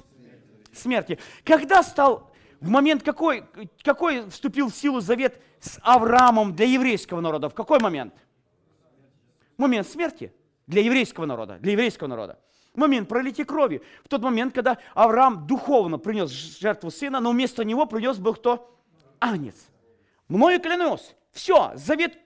Смерти. 0.71 1.19
Когда 1.43 1.83
стал, 1.83 2.31
в 2.61 2.69
момент 2.69 3.03
какой, 3.03 3.43
какой 3.83 4.29
вступил 4.29 4.69
в 4.69 4.75
силу 4.75 5.01
завет 5.01 5.41
с 5.59 5.79
Авраамом 5.81 6.55
для 6.55 6.67
еврейского 6.67 7.19
народа? 7.19 7.49
В 7.49 7.53
какой 7.53 7.79
момент? 7.79 8.13
Момент 9.57 9.87
смерти 9.87 10.33
для 10.67 10.81
еврейского 10.83 11.25
народа. 11.25 11.57
Для 11.59 11.73
еврейского 11.73 12.07
народа 12.07 12.39
момент 12.79 13.07
пролития 13.07 13.45
крови. 13.45 13.83
В 14.03 14.07
тот 14.07 14.21
момент, 14.23 14.55
когда 14.55 14.79
Авраам 14.95 15.45
духовно 15.45 15.99
принес 15.99 16.31
жертву 16.31 16.89
сына, 16.89 17.19
но 17.19 17.31
вместо 17.31 17.63
него 17.63 17.85
принес 17.85 18.17
был 18.17 18.33
кто? 18.33 18.75
Агнец. 19.19 19.67
Мною 20.27 20.59
клянусь. 20.59 21.15
Все, 21.31 21.73
завет, 21.75 22.17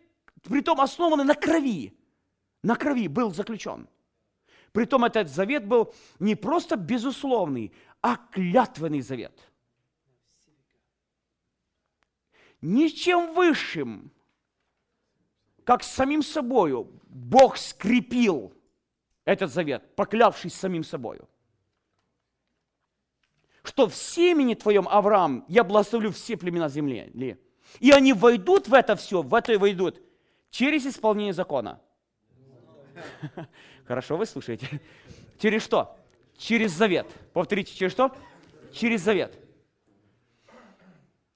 притом 0.44 0.80
основанный 0.80 1.26
на 1.26 1.36
крови. 1.36 1.98
На 2.62 2.76
крови 2.76 3.08
был 3.08 3.34
заключен. 3.34 3.90
Притом 4.74 5.06
этот 5.06 5.30
завет 5.30 5.66
был 5.66 5.94
не 6.20 6.36
просто 6.36 6.76
безусловный, 6.76 7.72
а 8.02 8.18
клятвенный 8.18 9.02
завет. 9.02 9.40
Ничем 12.60 13.34
высшим, 13.34 14.12
как 15.64 15.84
самим 15.84 16.24
собою, 16.24 16.92
Бог 17.06 17.58
скрепил 17.58 18.52
этот 19.26 19.52
завет, 19.52 19.96
поклявшись 19.96 20.56
самим 20.56 20.84
собою. 20.84 21.30
Что 23.64 23.88
в 23.88 23.96
семени 23.96 24.56
твоем, 24.56 24.88
Авраам, 24.90 25.46
я 25.48 25.64
благословлю 25.64 26.12
все 26.12 26.36
племена 26.36 26.68
земли. 26.68 27.40
И 27.80 27.92
они 27.92 28.12
войдут 28.12 28.68
в 28.68 28.74
это 28.74 28.96
все, 28.96 29.22
в 29.22 29.34
это 29.36 29.54
и 29.54 29.58
войдут 29.58 30.02
через 30.50 30.86
исполнение 30.88 31.34
закона. 31.34 31.80
Хорошо, 33.86 34.18
вы 34.18 34.26
слушаете. 34.26 34.68
Через 35.40 35.64
что? 35.64 35.98
Через 36.38 36.72
завет. 36.72 37.08
Повторите, 37.32 37.76
через 37.76 37.92
что? 37.92 38.16
Через 38.72 39.02
завет. 39.02 39.38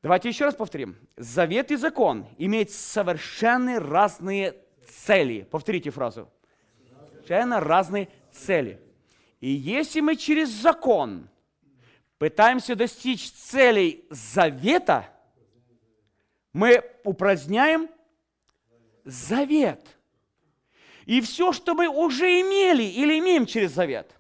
Давайте 0.01 0.29
еще 0.29 0.45
раз 0.45 0.55
повторим. 0.55 0.97
Завет 1.17 1.71
и 1.71 1.75
закон 1.75 2.25
имеют 2.37 2.71
совершенно 2.71 3.79
разные 3.79 4.55
цели. 4.87 5.43
Повторите 5.43 5.91
фразу 5.91 6.29
совершенно 7.27 7.59
разные 7.59 8.07
цели. 8.31 8.79
И 9.41 9.49
если 9.49 9.99
мы 9.99 10.15
через 10.15 10.49
закон 10.49 11.29
пытаемся 12.17 12.75
достичь 12.75 13.31
целей 13.31 14.05
завета, 14.09 15.09
мы 16.53 16.83
упраздняем 17.03 17.89
завет. 19.03 19.96
И 21.07 21.21
все, 21.21 21.51
что 21.51 21.73
мы 21.73 21.87
уже 21.87 22.27
имели 22.41 22.83
или 22.83 23.17
имеем 23.17 23.47
через 23.47 23.71
завет, 23.71 24.15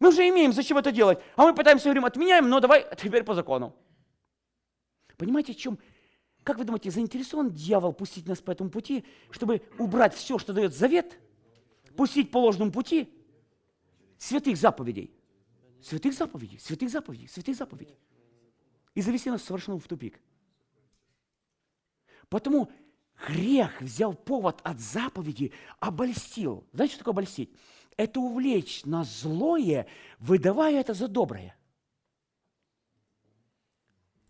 мы 0.00 0.08
уже 0.08 0.26
имеем, 0.28 0.52
зачем 0.52 0.78
это 0.78 0.90
делать? 0.90 1.18
А 1.36 1.42
мы 1.42 1.54
пытаемся, 1.54 1.84
говорим, 1.84 2.06
отменяем, 2.06 2.48
но 2.48 2.60
давай 2.60 2.86
теперь 2.96 3.24
по 3.24 3.34
закону. 3.34 3.76
Понимаете, 5.18 5.52
в 5.52 5.56
чем? 5.56 5.78
Как 6.42 6.56
вы 6.56 6.64
думаете, 6.64 6.90
заинтересован 6.90 7.50
дьявол 7.50 7.92
пустить 7.92 8.26
нас 8.26 8.40
по 8.40 8.50
этому 8.50 8.70
пути, 8.70 9.04
чтобы 9.30 9.60
убрать 9.78 10.14
все, 10.14 10.38
что 10.38 10.54
дает 10.54 10.74
завет– 10.74 11.18
пустить 11.96 12.30
по 12.30 12.38
ложному 12.38 12.72
пути 12.72 13.12
святых 14.18 14.56
заповедей. 14.56 15.12
Святых 15.82 16.14
заповедей, 16.14 16.58
святых 16.58 16.88
заповедей, 16.90 17.28
святых 17.28 17.56
заповедей. 17.56 17.98
И 18.94 19.02
завести 19.02 19.30
нас 19.30 19.42
совершенно 19.42 19.78
в 19.78 19.86
тупик. 19.86 20.18
Потому 22.28 22.70
грех 23.28 23.80
взял 23.80 24.14
повод 24.14 24.60
от 24.62 24.80
заповеди, 24.80 25.52
обольстил. 25.80 26.66
Знаете, 26.72 26.94
что 26.94 27.00
такое 27.00 27.12
обольстить? 27.12 27.50
Это 27.96 28.20
увлечь 28.20 28.84
на 28.84 29.04
злое, 29.04 29.86
выдавая 30.18 30.80
это 30.80 30.94
за 30.94 31.08
доброе. 31.08 31.56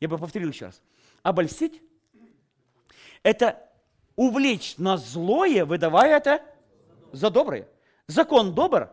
Я 0.01 0.09
бы 0.09 0.19
повторил 0.19 0.49
еще 0.49 0.67
раз. 0.67 0.83
Обольстить– 1.23 1.81
это 3.23 3.71
увлечь 4.17 4.77
на 4.77 4.99
злое, 4.99 5.65
выдавая 5.65 6.17
это 6.17 6.43
за 7.13 7.31
доброе. 7.31 7.69
Закон 8.07 8.55
добр, 8.55 8.91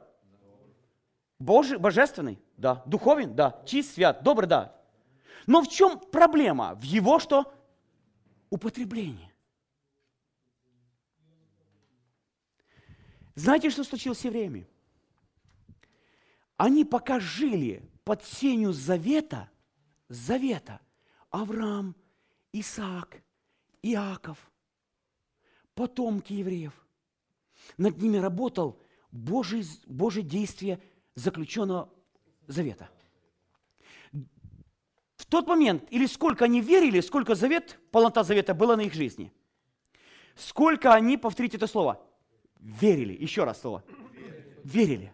Божий, 1.42 1.80
божественный, 1.80 2.40
Да. 2.56 2.84
Духовен? 2.86 3.36
Да. 3.36 3.62
Чист, 3.66 3.96
свят, 3.96 4.22
добрый? 4.22 4.48
Да. 4.48 4.76
Но 5.48 5.64
в 5.64 5.68
чем 5.68 6.00
проблема? 6.00 6.76
В 6.76 6.84
его 6.84 7.18
что? 7.20 7.52
Употреблении. 8.52 9.31
Знаете, 13.42 13.72
что 13.72 13.84
случилось 13.84 14.20
с 14.20 14.26
евреями? 14.26 14.68
Они 16.58 16.86
пока 16.86 17.20
жили 17.20 17.82
под 18.04 18.24
сенью 18.24 18.72
завета, 18.72 19.50
завета, 20.10 20.80
Авраам, 21.32 21.96
Исаак, 22.54 23.24
Иаков, 23.82 24.38
потомки 25.74 26.34
евреев. 26.34 26.72
Над 27.78 27.98
ними 27.98 28.18
работал 28.18 28.80
Божий, 29.12 29.66
Божье 29.88 30.22
действие 30.22 30.80
заключенного 31.16 31.90
завета. 32.46 32.92
В 35.16 35.26
тот 35.26 35.48
момент, 35.48 35.88
или 35.90 36.06
сколько 36.06 36.46
они 36.46 36.62
верили, 36.62 37.00
сколько 37.00 37.34
завет, 37.34 37.80
полнота 37.90 38.24
завета 38.24 38.54
была 38.54 38.76
на 38.78 38.82
их 38.82 38.94
жизни. 38.94 39.34
Сколько 40.36 40.94
они, 40.94 41.18
повторите 41.18 41.58
это 41.58 41.66
слово, 41.66 42.06
верили. 42.62 43.14
Еще 43.22 43.44
раз 43.44 43.62
слово. 43.62 43.84
Верили. 44.64 45.12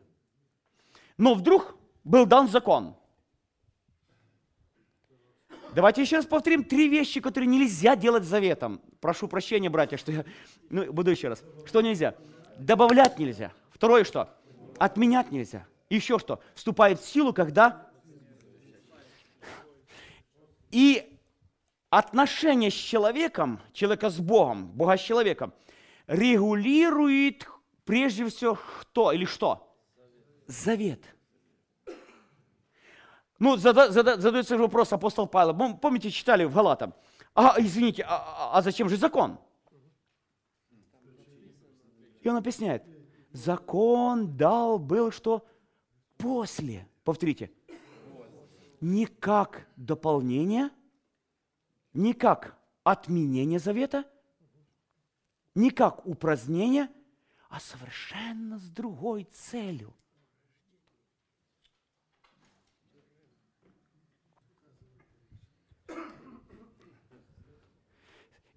Но 1.18 1.34
вдруг 1.34 1.76
был 2.04 2.26
дан 2.26 2.48
закон. 2.48 2.96
Давайте 5.74 6.02
еще 6.02 6.18
раз 6.18 6.26
повторим 6.26 6.64
три 6.64 6.90
вещи, 6.90 7.20
которые 7.20 7.48
нельзя 7.48 7.96
делать 7.96 8.24
заветом. 8.24 8.82
Прошу 9.00 9.28
прощения, 9.28 9.70
братья, 9.70 9.98
что 9.98 10.12
я... 10.12 10.26
Ну, 10.70 10.92
буду 10.92 11.12
еще 11.12 11.28
раз. 11.28 11.44
Что 11.66 11.82
нельзя? 11.82 12.16
Добавлять 12.58 13.20
нельзя. 13.20 13.54
Второе 13.72 14.04
что? 14.04 14.34
Отменять 14.80 15.32
нельзя. 15.32 15.68
Еще 15.90 16.20
что? 16.20 16.42
Вступает 16.56 17.00
в 17.00 17.08
силу, 17.08 17.34
когда... 17.34 17.88
И 20.72 21.18
отношение 21.90 22.72
с 22.72 22.74
человеком, 22.74 23.62
человека 23.72 24.10
с 24.10 24.20
Богом, 24.20 24.68
Бога 24.68 24.98
с 24.98 25.02
человеком, 25.02 25.54
регулирует 26.08 27.48
прежде 27.86 28.28
всего 28.28 28.58
кто 28.82 29.12
или 29.12 29.26
что? 29.26 29.76
Завет. 30.48 31.04
Ну, 33.40 33.56
зада, 33.58 33.92
зада, 33.92 34.20
задается 34.20 34.58
вопрос 34.58 34.92
апостол 34.94 35.28
Павел. 35.28 35.78
Помните, 35.78 36.10
читали 36.10 36.44
в 36.46 36.54
Галатам? 36.54 36.94
А, 37.36 37.56
извините, 37.60 38.04
а, 38.04 38.16
а, 38.16 38.58
а 38.58 38.62
зачем 38.62 38.90
же 38.90 38.98
закон? 38.98 39.38
И 42.22 42.28
он 42.28 42.38
объясняет. 42.38 42.84
Закон 43.32 44.36
дал 44.36 44.80
был 44.80 45.12
что? 45.12 45.46
После. 46.18 46.88
Повторите. 47.04 47.52
Не 48.82 49.06
как 49.06 49.68
дополнение, 49.76 50.72
не 51.94 52.14
как 52.14 52.58
отменение 52.84 53.60
завета, 53.60 54.06
не 55.58 55.72
как 55.72 56.06
упразднение, 56.06 56.90
а 57.50 57.60
совершенно 57.60 58.58
с 58.58 58.70
другой 58.70 59.24
целью– 59.26 59.94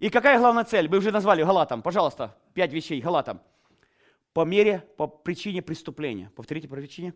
И 0.01 0.09
какая 0.09 0.39
главная 0.39 0.63
цель? 0.63 0.89
Мы 0.89 0.97
уже 0.97 1.11
назвали 1.11 1.43
Галатам. 1.43 1.83
Пожалуйста, 1.83 2.35
пять 2.55 2.73
вещей 2.73 2.99
Галатам. 2.99 3.39
По 4.33 4.43
мере, 4.43 4.79
по 4.97 5.05
причине 5.05 5.61
преступления. 5.61 6.31
Повторите 6.35 6.67
по 6.67 6.75
причине. 6.75 7.13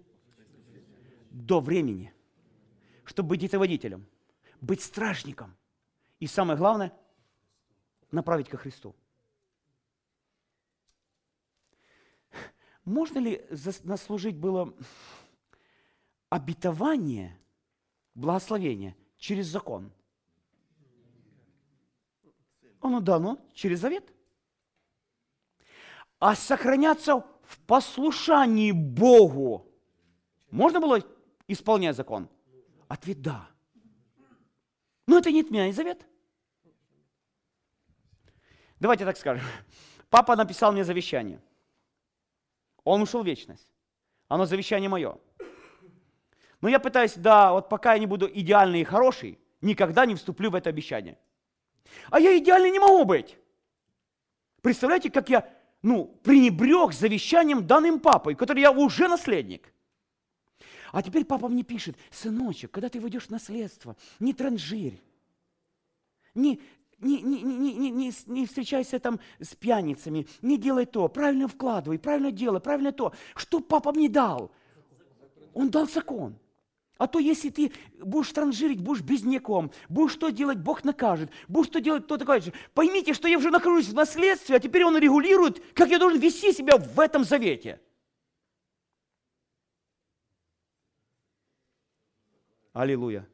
До 1.31 1.59
времени. 1.59 2.13
Чтобы 3.03 3.29
быть 3.29 3.39
детоводителем. 3.39 4.05
Быть 4.61 4.83
стражником. 4.83 5.55
И 6.19 6.27
самое 6.27 6.59
главное, 6.59 6.93
направить 8.11 8.49
ко 8.49 8.57
Христу. 8.57 8.95
Можно 12.85 13.19
ли 13.19 13.45
нас 13.83 14.03
служить 14.03 14.37
было 14.37 14.73
обетование, 16.29 17.37
благословение 18.13 18.95
через 19.17 19.47
закон– 19.47 19.91
оно 22.85 22.99
дано 22.99 23.39
через 23.53 23.79
завет. 23.79 24.13
А 26.19 26.35
сохраняться 26.35 27.25
в 27.43 27.59
послушании 27.65 28.71
Богу 28.71 29.71
можно 30.51 30.79
было 30.79 31.01
исполнять 31.47 31.95
закон? 31.95 32.29
Ответ– 32.87 33.21
да. 33.23 33.49
Но 35.07 35.17
это 35.17 35.31
не 35.31 35.41
отменяет 35.41 35.75
завет. 35.75 36.05
Давайте 38.79 39.05
так 39.05 39.17
скажем. 39.17 39.45
Папа 40.09 40.35
написал 40.35 40.71
мне 40.71 40.83
завещание. 40.83 41.41
Он 42.85 43.01
ушел 43.01 43.23
в 43.23 43.25
вечность. 43.25 43.67
Оно 44.29 44.45
завещание 44.45 44.87
мое. 44.87 45.17
Но 46.61 46.69
я 46.69 46.79
пытаюсь, 46.79 47.15
да, 47.15 47.51
вот 47.51 47.67
пока 47.67 47.93
я 47.93 47.99
не 47.99 48.07
буду 48.07 48.29
идеальный 48.31 48.81
и 48.81 48.85
хороший, 48.85 49.37
никогда 49.61 50.05
не 50.05 50.15
вступлю 50.15 50.49
в 50.49 50.55
это 50.55 50.69
обещание. 50.69 51.17
А 52.09 52.19
я 52.19 52.37
идеальный 52.37 52.71
не 52.71 52.79
могу 52.79 53.03
быть. 53.03 53.37
Представляете, 54.61 55.11
как 55.11 55.29
я 55.29 55.47
ну, 55.81 56.05
пренебрег 56.23 56.93
завещанием 56.93 57.67
данным 57.67 57.99
папой, 57.99 58.33
который 58.33 58.61
я 58.61 58.71
уже 58.71 59.07
наследник. 59.07 59.71
А 60.91 61.03
теперь 61.03 61.25
папа 61.25 61.47
мне 61.47 61.63
пишет, 61.63 61.97
сыночек, 62.09 62.71
когда 62.71 62.89
ты 62.89 62.99
войдешь 62.99 63.27
в 63.27 63.29
наследство, 63.29 63.95
не 64.19 64.33
транжирь, 64.33 64.99
не, 66.33 66.61
не, 67.05 67.21
не, 67.21 67.41
не, 67.41 67.73
не, 67.73 67.91
не, 67.91 68.13
не 68.25 68.45
встречайся 68.45 68.99
там 68.99 69.19
с 69.39 69.55
пьяницами, 69.55 70.27
не 70.41 70.57
делай 70.57 70.85
то, 70.85 71.07
правильно 71.07 71.47
вкладывай, 71.47 71.99
правильно 71.99 72.31
делай, 72.31 72.59
правильно 72.59 72.91
то. 72.91 73.13
Что 73.35 73.59
папа 73.59 73.91
мне 73.91 74.09
дал? 74.09 74.51
Он 75.53 75.69
дал 75.69 75.87
закон. 75.87 76.35
А 76.97 77.07
то 77.07 77.19
если 77.19 77.49
ты 77.49 77.73
будешь 77.99 78.31
транжирить, 78.31 78.81
будешь 78.81 79.01
безняком, 79.01 79.71
будешь 79.89 80.13
что 80.13 80.29
делать, 80.29 80.59
Бог 80.59 80.83
накажет, 80.83 81.29
будешь 81.47 81.67
что 81.67 81.81
делать, 81.81 82.07
то 82.07 82.17
такое 82.17 82.39
же. 82.39 82.53
Поймите, 82.73 83.13
что 83.13 83.27
я 83.27 83.37
уже 83.37 83.51
нахожусь 83.51 83.89
в 83.89 83.93
наследстве, 83.93 84.55
а 84.55 84.59
теперь 84.59 84.85
Он 84.85 84.97
регулирует, 84.97 85.61
как 85.73 85.89
я 85.89 85.99
должен 85.99 86.19
вести 86.19 86.53
себя 86.53 86.77
в 86.77 86.99
этом 86.99 87.25
завете. 87.25 87.81
Аллилуйя. 92.71 93.27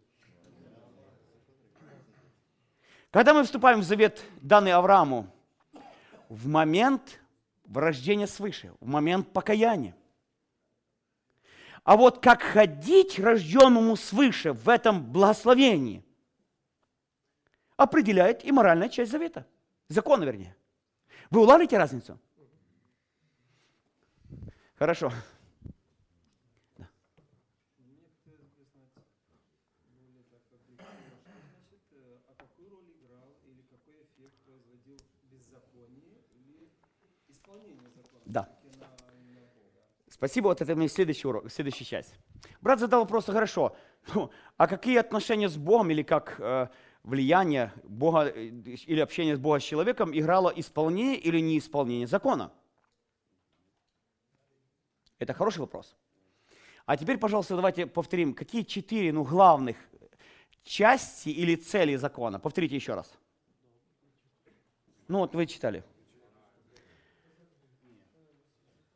Когда 3.12 3.34
мы 3.34 3.44
вступаем 3.44 3.82
в 3.82 3.84
завет, 3.84 4.24
данный 4.42 4.72
Аврааму, 4.72 5.28
в 6.30 6.48
момент 6.48 7.20
рождения 7.74 8.26
свыше, 8.26 8.74
в 8.80 8.88
момент 8.88 9.32
покаяния, 9.34 9.96
а 11.84 11.98
вот 11.98 12.22
как 12.24 12.42
ходить 12.42 13.20
рожденному 13.20 13.98
свыше 13.98 14.54
в 14.54 14.70
этом 14.70 15.12
благословении, 15.12 16.06
определяет 17.76 18.46
и 18.46 18.52
моральная 18.52 18.88
часть 18.88 19.12
завета. 19.12 19.46
Закона, 19.90 20.24
вернее. 20.24 20.56
Вы 21.32 21.42
улавливаете 21.42 21.78
разницу? 21.78 22.18
Хорошо. 24.76 25.12
Да. 38.26 38.50
Спасибо, 40.10 40.48
вот 40.48 40.62
это 40.62 40.76
мой 40.76 40.88
следующий 40.88 41.28
урок, 41.28 41.52
следующая 41.52 41.86
часть. 41.86 42.16
Брат 42.62 42.80
задал 42.80 43.02
вопрос, 43.02 43.26
хорошо, 43.26 43.76
ну, 44.14 44.30
а 44.58 44.68
какие 44.68 44.98
отношения 44.98 45.50
с 45.50 45.58
Богом 45.58 45.92
или 45.92 46.04
как 46.04 46.40
э, 46.40 46.68
влияние 47.04 47.74
Бога 47.84 48.28
э, 48.28 48.48
или 48.88 49.00
общение 49.00 49.36
с 49.36 49.40
Богом 49.40 49.60
с 49.60 49.64
человеком 49.64 50.18
играло 50.18 50.50
исполнение 50.56 51.18
или 51.18 51.40
неисполнение 51.40 52.08
закона? 52.08 52.52
Это 55.20 55.34
хороший 55.34 55.60
вопрос. 55.60 55.96
А 56.86 56.98
теперь, 56.98 57.18
пожалуйста, 57.18 57.56
давайте 57.56 57.86
повторим, 57.86 58.34
какие 58.34 58.64
четыре 58.64 59.14
ну, 59.14 59.24
главных 59.24 59.78
части 60.64 61.30
или 61.30 61.56
цели 61.56 61.96
закона? 61.96 62.40
Повторите 62.40 62.76
еще 62.76 62.96
раз. 62.96 63.12
Ну 65.12 65.18
вот 65.18 65.36
вы 65.36 65.46
читали. 65.46 65.84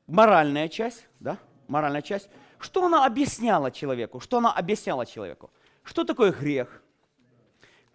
Моральная 0.07 0.69
часть, 0.69 1.09
да, 1.19 1.37
моральная 1.67 2.01
часть, 2.01 2.29
что 2.57 2.85
она 2.85 3.05
объясняла 3.05 3.69
человеку, 3.69 4.21
что 4.21 4.37
она 4.37 4.53
объясняла 4.53 5.05
человеку, 5.05 5.51
что 5.83 6.05
такое 6.05 6.31
грех, 6.31 6.81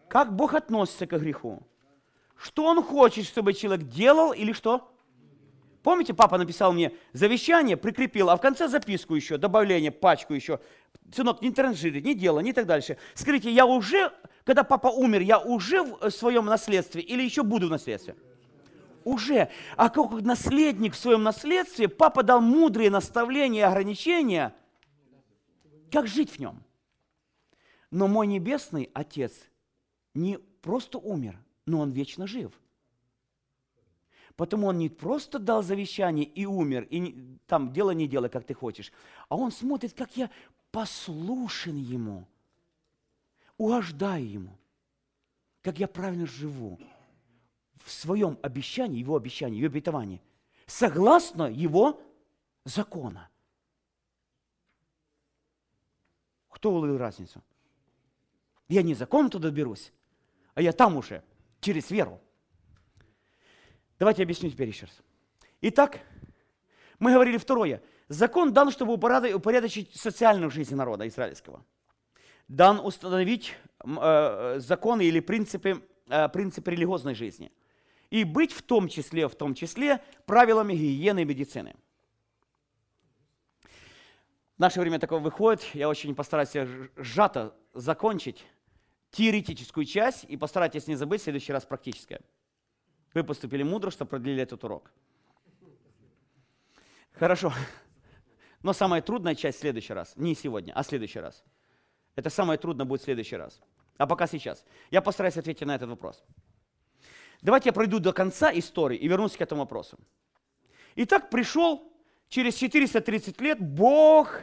как 0.06 0.36
Бог 0.36 0.52
относится 0.52 1.06
к 1.06 1.18
греху, 1.18 1.62
что 2.36 2.66
Он 2.66 2.82
хочет, 2.82 3.24
чтобы 3.24 3.54
человек 3.54 3.88
делал 3.88 4.32
или 4.32 4.52
что? 4.52 4.92
Помните, 5.82 6.12
папа 6.12 6.36
написал 6.36 6.74
мне 6.74 6.92
завещание, 7.14 7.78
прикрепил, 7.78 8.28
а 8.28 8.36
в 8.36 8.40
конце 8.42 8.68
записку 8.68 9.14
еще, 9.14 9.38
добавление, 9.38 9.92
пачку 9.92 10.34
еще 10.34 10.60
сынок, 11.14 11.42
не 11.42 11.50
транжири, 11.50 12.00
не 12.00 12.14
делай, 12.14 12.42
не 12.42 12.52
так 12.52 12.66
дальше. 12.66 12.96
Скажите, 13.14 13.50
я 13.50 13.66
уже, 13.66 14.12
когда 14.44 14.64
папа 14.64 14.88
умер, 14.88 15.22
я 15.22 15.38
уже 15.38 15.82
в 15.82 15.98
э, 16.00 16.10
своем 16.10 16.46
наследстве 16.46 17.02
или 17.02 17.22
еще 17.22 17.42
буду 17.42 17.68
в 17.68 17.70
наследстве? 17.70 18.16
Уже. 19.04 19.50
А 19.76 19.88
как 19.88 20.12
наследник 20.22 20.94
в 20.94 20.98
своем 20.98 21.22
наследстве, 21.22 21.88
папа 21.88 22.22
дал 22.22 22.40
мудрые 22.40 22.90
наставления 22.90 23.60
и 23.60 23.64
ограничения, 23.64 24.54
как 25.90 26.06
жить 26.06 26.30
в 26.30 26.38
нем. 26.38 26.62
Но 27.90 28.06
мой 28.06 28.26
небесный 28.26 28.90
Отец 28.94 29.32
не 30.14 30.38
просто 30.38 30.98
умер, 30.98 31.38
но 31.66 31.80
он 31.80 31.90
вечно 31.90 32.26
жив. 32.26 32.52
Потому 34.36 34.68
он 34.68 34.78
не 34.78 34.88
просто 34.88 35.38
дал 35.38 35.62
завещание 35.62 36.24
и 36.24 36.46
умер, 36.46 36.86
и 36.88 37.38
там 37.46 37.72
делай, 37.72 37.94
не 37.94 38.06
делай, 38.06 38.30
как 38.30 38.44
ты 38.44 38.54
хочешь, 38.54 38.92
а 39.28 39.36
он 39.36 39.50
смотрит, 39.50 39.92
как 39.92 40.16
я 40.16 40.30
послушен 40.70 41.76
ему, 41.76 42.26
угождаю 43.56 44.30
ему, 44.30 44.58
как 45.62 45.78
я 45.78 45.88
правильно 45.88 46.26
живу 46.26 46.78
в 47.76 47.90
своем 47.90 48.38
обещании, 48.42 48.98
его 48.98 49.16
обещании, 49.16 49.58
его 49.58 49.66
обетовании, 49.66 50.22
согласно 50.66 51.44
его 51.50 52.00
закона. 52.64 53.28
Кто 56.48 56.72
уловил 56.72 56.98
разницу? 56.98 57.42
Я 58.68 58.82
не 58.82 58.94
законом 58.94 59.30
туда 59.30 59.48
доберусь, 59.48 59.92
а 60.54 60.62
я 60.62 60.72
там 60.72 60.96
уже, 60.96 61.24
через 61.60 61.90
веру. 61.90 62.20
Давайте 63.98 64.22
объясню 64.22 64.50
теперь 64.50 64.68
еще 64.68 64.86
раз. 64.86 65.02
Итак, 65.60 66.00
мы 66.98 67.12
говорили 67.12 67.36
второе. 67.36 67.82
Закон 68.10 68.52
дан, 68.52 68.72
чтобы 68.72 68.94
упорядо- 68.94 69.32
упорядочить 69.32 69.94
социальную 69.94 70.50
жизнь 70.50 70.74
народа 70.74 71.06
израильского. 71.06 71.64
Дан 72.48 72.80
установить 72.80 73.54
м, 73.84 74.00
э, 74.02 74.58
законы 74.58 75.02
или 75.02 75.20
принципы, 75.20 75.80
э, 76.08 76.28
принципы 76.28 76.72
религиозной 76.72 77.14
жизни. 77.14 77.52
И 78.10 78.24
быть 78.24 78.52
в 78.52 78.62
том 78.62 78.88
числе, 78.88 79.28
в 79.28 79.36
том 79.36 79.54
числе 79.54 80.02
правилами 80.26 80.72
гигиены 80.72 81.22
и 81.22 81.24
медицины. 81.24 81.76
В 84.56 84.58
наше 84.58 84.80
время 84.80 84.98
такое 84.98 85.20
выходит, 85.20 85.62
я 85.74 85.88
очень 85.88 86.12
постараюсь 86.16 86.68
сжато 86.96 87.54
закончить 87.74 88.44
теоретическую 89.12 89.86
часть 89.86 90.24
и 90.24 90.36
постарайтесь 90.36 90.88
не 90.88 90.96
забыть 90.96 91.20
в 91.20 91.24
следующий 91.24 91.52
раз 91.52 91.64
практическое. 91.64 92.20
Вы 93.14 93.22
поступили 93.22 93.62
мудро, 93.62 93.92
что 93.92 94.04
продлили 94.04 94.42
этот 94.42 94.64
урок. 94.64 94.90
Хорошо. 97.12 97.52
Но 98.62 98.72
самая 98.72 99.02
трудная 99.02 99.34
часть 99.34 99.58
в 99.58 99.60
следующий 99.60 99.92
раз. 99.92 100.12
Не 100.16 100.34
сегодня, 100.34 100.72
а 100.74 100.82
в 100.82 100.86
следующий 100.86 101.20
раз. 101.20 101.44
Это 102.14 102.30
самое 102.30 102.58
трудное 102.58 102.84
будет 102.84 103.00
в 103.00 103.04
следующий 103.04 103.36
раз. 103.36 103.60
А 103.96 104.06
пока 104.06 104.26
сейчас. 104.26 104.64
Я 104.90 105.00
постараюсь 105.00 105.36
ответить 105.36 105.66
на 105.66 105.74
этот 105.74 105.88
вопрос. 105.88 106.22
Давайте 107.42 107.70
я 107.70 107.72
пройду 107.72 107.98
до 108.00 108.12
конца 108.12 108.50
истории 108.52 108.98
и 108.98 109.08
вернусь 109.08 109.36
к 109.36 109.40
этому 109.40 109.62
вопросу. 109.62 109.98
Итак, 110.96 111.30
пришел 111.30 111.90
через 112.28 112.54
430 112.54 113.40
лет 113.40 113.60
Бог 113.60 114.40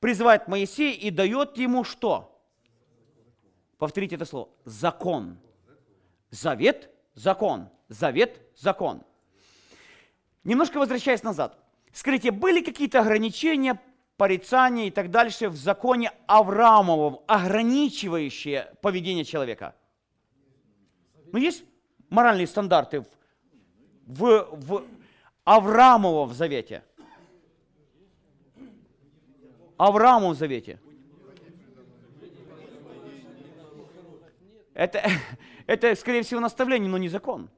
призывает 0.00 0.48
Моисея 0.48 0.94
и 0.94 1.10
дает 1.10 1.56
ему 1.56 1.84
что? 1.84 2.34
Повторите 3.78 4.16
это 4.16 4.24
слово. 4.24 4.50
Закон. 4.64 5.38
Завет, 6.30 6.90
закон. 7.14 7.68
Завет, 7.88 8.40
закон. 8.56 9.04
Немножко 10.44 10.78
возвращаясь 10.78 11.22
назад. 11.22 11.58
Скажите, 11.92 12.30
были 12.30 12.62
какие-то 12.62 13.00
ограничения, 13.00 13.80
порицания 14.16 14.86
и 14.86 14.90
так 14.90 15.10
дальше 15.10 15.48
в 15.48 15.56
законе 15.56 16.12
Авраамовом, 16.26 17.20
ограничивающие 17.26 18.72
поведение 18.82 19.24
человека? 19.24 19.74
Ну, 21.32 21.38
есть 21.38 21.64
моральные 22.10 22.46
стандарты 22.46 23.00
в, 23.00 23.06
в, 24.06 24.48
в 24.50 24.84
Авраамовом 25.44 26.32
завете. 26.32 26.82
Авраамовом 29.76 30.34
завете. 30.34 30.80
Это, 34.74 35.02
это, 35.66 35.94
скорее 35.94 36.22
всего, 36.22 36.40
наставление, 36.40 36.90
но 36.90 36.98
не 36.98 37.08
закон. 37.08 37.50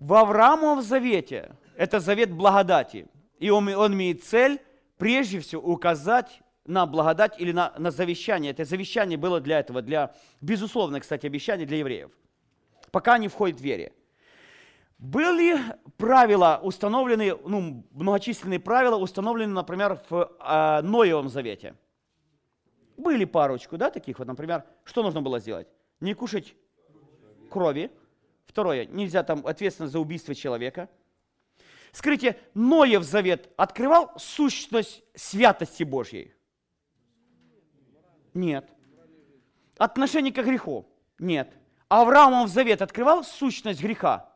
В 0.00 0.12
Авраамовом 0.14 0.82
завете, 0.82 1.56
это 1.76 2.00
завет 2.00 2.32
благодати, 2.32 3.06
и 3.38 3.50
он, 3.50 3.68
он 3.68 3.94
имеет 3.94 4.24
цель, 4.24 4.60
прежде 4.98 5.40
всего, 5.40 5.62
указать 5.62 6.40
на 6.66 6.86
благодать 6.86 7.38
или 7.40 7.52
на, 7.52 7.74
на 7.78 7.90
завещание. 7.90 8.52
Это 8.52 8.64
завещание 8.64 9.18
было 9.18 9.40
для 9.40 9.60
этого, 9.60 9.82
для, 9.82 10.14
безусловно, 10.40 11.00
кстати, 11.00 11.26
обещание 11.26 11.66
для 11.66 11.78
евреев, 11.78 12.10
пока 12.90 13.14
они 13.14 13.28
входят 13.28 13.58
в 13.58 13.62
вере. 13.62 13.92
Были 14.98 15.58
правила 15.98 16.60
установлены, 16.62 17.36
ну, 17.44 17.84
многочисленные 17.90 18.60
правила 18.60 18.96
установлены, 18.96 19.52
например, 19.52 20.00
в 20.08 20.30
э, 20.40 20.80
Ноевом 20.82 21.28
завете. 21.28 21.74
Были 22.96 23.24
парочку, 23.24 23.76
да, 23.76 23.90
таких 23.90 24.18
вот, 24.18 24.28
например, 24.28 24.64
что 24.84 25.02
нужно 25.02 25.20
было 25.20 25.40
сделать? 25.40 25.66
Не 26.00 26.14
кушать 26.14 26.54
крови. 27.50 27.90
Второе, 28.46 28.86
нельзя 28.86 29.24
там 29.24 29.44
ответственность 29.46 29.92
за 29.92 29.98
убийство 29.98 30.34
человека. 30.34 30.88
Скажите, 31.94 32.36
Ноев 32.54 33.04
завет 33.04 33.50
открывал 33.56 34.10
сущность 34.16 35.04
святости 35.14 35.84
Божьей? 35.84 36.34
Нет. 38.34 38.68
Отношение 39.78 40.32
к 40.32 40.42
греху? 40.42 40.88
Нет. 41.20 41.56
Авраамов 41.88 42.48
завет 42.48 42.82
открывал 42.82 43.22
сущность 43.22 43.80
греха? 43.80 44.28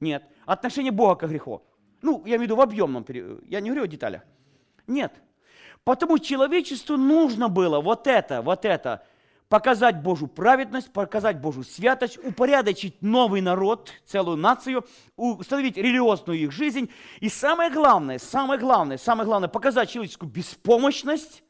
Нет. 0.00 0.24
Отношение 0.46 0.90
Бога 0.90 1.14
к 1.14 1.30
греху? 1.30 1.62
Ну, 2.02 2.24
я 2.26 2.36
имею 2.36 2.40
в 2.40 2.42
виду 2.42 2.56
в 2.56 2.60
объемном, 2.60 3.06
я 3.46 3.60
не 3.60 3.70
говорю 3.70 3.84
о 3.84 3.86
деталях. 3.86 4.22
Нет. 4.88 5.14
Потому 5.84 6.18
человечеству 6.18 6.96
нужно 6.96 7.48
было 7.48 7.80
вот 7.80 8.08
это, 8.08 8.42
вот 8.42 8.64
это, 8.64 9.06
показать 9.48 10.02
Божью 10.02 10.28
праведность, 10.28 10.92
показать 10.92 11.40
Божью 11.40 11.64
святость, 11.64 12.18
упорядочить 12.18 13.00
новый 13.02 13.40
народ, 13.40 13.92
целую 14.04 14.36
нацию, 14.36 14.84
установить 15.16 15.76
религиозную 15.76 16.38
их 16.38 16.52
жизнь. 16.52 16.90
И 17.20 17.28
самое 17.28 17.70
главное, 17.70 18.18
самое 18.18 18.58
главное, 18.58 18.98
самое 18.98 19.26
главное, 19.26 19.48
показать 19.48 19.90
человеческую 19.90 20.30
беспомощность 20.30 21.42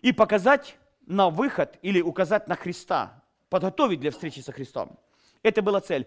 и 0.00 0.12
показать 0.12 0.76
на 1.06 1.28
выход 1.28 1.78
или 1.82 2.00
указать 2.00 2.48
на 2.48 2.56
Христа, 2.56 3.22
подготовить 3.50 4.00
для 4.00 4.10
встречи 4.10 4.40
со 4.40 4.52
Христом. 4.52 4.98
Это 5.42 5.60
была 5.60 5.80
цель. 5.80 6.06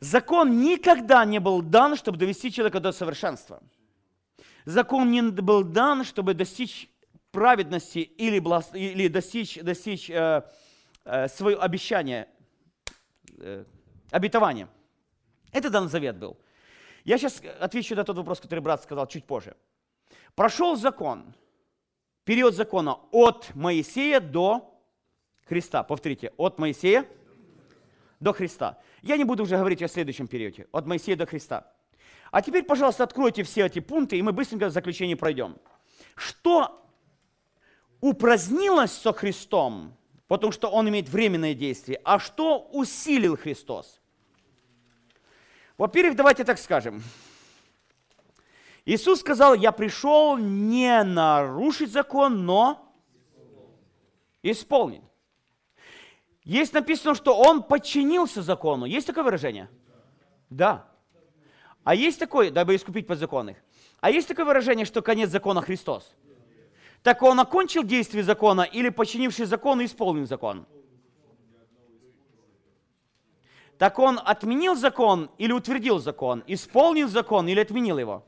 Закон 0.00 0.60
никогда 0.60 1.24
не 1.24 1.40
был 1.40 1.60
дан, 1.60 1.96
чтобы 1.96 2.18
довести 2.18 2.52
человека 2.52 2.80
до 2.80 2.92
совершенства. 2.92 3.60
Закон 4.64 5.10
не 5.10 5.22
был 5.22 5.64
дан, 5.64 6.04
чтобы 6.04 6.34
достичь 6.34 6.88
праведности 7.30 7.98
или, 7.98 8.38
благ- 8.38 8.74
или 8.74 9.08
достичь, 9.08 9.58
достичь 9.62 10.10
э, 10.10 10.42
э, 11.04 11.28
свое 11.28 11.56
обещание, 11.56 12.28
э, 13.38 13.64
обетование. 14.10 14.68
Это 15.52 15.70
дан 15.70 15.88
завет 15.88 16.16
был. 16.16 16.36
Я 17.04 17.18
сейчас 17.18 17.42
отвечу 17.60 17.94
на 17.94 18.04
тот 18.04 18.16
вопрос, 18.16 18.40
который 18.40 18.60
брат 18.60 18.82
сказал 18.82 19.06
чуть 19.06 19.24
позже. 19.24 19.56
Прошел 20.34 20.76
закон, 20.76 21.34
период 22.24 22.54
закона 22.54 22.98
от 23.12 23.54
Моисея 23.54 24.20
до 24.20 24.78
Христа. 25.46 25.82
Повторите, 25.82 26.32
от 26.36 26.58
Моисея 26.58 27.06
до 28.20 28.32
Христа. 28.32 28.78
Я 29.02 29.16
не 29.16 29.24
буду 29.24 29.44
уже 29.44 29.56
говорить 29.56 29.82
о 29.82 29.88
следующем 29.88 30.26
периоде, 30.28 30.66
от 30.72 30.86
Моисея 30.86 31.16
до 31.16 31.26
Христа. 31.26 31.72
А 32.30 32.42
теперь, 32.42 32.64
пожалуйста, 32.64 33.04
откройте 33.04 33.42
все 33.42 33.66
эти 33.66 33.80
пункты, 33.80 34.18
и 34.18 34.22
мы 34.22 34.32
быстренько 34.32 34.66
в 34.66 34.70
заключение 34.70 35.16
пройдем. 35.16 35.56
Что 36.14 36.87
упразднилось 38.00 38.92
со 38.92 39.12
Христом, 39.12 39.94
потому 40.26 40.52
что 40.52 40.68
Он 40.68 40.88
имеет 40.88 41.08
временное 41.08 41.54
действие, 41.54 42.00
а 42.04 42.18
что 42.18 42.68
усилил 42.72 43.36
Христос? 43.36 44.00
Во-первых, 45.76 46.16
давайте 46.16 46.44
так 46.44 46.58
скажем. 46.58 47.02
Иисус 48.84 49.20
сказал, 49.20 49.54
я 49.54 49.70
пришел 49.70 50.36
не 50.38 51.02
нарушить 51.04 51.92
закон, 51.92 52.46
но 52.46 52.90
исполнить. 54.42 55.02
Есть 56.42 56.72
написано, 56.72 57.14
что 57.14 57.36
Он 57.36 57.62
подчинился 57.62 58.42
закону. 58.42 58.86
Есть 58.86 59.06
такое 59.06 59.24
выражение? 59.24 59.68
Да. 60.48 60.88
А 61.84 61.94
есть 61.94 62.18
такое, 62.18 62.50
дабы 62.50 62.74
искупить 62.74 63.06
подзаконных. 63.06 63.58
А 64.00 64.10
есть 64.10 64.28
такое 64.28 64.46
выражение, 64.46 64.86
что 64.86 65.02
конец 65.02 65.30
закона 65.30 65.60
Христос? 65.60 66.14
Так 67.02 67.22
он 67.22 67.38
окончил 67.40 67.84
действие 67.84 68.24
закона 68.24 68.62
или, 68.62 68.88
починивший 68.88 69.46
закон, 69.46 69.84
исполнил 69.84 70.26
закон? 70.26 70.66
Так 73.78 73.98
он 74.00 74.18
отменил 74.24 74.74
закон 74.74 75.30
или 75.38 75.52
утвердил 75.52 76.00
закон? 76.00 76.42
Исполнил 76.48 77.08
закон 77.08 77.46
или 77.46 77.60
отменил 77.60 77.98
его? 77.98 78.24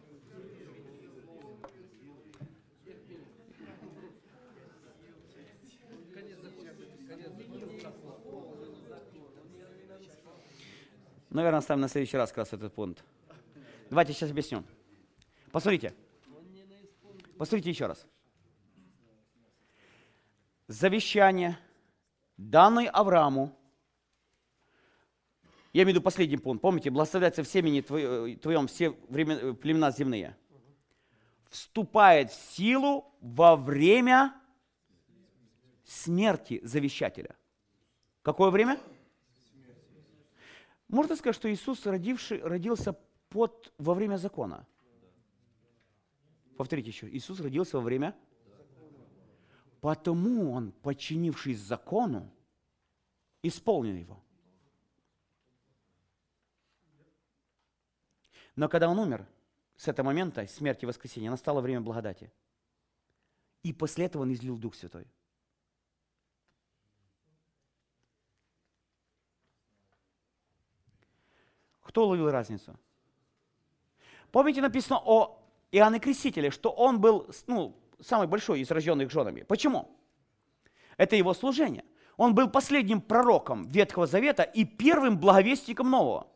Наверное, 11.31 11.59
оставим 11.59 11.81
на 11.81 11.89
следующий 11.89 12.17
раз 12.17 12.31
как 12.31 12.39
раз 12.39 12.53
этот 12.53 12.73
пункт. 12.75 13.05
Давайте 13.89 14.13
сейчас 14.13 14.31
объясню. 14.31 14.65
Посмотрите. 15.53 15.95
Посмотрите 17.39 17.71
еще 17.71 17.87
раз. 17.87 18.07
Завещание, 20.71 21.59
данное 22.37 22.89
Аврааму, 22.91 23.59
я 25.73 25.83
имею 25.83 25.87
в 25.87 25.89
виду 25.97 26.01
последний 26.01 26.37
пункт, 26.37 26.63
помните, 26.63 26.91
благословляется 26.91 27.43
в 27.43 27.49
семени 27.49 27.81
твоем, 27.81 28.39
твоем 28.39 28.69
все 28.69 28.91
времена, 29.09 29.53
племена 29.55 29.91
земные, 29.91 30.37
вступает 31.49 32.31
в 32.31 32.35
силу 32.53 33.13
во 33.21 33.57
время 33.57 34.33
смерти 35.85 36.61
завещателя. 36.63 37.35
Какое 38.23 38.51
время? 38.51 38.79
Можно 40.87 41.17
сказать, 41.17 41.35
что 41.35 41.53
Иисус 41.53 41.85
родивший, 41.85 42.41
родился 42.43 42.97
под, 43.29 43.73
во 43.77 43.93
время 43.93 44.19
закона. 44.19 44.65
Повторите 46.57 46.91
еще. 46.91 47.09
Иисус 47.11 47.41
родился 47.41 47.77
во 47.77 47.83
время? 47.83 48.15
Потому 49.81 50.53
Он, 50.53 50.73
подчинившись 50.73 51.59
закону, 51.59 52.31
исполнил 53.43 53.95
его. 53.95 54.23
Но 58.57 58.69
когда 58.69 58.89
Он 58.89 58.99
умер, 58.99 59.27
с 59.77 59.89
этого 59.89 60.07
момента, 60.07 60.47
смерти 60.47 60.85
и 60.85 60.87
воскресения, 60.87 61.31
настало 61.31 61.63
время 61.63 61.81
благодати. 61.81 62.31
И 63.63 63.73
после 63.73 64.05
этого 64.05 64.23
Он 64.23 64.33
излил 64.33 64.59
Дух 64.59 64.75
Святой. 64.75 65.07
Кто 71.81 72.05
уловил 72.05 72.31
разницу? 72.31 72.79
Помните, 74.31 74.61
написано 74.61 75.01
о 75.05 75.43
Иоанне 75.73 75.99
Крестителе, 75.99 76.51
что 76.51 76.71
он 76.71 77.01
был 77.01 77.29
ну, 77.49 77.77
самый 78.03 78.27
большой 78.27 78.61
из 78.61 78.71
рожденных 78.71 79.11
женами. 79.11 79.43
Почему? 79.43 79.97
Это 80.97 81.17
его 81.17 81.35
служение. 81.35 81.85
Он 82.17 82.35
был 82.35 82.51
последним 82.51 83.01
пророком 83.01 83.67
Ветхого 83.69 84.07
Завета 84.07 84.43
и 84.43 84.65
первым 84.65 85.19
благовестником 85.19 85.91
Нового. 85.91 86.27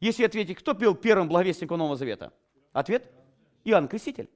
Если 0.00 0.24
ответить, 0.24 0.58
кто 0.58 0.74
был 0.74 0.94
первым 0.94 1.28
благовестником 1.28 1.78
Нового 1.78 1.96
Завета? 1.96 2.32
Ответ– 2.72 3.10
Иоанн 3.64 3.88
Креститель. 3.88 4.30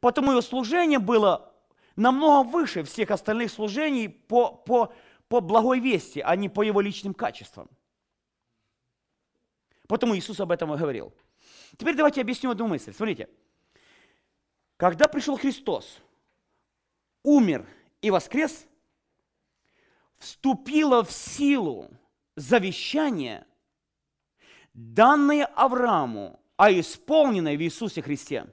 Потому 0.00 0.30
его 0.30 0.40
служение 0.40 0.98
было 0.98 1.52
намного 1.96 2.48
выше 2.48 2.84
всех 2.84 3.10
остальных 3.10 3.50
служений 3.50 4.08
по, 4.08 4.52
по, 4.52 4.92
по 5.28 5.40
благой 5.40 5.80
вести, 5.80 6.20
а 6.20 6.36
не 6.36 6.48
по 6.48 6.62
его 6.62 6.80
личным 6.80 7.14
качествам. 7.14 7.68
Потому 9.86 10.16
Иисус 10.16 10.40
об 10.40 10.50
этом 10.50 10.72
и 10.72 10.78
говорил. 10.78 11.12
Теперь 11.76 11.96
давайте 11.96 12.20
объясню 12.20 12.50
одну 12.50 12.68
мысль. 12.68 12.94
Смотрите. 12.94 13.28
Когда 14.84 15.08
пришел 15.08 15.38
Христос, 15.38 15.98
умер 17.22 17.66
и 18.02 18.10
воскрес, 18.10 18.66
вступило 20.18 21.02
в 21.02 21.10
силу 21.10 21.88
завещание, 22.36 23.46
данное 24.74 25.46
Аврааму, 25.46 26.38
а 26.58 26.70
исполненное 26.70 27.56
в 27.56 27.62
Иисусе 27.62 28.02
Христе. 28.02 28.46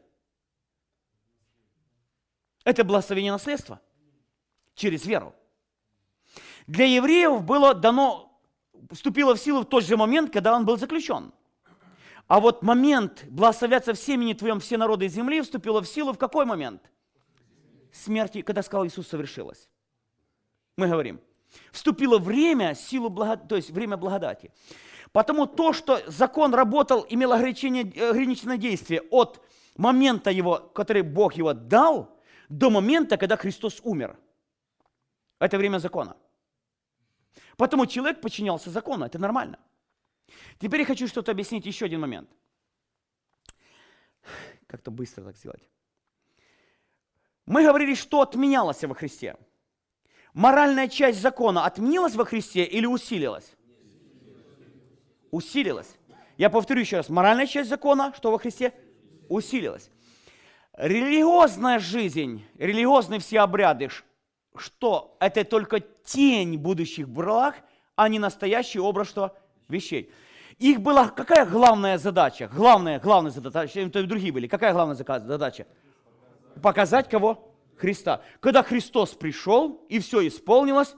Это 2.64 2.86
благословение 2.86 3.34
наследства 3.34 3.82
через 4.74 5.06
веру. 5.06 5.36
Для 6.66 6.86
евреев 6.86 7.44
было 7.44 7.74
дано 7.74 8.42
вступила 8.90 9.36
в 9.36 9.38
силу 9.38 9.64
в 9.64 9.66
тот 9.66 9.84
же 9.84 9.98
момент, 9.98 10.32
когда 10.32 10.56
он 10.56 10.66
был 10.66 10.78
заключен. 10.78 11.34
А 12.32 12.40
вот 12.40 12.64
момент 12.64 13.26
благословятся 13.28 13.94
в 13.94 14.00
семени 14.00 14.32
твоем 14.32 14.62
все 14.62 14.78
народы 14.78 15.10
земли 15.10 15.42
вступила 15.42 15.82
в 15.82 15.86
силу 15.86 16.14
в 16.14 16.18
какой 16.18 16.46
момент? 16.46 16.82
Смерти, 17.92 18.42
когда 18.42 18.64
сказал 18.64 18.88
Иисус 18.88 19.10
совершилась. 19.10 19.68
Мы 20.78 20.88
говорим, 20.88 21.20
вступило 21.74 22.20
время, 22.20 22.74
силу 22.74 23.10
благо... 23.10 23.36
то 23.36 23.58
есть 23.58 23.72
время 23.72 23.98
благодати. 23.98 24.54
Потому 25.12 25.46
то, 25.46 25.74
что 25.74 26.00
закон 26.08 26.54
работал, 26.54 27.06
имел 27.10 27.34
ограничение, 27.34 27.84
ограниченное 28.12 28.56
действие 28.56 29.02
от 29.12 29.46
момента 29.76 30.32
его, 30.32 30.72
который 30.74 31.02
Бог 31.02 31.34
его 31.34 31.54
дал, 31.54 32.18
до 32.48 32.70
момента, 32.70 33.18
когда 33.18 33.36
Христос 33.36 33.82
умер. 33.84 34.18
Это 35.38 35.58
время 35.58 35.80
закона. 35.80 36.16
Потому 37.58 37.88
человек 37.88 38.22
подчинялся 38.22 38.70
закону, 38.70 39.04
это 39.04 39.20
нормально. 39.20 39.60
Теперь 40.60 40.82
я 40.82 40.86
хочу 40.86 41.08
что-то 41.08 41.32
объяснить, 41.32 41.66
еще 41.66 41.86
один 41.86 42.02
момент. 42.02 42.30
Как-то 44.68 44.92
быстро 44.92 45.24
так 45.24 45.38
сделать. 45.38 45.64
Мы 47.46 47.64
говорили, 47.64 47.96
что 47.96 48.22
отменялось 48.22 48.84
во 48.84 48.96
Христе. 48.96 49.36
Моральная 50.34 50.88
часть 50.88 51.20
закона 51.20 51.66
отменилась 51.66 52.16
во 52.16 52.26
Христе 52.26 52.64
или 52.64 52.86
усилилась? 52.86 53.54
Усилилась. 55.32 55.98
Я 56.38 56.50
повторю 56.50 56.82
еще 56.82 56.98
раз. 56.98 57.10
Моральная 57.10 57.48
часть 57.48 57.70
закона, 57.70 58.14
что 58.16 58.32
во 58.32 58.40
Христе? 58.40 58.74
Усилилась. 59.28 59.90
Религиозная 60.74 61.80
жизнь, 61.80 62.46
религиозные 62.58 63.20
все 63.20 63.42
обряды, 63.42 63.90
что 64.56 65.18
это 65.20 65.44
только 65.44 65.82
тень 65.82 66.58
будущих 66.58 67.10
благ, 67.10 67.62
а 67.96 68.08
не 68.08 68.20
настоящий 68.20 68.80
образ 68.80 69.10
что? 69.10 69.38
Вещей. 69.72 70.12
Их 70.58 70.80
была 70.80 71.10
какая 71.10 71.46
главная 71.46 71.98
задача? 71.98 72.48
Главная, 72.54 73.00
главная 73.00 73.32
задача, 73.32 73.90
то 73.90 74.00
и 74.00 74.06
другие 74.06 74.32
были. 74.32 74.48
Какая 74.48 74.74
главная 74.74 74.96
задача? 74.96 75.66
Показать 76.62 77.10
кого? 77.10 77.56
Христа. 77.78 78.22
Когда 78.40 78.62
Христос 78.62 79.16
пришел 79.16 79.84
и 79.90 80.00
все 80.00 80.28
исполнилось, 80.28 80.96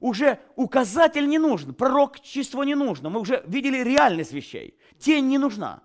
уже 0.00 0.40
указатель 0.56 1.28
не 1.28 1.38
нужен, 1.38 1.74
пророчество 1.74 2.62
не 2.62 2.74
нужно. 2.74 3.10
Мы 3.10 3.20
уже 3.20 3.44
видели 3.46 3.84
реальность 3.84 4.32
вещей. 4.32 4.76
Тень 4.98 5.28
не 5.28 5.38
нужна. 5.38 5.82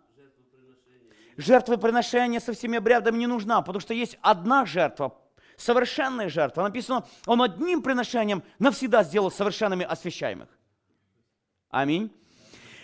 Жертвоприношение 1.38 2.40
со 2.40 2.54
всеми 2.54 2.78
обрядами 2.78 3.18
не 3.18 3.28
нужна, 3.28 3.62
потому 3.62 3.80
что 3.80 3.94
есть 3.94 4.18
одна 4.22 4.66
жертва, 4.66 5.20
совершенная 5.56 6.30
жертва. 6.30 6.64
Написано, 6.64 7.06
он 7.28 7.42
одним 7.44 7.84
приношением 7.84 8.42
навсегда 8.58 9.04
сделал 9.04 9.30
совершенными 9.30 9.86
освящаемых. 9.86 10.50
Аминь. 11.70 12.12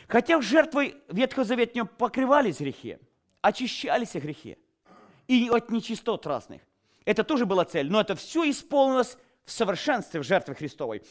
Хотя 0.08 0.38
в 0.38 0.42
жертвой 0.42 0.96
Ветхозаветнего 1.10 1.86
покрывались 1.86 2.60
грехи, 2.60 2.98
очищались 3.42 4.14
грехи 4.14 4.58
и 5.28 5.50
от 5.50 5.70
нечистот 5.70 6.26
разных. 6.28 6.62
Это 7.06 7.24
тоже 7.24 7.46
была 7.46 7.66
цель, 7.66 7.90
но 7.90 8.02
это 8.02 8.16
все 8.16 8.50
исполнилось 8.50 9.18
в 9.44 9.52
совершенстве 9.52 10.22
в 10.22 10.24
жертве 10.24 10.56
Христовой. 10.56 11.04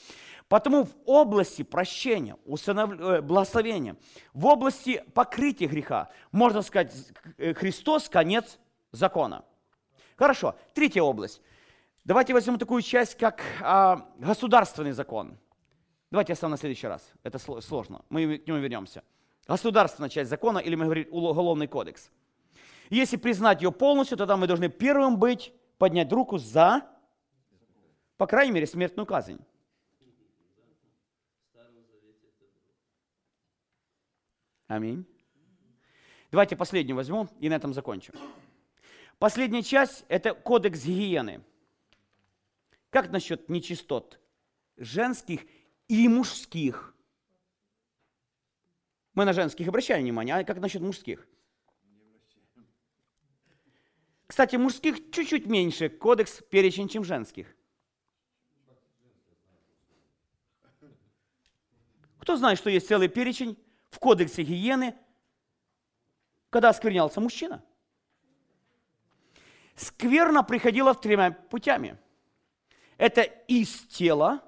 Потому 0.48 0.84
в 0.84 0.90
области 1.04 1.62
прощения, 1.62 2.36
усынов... 2.44 2.98
Э, 2.98 3.20
благословения, 3.20 3.96
в 4.32 4.46
области 4.46 5.04
покрытия 5.14 5.66
греха, 5.66 6.10
можно 6.30 6.62
сказать, 6.62 6.94
э, 7.38 7.54
Христос– 7.54 8.08
конец 8.10 8.58
закона. 8.90 9.44
Хорошо, 10.16 10.56
третья 10.74 11.02
область. 11.02 11.40
Давайте 12.04 12.32
возьмем 12.32 12.58
такую 12.58 12.82
часть, 12.82 13.16
как 13.16 13.42
а, 13.60 14.08
государственный 14.18 14.92
закон. 14.92 15.38
Давайте 16.12 16.32
я 16.32 16.34
оставлю 16.34 16.52
на 16.52 16.56
следующий 16.58 16.86
раз. 16.86 17.10
Это 17.22 17.38
сложно. 17.38 18.04
Мы 18.10 18.36
к 18.36 18.46
нему 18.46 18.58
вернемся. 18.58 19.02
Государственная 19.48 20.10
часть 20.10 20.28
закона, 20.28 20.58
или 20.58 20.74
мы 20.74 20.84
говорим 20.84 21.08
уголовный 21.10 21.66
кодекс. 21.66 22.10
Если 22.90 23.16
признать 23.16 23.62
ее 23.62 23.72
полностью, 23.72 24.18
тогда 24.18 24.36
мы 24.36 24.46
должны 24.46 24.68
первым 24.68 25.18
быть, 25.18 25.54
поднять 25.78 26.12
руку 26.12 26.36
за, 26.36 26.86
по 28.18 28.26
крайней 28.26 28.52
мере, 28.52 28.66
смертную 28.66 29.06
казнь. 29.06 29.40
Аминь. 34.68 35.06
Давайте 36.30 36.56
последнюю 36.56 36.96
возьму 36.96 37.26
и 37.40 37.48
на 37.48 37.54
этом 37.54 37.72
закончу. 37.72 38.12
Последняя 39.18 39.62
часть– 39.62 40.04
это 40.08 40.34
кодекс 40.34 40.84
гигиены– 40.84 41.42
как 42.92 43.10
насчет 43.10 43.48
нечистот? 43.48 44.20
Женских 44.76 45.46
и 45.92 46.08
мужских. 46.08 46.94
Мы 49.12 49.26
на 49.26 49.34
женских 49.34 49.68
обращаем 49.68 50.02
внимание, 50.02 50.36
а 50.36 50.44
как 50.44 50.58
насчет 50.58 50.80
мужских? 50.80 51.28
Кстати, 54.26 54.56
мужских 54.56 55.10
чуть-чуть 55.10 55.44
меньше 55.44 55.90
кодекс 55.90 56.40
перечень, 56.50 56.88
чем 56.88 57.04
женских. 57.04 57.54
Кто 62.20 62.36
знает, 62.36 62.58
что 62.58 62.70
есть 62.70 62.88
целый 62.88 63.08
перечень 63.08 63.58
в 63.90 63.98
кодексе 63.98 64.44
гигиены, 64.44 64.96
когда 66.48 66.70
осквернялся 66.70 67.20
мужчина? 67.20 67.62
Скверно 69.76 70.42
приходила 70.42 70.94
в 70.94 71.00
тремя 71.02 71.32
путями– 71.32 71.98
это 73.02 73.22
из 73.22 73.80
тела, 73.88 74.42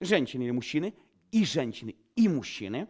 женщины 0.00 0.44
или 0.44 0.50
мужчины, 0.50 0.94
и 1.30 1.44
женщины, 1.44 1.96
и 2.14 2.28
мужчины, 2.28 2.88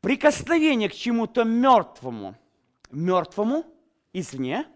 прикосновение 0.00 0.88
к 0.88 0.94
чему-то 0.94 1.44
мертвому, 1.44 2.36
мертвому 2.90 3.64
извне, 4.12 4.66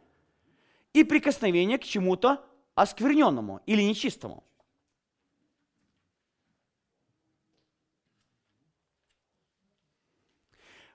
и 0.93 1.03
прикосновение 1.03 1.79
к 1.79 1.85
чему-то 1.85 2.45
оскверненному 2.75 3.61
или 3.67 3.83
нечистому. 3.83 4.45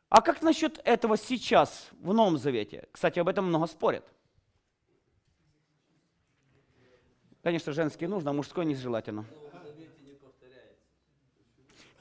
А 0.07 0.21
как 0.21 0.41
насчет 0.41 0.79
этого 0.85 1.17
сейчас 1.17 1.89
в 1.91 2.13
Новом 2.13 2.37
Завете? 2.37 2.87
Кстати, 2.91 3.19
об 3.19 3.27
этом 3.27 3.45
много 3.45 3.67
спорят. 3.67 4.11
Конечно, 7.43 7.73
женский 7.73 8.07
нужно, 8.07 8.31
а 8.31 8.33
мужской 8.33 8.65
нежелательно. 8.65 9.25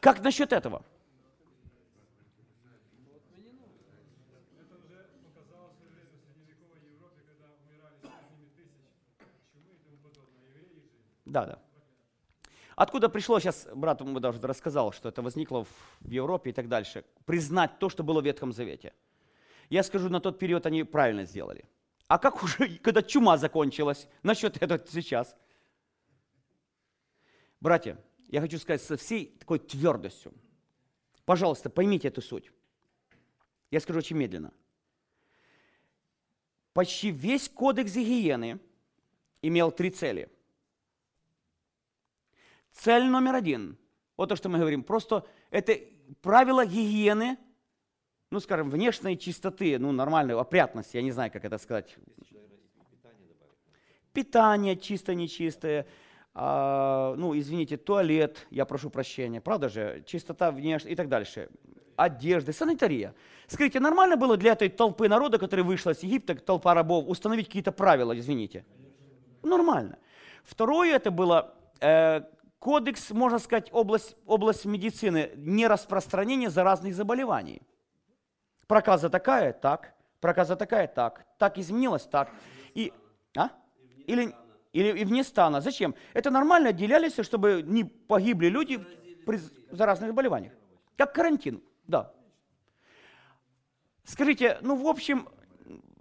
Как 0.00 0.22
насчет 0.22 0.52
этого? 0.52 0.84
Да, 11.24 11.44
да. 11.44 11.58
Откуда 12.74 13.08
пришло, 13.08 13.38
сейчас 13.40 13.68
брат 13.74 14.00
ему 14.00 14.20
даже 14.20 14.40
рассказал, 14.40 14.92
что 14.92 15.08
это 15.08 15.20
возникло 15.20 15.64
в 15.64 16.08
Европе 16.08 16.50
и 16.50 16.52
так 16.52 16.68
дальше, 16.68 17.04
признать 17.26 17.78
то, 17.78 17.88
что 17.88 18.02
было 18.02 18.20
в 18.20 18.24
Ветхом 18.24 18.52
Завете. 18.52 18.94
Я 19.68 19.82
скажу, 19.82 20.08
на 20.08 20.20
тот 20.20 20.38
период 20.38 20.64
они 20.64 20.84
правильно 20.84 21.24
сделали. 21.24 21.64
А 22.06 22.18
как 22.18 22.42
уже, 22.42 22.78
когда 22.78 23.02
чума 23.02 23.36
закончилась, 23.36 24.08
насчет 24.22 24.62
этого 24.62 24.80
сейчас? 24.88 25.36
Братья, 27.60 27.98
я 28.28 28.40
хочу 28.40 28.58
сказать 28.58 28.82
со 28.82 28.96
всей 28.96 29.26
такой 29.38 29.58
твердостью. 29.58 30.32
Пожалуйста, 31.24 31.70
поймите 31.70 32.08
эту 32.08 32.22
суть. 32.22 32.50
Я 33.70 33.80
скажу 33.80 33.98
очень 33.98 34.16
медленно. 34.16 34.52
Почти 36.72 37.10
весь 37.10 37.48
кодекс 37.48 37.94
гигиены 37.94 38.60
имел 39.42 39.72
три 39.72 39.90
цели. 39.90 40.30
Цель 42.72 43.04
номер 43.04 43.34
один. 43.34 43.76
Вот 44.16 44.28
то, 44.28 44.36
что 44.36 44.48
мы 44.48 44.58
говорим. 44.58 44.82
Просто 44.82 45.26
это 45.50 45.78
правила 46.20 46.64
гигиены, 46.64 47.38
ну, 48.30 48.40
скажем, 48.40 48.70
внешней 48.70 49.18
чистоты, 49.18 49.78
ну, 49.78 49.90
нормальной 49.90 50.34
опрятности, 50.34 50.96
я 50.96 51.02
не 51.02 51.12
знаю, 51.12 51.32
как 51.32 51.44
это 51.44 51.58
сказать. 51.58 51.96
Питание 54.12 54.76
чистое, 54.76 55.16
нечистое, 55.16 55.86
а, 56.40 57.16
ну, 57.16 57.36
извините, 57.36 57.76
туалет, 57.76 58.46
я 58.50 58.64
прошу 58.64 58.90
прощения, 58.90 59.40
правда 59.40 59.68
же, 59.68 60.04
чистота 60.06 60.52
внешняя 60.52 60.92
и 60.92 60.94
так 60.94 61.08
дальше, 61.08 61.48
одежды, 61.96 62.52
санитария. 62.52 63.12
Скажите, 63.48 63.80
нормально 63.80 64.16
было 64.16 64.36
для 64.36 64.52
этой 64.52 64.68
толпы 64.68 65.08
народа, 65.08 65.38
которая 65.38 65.66
вышла 65.66 65.90
из 65.90 66.02
Египта, 66.04 66.36
толпа 66.36 66.74
рабов, 66.74 67.06
установить 67.08 67.46
какие-то 67.48 67.72
правила, 67.72 68.16
извините? 68.16 68.64
Нормально. 69.42 69.98
Второе, 70.44 70.94
это 70.94 71.10
было 71.10 71.56
э, 71.80 72.20
кодекс, 72.60 73.10
можно 73.10 73.40
сказать, 73.40 73.68
область, 73.72 74.14
область 74.24 74.64
медицины, 74.64 75.32
нераспространения 75.34 76.50
заразных 76.50 76.94
заболеваний. 76.94 77.62
Проказа 78.68 79.10
такая, 79.10 79.52
так, 79.52 79.92
проказа 80.20 80.54
такая, 80.54 80.86
так, 80.86 81.26
так 81.36 81.58
изменилась, 81.58 82.04
так. 82.04 82.30
И, 82.74 82.92
а? 83.36 83.48
Или, 84.06 84.32
или 84.78 85.00
и 85.00 85.04
вне 85.04 85.24
стана. 85.24 85.60
Зачем? 85.60 85.94
Это 86.14 86.30
нормально 86.30 86.70
отделялись, 86.70 87.18
чтобы 87.20 87.62
не 87.66 87.84
погибли 87.84 88.48
люди 88.48 88.78
при 89.26 89.40
заразных 89.70 90.10
заболеваниях. 90.10 90.52
Как 90.96 91.14
карантин, 91.14 91.62
да. 91.86 92.12
Скажите, 94.04 94.58
ну, 94.62 94.76
в 94.76 94.86
общем, 94.86 95.28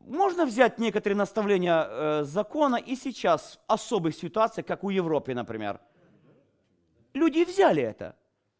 можно 0.08 0.46
взять 0.46 0.80
некоторые 0.80 1.18
наставления 1.18 1.88
э, 1.90 2.24
закона 2.24 2.78
и 2.78 2.96
сейчас 2.96 3.60
в 3.68 3.74
особых 3.74 4.16
ситуациях, 4.16 4.66
как 4.66 4.84
у 4.84 4.90
Европы, 4.90 5.34
например. 5.34 5.80
Люди 7.14 7.44
взяли 7.44 7.82
это. 7.82 8.16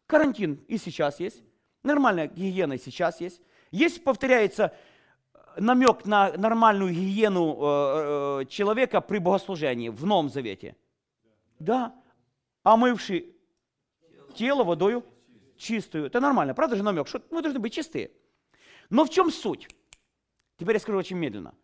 Карантин 0.06 0.64
и 0.68 0.78
сейчас 0.78 1.20
есть. 1.20 1.42
Нормальная 1.82 2.26
гигиена 2.26 2.74
и 2.74 2.78
сейчас 2.78 3.20
есть. 3.20 3.40
Есть, 3.70 4.04
повторяется, 4.04 4.74
намек 5.58 6.04
на 6.06 6.32
нормальную 6.32 6.92
гигиену 6.92 7.56
э, 7.60 8.42
э, 8.42 8.44
человека 8.46 9.00
при 9.00 9.18
богослужении 9.18 9.88
в 9.88 10.04
Новом 10.06 10.28
Завете? 10.28 10.76
Да. 11.58 11.94
Омывший 12.62 13.34
тело 14.34 14.64
водою 14.64 15.04
чистую. 15.56 16.06
Это 16.06 16.20
нормально, 16.20 16.54
правда 16.54 16.76
же 16.76 16.82
намек? 16.82 17.08
Что 17.08 17.22
мы 17.30 17.42
должны 17.42 17.60
быть 17.60 17.72
чистые. 17.72 18.10
Но 18.90 19.04
в 19.04 19.10
чем 19.10 19.30
суть? 19.30 19.68
Теперь 20.56 20.76
я 20.76 20.80
скажу 20.80 20.98
очень 20.98 21.16
медленно. 21.16 21.54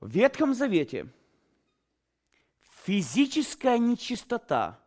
В 0.00 0.10
Ветхом 0.10 0.54
Завете 0.54 1.08
физическая 2.84 3.78
нечистота 3.78 4.78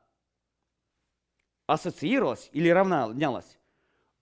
ассоциировалась 1.68 2.50
или 2.52 2.70
равнялась 2.70 3.58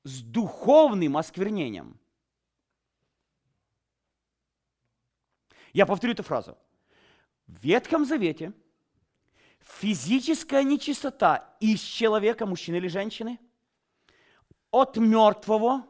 с 0.03 0.21
духовным 0.21 1.17
осквернением. 1.17 2.00
Я 5.73 5.85
повторю 5.85 6.13
эту 6.13 6.23
фразу. 6.23 6.57
В 7.47 7.63
Ветхом 7.63 8.05
Завете 8.05 8.53
физическая 9.59 10.63
нечистота 10.63 11.55
из 11.59 11.81
человека, 11.81 12.45
мужчины 12.45 12.77
или 12.77 12.87
женщины, 12.87 13.39
от 14.71 14.97
мертвого 14.97 15.85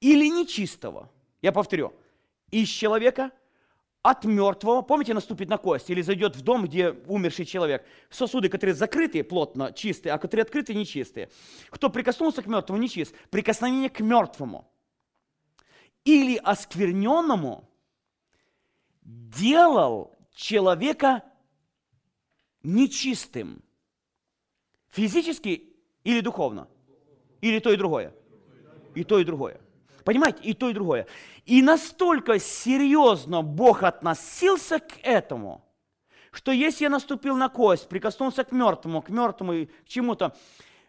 или 0.00 0.28
нечистого, 0.28 1.10
я 1.42 1.52
повторю, 1.52 1.92
из 2.50 2.68
человека 2.68 3.30
от 4.02 4.24
мертвого, 4.24 4.82
помните, 4.82 5.12
наступит 5.12 5.48
на 5.48 5.58
кость 5.58 5.90
или 5.90 6.00
зайдет 6.00 6.36
в 6.36 6.42
дом, 6.42 6.64
где 6.64 6.90
умерший 7.06 7.44
человек, 7.44 7.84
сосуды, 8.10 8.48
которые 8.48 8.74
закрыты 8.74 9.22
плотно, 9.22 9.72
чистые, 9.72 10.12
а 10.12 10.18
которые 10.18 10.44
открыты, 10.44 10.74
нечистые. 10.74 11.30
Кто 11.68 11.90
прикоснулся 11.90 12.42
к 12.42 12.46
мертвому, 12.46 12.80
нечист. 12.80 13.14
Прикосновение 13.30 13.90
к 13.90 14.00
мертвому 14.00 14.70
или 16.04 16.36
оскверненному 16.36 17.68
делал 19.08 20.14
человека 20.34 21.22
нечистым. 22.62 23.62
Физически 24.90 25.64
или 26.04 26.20
духовно? 26.20 26.68
Или 27.40 27.58
то 27.58 27.72
и 27.72 27.76
другое? 27.76 28.14
И 28.94 29.04
то 29.04 29.18
и 29.18 29.24
другое. 29.24 29.60
Понимаете, 30.04 30.38
и 30.42 30.54
то, 30.54 30.70
и 30.70 30.72
другое. 30.72 31.06
И 31.44 31.62
настолько 31.62 32.38
серьезно 32.38 33.42
Бог 33.42 33.82
относился 33.82 34.78
к 34.78 34.98
этому, 35.02 35.64
что 36.30 36.50
если 36.50 36.84
я 36.84 36.90
наступил 36.90 37.36
на 37.36 37.48
кость, 37.48 37.88
прикоснулся 37.88 38.44
к 38.44 38.52
мертвому, 38.52 39.02
к 39.02 39.10
мертвому 39.10 39.52
и 39.52 39.66
к 39.66 39.84
чему-то, 39.86 40.34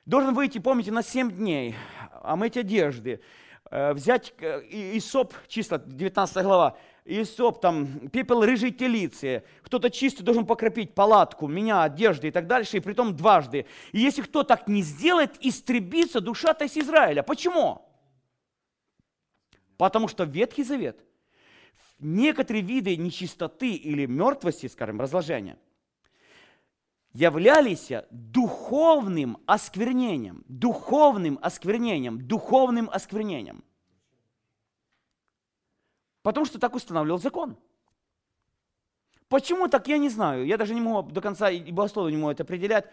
должен 0.05 0.33
выйти, 0.33 0.59
помните, 0.59 0.91
на 0.91 1.03
7 1.03 1.31
дней, 1.31 1.75
омыть 2.21 2.55
одежды, 2.55 3.21
э, 3.69 3.93
взять 3.93 4.33
э, 4.39 4.61
Исоп, 4.97 5.33
числа 5.47 5.79
19 5.79 6.43
глава, 6.43 6.77
Исоп, 7.09 7.59
там, 7.59 8.09
пепел 8.09 8.45
рыжей 8.45 8.71
телицы, 8.71 9.43
кто-то 9.63 9.89
чистый 9.89 10.21
должен 10.21 10.45
покропить 10.45 10.93
палатку, 10.93 11.47
меня, 11.47 11.81
одежды 11.81 12.27
и 12.27 12.31
так 12.31 12.45
дальше, 12.45 12.77
и 12.77 12.79
притом 12.79 13.15
дважды. 13.15 13.65
И 13.91 13.99
если 13.99 14.21
кто 14.21 14.43
так 14.43 14.67
не 14.67 14.83
сделает, 14.83 15.35
истребится 15.41 16.21
душа-то 16.21 16.65
из 16.65 16.77
Израиля. 16.77 17.23
Почему? 17.23 17.81
Потому 19.77 20.07
что 20.07 20.23
Ветхий 20.25 20.63
Завет, 20.63 21.03
некоторые 21.99 22.61
виды 22.61 22.95
нечистоты 22.95 23.73
или 23.73 24.05
мертвости, 24.05 24.67
скажем, 24.67 25.01
разложения, 25.01 25.57
являлись 27.13 27.89
духовным 28.11 29.37
осквернением, 29.47 30.43
духовным 30.47 31.39
осквернением, 31.41 32.27
духовным 32.27 32.87
осквернением. 32.91 33.63
Потому 36.21 36.45
что 36.45 36.59
так 36.59 36.75
устанавливал 36.75 37.19
закон. 37.19 37.57
Почему 39.27 39.67
так, 39.67 39.87
я 39.87 39.97
не 39.97 40.09
знаю. 40.09 40.45
Я 40.45 40.57
даже 40.57 40.73
не 40.73 40.81
могу 40.81 41.11
до 41.11 41.21
конца, 41.21 41.49
и 41.49 41.71
богословы 41.71 42.11
не 42.11 42.17
могу 42.17 42.31
это 42.31 42.43
определять. 42.43 42.85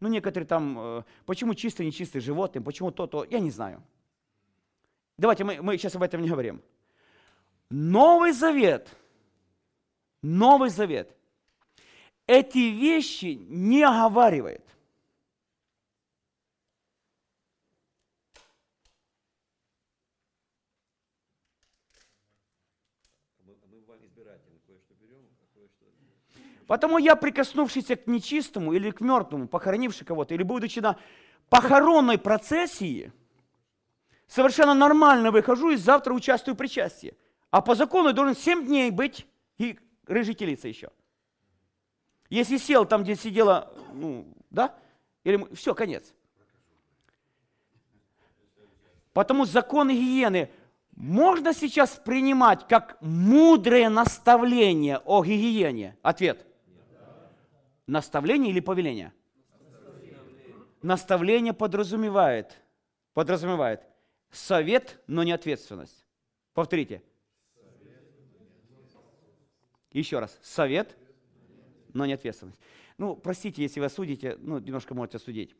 Ну, 0.00 0.08
некоторые 0.08 0.46
там, 0.46 0.76
э, 0.78 1.02
почему 1.24 1.54
чистые, 1.54 1.86
нечистые 1.86 2.20
животные, 2.20 2.62
почему 2.62 2.90
то-то, 2.90 3.24
я 3.24 3.38
не 3.38 3.50
знаю. 3.50 3.82
Давайте 5.16 5.44
мы, 5.44 5.62
мы 5.62 5.78
сейчас 5.78 5.94
об 5.94 6.02
этом 6.02 6.20
не 6.20 6.28
говорим. 6.28 6.62
Новый 7.70 8.32
Завет, 8.32 8.88
Новый 10.20 10.68
Завет 10.68 11.16
эти 12.26 12.58
вещи 12.58 13.38
не 13.48 13.82
оговаривает. 13.82 14.64
Потому 26.66 26.98
я, 26.98 27.14
прикоснувшийся 27.14 27.96
к 27.96 28.06
нечистому 28.06 28.72
или 28.72 28.90
к 28.90 29.00
мертвому, 29.00 29.48
похоронивший 29.48 30.06
кого-то, 30.06 30.34
или 30.34 30.42
будучи 30.42 30.78
на 30.78 30.98
похоронной 31.50 32.18
процессии, 32.18 33.12
совершенно 34.26 34.74
нормально 34.74 35.30
выхожу 35.30 35.70
и 35.70 35.76
завтра 35.76 36.14
участвую 36.14 36.54
в 36.54 36.58
причастии. 36.58 37.16
А 37.50 37.60
по 37.60 37.74
закону 37.74 38.12
должен 38.12 38.34
7 38.34 38.66
дней 38.66 38.90
быть 38.90 39.26
и 39.58 39.78
рыжий 40.06 40.34
телица 40.34 40.68
еще. 40.68 40.90
Если 42.30 42.56
сел 42.56 42.86
там, 42.86 43.02
где 43.02 43.14
сидела, 43.14 43.72
ну, 43.92 44.26
да, 44.50 44.74
или 45.22 45.54
все, 45.54 45.74
конец. 45.74 46.14
Потому 49.12 49.44
законы 49.44 49.92
гигиены 49.92 50.50
можно 50.96 51.52
сейчас 51.52 51.90
принимать 51.96 52.66
как 52.68 52.96
мудрое 53.00 53.88
наставление 53.88 54.98
о 54.98 55.24
гигиене? 55.24 55.96
Ответ. 56.02 56.46
Наставление 57.86 58.50
или 58.50 58.60
повеление? 58.60 59.12
Наставление, 60.82 61.52
подразумевает, 61.52 62.56
подразумевает 63.12 63.82
совет, 64.30 65.00
но 65.06 65.22
не 65.22 65.32
ответственность. 65.32 66.04
Повторите. 66.52 67.02
Еще 69.90 70.18
раз. 70.18 70.38
Совет, 70.42 70.96
но 71.92 72.04
не 72.06 72.12
ответственность. 72.12 72.60
Ну, 72.98 73.16
простите, 73.16 73.62
если 73.62 73.80
вы 73.80 73.88
судите, 73.88 74.36
ну, 74.40 74.58
немножко 74.58 74.94
можете 74.94 75.18
судить. 75.18 75.54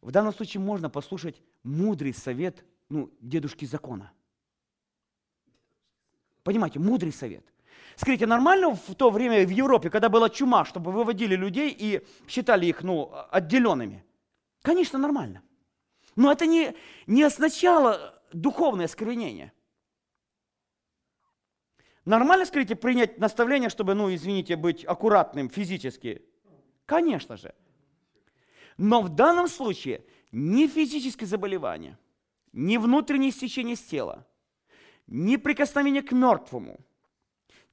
В 0.00 0.10
данном 0.10 0.32
случае 0.32 0.60
можно 0.60 0.88
послушать 0.88 1.42
мудрый 1.62 2.14
совет 2.14 2.64
ну, 2.88 3.12
дедушки 3.20 3.64
закона. 3.64 4.12
Понимаете, 6.48 6.78
мудрый 6.78 7.12
совет. 7.12 7.44
Скажите, 7.94 8.24
нормально 8.24 8.74
в 8.74 8.94
то 8.94 9.10
время 9.10 9.46
в 9.46 9.50
Европе, 9.50 9.90
когда 9.90 10.08
была 10.08 10.30
чума, 10.30 10.64
чтобы 10.64 10.92
выводили 10.92 11.36
людей 11.36 11.76
и 11.78 12.02
считали 12.26 12.64
их 12.64 12.82
ну, 12.82 13.12
отделенными? 13.30 14.02
Конечно, 14.62 14.98
нормально. 14.98 15.42
Но 16.16 16.32
это 16.32 16.46
не, 16.46 16.74
не 17.06 17.22
означало 17.22 18.18
духовное 18.32 18.88
сквернение. 18.88 19.52
Нормально, 22.06 22.46
скажите, 22.46 22.76
принять 22.76 23.18
наставление, 23.18 23.68
чтобы, 23.68 23.92
ну, 23.92 24.10
извините, 24.14 24.56
быть 24.56 24.86
аккуратным 24.86 25.50
физически? 25.50 26.22
Конечно 26.86 27.36
же. 27.36 27.54
Но 28.78 29.02
в 29.02 29.10
данном 29.10 29.48
случае 29.48 30.02
ни 30.32 30.66
физическое 30.66 31.26
заболевание, 31.26 31.98
ни 32.54 32.78
внутреннее 32.78 33.32
истечение 33.32 33.76
с 33.76 33.82
тела, 33.82 34.26
ни 35.08 35.36
прикосновение 35.36 36.02
к 36.02 36.12
мертвому, 36.12 36.78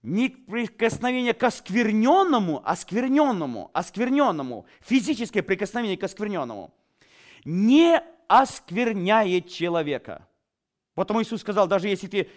ни 0.02 0.28
прикосновение 0.28 1.34
к 1.34 1.44
оскверненному, 1.44 2.62
оскверненному, 2.66 3.70
оскверненному, 3.74 4.66
физическое 4.80 5.44
прикосновение 5.44 5.98
к 5.98 6.04
оскверненному, 6.04 6.74
не 7.44 8.02
оскверняет 8.28 9.50
человека. 9.50 10.28
Потому 10.96 11.22
Иисус 11.22 11.42
сказал, 11.42 11.68
даже 11.68 11.90
если 11.90 12.08
ты 12.08 12.30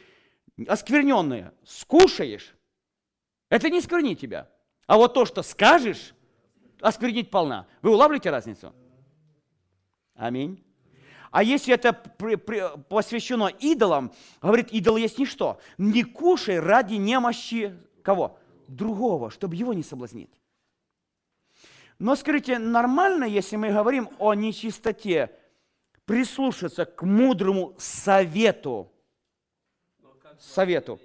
оскверненное 0.66 1.54
скушаешь, 1.64 2.54
это 3.48 3.70
не 3.70 3.80
сквернит 3.80 4.18
тебя. 4.18 4.50
А 4.86 4.96
вот 4.96 5.14
то, 5.14 5.24
что 5.24 5.42
скажешь, 5.42 6.14
осквернить 6.80 7.30
полна. 7.30 7.66
Вы 7.82 7.92
улавливаете 7.92 8.30
разницу? 8.30 8.74
Аминь. 10.14 10.62
А 11.30 11.42
если 11.42 11.74
это 11.74 11.92
посвящено 11.92 13.48
идолам, 13.48 14.12
говорит, 14.40 14.72
идол 14.72 14.96
есть 14.96 15.18
ничто. 15.18 15.60
Не 15.76 16.02
кушай 16.02 16.58
ради 16.58 16.94
немощи 16.94 17.76
кого? 18.02 18.38
Другого, 18.68 19.30
чтобы 19.30 19.56
его 19.56 19.74
не 19.74 19.82
соблазнить. 19.82 20.30
Но 21.98 22.14
скажите, 22.16 22.58
нормально, 22.58 23.24
если 23.24 23.56
мы 23.56 23.70
говорим 23.70 24.08
о 24.18 24.34
нечистоте, 24.34 25.30
прислушаться 26.04 26.84
к 26.84 27.02
мудрому 27.02 27.74
совету? 27.78 28.90
Совету. 30.38 31.00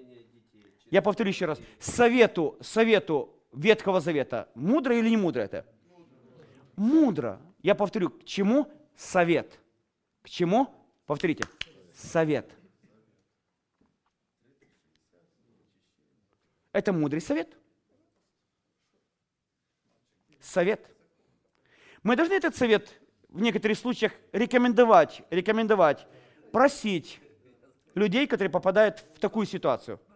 Я 0.92 1.02
повторю 1.02 1.30
еще 1.30 1.46
раз. 1.46 1.60
Совету, 1.80 2.56
совету 2.62 3.34
Ветхого 3.52 4.00
Завета. 4.00 4.50
Мудро 4.56 4.96
или 4.96 5.10
не 5.10 5.18
мудро 5.18 5.42
это? 5.42 5.66
Мудро. 6.76 7.42
Я 7.62 7.76
повторю, 7.76 8.12
к 8.12 8.24
чему? 8.26 8.68
Совет. 8.96 9.60
К 10.24 10.30
чему? 10.30 10.74
Повторите. 11.06 11.44
Совет. 11.94 12.50
Это 16.72 16.92
мудрый 16.92 17.22
совет. 17.22 17.56
Совет. 20.40 20.90
Мы 22.02 22.16
должны 22.16 22.34
этот 22.34 22.56
совет 22.56 23.00
в 23.30 23.42
некоторых 23.42 23.78
случаях 23.78 24.14
рекомендовать, 24.32 25.22
рекомендовать, 25.30 26.08
просить 26.52 27.20
людей, 27.94 28.26
которые 28.26 28.50
попадают 28.50 29.06
в 29.16 29.20
такую 29.20 29.46
ситуацию– 29.46 30.00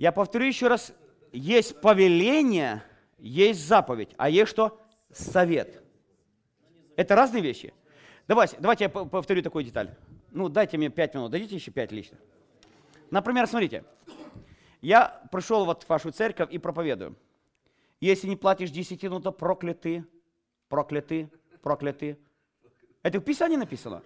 Я 0.00 0.12
повторю 0.12 0.46
еще 0.46 0.68
раз, 0.68 0.94
есть 1.30 1.78
повеление, 1.82 2.82
есть 3.18 3.60
заповедь, 3.60 4.08
а 4.16 4.30
есть 4.30 4.50
что? 4.50 4.80
Совет. 5.12 5.82
Это 6.96 7.14
разные 7.14 7.42
вещи. 7.42 7.74
Давайте, 8.26 8.56
давайте 8.58 8.84
я 8.84 8.88
повторю 8.88 9.42
такую 9.42 9.62
деталь. 9.62 9.94
Ну, 10.30 10.48
дайте 10.48 10.78
мне 10.78 10.88
пять 10.88 11.12
минут, 11.12 11.30
дадите 11.30 11.54
еще 11.54 11.70
пять 11.70 11.92
лично. 11.92 12.16
Например, 13.10 13.46
смотрите, 13.46 13.84
я 14.80 15.20
пришел 15.30 15.66
вот 15.66 15.82
в 15.82 15.88
вашу 15.90 16.12
церковь 16.12 16.50
и 16.50 16.56
проповедую. 16.56 17.14
Если 18.00 18.26
не 18.26 18.36
платишь 18.36 18.70
десятину, 18.70 19.20
то 19.20 19.32
прокляты, 19.32 20.06
прокляты, 20.70 21.30
прокляты. 21.60 22.18
Это 23.02 23.20
в 23.20 23.22
Писании 23.22 23.56
написано. 23.56 24.02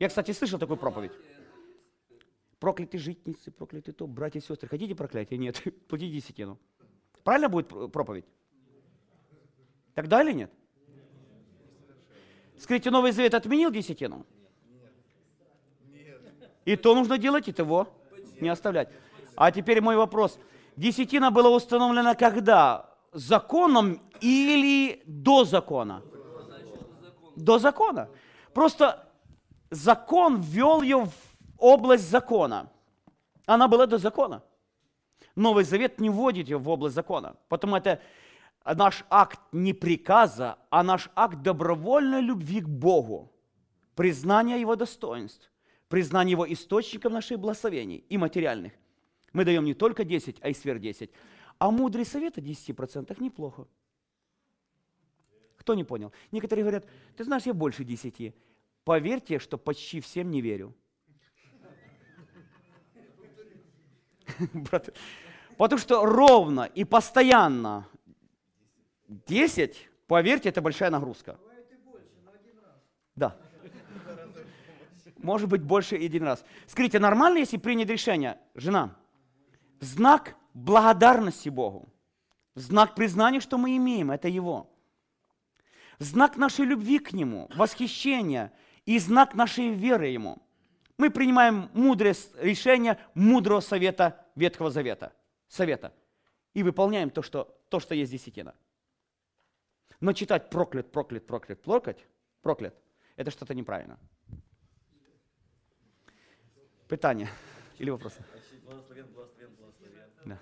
Я, 0.00 0.08
кстати, 0.08 0.32
слышал 0.32 0.58
такую 0.58 0.78
проповедь. 0.78 1.12
Прокляты 2.62 2.96
житницы, 2.96 3.50
прокляты 3.50 3.90
то, 3.90 4.06
братья 4.06 4.38
и 4.38 4.42
сестры. 4.42 4.68
Хотите 4.68 4.94
проклятие? 4.94 5.36
Нет. 5.36 5.60
Платите 5.88 6.12
десятину. 6.12 6.60
Правильно 7.24 7.48
будет 7.48 7.66
проповедь? 7.90 8.24
Тогда 9.94 10.22
или 10.22 10.32
нет? 10.32 10.52
Скажите, 12.56 12.92
Новый 12.92 13.10
Завет 13.10 13.34
отменил 13.34 13.72
десятину? 13.72 14.24
И 16.64 16.76
то 16.76 16.94
нужно 16.94 17.18
делать, 17.18 17.48
и 17.48 17.52
того 17.52 17.88
не 18.40 18.48
оставлять. 18.48 18.90
А 19.34 19.50
теперь 19.50 19.80
мой 19.80 19.96
вопрос. 19.96 20.38
Десятина 20.76 21.32
была 21.32 21.50
установлена 21.50 22.14
когда? 22.14 22.94
Законом 23.12 24.00
или 24.20 25.02
до 25.04 25.42
закона? 25.42 26.00
До 27.34 27.58
закона. 27.58 28.08
Просто 28.54 29.12
закон 29.68 30.40
ввел 30.40 30.80
ее 30.82 31.06
в 31.06 31.31
область 31.62 32.10
закона. 32.10 32.70
Она 33.46 33.68
была 33.68 33.86
до 33.86 33.98
закона. 33.98 34.42
Новый 35.36 35.64
Завет 35.64 36.00
не 36.00 36.10
вводит 36.10 36.48
ее 36.48 36.58
в 36.58 36.68
область 36.68 36.94
закона. 36.94 37.36
Потому 37.48 37.76
это 37.76 38.00
наш 38.64 39.04
акт 39.08 39.40
не 39.52 39.72
приказа, 39.72 40.58
а 40.70 40.82
наш 40.82 41.08
акт 41.14 41.42
добровольной 41.42 42.20
любви 42.20 42.60
к 42.60 42.68
Богу, 42.68 43.32
признание 43.94 44.60
Его 44.60 44.76
достоинств, 44.76 45.50
признание 45.88 46.32
Его 46.32 46.52
источников 46.52 47.12
наших 47.12 47.38
благословений 47.38 48.04
и 48.08 48.18
материальных. 48.18 48.72
Мы 49.32 49.44
даем 49.44 49.64
не 49.64 49.74
только 49.74 50.04
10, 50.04 50.38
а 50.42 50.48
и 50.48 50.54
сверх 50.54 50.80
10. 50.80 51.10
А 51.58 51.70
мудрый 51.70 52.04
совет 52.04 52.38
о 52.38 52.40
10% 52.40 53.22
неплохо. 53.22 53.66
Кто 55.56 55.74
не 55.74 55.84
понял? 55.84 56.12
Некоторые 56.32 56.64
говорят, 56.64 56.86
ты 57.16 57.24
знаешь, 57.24 57.46
я 57.46 57.54
больше 57.54 57.84
10. 57.84 58.34
Поверьте, 58.84 59.38
что 59.38 59.58
почти 59.58 60.00
всем 60.00 60.30
не 60.30 60.40
верю. 60.40 60.74
Потому 65.56 65.78
что 65.78 66.04
ровно 66.04 66.62
и 66.62 66.84
постоянно 66.84 67.86
10, 69.08 69.88
поверьте, 70.06 70.48
это 70.48 70.60
большая 70.60 70.90
нагрузка. 70.90 71.38
Да. 73.14 73.36
Может 75.18 75.48
быть, 75.48 75.62
больше 75.62 75.96
один 75.96 76.24
раз. 76.24 76.44
Скажите, 76.66 76.98
нормально, 76.98 77.38
если 77.38 77.58
принять 77.58 77.88
решение, 77.88 78.38
жена, 78.54 78.96
в 79.78 79.84
знак 79.84 80.36
благодарности 80.54 81.48
Богу, 81.48 81.88
в 82.54 82.60
знак 82.60 82.94
признания, 82.94 83.40
что 83.40 83.58
мы 83.58 83.76
имеем, 83.76 84.10
это 84.10 84.28
Его, 84.28 84.70
в 85.98 86.04
знак 86.04 86.36
нашей 86.36 86.64
любви 86.64 86.98
к 86.98 87.12
Нему, 87.12 87.48
восхищения 87.54 88.52
и 88.84 88.98
знак 88.98 89.34
нашей 89.34 89.68
веры 89.68 90.08
Ему– 90.08 90.42
мы 91.02 91.10
принимаем 91.10 91.68
мудрое 91.74 92.14
решение 92.38 92.96
мудрого 93.14 93.58
совета 93.58 94.24
Ветхого 94.36 94.70
Завета, 94.70 95.12
совета, 95.48 95.92
и 96.54 96.62
выполняем 96.62 97.10
то, 97.10 97.22
что, 97.22 97.60
то, 97.70 97.80
что 97.80 97.96
есть 97.96 98.12
десятина. 98.12 98.54
Но 99.98 100.12
читать 100.12 100.48
проклят, 100.48 100.92
проклят, 100.92 101.26
проклят, 101.26 101.60
проклят, 101.60 101.98
проклят, 102.40 102.74
это 103.16 103.32
что-то 103.32 103.52
неправильно. 103.52 103.98
Питание 106.86 107.28
или 107.78 107.90
вопросы? 107.90 108.24
Благословен, 108.64 109.06
благословен, 109.12 109.56
благословен. 109.56 110.04
Да. 110.24 110.38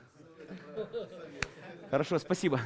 Хорошо, 1.88 2.18
спасибо. 2.18 2.60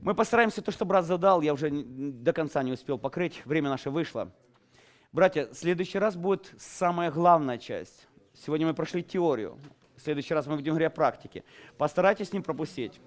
Мы 0.00 0.14
постараемся 0.14 0.60
то, 0.60 0.70
что 0.70 0.84
брат 0.84 1.06
задал, 1.06 1.40
я 1.40 1.54
уже 1.54 1.70
до 1.70 2.34
конца 2.34 2.62
не 2.62 2.72
успел 2.72 2.98
покрыть, 2.98 3.40
время 3.46 3.70
наше 3.70 3.88
вышло. 3.88 4.30
Братья, 5.14 5.48
следующий 5.52 6.00
раз 6.00 6.16
будет 6.16 6.52
самая 6.58 7.12
главная 7.12 7.56
часть. 7.56 8.08
Сегодня 8.32 8.66
мы 8.66 8.74
прошли 8.74 9.00
теорию, 9.00 9.56
в 9.94 10.00
следующий 10.00 10.34
раз 10.34 10.48
мы 10.48 10.56
будем 10.56 10.72
говорить 10.72 10.88
о 10.88 10.90
практике. 10.90 11.44
Постарайтесь 11.78 12.32
не 12.32 12.40
пропустить. 12.40 13.00